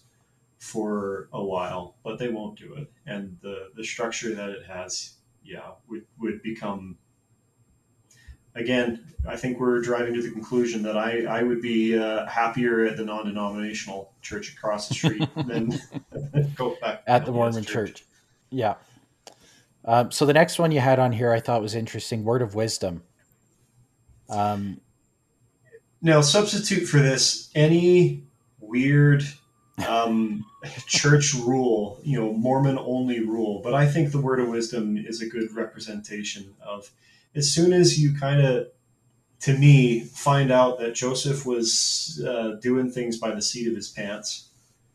for 0.57 1.29
a 1.31 1.43
while, 1.43 1.95
but 2.03 2.19
they 2.19 2.27
won't 2.27 2.57
do 2.57 2.75
it. 2.75 2.91
And 3.05 3.37
the 3.41 3.69
the 3.75 3.83
structure 3.83 4.35
that 4.35 4.49
it 4.49 4.65
has, 4.67 5.13
yeah, 5.43 5.71
would 5.87 6.05
would 6.19 6.41
become 6.41 6.97
again, 8.59 9.05
I 9.27 9.35
think 9.35 9.59
we're 9.59 9.81
driving 9.81 10.13
to 10.13 10.21
the 10.21 10.31
conclusion 10.31 10.83
that 10.83 10.97
I, 10.97 11.23
I 11.25 11.43
would 11.43 11.61
be 11.61 11.97
uh, 11.97 12.25
happier 12.25 12.85
at 12.85 12.97
the 12.97 13.03
non-denominational 13.03 14.13
church 14.21 14.53
across 14.53 14.87
the 14.87 14.93
street 14.93 15.27
than 15.35 15.79
go 16.55 16.77
back 16.81 17.03
at 17.07 17.25
the 17.25 17.31
Mormon 17.31 17.63
church. 17.63 17.95
church. 17.95 18.05
Yeah. 18.49 18.75
Um, 19.85 20.11
so 20.11 20.25
the 20.25 20.33
next 20.33 20.59
one 20.59 20.71
you 20.71 20.79
had 20.79 20.99
on 20.99 21.11
here, 21.11 21.31
I 21.31 21.39
thought 21.39 21.61
was 21.61 21.75
interesting. 21.75 22.23
Word 22.23 22.41
of 22.41 22.55
wisdom. 22.55 23.03
Um, 24.29 24.81
now 26.01 26.21
substitute 26.21 26.85
for 26.85 26.99
this 26.99 27.49
any 27.55 28.23
weird 28.59 29.23
um, 29.87 30.45
church 30.87 31.33
rule, 31.33 31.99
you 32.03 32.19
know, 32.19 32.33
Mormon 32.33 32.77
only 32.77 33.21
rule. 33.21 33.61
But 33.61 33.73
I 33.73 33.87
think 33.87 34.11
the 34.11 34.21
word 34.21 34.39
of 34.39 34.49
wisdom 34.49 34.97
is 34.97 35.21
a 35.21 35.27
good 35.27 35.53
representation 35.53 36.53
of 36.61 36.91
as 37.35 37.53
soon 37.53 37.73
as 37.73 37.99
you 37.99 38.15
kind 38.17 38.41
of, 38.41 38.67
to 39.41 39.57
me, 39.57 40.01
find 40.01 40.51
out 40.51 40.79
that 40.79 40.95
Joseph 40.95 41.45
was 41.45 42.21
uh, 42.27 42.57
doing 42.61 42.91
things 42.91 43.17
by 43.17 43.31
the 43.31 43.41
seat 43.41 43.67
of 43.67 43.75
his 43.75 43.89
pants, 43.89 44.49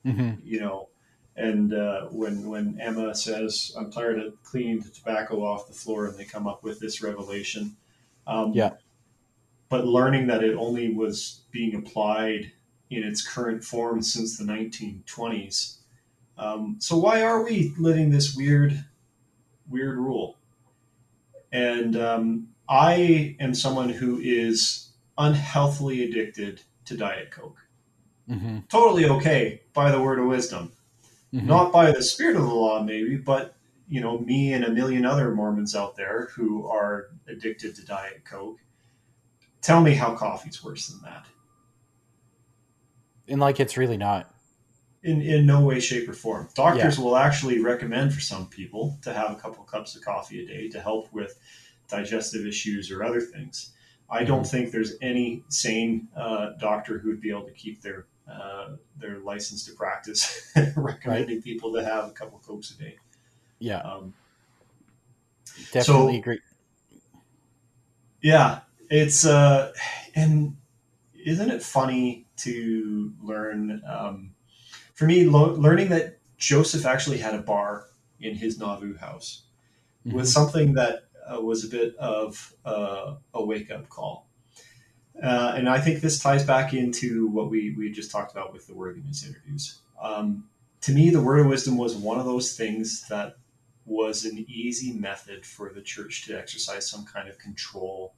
mm-hmm. 0.05 0.33
you 0.45 0.61
know, 0.61 0.89
and 1.37 1.73
uh, 1.73 2.07
when 2.07 2.47
when 2.47 2.79
Emma 2.81 3.15
says, 3.15 3.75
"I'm 3.79 3.91
tired 3.91 4.19
of 4.19 4.43
cleaning 4.45 4.81
the 4.81 4.91
tobacco 4.91 5.45
off 5.45 5.67
the 5.67 5.73
floor," 5.73 6.07
and 6.07 6.19
they 6.19 6.25
come 6.25 6.47
up 6.47 6.63
with 6.63 6.79
this 6.79 7.03
revelation, 7.03 7.77
um, 8.27 8.53
yeah. 8.53 8.73
But 9.69 9.87
learning 9.87 10.27
that 10.29 10.45
it 10.45 10.55
only 10.55 10.93
was 10.93 11.43
being 11.51 11.75
applied 11.75 12.53
in 12.91 13.03
its 13.03 13.27
current 13.27 13.65
form 13.65 14.03
since 14.03 14.39
the 14.39 14.45
1920s. 14.45 15.79
Um, 16.37 16.77
so 16.79 16.97
why 16.97 17.23
are 17.23 17.43
we 17.43 17.75
living 17.79 18.11
this 18.11 18.37
weird, 18.37 18.85
weird 19.69 19.97
rule? 19.97 20.37
And 21.55 21.97
um, 21.97 22.49
I 22.69 23.37
am 23.39 23.55
someone 23.55 23.89
who 23.89 24.19
is 24.19 24.91
unhealthily 25.17 26.03
addicted 26.03 26.61
to 26.87 26.97
Diet 26.97 27.31
Coke. 27.31 27.59
Mm-hmm. 28.29 28.59
Totally 28.69 29.07
okay 29.07 29.63
by 29.73 29.93
the 29.93 30.03
word 30.03 30.19
of 30.19 30.27
wisdom, 30.27 30.73
mm-hmm. 31.33 31.47
not 31.47 31.73
by 31.73 31.93
the 31.93 32.03
spirit 32.03 32.35
of 32.35 32.43
the 32.43 32.49
law, 32.49 32.83
maybe, 32.83 33.17
but 33.17 33.55
you 33.89 34.01
know, 34.01 34.19
me 34.19 34.53
and 34.53 34.65
a 34.65 34.71
million 34.71 35.05
other 35.05 35.33
Mormons 35.33 35.77
out 35.77 35.95
there 35.95 36.31
who 36.35 36.67
are 36.67 37.11
addicted 37.29 37.77
to 37.77 37.87
Diet 37.87 38.25
Coke. 38.25 38.59
Tell 39.61 39.81
me 39.81 39.95
how 39.95 40.17
coffee's 40.17 40.65
worse 40.65 40.89
than 40.89 41.03
that. 41.03 41.27
And 43.29 43.41
like 43.41 43.61
it's 43.61 43.77
really 43.77 43.97
not 43.97 44.34
in, 45.05 45.21
in 45.21 45.45
no 45.45 45.61
way, 45.61 45.79
shape, 45.81 46.09
or 46.09 46.15
form. 46.15 46.49
Doctors 46.55 46.99
yeah. 46.99 47.05
will 47.05 47.17
actually 47.17 47.61
recommend 47.61 48.13
for 48.13 48.21
some 48.21 48.47
people 48.49 48.99
to 49.03 49.13
have 49.13 49.31
a 49.31 49.35
couple 49.37 49.63
cups 49.65 49.95
of 49.95 50.03
coffee 50.03 50.43
a 50.43 50.47
day 50.47 50.69
to 50.71 50.81
help 50.81 51.13
with 51.13 51.39
digestive 51.89 52.47
issues 52.47 52.91
or 52.91 53.05
other 53.05 53.21
things. 53.21 53.73
I 54.11 54.25
don't 54.25 54.41
mm-hmm. 54.41 54.49
think 54.49 54.73
there's 54.73 54.95
any 55.03 55.45
sane 55.49 56.09
uh, 56.17 56.53
doctor 56.59 56.99
who 56.99 57.09
would 57.09 57.21
be 57.21 57.31
able 57.31 57.45
to 57.45 57.53
keep 57.53 57.83
their 57.83 58.07
uh, 58.31 58.77
their 58.99 59.19
license 59.19 59.67
to 59.67 59.73
practice 59.73 60.51
recommending 60.77 61.37
right. 61.37 61.45
people 61.45 61.75
to 61.75 61.85
have 61.85 62.09
a 62.09 62.11
couple 62.11 62.41
cokes 62.47 62.71
a 62.71 62.79
day. 62.79 62.97
Yeah, 63.59 63.81
um, 63.81 64.15
definitely 65.73 66.15
so, 66.15 66.19
agree. 66.19 66.41
Yeah, 68.23 68.61
it's 68.89 69.27
uh, 69.27 69.73
and 70.15 70.57
isn't 71.23 71.51
it 71.51 71.63
funny 71.63 72.25
to 72.39 73.13
learn? 73.23 73.83
Um, 73.87 74.34
for 74.95 75.05
me, 75.05 75.25
lo- 75.25 75.55
learning 75.55 75.89
that 75.91 76.19
Joseph 76.39 76.87
actually 76.87 77.19
had 77.19 77.35
a 77.35 77.43
bar 77.43 77.87
in 78.21 78.35
his 78.35 78.59
Nauvoo 78.59 78.97
house 78.97 79.43
mm-hmm. 80.07 80.17
was 80.17 80.33
something 80.33 80.73
that 80.75 81.05
uh, 81.27 81.41
was 81.41 81.65
a 81.65 81.69
bit 81.69 81.97
of 81.97 82.55
uh, 82.65 83.15
a 83.35 83.45
wake 83.45 83.71
up 83.71 83.89
call. 83.89 84.29
Uh, 85.23 85.55
and 85.57 85.69
I 85.69 85.81
think 85.81 86.01
this 86.01 86.19
ties 86.19 86.45
back 86.45 86.75
into 86.75 87.29
what 87.29 87.51
we, 87.51 87.75
we 87.77 87.91
just 87.91 88.11
talked 88.11 88.33
about 88.33 88.53
with 88.53 88.67
the 88.67 88.75
worthiness 88.75 89.27
interviews. 89.27 89.79
Um, 90.03 90.49
to 90.83 90.93
me, 90.93 91.11
the 91.11 91.23
word 91.23 91.41
of 91.41 91.47
wisdom 91.47 91.77
was 91.77 91.95
one 91.95 92.19
of 92.19 92.25
those 92.25 92.57
things 92.57 93.07
that 93.09 93.37
was 93.87 94.25
an 94.25 94.45
easy 94.49 94.93
method 94.93 95.47
for 95.47 95.71
the 95.71 95.81
church 95.81 96.27
to 96.27 96.37
exercise 96.37 96.89
some 96.89 97.05
kind 97.05 97.29
of 97.29 97.39
control 97.39 98.15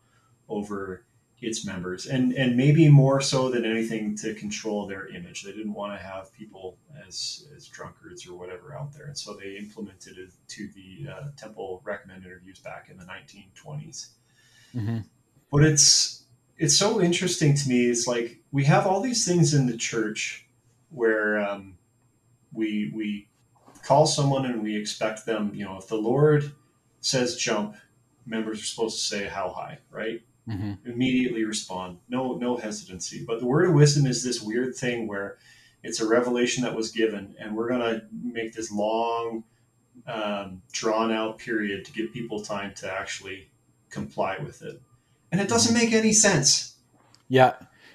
over 0.48 1.04
its 1.40 1.66
members, 1.66 2.06
and 2.06 2.32
and 2.32 2.56
maybe 2.56 2.88
more 2.88 3.20
so 3.20 3.50
than 3.50 3.64
anything 3.64 4.16
to 4.16 4.34
control 4.34 4.86
their 4.86 5.08
image. 5.08 5.42
They 5.42 5.52
didn't 5.52 5.74
want 5.74 5.92
to 5.92 6.04
have 6.04 6.32
people 6.32 6.78
as 7.06 7.46
as 7.54 7.66
drunkards 7.68 8.26
or 8.26 8.34
whatever 8.34 8.74
out 8.74 8.92
there, 8.92 9.06
and 9.06 9.16
so 9.16 9.34
they 9.34 9.56
implemented 9.56 10.18
it 10.18 10.30
to 10.48 10.68
the 10.74 11.10
uh, 11.10 11.28
temple 11.36 11.82
recommend 11.84 12.24
interviews 12.24 12.58
back 12.58 12.88
in 12.90 12.96
the 12.96 13.04
1920s. 13.04 14.08
Mm-hmm. 14.74 14.98
But 15.52 15.64
it's 15.64 16.24
it's 16.58 16.76
so 16.76 17.00
interesting 17.00 17.54
to 17.54 17.68
me. 17.68 17.86
It's 17.86 18.06
like 18.06 18.38
we 18.50 18.64
have 18.64 18.86
all 18.86 19.00
these 19.00 19.26
things 19.26 19.52
in 19.52 19.66
the 19.66 19.76
church 19.76 20.46
where 20.90 21.38
um, 21.38 21.76
we 22.52 22.90
we 22.94 23.28
call 23.82 24.06
someone 24.06 24.46
and 24.46 24.62
we 24.62 24.74
expect 24.74 25.26
them. 25.26 25.52
You 25.54 25.66
know, 25.66 25.76
if 25.76 25.86
the 25.86 25.96
Lord 25.96 26.52
says 27.00 27.36
jump, 27.36 27.76
members 28.24 28.60
are 28.60 28.64
supposed 28.64 28.98
to 28.98 29.04
say 29.04 29.24
how 29.26 29.50
high, 29.50 29.78
right? 29.90 30.22
Mm-hmm. 30.48 30.88
immediately 30.88 31.44
respond. 31.44 31.98
No, 32.08 32.36
no 32.36 32.56
hesitancy. 32.56 33.24
But 33.26 33.40
the 33.40 33.46
word 33.46 33.68
of 33.68 33.74
wisdom 33.74 34.06
is 34.06 34.22
this 34.22 34.40
weird 34.40 34.76
thing 34.76 35.06
where 35.06 35.38
it's 35.82 36.00
a 36.00 36.08
revelation 36.08 36.64
that 36.64 36.74
was 36.74 36.90
given, 36.90 37.34
and 37.38 37.56
we're 37.56 37.68
going 37.68 37.80
to 37.80 38.02
make 38.22 38.52
this 38.54 38.72
long, 38.72 39.44
um, 40.06 40.62
drawn 40.72 41.12
out 41.12 41.38
period 41.38 41.84
to 41.84 41.92
give 41.92 42.12
people 42.12 42.40
time 42.40 42.74
to 42.76 42.92
actually 42.92 43.48
comply 43.90 44.38
with 44.38 44.62
it. 44.62 44.80
And 45.32 45.40
it 45.40 45.48
doesn't 45.48 45.74
make 45.74 45.92
any 45.92 46.12
sense. 46.12 46.76
Yeah. 47.28 47.54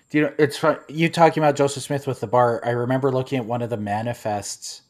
Do 0.10 0.18
you 0.18 0.24
know, 0.26 0.34
it's 0.38 0.58
fun. 0.58 0.80
You 0.90 1.10
talking 1.10 1.42
about 1.42 1.56
Joseph 1.56 1.84
Smith 1.84 2.06
with 2.06 2.20
the 2.20 2.28
bar. 2.28 2.62
I 2.66 2.72
remember 2.72 3.12
looking 3.12 3.40
at 3.40 3.46
one 3.46 3.62
of 3.62 3.70
the 3.70 3.78
manifests. 3.78 4.82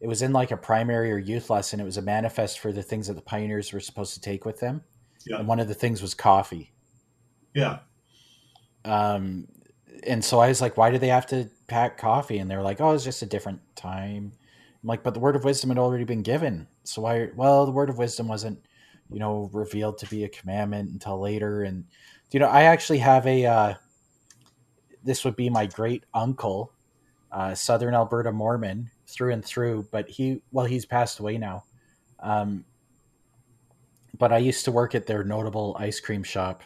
It 0.00 0.06
was 0.06 0.22
in 0.22 0.32
like 0.32 0.50
a 0.50 0.56
primary 0.56 1.10
or 1.12 1.18
youth 1.18 1.50
lesson. 1.50 1.80
It 1.80 1.84
was 1.84 1.96
a 1.96 2.02
manifest 2.02 2.60
for 2.60 2.72
the 2.72 2.82
things 2.82 3.08
that 3.08 3.14
the 3.14 3.20
pioneers 3.22 3.72
were 3.72 3.80
supposed 3.80 4.14
to 4.14 4.20
take 4.20 4.44
with 4.44 4.60
them. 4.60 4.82
Yeah. 5.26 5.38
And 5.38 5.48
one 5.48 5.60
of 5.60 5.68
the 5.68 5.74
things 5.74 6.00
was 6.00 6.14
coffee. 6.14 6.72
Yeah. 7.54 7.80
Um, 8.84 9.48
and 10.06 10.24
so 10.24 10.40
I 10.40 10.48
was 10.48 10.60
like, 10.60 10.76
why 10.76 10.90
do 10.90 10.98
they 10.98 11.08
have 11.08 11.26
to 11.26 11.50
pack 11.66 11.98
coffee? 11.98 12.38
And 12.38 12.50
they're 12.50 12.62
like, 12.62 12.80
oh, 12.80 12.92
it's 12.92 13.04
just 13.04 13.22
a 13.22 13.26
different 13.26 13.60
time. 13.76 14.32
I'm 14.82 14.86
like, 14.88 15.02
but 15.02 15.14
the 15.14 15.20
word 15.20 15.36
of 15.36 15.44
wisdom 15.44 15.70
had 15.70 15.78
already 15.78 16.04
been 16.04 16.22
given. 16.22 16.66
So 16.84 17.02
why? 17.02 17.28
Well, 17.34 17.66
the 17.66 17.72
word 17.72 17.90
of 17.90 17.98
wisdom 17.98 18.28
wasn't, 18.28 18.58
you 19.10 19.18
know, 19.18 19.50
revealed 19.52 19.98
to 19.98 20.06
be 20.06 20.24
a 20.24 20.28
commandment 20.28 20.90
until 20.90 21.20
later. 21.20 21.64
And 21.64 21.84
you 22.30 22.40
know, 22.40 22.48
I 22.48 22.62
actually 22.62 22.98
have 22.98 23.26
a. 23.26 23.44
Uh, 23.44 23.74
this 25.02 25.24
would 25.24 25.36
be 25.36 25.50
my 25.50 25.66
great 25.66 26.04
uncle, 26.14 26.72
uh, 27.32 27.54
Southern 27.54 27.94
Alberta 27.94 28.32
Mormon 28.32 28.90
through 29.06 29.32
and 29.32 29.44
through. 29.44 29.86
But 29.90 30.08
he, 30.08 30.42
well, 30.52 30.66
he's 30.66 30.86
passed 30.86 31.20
away 31.20 31.36
now. 31.36 31.64
Um, 32.20 32.64
but 34.18 34.32
I 34.32 34.38
used 34.38 34.64
to 34.66 34.72
work 34.72 34.94
at 34.94 35.06
their 35.06 35.24
notable 35.24 35.76
ice 35.78 36.00
cream 36.00 36.22
shop 36.22 36.62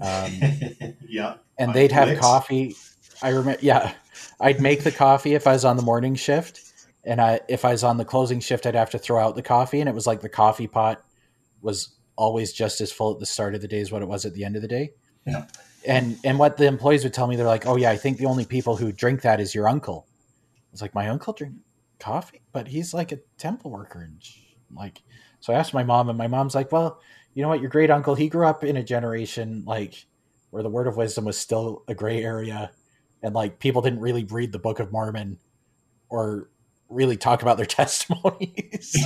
um, 0.00 0.32
yeah. 1.08 1.36
And 1.58 1.74
they'd 1.74 1.92
have 1.92 2.08
mix. 2.08 2.20
coffee. 2.20 2.76
I 3.22 3.30
remember, 3.30 3.58
yeah, 3.62 3.92
I'd 4.40 4.60
make 4.60 4.82
the 4.82 4.92
coffee 4.92 5.34
if 5.34 5.46
I 5.46 5.52
was 5.52 5.64
on 5.64 5.76
the 5.76 5.82
morning 5.82 6.14
shift, 6.14 6.60
and 7.04 7.20
I 7.20 7.40
if 7.48 7.64
I 7.64 7.72
was 7.72 7.84
on 7.84 7.96
the 7.96 8.04
closing 8.04 8.40
shift, 8.40 8.66
I'd 8.66 8.74
have 8.74 8.90
to 8.90 8.98
throw 8.98 9.18
out 9.18 9.36
the 9.36 9.42
coffee, 9.42 9.80
and 9.80 9.88
it 9.88 9.94
was 9.94 10.06
like 10.06 10.20
the 10.20 10.28
coffee 10.28 10.66
pot 10.66 11.02
was 11.60 11.94
always 12.16 12.52
just 12.52 12.80
as 12.80 12.90
full 12.92 13.12
at 13.12 13.20
the 13.20 13.26
start 13.26 13.54
of 13.54 13.60
the 13.60 13.68
day 13.68 13.80
as 13.80 13.92
what 13.92 14.02
it 14.02 14.08
was 14.08 14.24
at 14.24 14.34
the 14.34 14.44
end 14.44 14.56
of 14.56 14.62
the 14.62 14.68
day. 14.68 14.92
Yeah. 15.26 15.46
And 15.86 16.18
and 16.24 16.38
what 16.38 16.56
the 16.56 16.66
employees 16.66 17.04
would 17.04 17.14
tell 17.14 17.26
me, 17.26 17.36
they're 17.36 17.46
like, 17.46 17.66
"Oh 17.66 17.76
yeah, 17.76 17.90
I 17.90 17.96
think 17.96 18.18
the 18.18 18.26
only 18.26 18.44
people 18.44 18.76
who 18.76 18.92
drink 18.92 19.22
that 19.22 19.40
is 19.40 19.54
your 19.54 19.68
uncle." 19.68 20.06
It's 20.72 20.82
like 20.82 20.94
my 20.94 21.08
uncle 21.08 21.32
drink. 21.32 21.54
coffee, 21.98 22.40
but 22.52 22.68
he's 22.68 22.94
like 22.94 23.12
a 23.12 23.18
temple 23.38 23.70
worker. 23.70 24.00
And 24.00 24.22
like, 24.74 25.02
so 25.40 25.52
I 25.52 25.56
asked 25.56 25.74
my 25.74 25.82
mom, 25.84 26.08
and 26.08 26.18
my 26.18 26.28
mom's 26.28 26.54
like, 26.54 26.72
well, 26.72 27.00
you 27.34 27.42
know 27.42 27.48
what? 27.48 27.60
Your 27.60 27.70
great 27.70 27.90
uncle, 27.90 28.14
he 28.14 28.28
grew 28.28 28.46
up 28.46 28.64
in 28.64 28.76
a 28.76 28.82
generation 28.82 29.64
like 29.66 30.06
where 30.50 30.62
the 30.62 30.68
word 30.68 30.86
of 30.86 30.96
wisdom 30.96 31.24
was 31.24 31.38
still 31.38 31.84
a 31.88 31.94
gray 31.94 32.22
area, 32.22 32.72
and 33.22 33.34
like 33.34 33.58
people 33.58 33.82
didn't 33.82 34.00
really 34.00 34.24
read 34.24 34.52
the 34.52 34.58
Book 34.58 34.80
of 34.80 34.92
Mormon 34.92 35.38
or 36.08 36.50
really 36.88 37.16
talk 37.16 37.42
about 37.42 37.56
their 37.56 37.66
testimonies. 37.66 38.92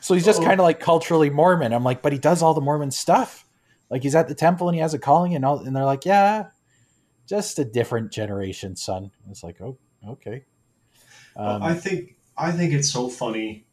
so 0.00 0.14
he's 0.14 0.24
just 0.24 0.40
oh. 0.40 0.44
kind 0.44 0.60
of 0.60 0.64
like 0.64 0.80
culturally 0.80 1.30
Mormon. 1.30 1.72
I'm 1.72 1.84
like, 1.84 2.02
but 2.02 2.12
he 2.12 2.18
does 2.18 2.42
all 2.42 2.54
the 2.54 2.60
Mormon 2.60 2.90
stuff. 2.90 3.46
Like 3.90 4.02
he's 4.02 4.14
at 4.14 4.28
the 4.28 4.34
temple 4.34 4.68
and 4.68 4.74
he 4.74 4.82
has 4.82 4.92
a 4.92 4.98
calling 4.98 5.34
and 5.34 5.44
all, 5.44 5.60
and 5.60 5.74
they're 5.74 5.84
like, 5.84 6.04
yeah, 6.04 6.48
just 7.26 7.58
a 7.58 7.64
different 7.64 8.12
generation, 8.12 8.76
son. 8.76 9.10
It's 9.30 9.42
like, 9.42 9.60
oh, 9.60 9.78
okay. 10.06 10.44
Um, 11.36 11.62
I 11.62 11.74
think 11.74 12.16
I 12.36 12.52
think 12.52 12.72
it's 12.72 12.90
so 12.90 13.08
funny. 13.08 13.66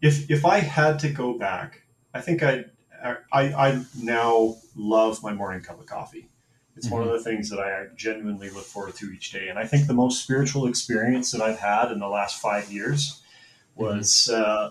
If 0.00 0.30
if 0.30 0.44
I 0.44 0.58
had 0.58 0.98
to 1.00 1.08
go 1.08 1.38
back, 1.38 1.81
I 2.14 2.20
think 2.20 2.42
I 2.42 2.64
I 3.02 3.18
I 3.32 3.84
now 4.00 4.56
love 4.76 5.22
my 5.22 5.32
morning 5.32 5.62
cup 5.62 5.80
of 5.80 5.86
coffee. 5.86 6.28
It's 6.76 6.86
mm-hmm. 6.86 6.94
one 6.94 7.02
of 7.02 7.08
mm-hmm. 7.08 7.18
the 7.18 7.24
things 7.24 7.50
that 7.50 7.60
I 7.60 7.86
genuinely 7.96 8.50
look 8.50 8.64
forward 8.64 8.94
to 8.96 9.10
each 9.10 9.30
day. 9.32 9.48
And 9.48 9.58
I 9.58 9.66
think 9.66 9.86
the 9.86 9.94
most 9.94 10.22
spiritual 10.22 10.66
experience 10.66 11.30
that 11.32 11.42
I've 11.42 11.58
had 11.58 11.92
in 11.92 11.98
the 11.98 12.08
last 12.08 12.40
five 12.40 12.72
years 12.72 13.20
was 13.74 14.30
mm-hmm. 14.32 14.42
uh, 14.42 14.70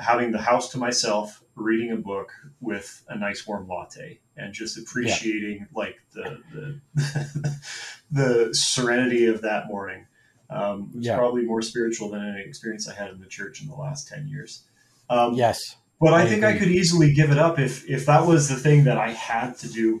having 0.00 0.30
the 0.30 0.40
house 0.40 0.70
to 0.70 0.78
myself, 0.78 1.42
reading 1.56 1.92
a 1.92 1.96
book 1.96 2.32
with 2.60 3.04
a 3.08 3.16
nice 3.16 3.46
warm 3.46 3.68
latte, 3.68 4.20
and 4.36 4.52
just 4.52 4.78
appreciating 4.78 5.58
yeah. 5.58 5.66
like 5.74 6.00
the 6.12 6.40
the, 6.52 7.60
the 8.10 8.54
serenity 8.54 9.26
of 9.26 9.42
that 9.42 9.66
morning. 9.66 10.06
Um, 10.48 10.90
it's 10.96 11.06
yeah. 11.06 11.16
probably 11.16 11.44
more 11.44 11.62
spiritual 11.62 12.10
than 12.10 12.26
any 12.26 12.40
experience 12.40 12.88
I 12.88 12.94
had 12.94 13.10
in 13.10 13.20
the 13.20 13.26
church 13.26 13.62
in 13.62 13.68
the 13.68 13.74
last 13.74 14.08
ten 14.08 14.26
years. 14.26 14.64
Um, 15.08 15.34
yes, 15.34 15.76
but 16.00 16.14
I, 16.14 16.22
I 16.22 16.26
think 16.26 16.42
agree. 16.42 16.54
I 16.54 16.58
could 16.58 16.68
easily 16.68 17.12
give 17.12 17.30
it 17.30 17.38
up 17.38 17.58
if 17.58 17.88
if 17.88 18.06
that 18.06 18.26
was 18.26 18.48
the 18.48 18.56
thing 18.56 18.84
that 18.84 18.96
I 18.96 19.10
had 19.10 19.56
to 19.58 19.68
do. 19.68 20.00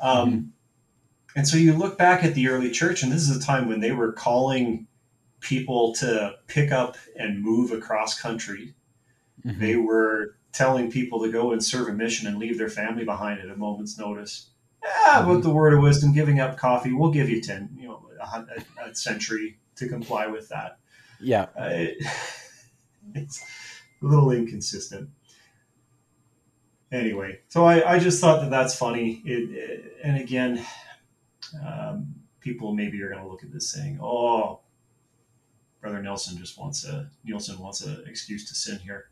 Um, 0.00 0.30
mm-hmm. 0.30 0.40
And 1.36 1.46
so 1.46 1.56
you 1.56 1.72
look 1.72 1.96
back 1.96 2.24
at 2.24 2.34
the 2.34 2.48
early 2.48 2.70
church, 2.70 3.02
and 3.02 3.12
this 3.12 3.28
is 3.28 3.36
a 3.36 3.40
time 3.40 3.68
when 3.68 3.80
they 3.80 3.92
were 3.92 4.12
calling 4.12 4.88
people 5.40 5.94
to 5.94 6.34
pick 6.48 6.72
up 6.72 6.96
and 7.16 7.40
move 7.40 7.70
across 7.70 8.20
country. 8.20 8.74
Mm-hmm. 9.46 9.60
They 9.60 9.76
were 9.76 10.36
telling 10.52 10.90
people 10.90 11.22
to 11.22 11.30
go 11.30 11.52
and 11.52 11.62
serve 11.62 11.88
a 11.88 11.92
mission 11.92 12.26
and 12.26 12.38
leave 12.38 12.58
their 12.58 12.68
family 12.68 13.04
behind 13.04 13.40
at 13.40 13.48
a 13.48 13.56
moment's 13.56 13.96
notice. 13.96 14.50
Yeah, 14.82 15.22
mm-hmm. 15.22 15.40
the 15.40 15.50
word 15.50 15.74
of 15.74 15.80
wisdom, 15.80 16.12
giving 16.12 16.40
up 16.40 16.56
coffee, 16.56 16.92
we'll 16.92 17.12
give 17.12 17.28
you 17.28 17.40
ten, 17.40 17.68
you 17.78 17.86
know, 17.86 18.08
a, 18.20 18.44
a 18.84 18.94
century 18.94 19.58
to 19.76 19.88
comply 19.88 20.26
with 20.26 20.48
that. 20.48 20.78
Yeah, 21.20 21.46
uh, 21.60 21.68
it, 21.70 21.98
it's 23.14 23.40
a 24.02 24.06
little 24.06 24.32
inconsistent 24.32 25.10
anyway, 26.92 27.40
so 27.48 27.64
I, 27.64 27.94
I 27.94 27.98
just 27.98 28.20
thought 28.20 28.40
that 28.40 28.50
that's 28.50 28.76
funny. 28.76 29.22
It, 29.24 29.50
it 29.50 29.96
and 30.02 30.16
again, 30.16 30.64
um, 31.66 32.14
people 32.40 32.74
maybe 32.74 33.02
are 33.02 33.08
going 33.08 33.22
to 33.22 33.28
look 33.28 33.42
at 33.42 33.52
this 33.52 33.70
saying, 33.70 33.98
"Oh, 34.02 34.60
Brother 35.80 36.02
Nelson 36.02 36.38
just 36.38 36.58
wants 36.58 36.84
a 36.84 37.10
Nielsen 37.24 37.58
wants 37.58 37.82
an 37.82 38.04
excuse 38.06 38.48
to 38.48 38.54
sin 38.54 38.78
here." 38.78 39.10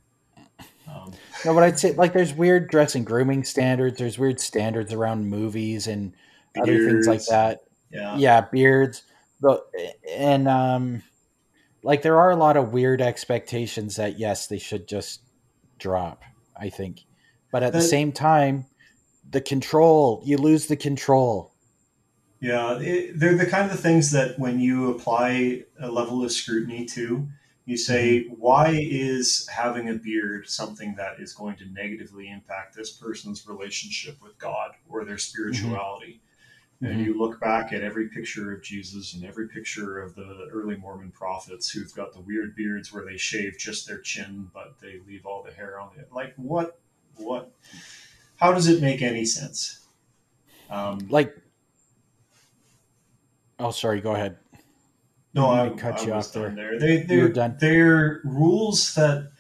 Um, 0.88 1.12
no, 1.44 1.54
but 1.54 1.62
I'd 1.62 1.78
say 1.78 1.92
like 1.92 2.12
there's 2.12 2.34
weird 2.34 2.68
dress 2.68 2.94
and 2.94 3.04
grooming 3.04 3.44
standards. 3.44 3.98
There's 3.98 4.18
weird 4.18 4.40
standards 4.40 4.92
around 4.92 5.28
movies 5.28 5.86
and 5.86 6.12
beards, 6.54 6.68
other 6.68 6.90
things 6.90 7.06
like 7.06 7.24
that. 7.26 7.60
Yeah, 7.90 8.16
yeah, 8.16 8.40
beards. 8.40 9.02
But 9.40 9.66
and 10.10 10.48
um, 10.48 11.02
like 11.82 12.02
there 12.02 12.18
are 12.18 12.30
a 12.30 12.36
lot 12.36 12.56
of 12.56 12.72
weird 12.72 13.00
expectations 13.00 13.96
that 13.96 14.18
yes, 14.18 14.46
they 14.46 14.58
should 14.58 14.88
just 14.88 15.20
drop. 15.78 16.22
I 16.58 16.70
think 16.70 17.05
but 17.50 17.62
at 17.62 17.72
the 17.72 17.80
same 17.80 18.12
time, 18.12 18.66
the 19.30 19.40
control, 19.40 20.22
you 20.24 20.36
lose 20.36 20.66
the 20.66 20.76
control. 20.76 21.52
Yeah, 22.40 22.78
it, 22.78 23.18
they're 23.18 23.36
the 23.36 23.46
kind 23.46 23.70
of 23.70 23.80
things 23.80 24.10
that 24.12 24.38
when 24.38 24.60
you 24.60 24.90
apply 24.90 25.64
a 25.80 25.90
level 25.90 26.24
of 26.24 26.32
scrutiny 26.32 26.84
to, 26.86 27.26
you 27.64 27.76
say, 27.76 28.24
mm-hmm. 28.24 28.34
why 28.34 28.70
is 28.74 29.48
having 29.48 29.88
a 29.88 29.94
beard 29.94 30.48
something 30.48 30.94
that 30.96 31.18
is 31.18 31.32
going 31.32 31.56
to 31.56 31.66
negatively 31.66 32.28
impact 32.28 32.76
this 32.76 32.92
person's 32.92 33.46
relationship 33.48 34.22
with 34.22 34.38
God 34.38 34.72
or 34.88 35.04
their 35.04 35.18
spirituality? 35.18 36.20
Mm-hmm. 36.82 36.92
And 36.92 37.06
you 37.06 37.18
look 37.18 37.40
back 37.40 37.72
at 37.72 37.82
every 37.82 38.08
picture 38.08 38.52
of 38.52 38.62
Jesus 38.62 39.14
and 39.14 39.24
every 39.24 39.48
picture 39.48 39.98
of 39.98 40.14
the 40.14 40.48
early 40.52 40.76
Mormon 40.76 41.10
prophets 41.10 41.70
who've 41.70 41.94
got 41.94 42.12
the 42.12 42.20
weird 42.20 42.54
beards 42.54 42.92
where 42.92 43.04
they 43.04 43.16
shave 43.16 43.56
just 43.58 43.88
their 43.88 44.00
chin, 44.00 44.50
but 44.52 44.78
they 44.80 45.00
leave 45.06 45.24
all 45.24 45.42
the 45.42 45.52
hair 45.52 45.80
on 45.80 45.88
it. 45.98 46.12
Like, 46.12 46.34
what 46.36 46.78
what? 47.16 47.52
How 48.36 48.52
does 48.52 48.68
it 48.68 48.82
make 48.82 49.02
any 49.02 49.24
sense? 49.24 49.86
Um, 50.70 51.06
like, 51.08 51.36
oh, 53.58 53.70
sorry. 53.70 54.00
Go 54.00 54.14
ahead. 54.14 54.36
No, 55.34 55.50
I, 55.50 55.68
cut 55.70 56.00
I 56.00 56.04
you 56.04 56.12
off 56.12 56.32
there. 56.32 56.50
there. 56.50 56.78
They, 56.78 57.02
they're, 57.02 57.28
done. 57.28 57.56
they're 57.60 58.22
rules 58.24 58.94
that, 58.94 59.30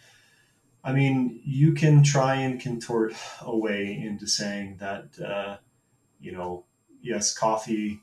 I 0.84 0.92
mean, 0.92 1.40
you 1.44 1.72
can 1.72 2.02
try 2.02 2.34
and 2.36 2.60
contort 2.60 3.14
away 3.40 3.98
into 3.98 4.26
saying 4.26 4.76
that, 4.78 5.18
uh, 5.18 5.56
you 6.20 6.32
know, 6.32 6.64
yes, 7.00 7.36
coffee 7.36 8.00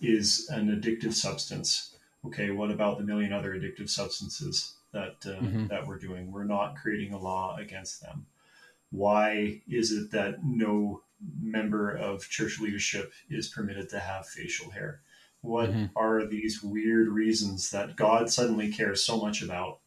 is 0.00 0.48
an 0.50 0.68
addictive 0.68 1.14
substance. 1.14 1.96
Okay, 2.26 2.50
what 2.50 2.70
about 2.70 2.98
the 2.98 3.04
million 3.04 3.32
other 3.32 3.54
addictive 3.54 3.88
substances 3.88 4.74
that 4.92 5.16
uh, 5.24 5.40
mm-hmm. 5.40 5.66
that 5.68 5.86
we're 5.86 5.98
doing? 5.98 6.30
We're 6.30 6.44
not 6.44 6.76
creating 6.76 7.12
a 7.12 7.18
law 7.18 7.56
against 7.56 8.00
them 8.00 8.26
why 8.92 9.62
is 9.66 9.90
it 9.90 10.12
that 10.12 10.44
no 10.44 11.02
member 11.40 11.90
of 11.90 12.28
church 12.28 12.60
leadership 12.60 13.12
is 13.28 13.48
permitted 13.48 13.88
to 13.88 13.98
have 13.98 14.26
facial 14.26 14.70
hair? 14.70 15.00
What 15.40 15.70
mm-hmm. 15.70 15.86
are 15.96 16.24
these 16.26 16.62
weird 16.62 17.08
reasons 17.08 17.70
that 17.70 17.96
God 17.96 18.30
suddenly 18.30 18.70
cares 18.70 19.02
so 19.02 19.16
much 19.16 19.42
about? 19.42 19.80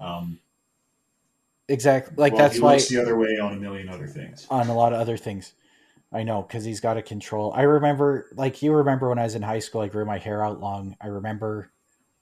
Um, 0.00 0.40
exactly. 1.68 2.14
Like 2.16 2.36
that's 2.36 2.60
why 2.60 2.78
the 2.78 3.00
other 3.00 3.16
way 3.16 3.38
on 3.40 3.54
a 3.54 3.56
million 3.56 3.88
other 3.88 4.08
things. 4.08 4.46
On 4.50 4.68
a 4.68 4.74
lot 4.74 4.92
of 4.92 5.00
other 5.00 5.16
things. 5.16 5.54
I 6.12 6.24
know 6.24 6.42
because 6.42 6.64
he's 6.64 6.80
got 6.80 6.98
a 6.98 7.02
control. 7.02 7.52
I 7.54 7.62
remember, 7.62 8.28
like 8.34 8.60
you 8.60 8.74
remember 8.74 9.08
when 9.08 9.18
I 9.18 9.22
was 9.22 9.34
in 9.34 9.40
high 9.40 9.60
school, 9.60 9.80
I 9.80 9.88
grew 9.88 10.04
my 10.04 10.18
hair 10.18 10.44
out 10.44 10.60
long. 10.60 10.94
I 11.00 11.06
remember, 11.06 11.70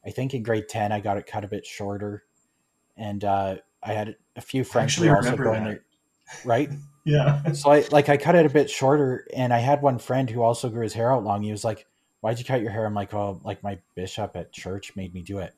I 0.06 0.10
think 0.10 0.32
in 0.32 0.44
grade 0.44 0.68
ten, 0.68 0.92
I 0.92 1.01
got 1.01 1.16
it 1.16 1.26
cut 1.26 1.44
a 1.44 1.48
bit 1.48 1.66
shorter, 1.66 2.22
and 2.97 3.24
uh, 3.24 3.56
I 3.82 3.94
had 3.94 4.14
a 4.36 4.40
few 4.40 4.62
friends 4.62 4.94
who 4.94 5.09
were 5.09 5.16
also 5.16 5.36
going 5.36 5.64
there 5.64 5.82
right? 6.44 6.70
yeah. 7.05 7.52
So 7.52 7.70
I 7.70 7.85
like 7.90 8.09
I 8.09 8.16
cut 8.16 8.35
it 8.35 8.47
a 8.47 8.51
bit 8.51 8.70
shorter, 8.70 9.27
and 9.35 9.52
I 9.52 9.59
had 9.59 9.82
one 9.82 9.98
friend 9.98 10.28
who 10.28 10.43
also 10.43 10.69
grew 10.69 10.82
his 10.82 10.94
hair 10.94 11.12
out 11.12 11.24
long. 11.24 11.43
He 11.43 11.51
was 11.51 11.65
like, 11.65 11.86
"Why'd 12.20 12.39
you 12.39 12.44
cut 12.44 12.61
your 12.61 12.70
hair?" 12.70 12.86
I'm 12.86 12.94
like, 12.94 13.15
"Oh, 13.15 13.40
like 13.44 13.62
my 13.62 13.78
bishop 13.94 14.36
at 14.36 14.52
church 14.52 14.97
made 14.97 15.15
me 15.15 15.23
do 15.23 15.39
it." 15.39 15.55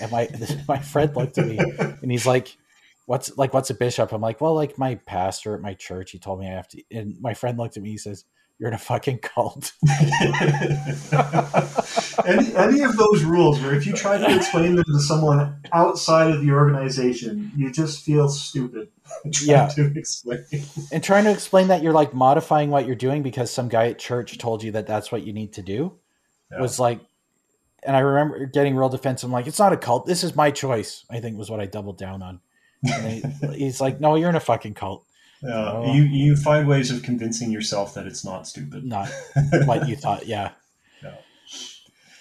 And 0.00 0.10
my 0.10 0.28
my 0.68 0.78
friend 0.78 1.14
looked 1.14 1.38
at 1.38 1.46
me, 1.46 1.58
and 1.58 2.10
he's 2.10 2.26
like, 2.26 2.56
"What's 3.06 3.36
like 3.36 3.54
what's 3.54 3.70
a 3.70 3.74
bishop?" 3.74 4.12
I'm 4.12 4.20
like, 4.20 4.40
"Well, 4.40 4.54
like 4.54 4.78
my 4.78 4.96
pastor 4.96 5.54
at 5.54 5.62
my 5.62 5.74
church. 5.74 6.10
He 6.10 6.18
told 6.18 6.40
me 6.40 6.48
I 6.48 6.54
have 6.54 6.68
to." 6.68 6.82
And 6.90 7.20
my 7.20 7.34
friend 7.34 7.58
looked 7.58 7.76
at 7.76 7.82
me. 7.82 7.90
He 7.90 7.98
says, 7.98 8.24
you're 8.58 8.68
in 8.68 8.74
a 8.74 8.78
fucking 8.78 9.18
cult. 9.18 9.72
any, 12.24 12.54
any 12.54 12.82
of 12.82 12.96
those 12.96 13.24
rules 13.24 13.60
where 13.60 13.74
if 13.74 13.86
you 13.86 13.92
try 13.92 14.16
to 14.16 14.36
explain 14.36 14.76
them 14.76 14.84
to 14.84 15.00
someone 15.00 15.56
outside 15.72 16.30
of 16.30 16.40
the 16.40 16.52
organization, 16.52 17.50
you 17.56 17.72
just 17.72 18.04
feel 18.04 18.28
stupid. 18.28 18.88
yeah. 19.42 19.66
to 19.68 19.92
explain. 19.96 20.44
And 20.92 21.02
trying 21.02 21.24
to 21.24 21.30
explain 21.30 21.68
that 21.68 21.82
you're 21.82 21.92
like 21.92 22.14
modifying 22.14 22.70
what 22.70 22.86
you're 22.86 22.96
doing 22.96 23.22
because 23.22 23.50
some 23.50 23.68
guy 23.68 23.88
at 23.88 23.98
church 23.98 24.38
told 24.38 24.62
you 24.62 24.72
that 24.72 24.86
that's 24.86 25.12
what 25.12 25.26
you 25.26 25.32
need 25.32 25.52
to 25.54 25.62
do 25.62 25.92
yeah. 26.50 26.60
was 26.60 26.78
like, 26.78 27.00
and 27.82 27.94
I 27.94 28.00
remember 28.00 28.46
getting 28.46 28.76
real 28.76 28.88
defensive. 28.88 29.28
I'm 29.28 29.32
like, 29.32 29.46
it's 29.46 29.58
not 29.58 29.72
a 29.72 29.76
cult. 29.76 30.06
This 30.06 30.24
is 30.24 30.34
my 30.34 30.50
choice. 30.50 31.04
I 31.10 31.20
think 31.20 31.36
was 31.36 31.50
what 31.50 31.60
I 31.60 31.66
doubled 31.66 31.98
down 31.98 32.22
on. 32.22 32.40
He, 32.82 33.22
he's 33.52 33.80
like, 33.80 34.00
no, 34.00 34.14
you're 34.14 34.30
in 34.30 34.36
a 34.36 34.40
fucking 34.40 34.74
cult. 34.74 35.04
Yeah, 35.44 35.72
oh. 35.72 35.92
you 35.92 36.04
you 36.04 36.36
find 36.36 36.66
ways 36.66 36.90
of 36.90 37.02
convincing 37.02 37.50
yourself 37.50 37.94
that 37.94 38.06
it's 38.06 38.24
not 38.24 38.46
stupid. 38.46 38.84
Not 38.84 39.10
what 39.66 39.86
you 39.86 39.94
thought. 39.94 40.26
Yeah. 40.26 40.52
yeah. 41.02 41.16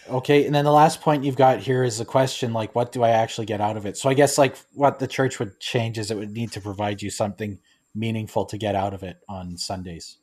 Okay, 0.09 0.45
and 0.45 0.53
then 0.53 0.65
the 0.65 0.71
last 0.71 0.99
point 0.99 1.23
you've 1.23 1.37
got 1.37 1.59
here 1.59 1.83
is 1.83 1.97
the 1.97 2.05
question 2.05 2.51
like, 2.51 2.75
what 2.75 2.91
do 2.91 3.01
I 3.01 3.11
actually 3.11 3.45
get 3.45 3.61
out 3.61 3.77
of 3.77 3.85
it? 3.85 3.97
So 3.97 4.09
I 4.09 4.13
guess 4.13 4.37
like 4.37 4.57
what 4.73 4.99
the 4.99 5.07
church 5.07 5.39
would 5.39 5.59
change 5.61 5.97
is 5.97 6.11
it 6.11 6.17
would 6.17 6.31
need 6.31 6.51
to 6.51 6.61
provide 6.61 7.01
you 7.01 7.09
something 7.09 7.59
meaningful 7.95 8.43
to 8.45 8.57
get 8.57 8.75
out 8.75 8.93
of 8.93 9.03
it 9.03 9.19
on 9.29 9.57
Sundays. 9.57 10.17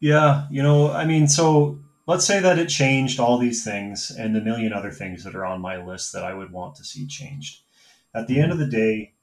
Yeah, 0.00 0.46
you 0.50 0.64
know, 0.64 0.90
I 0.90 1.04
mean, 1.04 1.28
so 1.28 1.78
let's 2.08 2.26
say 2.26 2.40
that 2.40 2.58
it 2.58 2.68
changed 2.68 3.20
all 3.20 3.38
these 3.38 3.62
things 3.62 4.10
and 4.10 4.34
the 4.34 4.40
million 4.40 4.72
other 4.72 4.90
things 4.90 5.22
that 5.22 5.36
are 5.36 5.44
on 5.44 5.60
my 5.60 5.76
list 5.76 6.12
that 6.12 6.24
I 6.24 6.34
would 6.34 6.50
want 6.50 6.74
to 6.76 6.84
see 6.84 7.06
changed. 7.06 7.62
At 8.12 8.26
the 8.26 8.40
end 8.40 8.50
of 8.50 8.58
the 8.58 8.66
day, 8.66 9.14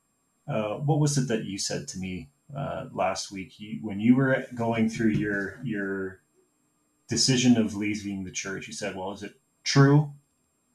uh, 0.47 0.75
what 0.75 0.99
was 0.99 1.17
it 1.17 1.27
that 1.27 1.43
you 1.43 1.57
said 1.57 1.89
to 1.89 1.99
me 1.99 2.29
uh, 2.55 2.85
last 2.93 3.31
week. 3.31 3.59
You, 3.59 3.80
when 3.81 3.99
you 3.99 4.15
were 4.15 4.45
going 4.55 4.89
through 4.89 5.11
your 5.11 5.59
your 5.63 6.21
decision 7.07 7.57
of 7.57 7.76
leaving 7.76 8.23
the 8.23 8.31
church, 8.31 8.67
you 8.67 8.73
said, 8.73 8.95
"Well, 8.95 9.11
is 9.11 9.23
it 9.23 9.34
true? 9.63 10.13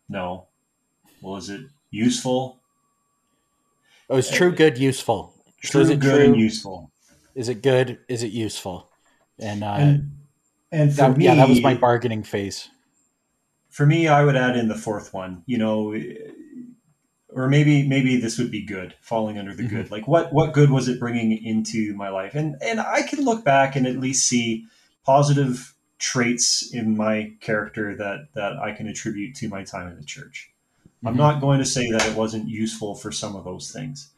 No. 0.08 0.46
Well, 1.20 1.36
is 1.36 1.48
it 1.50 1.62
useful? 1.90 2.60
Oh, 4.10 4.18
it's 4.18 4.30
true, 4.30 4.52
good, 4.52 4.76
useful. 4.76 5.34
True, 5.62 5.70
so 5.70 5.80
is 5.80 5.90
it 5.90 6.00
good, 6.00 6.16
true? 6.16 6.24
and 6.26 6.36
useful. 6.36 6.90
Is 7.34 7.48
it 7.48 7.62
good? 7.62 7.98
Is 8.08 8.22
it 8.22 8.32
useful? 8.32 8.90
And 9.38 9.64
uh, 9.64 9.76
and, 9.78 10.16
and 10.70 10.90
for 10.90 10.96
that, 10.96 11.16
me, 11.16 11.24
yeah, 11.24 11.34
that 11.36 11.48
was 11.48 11.62
my 11.62 11.74
bargaining 11.74 12.22
phase. 12.22 12.68
For 13.70 13.86
me, 13.86 14.06
I 14.06 14.24
would 14.24 14.36
add 14.36 14.56
in 14.56 14.68
the 14.68 14.76
fourth 14.76 15.14
one. 15.14 15.42
You 15.46 15.58
know, 15.58 15.94
or 17.34 17.48
maybe 17.48 17.86
maybe 17.86 18.16
this 18.16 18.38
would 18.38 18.50
be 18.50 18.64
good, 18.64 18.94
falling 19.00 19.38
under 19.38 19.54
the 19.54 19.64
mm-hmm. 19.64 19.76
good. 19.76 19.90
Like 19.90 20.06
what 20.06 20.32
what 20.32 20.52
good 20.52 20.70
was 20.70 20.88
it 20.88 21.00
bringing 21.00 21.44
into 21.44 21.94
my 21.94 22.08
life? 22.08 22.34
And 22.34 22.56
and 22.62 22.80
I 22.80 23.02
can 23.02 23.24
look 23.24 23.44
back 23.44 23.76
and 23.76 23.86
at 23.86 23.98
least 23.98 24.28
see 24.28 24.66
positive 25.04 25.74
traits 25.98 26.72
in 26.72 26.96
my 26.96 27.32
character 27.40 27.96
that 27.96 28.28
that 28.34 28.56
I 28.58 28.72
can 28.72 28.86
attribute 28.86 29.34
to 29.36 29.48
my 29.48 29.64
time 29.64 29.88
in 29.88 29.96
the 29.96 30.04
church. 30.04 30.52
Mm-hmm. 30.98 31.08
I'm 31.08 31.16
not 31.16 31.40
going 31.40 31.58
to 31.58 31.64
say 31.64 31.90
that 31.90 32.06
it 32.06 32.16
wasn't 32.16 32.48
useful 32.48 32.94
for 32.94 33.10
some 33.10 33.34
of 33.34 33.44
those 33.44 33.70
things, 33.70 34.10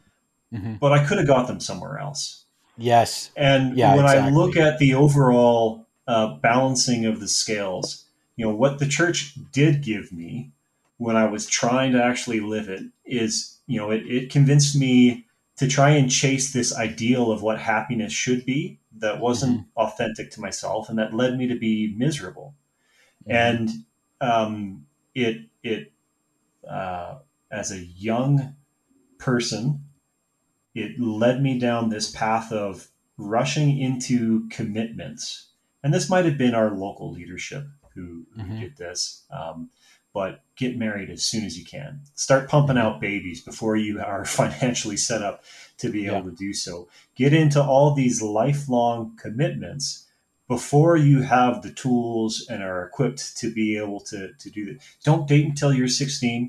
mm-hmm. 0.52 0.74
but 0.74 0.92
I 0.92 1.04
could 1.04 1.18
have 1.18 1.26
got 1.26 1.46
them 1.46 1.60
somewhere 1.60 1.98
else. 1.98 2.44
Yes. 2.76 3.30
And 3.34 3.76
yeah, 3.78 3.96
when 3.96 4.04
exactly. 4.04 4.30
I 4.30 4.34
look 4.34 4.56
at 4.56 4.78
the 4.78 4.94
overall 4.94 5.86
uh, 6.06 6.34
balancing 6.34 7.06
of 7.06 7.20
the 7.20 7.28
scales, 7.28 8.04
you 8.36 8.44
know, 8.44 8.54
what 8.54 8.78
the 8.78 8.86
church 8.86 9.32
did 9.52 9.82
give 9.82 10.12
me 10.12 10.50
when 10.98 11.16
I 11.16 11.24
was 11.24 11.46
trying 11.46 11.92
to 11.92 12.02
actually 12.02 12.40
live 12.40 12.68
it 12.68 12.82
is, 13.06 13.58
you 13.66 13.78
know, 13.78 13.90
it, 13.90 14.06
it 14.06 14.30
convinced 14.30 14.76
me 14.76 15.26
to 15.56 15.66
try 15.66 15.90
and 15.90 16.10
chase 16.10 16.52
this 16.52 16.74
ideal 16.74 17.30
of 17.30 17.42
what 17.42 17.58
happiness 17.58 18.12
should 18.12 18.44
be 18.44 18.78
that 18.98 19.20
wasn't 19.20 19.60
mm-hmm. 19.60 19.78
authentic 19.78 20.30
to 20.32 20.40
myself 20.40 20.88
and 20.88 20.98
that 20.98 21.14
led 21.14 21.38
me 21.38 21.46
to 21.46 21.56
be 21.56 21.94
miserable. 21.96 22.54
Mm-hmm. 23.26 23.32
And 23.32 23.70
um, 24.20 24.86
it, 25.14 25.46
it, 25.62 25.92
uh, 26.68 27.18
as 27.50 27.72
a 27.72 27.84
young 27.84 28.54
person, 29.18 29.84
it 30.74 31.00
led 31.00 31.42
me 31.42 31.58
down 31.58 31.88
this 31.88 32.10
path 32.10 32.52
of 32.52 32.88
rushing 33.16 33.78
into 33.78 34.48
commitments. 34.50 35.48
And 35.82 35.94
this 35.94 36.10
might 36.10 36.26
have 36.26 36.36
been 36.36 36.54
our 36.54 36.70
local 36.70 37.12
leadership 37.12 37.64
who, 37.94 38.26
who 38.34 38.42
mm-hmm. 38.42 38.60
did 38.60 38.76
this. 38.76 39.24
Um, 39.30 39.70
but 40.16 40.40
get 40.56 40.78
married 40.78 41.10
as 41.10 41.22
soon 41.22 41.44
as 41.44 41.58
you 41.58 41.64
can. 41.66 42.00
Start 42.14 42.48
pumping 42.48 42.78
out 42.78 43.02
babies 43.02 43.42
before 43.42 43.76
you 43.76 44.00
are 44.00 44.24
financially 44.40 44.96
set 44.96 45.20
up 45.20 45.44
to 45.76 45.90
be 45.90 46.06
able 46.06 46.16
yeah. 46.16 46.30
to 46.30 46.30
do 46.30 46.54
so. 46.54 46.88
Get 47.14 47.34
into 47.34 47.62
all 47.62 47.92
these 47.92 48.22
lifelong 48.22 49.14
commitments 49.20 50.06
before 50.48 50.96
you 50.96 51.20
have 51.20 51.60
the 51.60 51.70
tools 51.70 52.46
and 52.48 52.62
are 52.62 52.86
equipped 52.86 53.36
to 53.36 53.52
be 53.52 53.76
able 53.76 54.00
to, 54.04 54.32
to 54.38 54.48
do 54.48 54.64
that. 54.64 54.78
Don't 55.04 55.28
date 55.28 55.44
until 55.44 55.70
you're 55.70 55.86
16. 55.86 56.48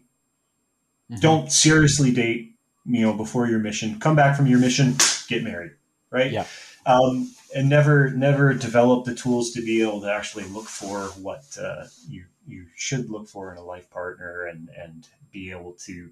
Mm-hmm. 1.12 1.20
Don't 1.20 1.52
seriously 1.52 2.14
date, 2.14 2.56
you 2.86 3.02
know, 3.02 3.12
before 3.12 3.48
your 3.48 3.60
mission. 3.60 4.00
Come 4.00 4.16
back 4.16 4.38
from 4.38 4.48
your 4.48 4.60
mission, 4.60 4.96
get 5.28 5.44
married, 5.44 5.74
right? 6.10 6.32
Yeah. 6.32 6.46
Um, 6.86 7.34
and 7.54 7.68
never, 7.68 8.12
never 8.12 8.54
develop 8.54 9.04
the 9.04 9.14
tools 9.14 9.52
to 9.52 9.62
be 9.62 9.82
able 9.82 10.00
to 10.00 10.10
actually 10.10 10.46
look 10.46 10.68
for 10.70 11.00
what 11.22 11.44
uh, 11.62 11.88
you 12.08 12.24
you 12.48 12.68
should 12.76 13.10
look 13.10 13.28
for 13.28 13.52
in 13.52 13.58
a 13.58 13.64
life 13.64 13.90
partner 13.90 14.46
and 14.46 14.70
and 14.70 15.08
be 15.32 15.52
able 15.52 15.74
to 15.86 16.12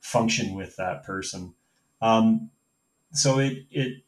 function 0.00 0.54
with 0.54 0.76
that 0.76 1.04
person. 1.04 1.54
Um, 2.00 2.50
so 3.12 3.38
it 3.38 3.64
it 3.70 4.02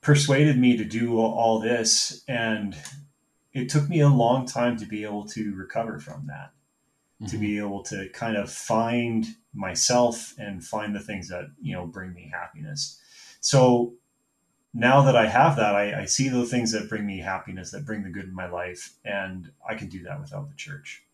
persuaded 0.00 0.58
me 0.58 0.76
to 0.76 0.84
do 0.84 1.18
all 1.18 1.60
this, 1.60 2.22
and 2.28 2.76
it 3.52 3.68
took 3.68 3.88
me 3.88 4.00
a 4.00 4.08
long 4.08 4.46
time 4.46 4.76
to 4.78 4.86
be 4.86 5.04
able 5.04 5.26
to 5.28 5.54
recover 5.54 5.98
from 5.98 6.26
that, 6.28 6.52
mm-hmm. 7.20 7.26
to 7.26 7.38
be 7.38 7.58
able 7.58 7.82
to 7.84 8.08
kind 8.10 8.36
of 8.36 8.50
find 8.50 9.26
myself 9.54 10.34
and 10.38 10.64
find 10.64 10.94
the 10.94 11.00
things 11.00 11.28
that 11.28 11.46
you 11.60 11.74
know 11.74 11.86
bring 11.86 12.14
me 12.14 12.30
happiness. 12.32 13.00
So 13.40 13.94
now 14.74 15.02
that 15.02 15.16
I 15.16 15.26
have 15.26 15.56
that, 15.56 15.74
I, 15.74 16.02
I 16.02 16.04
see 16.04 16.28
the 16.28 16.44
things 16.44 16.72
that 16.72 16.88
bring 16.88 17.06
me 17.06 17.20
happiness, 17.20 17.70
that 17.70 17.86
bring 17.86 18.02
the 18.02 18.10
good 18.10 18.24
in 18.24 18.34
my 18.34 18.48
life, 18.48 18.94
and 19.04 19.50
I 19.66 19.74
can 19.74 19.88
do 19.88 20.02
that 20.02 20.20
without 20.20 20.50
the 20.50 20.56
church 20.56 21.05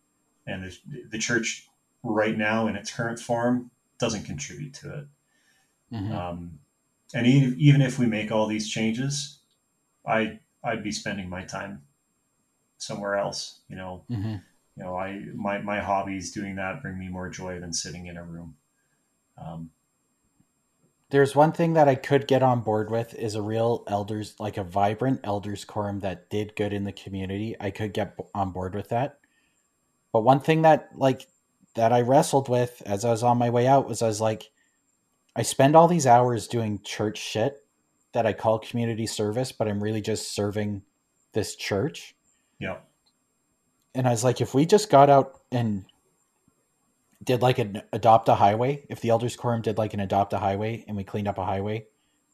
and 0.45 0.63
the, 0.63 0.77
the 1.11 1.17
church 1.17 1.67
right 2.03 2.37
now 2.37 2.67
in 2.67 2.75
its 2.75 2.91
current 2.91 3.19
form 3.19 3.71
doesn't 3.99 4.25
contribute 4.25 4.73
to 4.73 4.97
it. 4.97 5.05
Mm-hmm. 5.93 6.11
Um, 6.13 6.59
and 7.13 7.27
even, 7.27 7.55
even 7.59 7.81
if 7.81 7.99
we 7.99 8.05
make 8.05 8.31
all 8.31 8.47
these 8.47 8.69
changes, 8.69 9.39
I 10.05 10.39
I'd 10.63 10.83
be 10.83 10.91
spending 10.91 11.29
my 11.29 11.43
time 11.43 11.83
somewhere 12.77 13.15
else. 13.15 13.61
You 13.69 13.75
know, 13.75 14.03
mm-hmm. 14.09 14.35
you 14.75 14.83
know, 14.83 14.97
I 14.97 15.21
my 15.35 15.59
my 15.59 15.79
hobbies 15.79 16.31
doing 16.31 16.55
that 16.55 16.81
bring 16.81 16.97
me 16.99 17.07
more 17.07 17.29
joy 17.29 17.59
than 17.59 17.73
sitting 17.73 18.07
in 18.07 18.17
a 18.17 18.23
room. 18.23 18.55
Um, 19.37 19.71
There's 21.09 21.35
one 21.35 21.51
thing 21.51 21.73
that 21.73 21.87
I 21.87 21.95
could 21.95 22.27
get 22.27 22.41
on 22.41 22.61
board 22.61 22.89
with 22.89 23.13
is 23.13 23.35
a 23.35 23.41
real 23.41 23.83
elders, 23.87 24.35
like 24.39 24.57
a 24.57 24.63
vibrant 24.63 25.19
elders 25.23 25.63
quorum 25.63 25.99
that 25.99 26.29
did 26.29 26.55
good 26.55 26.73
in 26.73 26.83
the 26.83 26.91
community. 26.91 27.55
I 27.59 27.69
could 27.69 27.93
get 27.93 28.17
on 28.33 28.51
board 28.51 28.73
with 28.73 28.89
that. 28.89 29.19
But 30.13 30.21
one 30.21 30.39
thing 30.39 30.61
that 30.61 30.89
like 30.95 31.27
that 31.75 31.91
I 31.91 32.01
wrestled 32.01 32.47
with 32.47 32.81
as 32.85 33.03
I 33.03 33.09
was 33.09 33.23
on 33.23 33.37
my 33.37 33.49
way 33.49 33.67
out 33.67 33.89
was 33.89 34.01
I 34.01 34.07
was 34.07 34.21
like, 34.21 34.51
I 35.35 35.41
spend 35.41 35.75
all 35.75 35.87
these 35.87 36.07
hours 36.07 36.47
doing 36.47 36.79
church 36.83 37.17
shit 37.17 37.65
that 38.13 38.25
I 38.25 38.33
call 38.33 38.59
community 38.59 39.07
service, 39.07 39.51
but 39.51 39.67
I'm 39.67 39.81
really 39.81 40.01
just 40.01 40.33
serving 40.35 40.83
this 41.33 41.55
church. 41.55 42.15
Yeah. 42.59 42.77
And 43.95 44.07
I 44.07 44.11
was 44.11 44.23
like, 44.23 44.39
if 44.39 44.53
we 44.53 44.67
just 44.67 44.91
got 44.91 45.09
out 45.09 45.41
and 45.51 45.85
did 47.23 47.41
like 47.41 47.57
an 47.57 47.81
adopt 47.91 48.29
a 48.29 48.35
highway, 48.35 48.85
if 48.89 49.01
the 49.01 49.09
elders 49.09 49.35
quorum 49.35 49.61
did 49.61 49.79
like 49.79 49.95
an 49.95 49.99
adopt 49.99 50.33
a 50.33 50.37
highway 50.37 50.85
and 50.87 50.95
we 50.95 51.03
cleaned 51.03 51.27
up 51.27 51.39
a 51.39 51.45
highway 51.45 51.87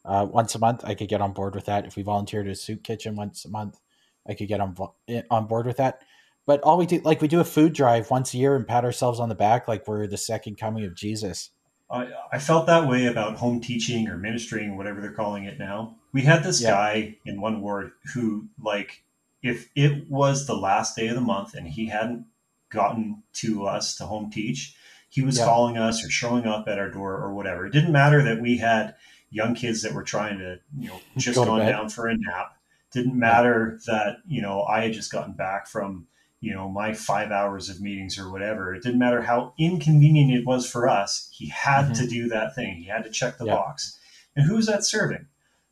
uh, 0.03 0.27
once 0.29 0.55
a 0.55 0.59
month, 0.59 0.83
I 0.83 0.95
could 0.95 1.07
get 1.07 1.21
on 1.21 1.31
board 1.31 1.55
with 1.55 1.65
that. 1.65 1.85
If 1.85 1.95
we 1.95 2.03
volunteered 2.03 2.47
at 2.47 2.53
a 2.53 2.55
soup 2.55 2.83
kitchen 2.83 3.15
once 3.15 3.45
a 3.45 3.49
month, 3.49 3.79
I 4.27 4.33
could 4.33 4.47
get 4.49 4.59
on 4.59 4.75
eh, 5.07 5.21
on 5.31 5.47
board 5.47 5.65
with 5.65 5.77
that. 5.77 6.01
But 6.49 6.61
all 6.61 6.79
we 6.79 6.87
do, 6.87 6.99
like 7.03 7.21
we 7.21 7.27
do 7.27 7.41
a 7.41 7.45
food 7.45 7.73
drive 7.73 8.09
once 8.09 8.33
a 8.33 8.37
year 8.39 8.55
and 8.55 8.67
pat 8.67 8.83
ourselves 8.83 9.19
on 9.19 9.29
the 9.29 9.35
back 9.35 9.67
like 9.67 9.87
we're 9.87 10.07
the 10.07 10.17
second 10.17 10.57
coming 10.57 10.83
of 10.83 10.95
Jesus. 10.95 11.51
I, 11.91 12.07
I 12.31 12.39
felt 12.39 12.65
that 12.65 12.89
way 12.89 13.05
about 13.05 13.37
home 13.37 13.61
teaching 13.61 14.07
or 14.07 14.17
ministering, 14.17 14.75
whatever 14.75 14.99
they're 14.99 15.11
calling 15.11 15.43
it 15.43 15.59
now. 15.59 15.97
We 16.11 16.23
had 16.23 16.43
this 16.43 16.59
yeah. 16.59 16.71
guy 16.71 17.17
in 17.23 17.39
one 17.39 17.61
ward 17.61 17.91
who, 18.15 18.47
like, 18.59 19.03
if 19.43 19.69
it 19.75 20.09
was 20.09 20.47
the 20.47 20.55
last 20.57 20.95
day 20.95 21.09
of 21.09 21.13
the 21.13 21.21
month 21.21 21.53
and 21.53 21.67
he 21.67 21.85
hadn't 21.85 22.25
gotten 22.71 23.21
to 23.33 23.67
us 23.67 23.95
to 23.97 24.07
home 24.07 24.31
teach, 24.31 24.75
he 25.07 25.21
was 25.21 25.37
yeah. 25.37 25.45
calling 25.45 25.77
us 25.77 26.03
or 26.03 26.09
showing 26.09 26.47
up 26.47 26.67
at 26.67 26.79
our 26.79 26.89
door 26.89 27.13
or 27.13 27.31
whatever. 27.31 27.67
It 27.67 27.73
didn't 27.73 27.91
matter 27.91 28.23
that 28.23 28.41
we 28.41 28.57
had 28.57 28.95
young 29.29 29.53
kids 29.53 29.83
that 29.83 29.93
were 29.93 30.01
trying 30.01 30.39
to, 30.39 30.59
you 30.79 30.87
know, 30.87 30.99
just 31.17 31.35
gone 31.35 31.59
down 31.59 31.89
for 31.89 32.07
a 32.07 32.17
nap. 32.17 32.57
Didn't 32.91 33.19
matter 33.19 33.79
that, 33.85 34.21
you 34.27 34.41
know, 34.41 34.63
I 34.63 34.81
had 34.81 34.93
just 34.93 35.11
gotten 35.11 35.33
back 35.33 35.67
from 35.67 36.07
you 36.41 36.53
know 36.53 36.69
my 36.69 36.93
five 36.93 37.31
hours 37.31 37.69
of 37.69 37.81
meetings 37.81 38.17
or 38.17 38.31
whatever 38.31 38.73
it 38.73 38.83
didn't 38.83 38.99
matter 38.99 39.21
how 39.21 39.53
inconvenient 39.57 40.31
it 40.31 40.45
was 40.45 40.69
for 40.69 40.87
us 40.87 41.29
he 41.39 41.47
had 41.47 41.85
mm-hmm. 41.85 41.93
to 41.93 42.07
do 42.07 42.27
that 42.27 42.53
thing. 42.53 42.75
He 42.75 42.85
had 42.85 43.05
to 43.05 43.09
check 43.09 43.37
the 43.37 43.45
box. 43.45 43.97
And 44.35 44.45
who 44.45 44.57
was 44.57 44.67
that 44.67 44.85
serving? 44.85 45.25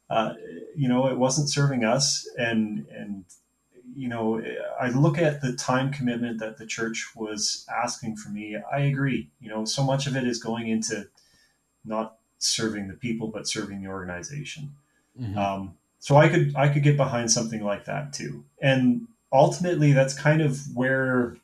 Uh, 0.09 0.33
you 0.75 0.87
know 0.87 1.07
it 1.07 1.17
wasn't 1.17 1.49
serving 1.49 1.83
us. 1.83 2.25
And 2.37 2.87
and 2.89 3.25
you 3.95 4.07
know 4.07 4.41
i 4.79 4.89
look 4.89 5.17
at 5.17 5.41
the 5.41 5.53
time 5.53 5.91
commitment 5.91 6.39
that 6.39 6.57
the 6.57 6.65
church 6.65 7.11
was 7.15 7.65
asking 7.83 8.15
for 8.15 8.29
me. 8.29 8.57
I 8.73 8.79
agree. 8.79 9.29
You 9.41 9.49
know 9.49 9.65
so 9.65 9.83
much 9.83 10.07
of 10.07 10.15
it 10.15 10.25
is 10.25 10.41
going 10.41 10.69
into 10.69 11.09
not 11.83 12.17
serving 12.39 12.87
the 12.87 12.93
people 12.93 13.27
but 13.27 13.47
serving 13.47 13.81
the 13.81 13.89
organization. 13.89 14.75
Mm-hmm. 15.19 15.37
um, 15.37 15.73
so 15.99 16.15
i 16.15 16.29
could 16.29 16.55
i 16.55 16.69
could 16.69 16.83
get 16.83 16.95
behind 16.95 17.29
something 17.29 17.61
like 17.61 17.85
that 17.85 18.13
too. 18.13 18.45
And 18.61 19.07
ultimately, 19.31 19.93
that's 19.93 20.13
kind 20.13 20.41
of 20.41 20.59
where 20.75 21.37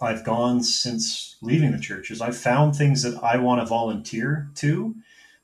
I've 0.00 0.24
gone 0.24 0.62
since 0.62 1.36
leaving 1.42 1.72
the 1.72 1.80
church. 1.80 2.10
Is 2.10 2.20
I've 2.20 2.36
found 2.36 2.76
things 2.76 3.02
that 3.02 3.22
I 3.22 3.36
want 3.36 3.60
to 3.60 3.66
volunteer 3.66 4.50
to. 4.56 4.94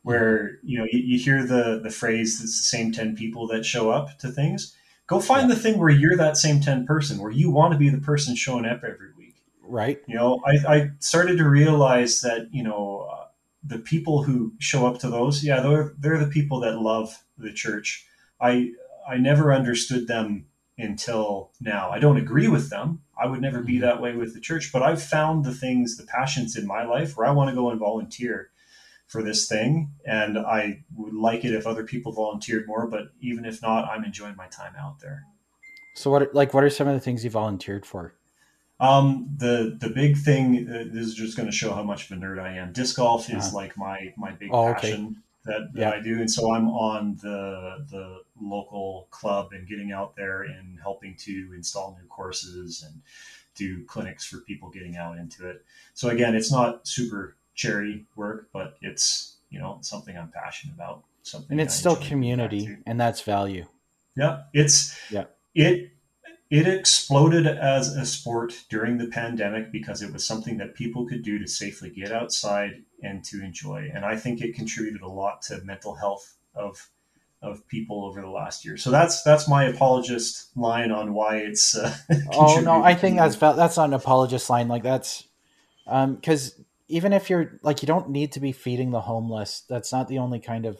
Where 0.02 0.58
you 0.62 0.78
know 0.78 0.84
you, 0.84 0.98
you 0.98 1.18
hear 1.18 1.46
the 1.46 1.80
the 1.82 1.90
phrase 1.90 2.38
that's 2.38 2.58
the 2.58 2.76
same 2.76 2.92
ten 2.92 3.16
people 3.16 3.46
that 3.48 3.64
show 3.64 3.90
up 3.90 4.18
to 4.18 4.28
things." 4.28 4.76
Go 5.06 5.20
find 5.20 5.48
yeah. 5.48 5.54
the 5.54 5.60
thing 5.60 5.78
where 5.78 5.90
you're 5.90 6.16
that 6.16 6.36
same 6.36 6.60
ten 6.60 6.86
person, 6.86 7.18
where 7.18 7.30
you 7.30 7.50
want 7.50 7.72
to 7.72 7.78
be 7.78 7.88
the 7.88 7.98
person 7.98 8.36
showing 8.36 8.66
up 8.66 8.84
every 8.84 9.12
week. 9.16 9.36
Right. 9.62 10.02
You 10.06 10.14
know, 10.14 10.42
I, 10.46 10.74
I 10.74 10.90
started 10.98 11.38
to 11.38 11.48
realize 11.48 12.20
that 12.20 12.48
you 12.52 12.62
know 12.62 13.08
uh, 13.10 13.26
the 13.62 13.78
people 13.78 14.22
who 14.24 14.52
show 14.58 14.86
up 14.86 14.98
to 14.98 15.08
those, 15.08 15.42
yeah, 15.42 15.60
they're 15.60 15.94
they're 15.98 16.18
the 16.18 16.26
people 16.30 16.60
that 16.60 16.78
love 16.78 17.24
the 17.38 17.52
church. 17.52 18.06
I 18.40 18.72
I 19.08 19.16
never 19.16 19.54
understood 19.54 20.06
them 20.06 20.46
until 20.78 21.52
now. 21.60 21.90
I 21.90 21.98
don't 21.98 22.16
agree 22.16 22.48
with 22.48 22.70
them. 22.70 23.00
I 23.20 23.26
would 23.26 23.40
never 23.40 23.62
be 23.62 23.74
mm-hmm. 23.74 23.82
that 23.82 24.00
way 24.00 24.14
with 24.14 24.34
the 24.34 24.40
church, 24.40 24.70
but 24.72 24.82
I've 24.82 25.02
found 25.02 25.44
the 25.44 25.54
things, 25.54 25.96
the 25.96 26.04
passions 26.06 26.56
in 26.56 26.66
my 26.66 26.84
life 26.84 27.16
where 27.16 27.26
I 27.26 27.30
want 27.30 27.50
to 27.50 27.56
go 27.56 27.70
and 27.70 27.78
volunteer 27.78 28.50
for 29.06 29.22
this 29.22 29.46
thing. 29.46 29.92
And 30.04 30.38
I 30.38 30.84
would 30.96 31.14
like 31.14 31.44
it 31.44 31.54
if 31.54 31.66
other 31.66 31.84
people 31.84 32.12
volunteered 32.12 32.66
more, 32.66 32.86
but 32.86 33.08
even 33.20 33.44
if 33.44 33.62
not, 33.62 33.88
I'm 33.88 34.04
enjoying 34.04 34.36
my 34.36 34.48
time 34.48 34.74
out 34.78 35.00
there. 35.00 35.24
So 35.94 36.10
what, 36.10 36.34
like, 36.34 36.52
what 36.52 36.64
are 36.64 36.70
some 36.70 36.88
of 36.88 36.94
the 36.94 37.00
things 37.00 37.22
you 37.22 37.30
volunteered 37.30 37.86
for? 37.86 38.14
Um, 38.80 39.28
the 39.36 39.76
the 39.80 39.88
big 39.88 40.16
thing 40.16 40.68
uh, 40.68 40.84
this 40.92 41.06
is 41.06 41.14
just 41.14 41.36
going 41.36 41.48
to 41.48 41.54
show 41.54 41.72
how 41.72 41.84
much 41.84 42.10
of 42.10 42.16
a 42.16 42.20
nerd 42.20 42.40
I 42.40 42.56
am. 42.56 42.72
Disc 42.72 42.96
golf 42.96 43.30
is 43.30 43.46
Uh-huh. 43.46 43.56
like 43.56 43.76
my 43.78 44.12
my 44.16 44.32
big 44.32 44.50
Oh, 44.52 44.70
okay. 44.70 45.08
That, 45.44 45.72
that 45.74 45.80
Yeah. 45.80 45.90
I 45.90 46.00
do, 46.00 46.14
and 46.20 46.30
so 46.30 46.52
I'm 46.54 46.68
on 46.68 47.16
the 47.22 47.84
the 47.90 48.22
local 48.40 49.08
club 49.10 49.52
and 49.52 49.68
getting 49.68 49.92
out 49.92 50.16
there 50.16 50.42
and 50.42 50.78
helping 50.80 51.14
to 51.16 51.52
install 51.54 51.96
new 52.00 52.06
courses 52.08 52.82
and 52.86 53.02
do 53.54 53.84
clinics 53.84 54.24
for 54.26 54.38
people 54.38 54.68
getting 54.70 54.96
out 54.96 55.16
into 55.18 55.48
it. 55.48 55.64
So 55.94 56.08
again, 56.08 56.34
it's 56.34 56.50
not 56.50 56.86
super 56.88 57.36
cherry 57.54 58.04
work, 58.16 58.48
but 58.52 58.76
it's 58.82 59.36
you 59.50 59.58
know 59.58 59.78
something 59.82 60.16
I'm 60.16 60.28
passionate 60.30 60.74
about. 60.74 61.04
Something 61.22 61.52
And 61.52 61.60
it's 61.60 61.74
still 61.74 61.92
enjoy 61.92 62.00
getting 62.02 62.36
back 62.36 62.48
community, 62.50 62.78
and 62.86 63.00
that's 63.00 63.20
value. 63.22 63.66
Yeah, 64.16 64.42
it's 64.52 64.96
Yeah. 65.10 65.24
it 65.54 65.90
it 66.54 66.68
exploded 66.68 67.48
as 67.48 67.96
a 67.96 68.06
sport 68.06 68.64
during 68.70 68.96
the 68.96 69.08
pandemic 69.08 69.72
because 69.72 70.02
it 70.02 70.12
was 70.12 70.24
something 70.24 70.56
that 70.58 70.76
people 70.76 71.04
could 71.04 71.24
do 71.24 71.36
to 71.36 71.48
safely 71.48 71.90
get 71.90 72.12
outside 72.12 72.84
and 73.02 73.24
to 73.24 73.42
enjoy. 73.42 73.90
And 73.92 74.04
I 74.04 74.16
think 74.16 74.40
it 74.40 74.54
contributed 74.54 75.02
a 75.02 75.08
lot 75.08 75.42
to 75.42 75.60
mental 75.64 75.96
health 75.96 76.36
of 76.54 76.90
of 77.42 77.66
people 77.66 78.04
over 78.04 78.20
the 78.20 78.30
last 78.30 78.64
year. 78.64 78.76
So 78.76 78.92
that's 78.92 79.24
that's 79.24 79.48
my 79.48 79.64
apologist 79.64 80.56
line 80.56 80.92
on 80.92 81.12
why 81.12 81.38
it's. 81.38 81.76
Uh, 81.76 81.92
Oh 82.32 82.60
no, 82.60 82.84
I 82.84 82.94
think 82.94 83.16
that's 83.16 83.34
that's 83.34 83.76
not 83.76 83.88
an 83.88 83.94
apologist 83.94 84.48
line. 84.48 84.68
Like 84.68 84.84
that's 84.84 85.24
because 85.84 86.54
even 86.86 87.12
if 87.12 87.30
you're 87.30 87.58
like 87.62 87.82
you 87.82 87.86
don't 87.86 88.10
need 88.10 88.30
to 88.30 88.40
be 88.40 88.52
feeding 88.52 88.92
the 88.92 89.00
homeless. 89.00 89.64
That's 89.68 89.90
not 89.90 90.06
the 90.06 90.18
only 90.18 90.38
kind 90.38 90.66
of 90.66 90.78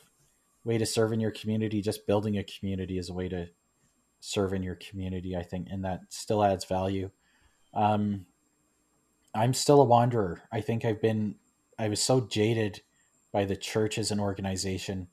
way 0.63 0.79
to 0.79 0.87
serve 0.87 1.13
in 1.13 1.19
your 1.19 1.33
community. 1.33 1.83
Just 1.83 2.07
building 2.07 2.39
a 2.39 2.45
community 2.45 2.97
is 2.97 3.11
a 3.11 3.13
way 3.13 3.29
to 3.29 3.49
serve 4.25 4.53
in 4.53 4.63
your 4.63 4.77
community. 4.77 5.37
I 5.37 5.43
think, 5.43 5.69
and 5.71 5.85
that 5.85 6.01
still 6.09 6.43
adds 6.43 6.65
value. 6.65 7.11
Um, 7.75 8.27
I'm 9.35 9.53
still 9.53 9.81
a 9.81 9.85
wanderer. 9.85 10.43
I 10.53 10.61
think 10.61 10.85
I've 10.85 11.03
been. 11.03 11.37
I 11.79 11.89
was 11.89 12.01
so 12.01 12.21
jaded 12.21 12.83
by 13.33 13.45
the 13.45 13.57
church 13.57 13.99
as 13.99 14.13
an 14.13 14.21
organization 14.21 15.09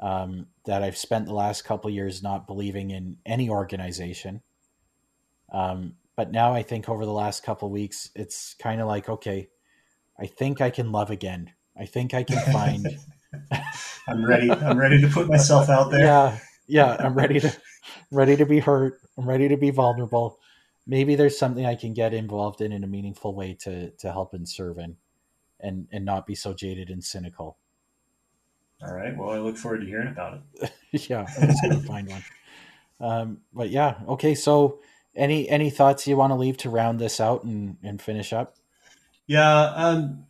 um, 0.00 0.46
that 0.64 0.82
I've 0.82 0.96
spent 0.96 1.26
the 1.26 1.34
last 1.34 1.64
couple 1.64 1.88
years 1.90 2.22
not 2.22 2.46
believing 2.46 2.90
in 2.90 3.18
any 3.24 3.48
organization. 3.48 4.42
Um, 5.52 5.94
but 6.16 6.32
now 6.32 6.52
I 6.52 6.62
think 6.62 6.88
over 6.88 7.04
the 7.04 7.12
last 7.12 7.44
couple 7.44 7.70
weeks, 7.70 8.10
it's 8.16 8.54
kind 8.54 8.80
of 8.80 8.88
like, 8.88 9.08
okay, 9.08 9.48
I 10.18 10.26
think 10.26 10.60
I 10.60 10.70
can 10.70 10.90
love 10.90 11.10
again. 11.10 11.52
I 11.78 11.86
think 11.86 12.14
I 12.14 12.24
can 12.24 12.52
find. 12.52 12.98
I'm 14.08 14.24
ready. 14.24 14.50
I'm 14.50 14.78
ready 14.78 15.00
to 15.00 15.08
put 15.08 15.28
myself 15.28 15.68
out 15.68 15.90
there. 15.90 16.00
yeah, 16.00 16.38
yeah. 16.66 16.96
I'm 16.98 17.14
ready 17.14 17.38
to, 17.40 17.56
ready 18.10 18.36
to 18.36 18.46
be 18.46 18.60
hurt. 18.60 19.00
I'm 19.16 19.28
ready 19.28 19.48
to 19.48 19.56
be 19.56 19.70
vulnerable. 19.70 20.38
Maybe 20.86 21.14
there's 21.14 21.38
something 21.38 21.66
I 21.66 21.74
can 21.74 21.94
get 21.94 22.14
involved 22.14 22.60
in 22.60 22.72
in 22.72 22.84
a 22.84 22.86
meaningful 22.86 23.34
way 23.34 23.54
to 23.60 23.90
to 23.90 24.12
help 24.12 24.34
and 24.34 24.48
serve 24.48 24.78
in, 24.78 24.96
and 25.60 25.88
and 25.90 26.04
not 26.04 26.26
be 26.26 26.34
so 26.34 26.54
jaded 26.54 26.90
and 26.90 27.02
cynical. 27.02 27.58
All 28.82 28.92
right. 28.92 29.16
Well, 29.16 29.30
I 29.30 29.38
look 29.38 29.56
forward 29.56 29.80
to 29.80 29.86
hearing 29.86 30.08
about 30.08 30.40
it. 30.60 30.72
yeah, 31.10 31.26
I'm 31.40 31.48
just 31.48 31.62
gonna 31.62 31.80
find 31.80 32.08
one. 32.08 32.24
Um, 33.00 33.38
but 33.52 33.70
yeah, 33.70 33.96
okay. 34.08 34.34
So, 34.34 34.80
any 35.14 35.48
any 35.48 35.70
thoughts 35.70 36.06
you 36.06 36.16
want 36.16 36.30
to 36.30 36.36
leave 36.36 36.56
to 36.58 36.70
round 36.70 36.98
this 36.98 37.20
out 37.20 37.44
and 37.44 37.76
and 37.82 38.00
finish 38.00 38.32
up? 38.32 38.56
Yeah. 39.26 39.72
Um, 39.74 40.26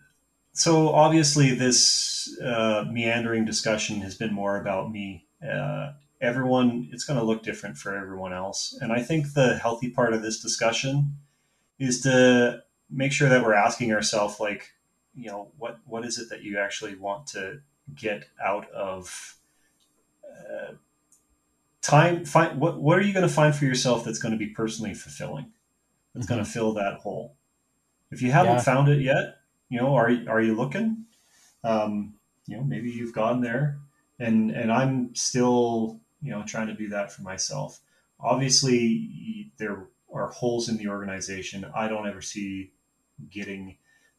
so 0.53 0.89
obviously, 0.89 1.55
this 1.55 2.39
uh, 2.41 2.85
meandering 2.91 3.45
discussion 3.45 4.01
has 4.01 4.15
been 4.15 4.33
more 4.33 4.57
about 4.61 4.91
me. 4.91 5.27
Uh, 5.43 5.93
everyone, 6.21 6.89
it's 6.93 7.05
going 7.05 7.19
to 7.19 7.25
look 7.25 7.43
different 7.43 7.77
for 7.79 7.97
everyone 7.97 8.33
else, 8.33 8.77
and 8.81 8.93
I 8.93 9.03
think 9.03 9.35
the 9.35 9.57
healthy 9.59 9.91
part 9.91 10.13
of 10.15 10.23
this 10.23 10.41
discussion 10.41 11.17
is 11.79 12.01
to 12.03 12.63
make 12.91 13.13
sure 13.13 13.29
that 13.29 13.43
we're 13.45 13.55
asking 13.55 13.93
ourselves, 13.93 14.41
like, 14.41 14.73
you 15.15 15.27
know, 15.29 15.51
what 15.59 15.79
what 15.87 16.05
is 16.05 16.19
it 16.19 16.29
that 16.31 16.43
you 16.43 16.59
actually 16.59 16.95
want 16.95 17.27
to 17.29 17.61
get 17.95 18.25
out 18.45 18.71
of 18.71 19.37
uh, 20.29 20.73
time? 21.83 22.25
Find 22.25 22.61
what 22.61 22.81
what 22.81 22.99
are 22.99 23.03
you 23.03 23.13
going 23.13 23.27
to 23.29 23.33
find 23.33 23.55
for 23.55 23.65
yourself 23.65 24.05
that's 24.05 24.19
going 24.19 24.33
to 24.33 24.39
be 24.39 24.49
personally 24.49 24.95
fulfilling? 24.95 25.53
That's 26.15 26.27
going 26.27 26.43
to 26.45 26.51
fill 26.51 26.73
that 26.75 26.95
hole. 26.95 27.35
If 28.11 28.23
you 28.23 28.31
haven't 28.33 28.55
Yeah. 28.55 28.63
found 28.63 28.89
it 28.89 29.01
yet, 29.03 29.39
you 29.69 29.79
know, 29.81 29.95
are 29.95 30.11
you- 30.11 30.29
are 30.31 30.41
you 30.41 30.55
looking? 30.55 31.05
Um, 31.65 32.15
you 32.47 32.57
know, 32.57 32.63
maybe 32.63 32.91
you've 32.91 33.13
gone 33.13 33.41
there, 33.41 33.79
and 34.19 34.51
and 34.51 34.71
I'm 34.73 35.15
still, 35.15 36.01
you 36.27 36.33
know, 36.33 36.43
trying 36.45 36.67
to 36.69 36.75
do 36.75 36.89
that 36.89 37.13
for 37.13 37.23
myself. 37.23 37.81
Obviously, 38.21 39.51
there 39.59 39.87
are 40.13 40.29
holes 40.29 40.69
in 40.69 40.77
the 40.77 40.89
organization. 40.89 41.67
I 41.75 41.89
don't 41.89 42.09
ever 42.09 42.23
see 42.23 42.73
getting 43.31 43.79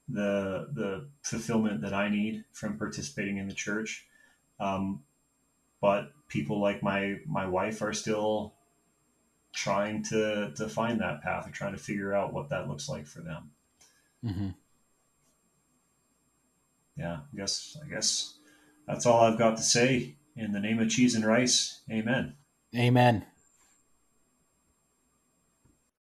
the 0.09 0.69
the 0.73 1.07
fulfillment 1.23 1.81
that 1.81 1.93
I 1.93 2.09
need 2.09 2.45
from 2.53 2.77
participating 2.77 3.37
in 3.37 3.47
the 3.47 3.53
church. 3.53 4.05
Um, 4.59 5.03
but 5.81 6.11
people 6.27 6.59
like 6.61 6.83
my 6.83 7.19
my 7.25 7.47
wife 7.47 7.81
are 7.81 7.93
still 7.93 8.53
trying 9.53 10.03
to 10.03 10.53
to 10.55 10.69
find 10.69 11.01
that 11.01 11.21
path 11.21 11.45
and 11.45 11.53
trying 11.53 11.73
to 11.73 11.79
figure 11.79 12.13
out 12.13 12.33
what 12.33 12.49
that 12.49 12.69
looks 12.69 12.87
like 12.89 13.07
for 13.07 13.21
them. 13.21 13.51
hmm 14.23 14.49
yeah, 16.95 17.19
I 17.33 17.37
guess 17.37 17.77
I 17.83 17.87
guess 17.87 18.35
that's 18.87 19.05
all 19.05 19.21
I've 19.23 19.37
got 19.39 19.57
to 19.57 19.63
say. 19.63 20.15
In 20.37 20.51
the 20.51 20.59
name 20.59 20.79
of 20.79 20.89
cheese 20.89 21.15
and 21.15 21.25
rice, 21.25 21.81
amen. 21.91 22.35
Amen. 22.75 23.25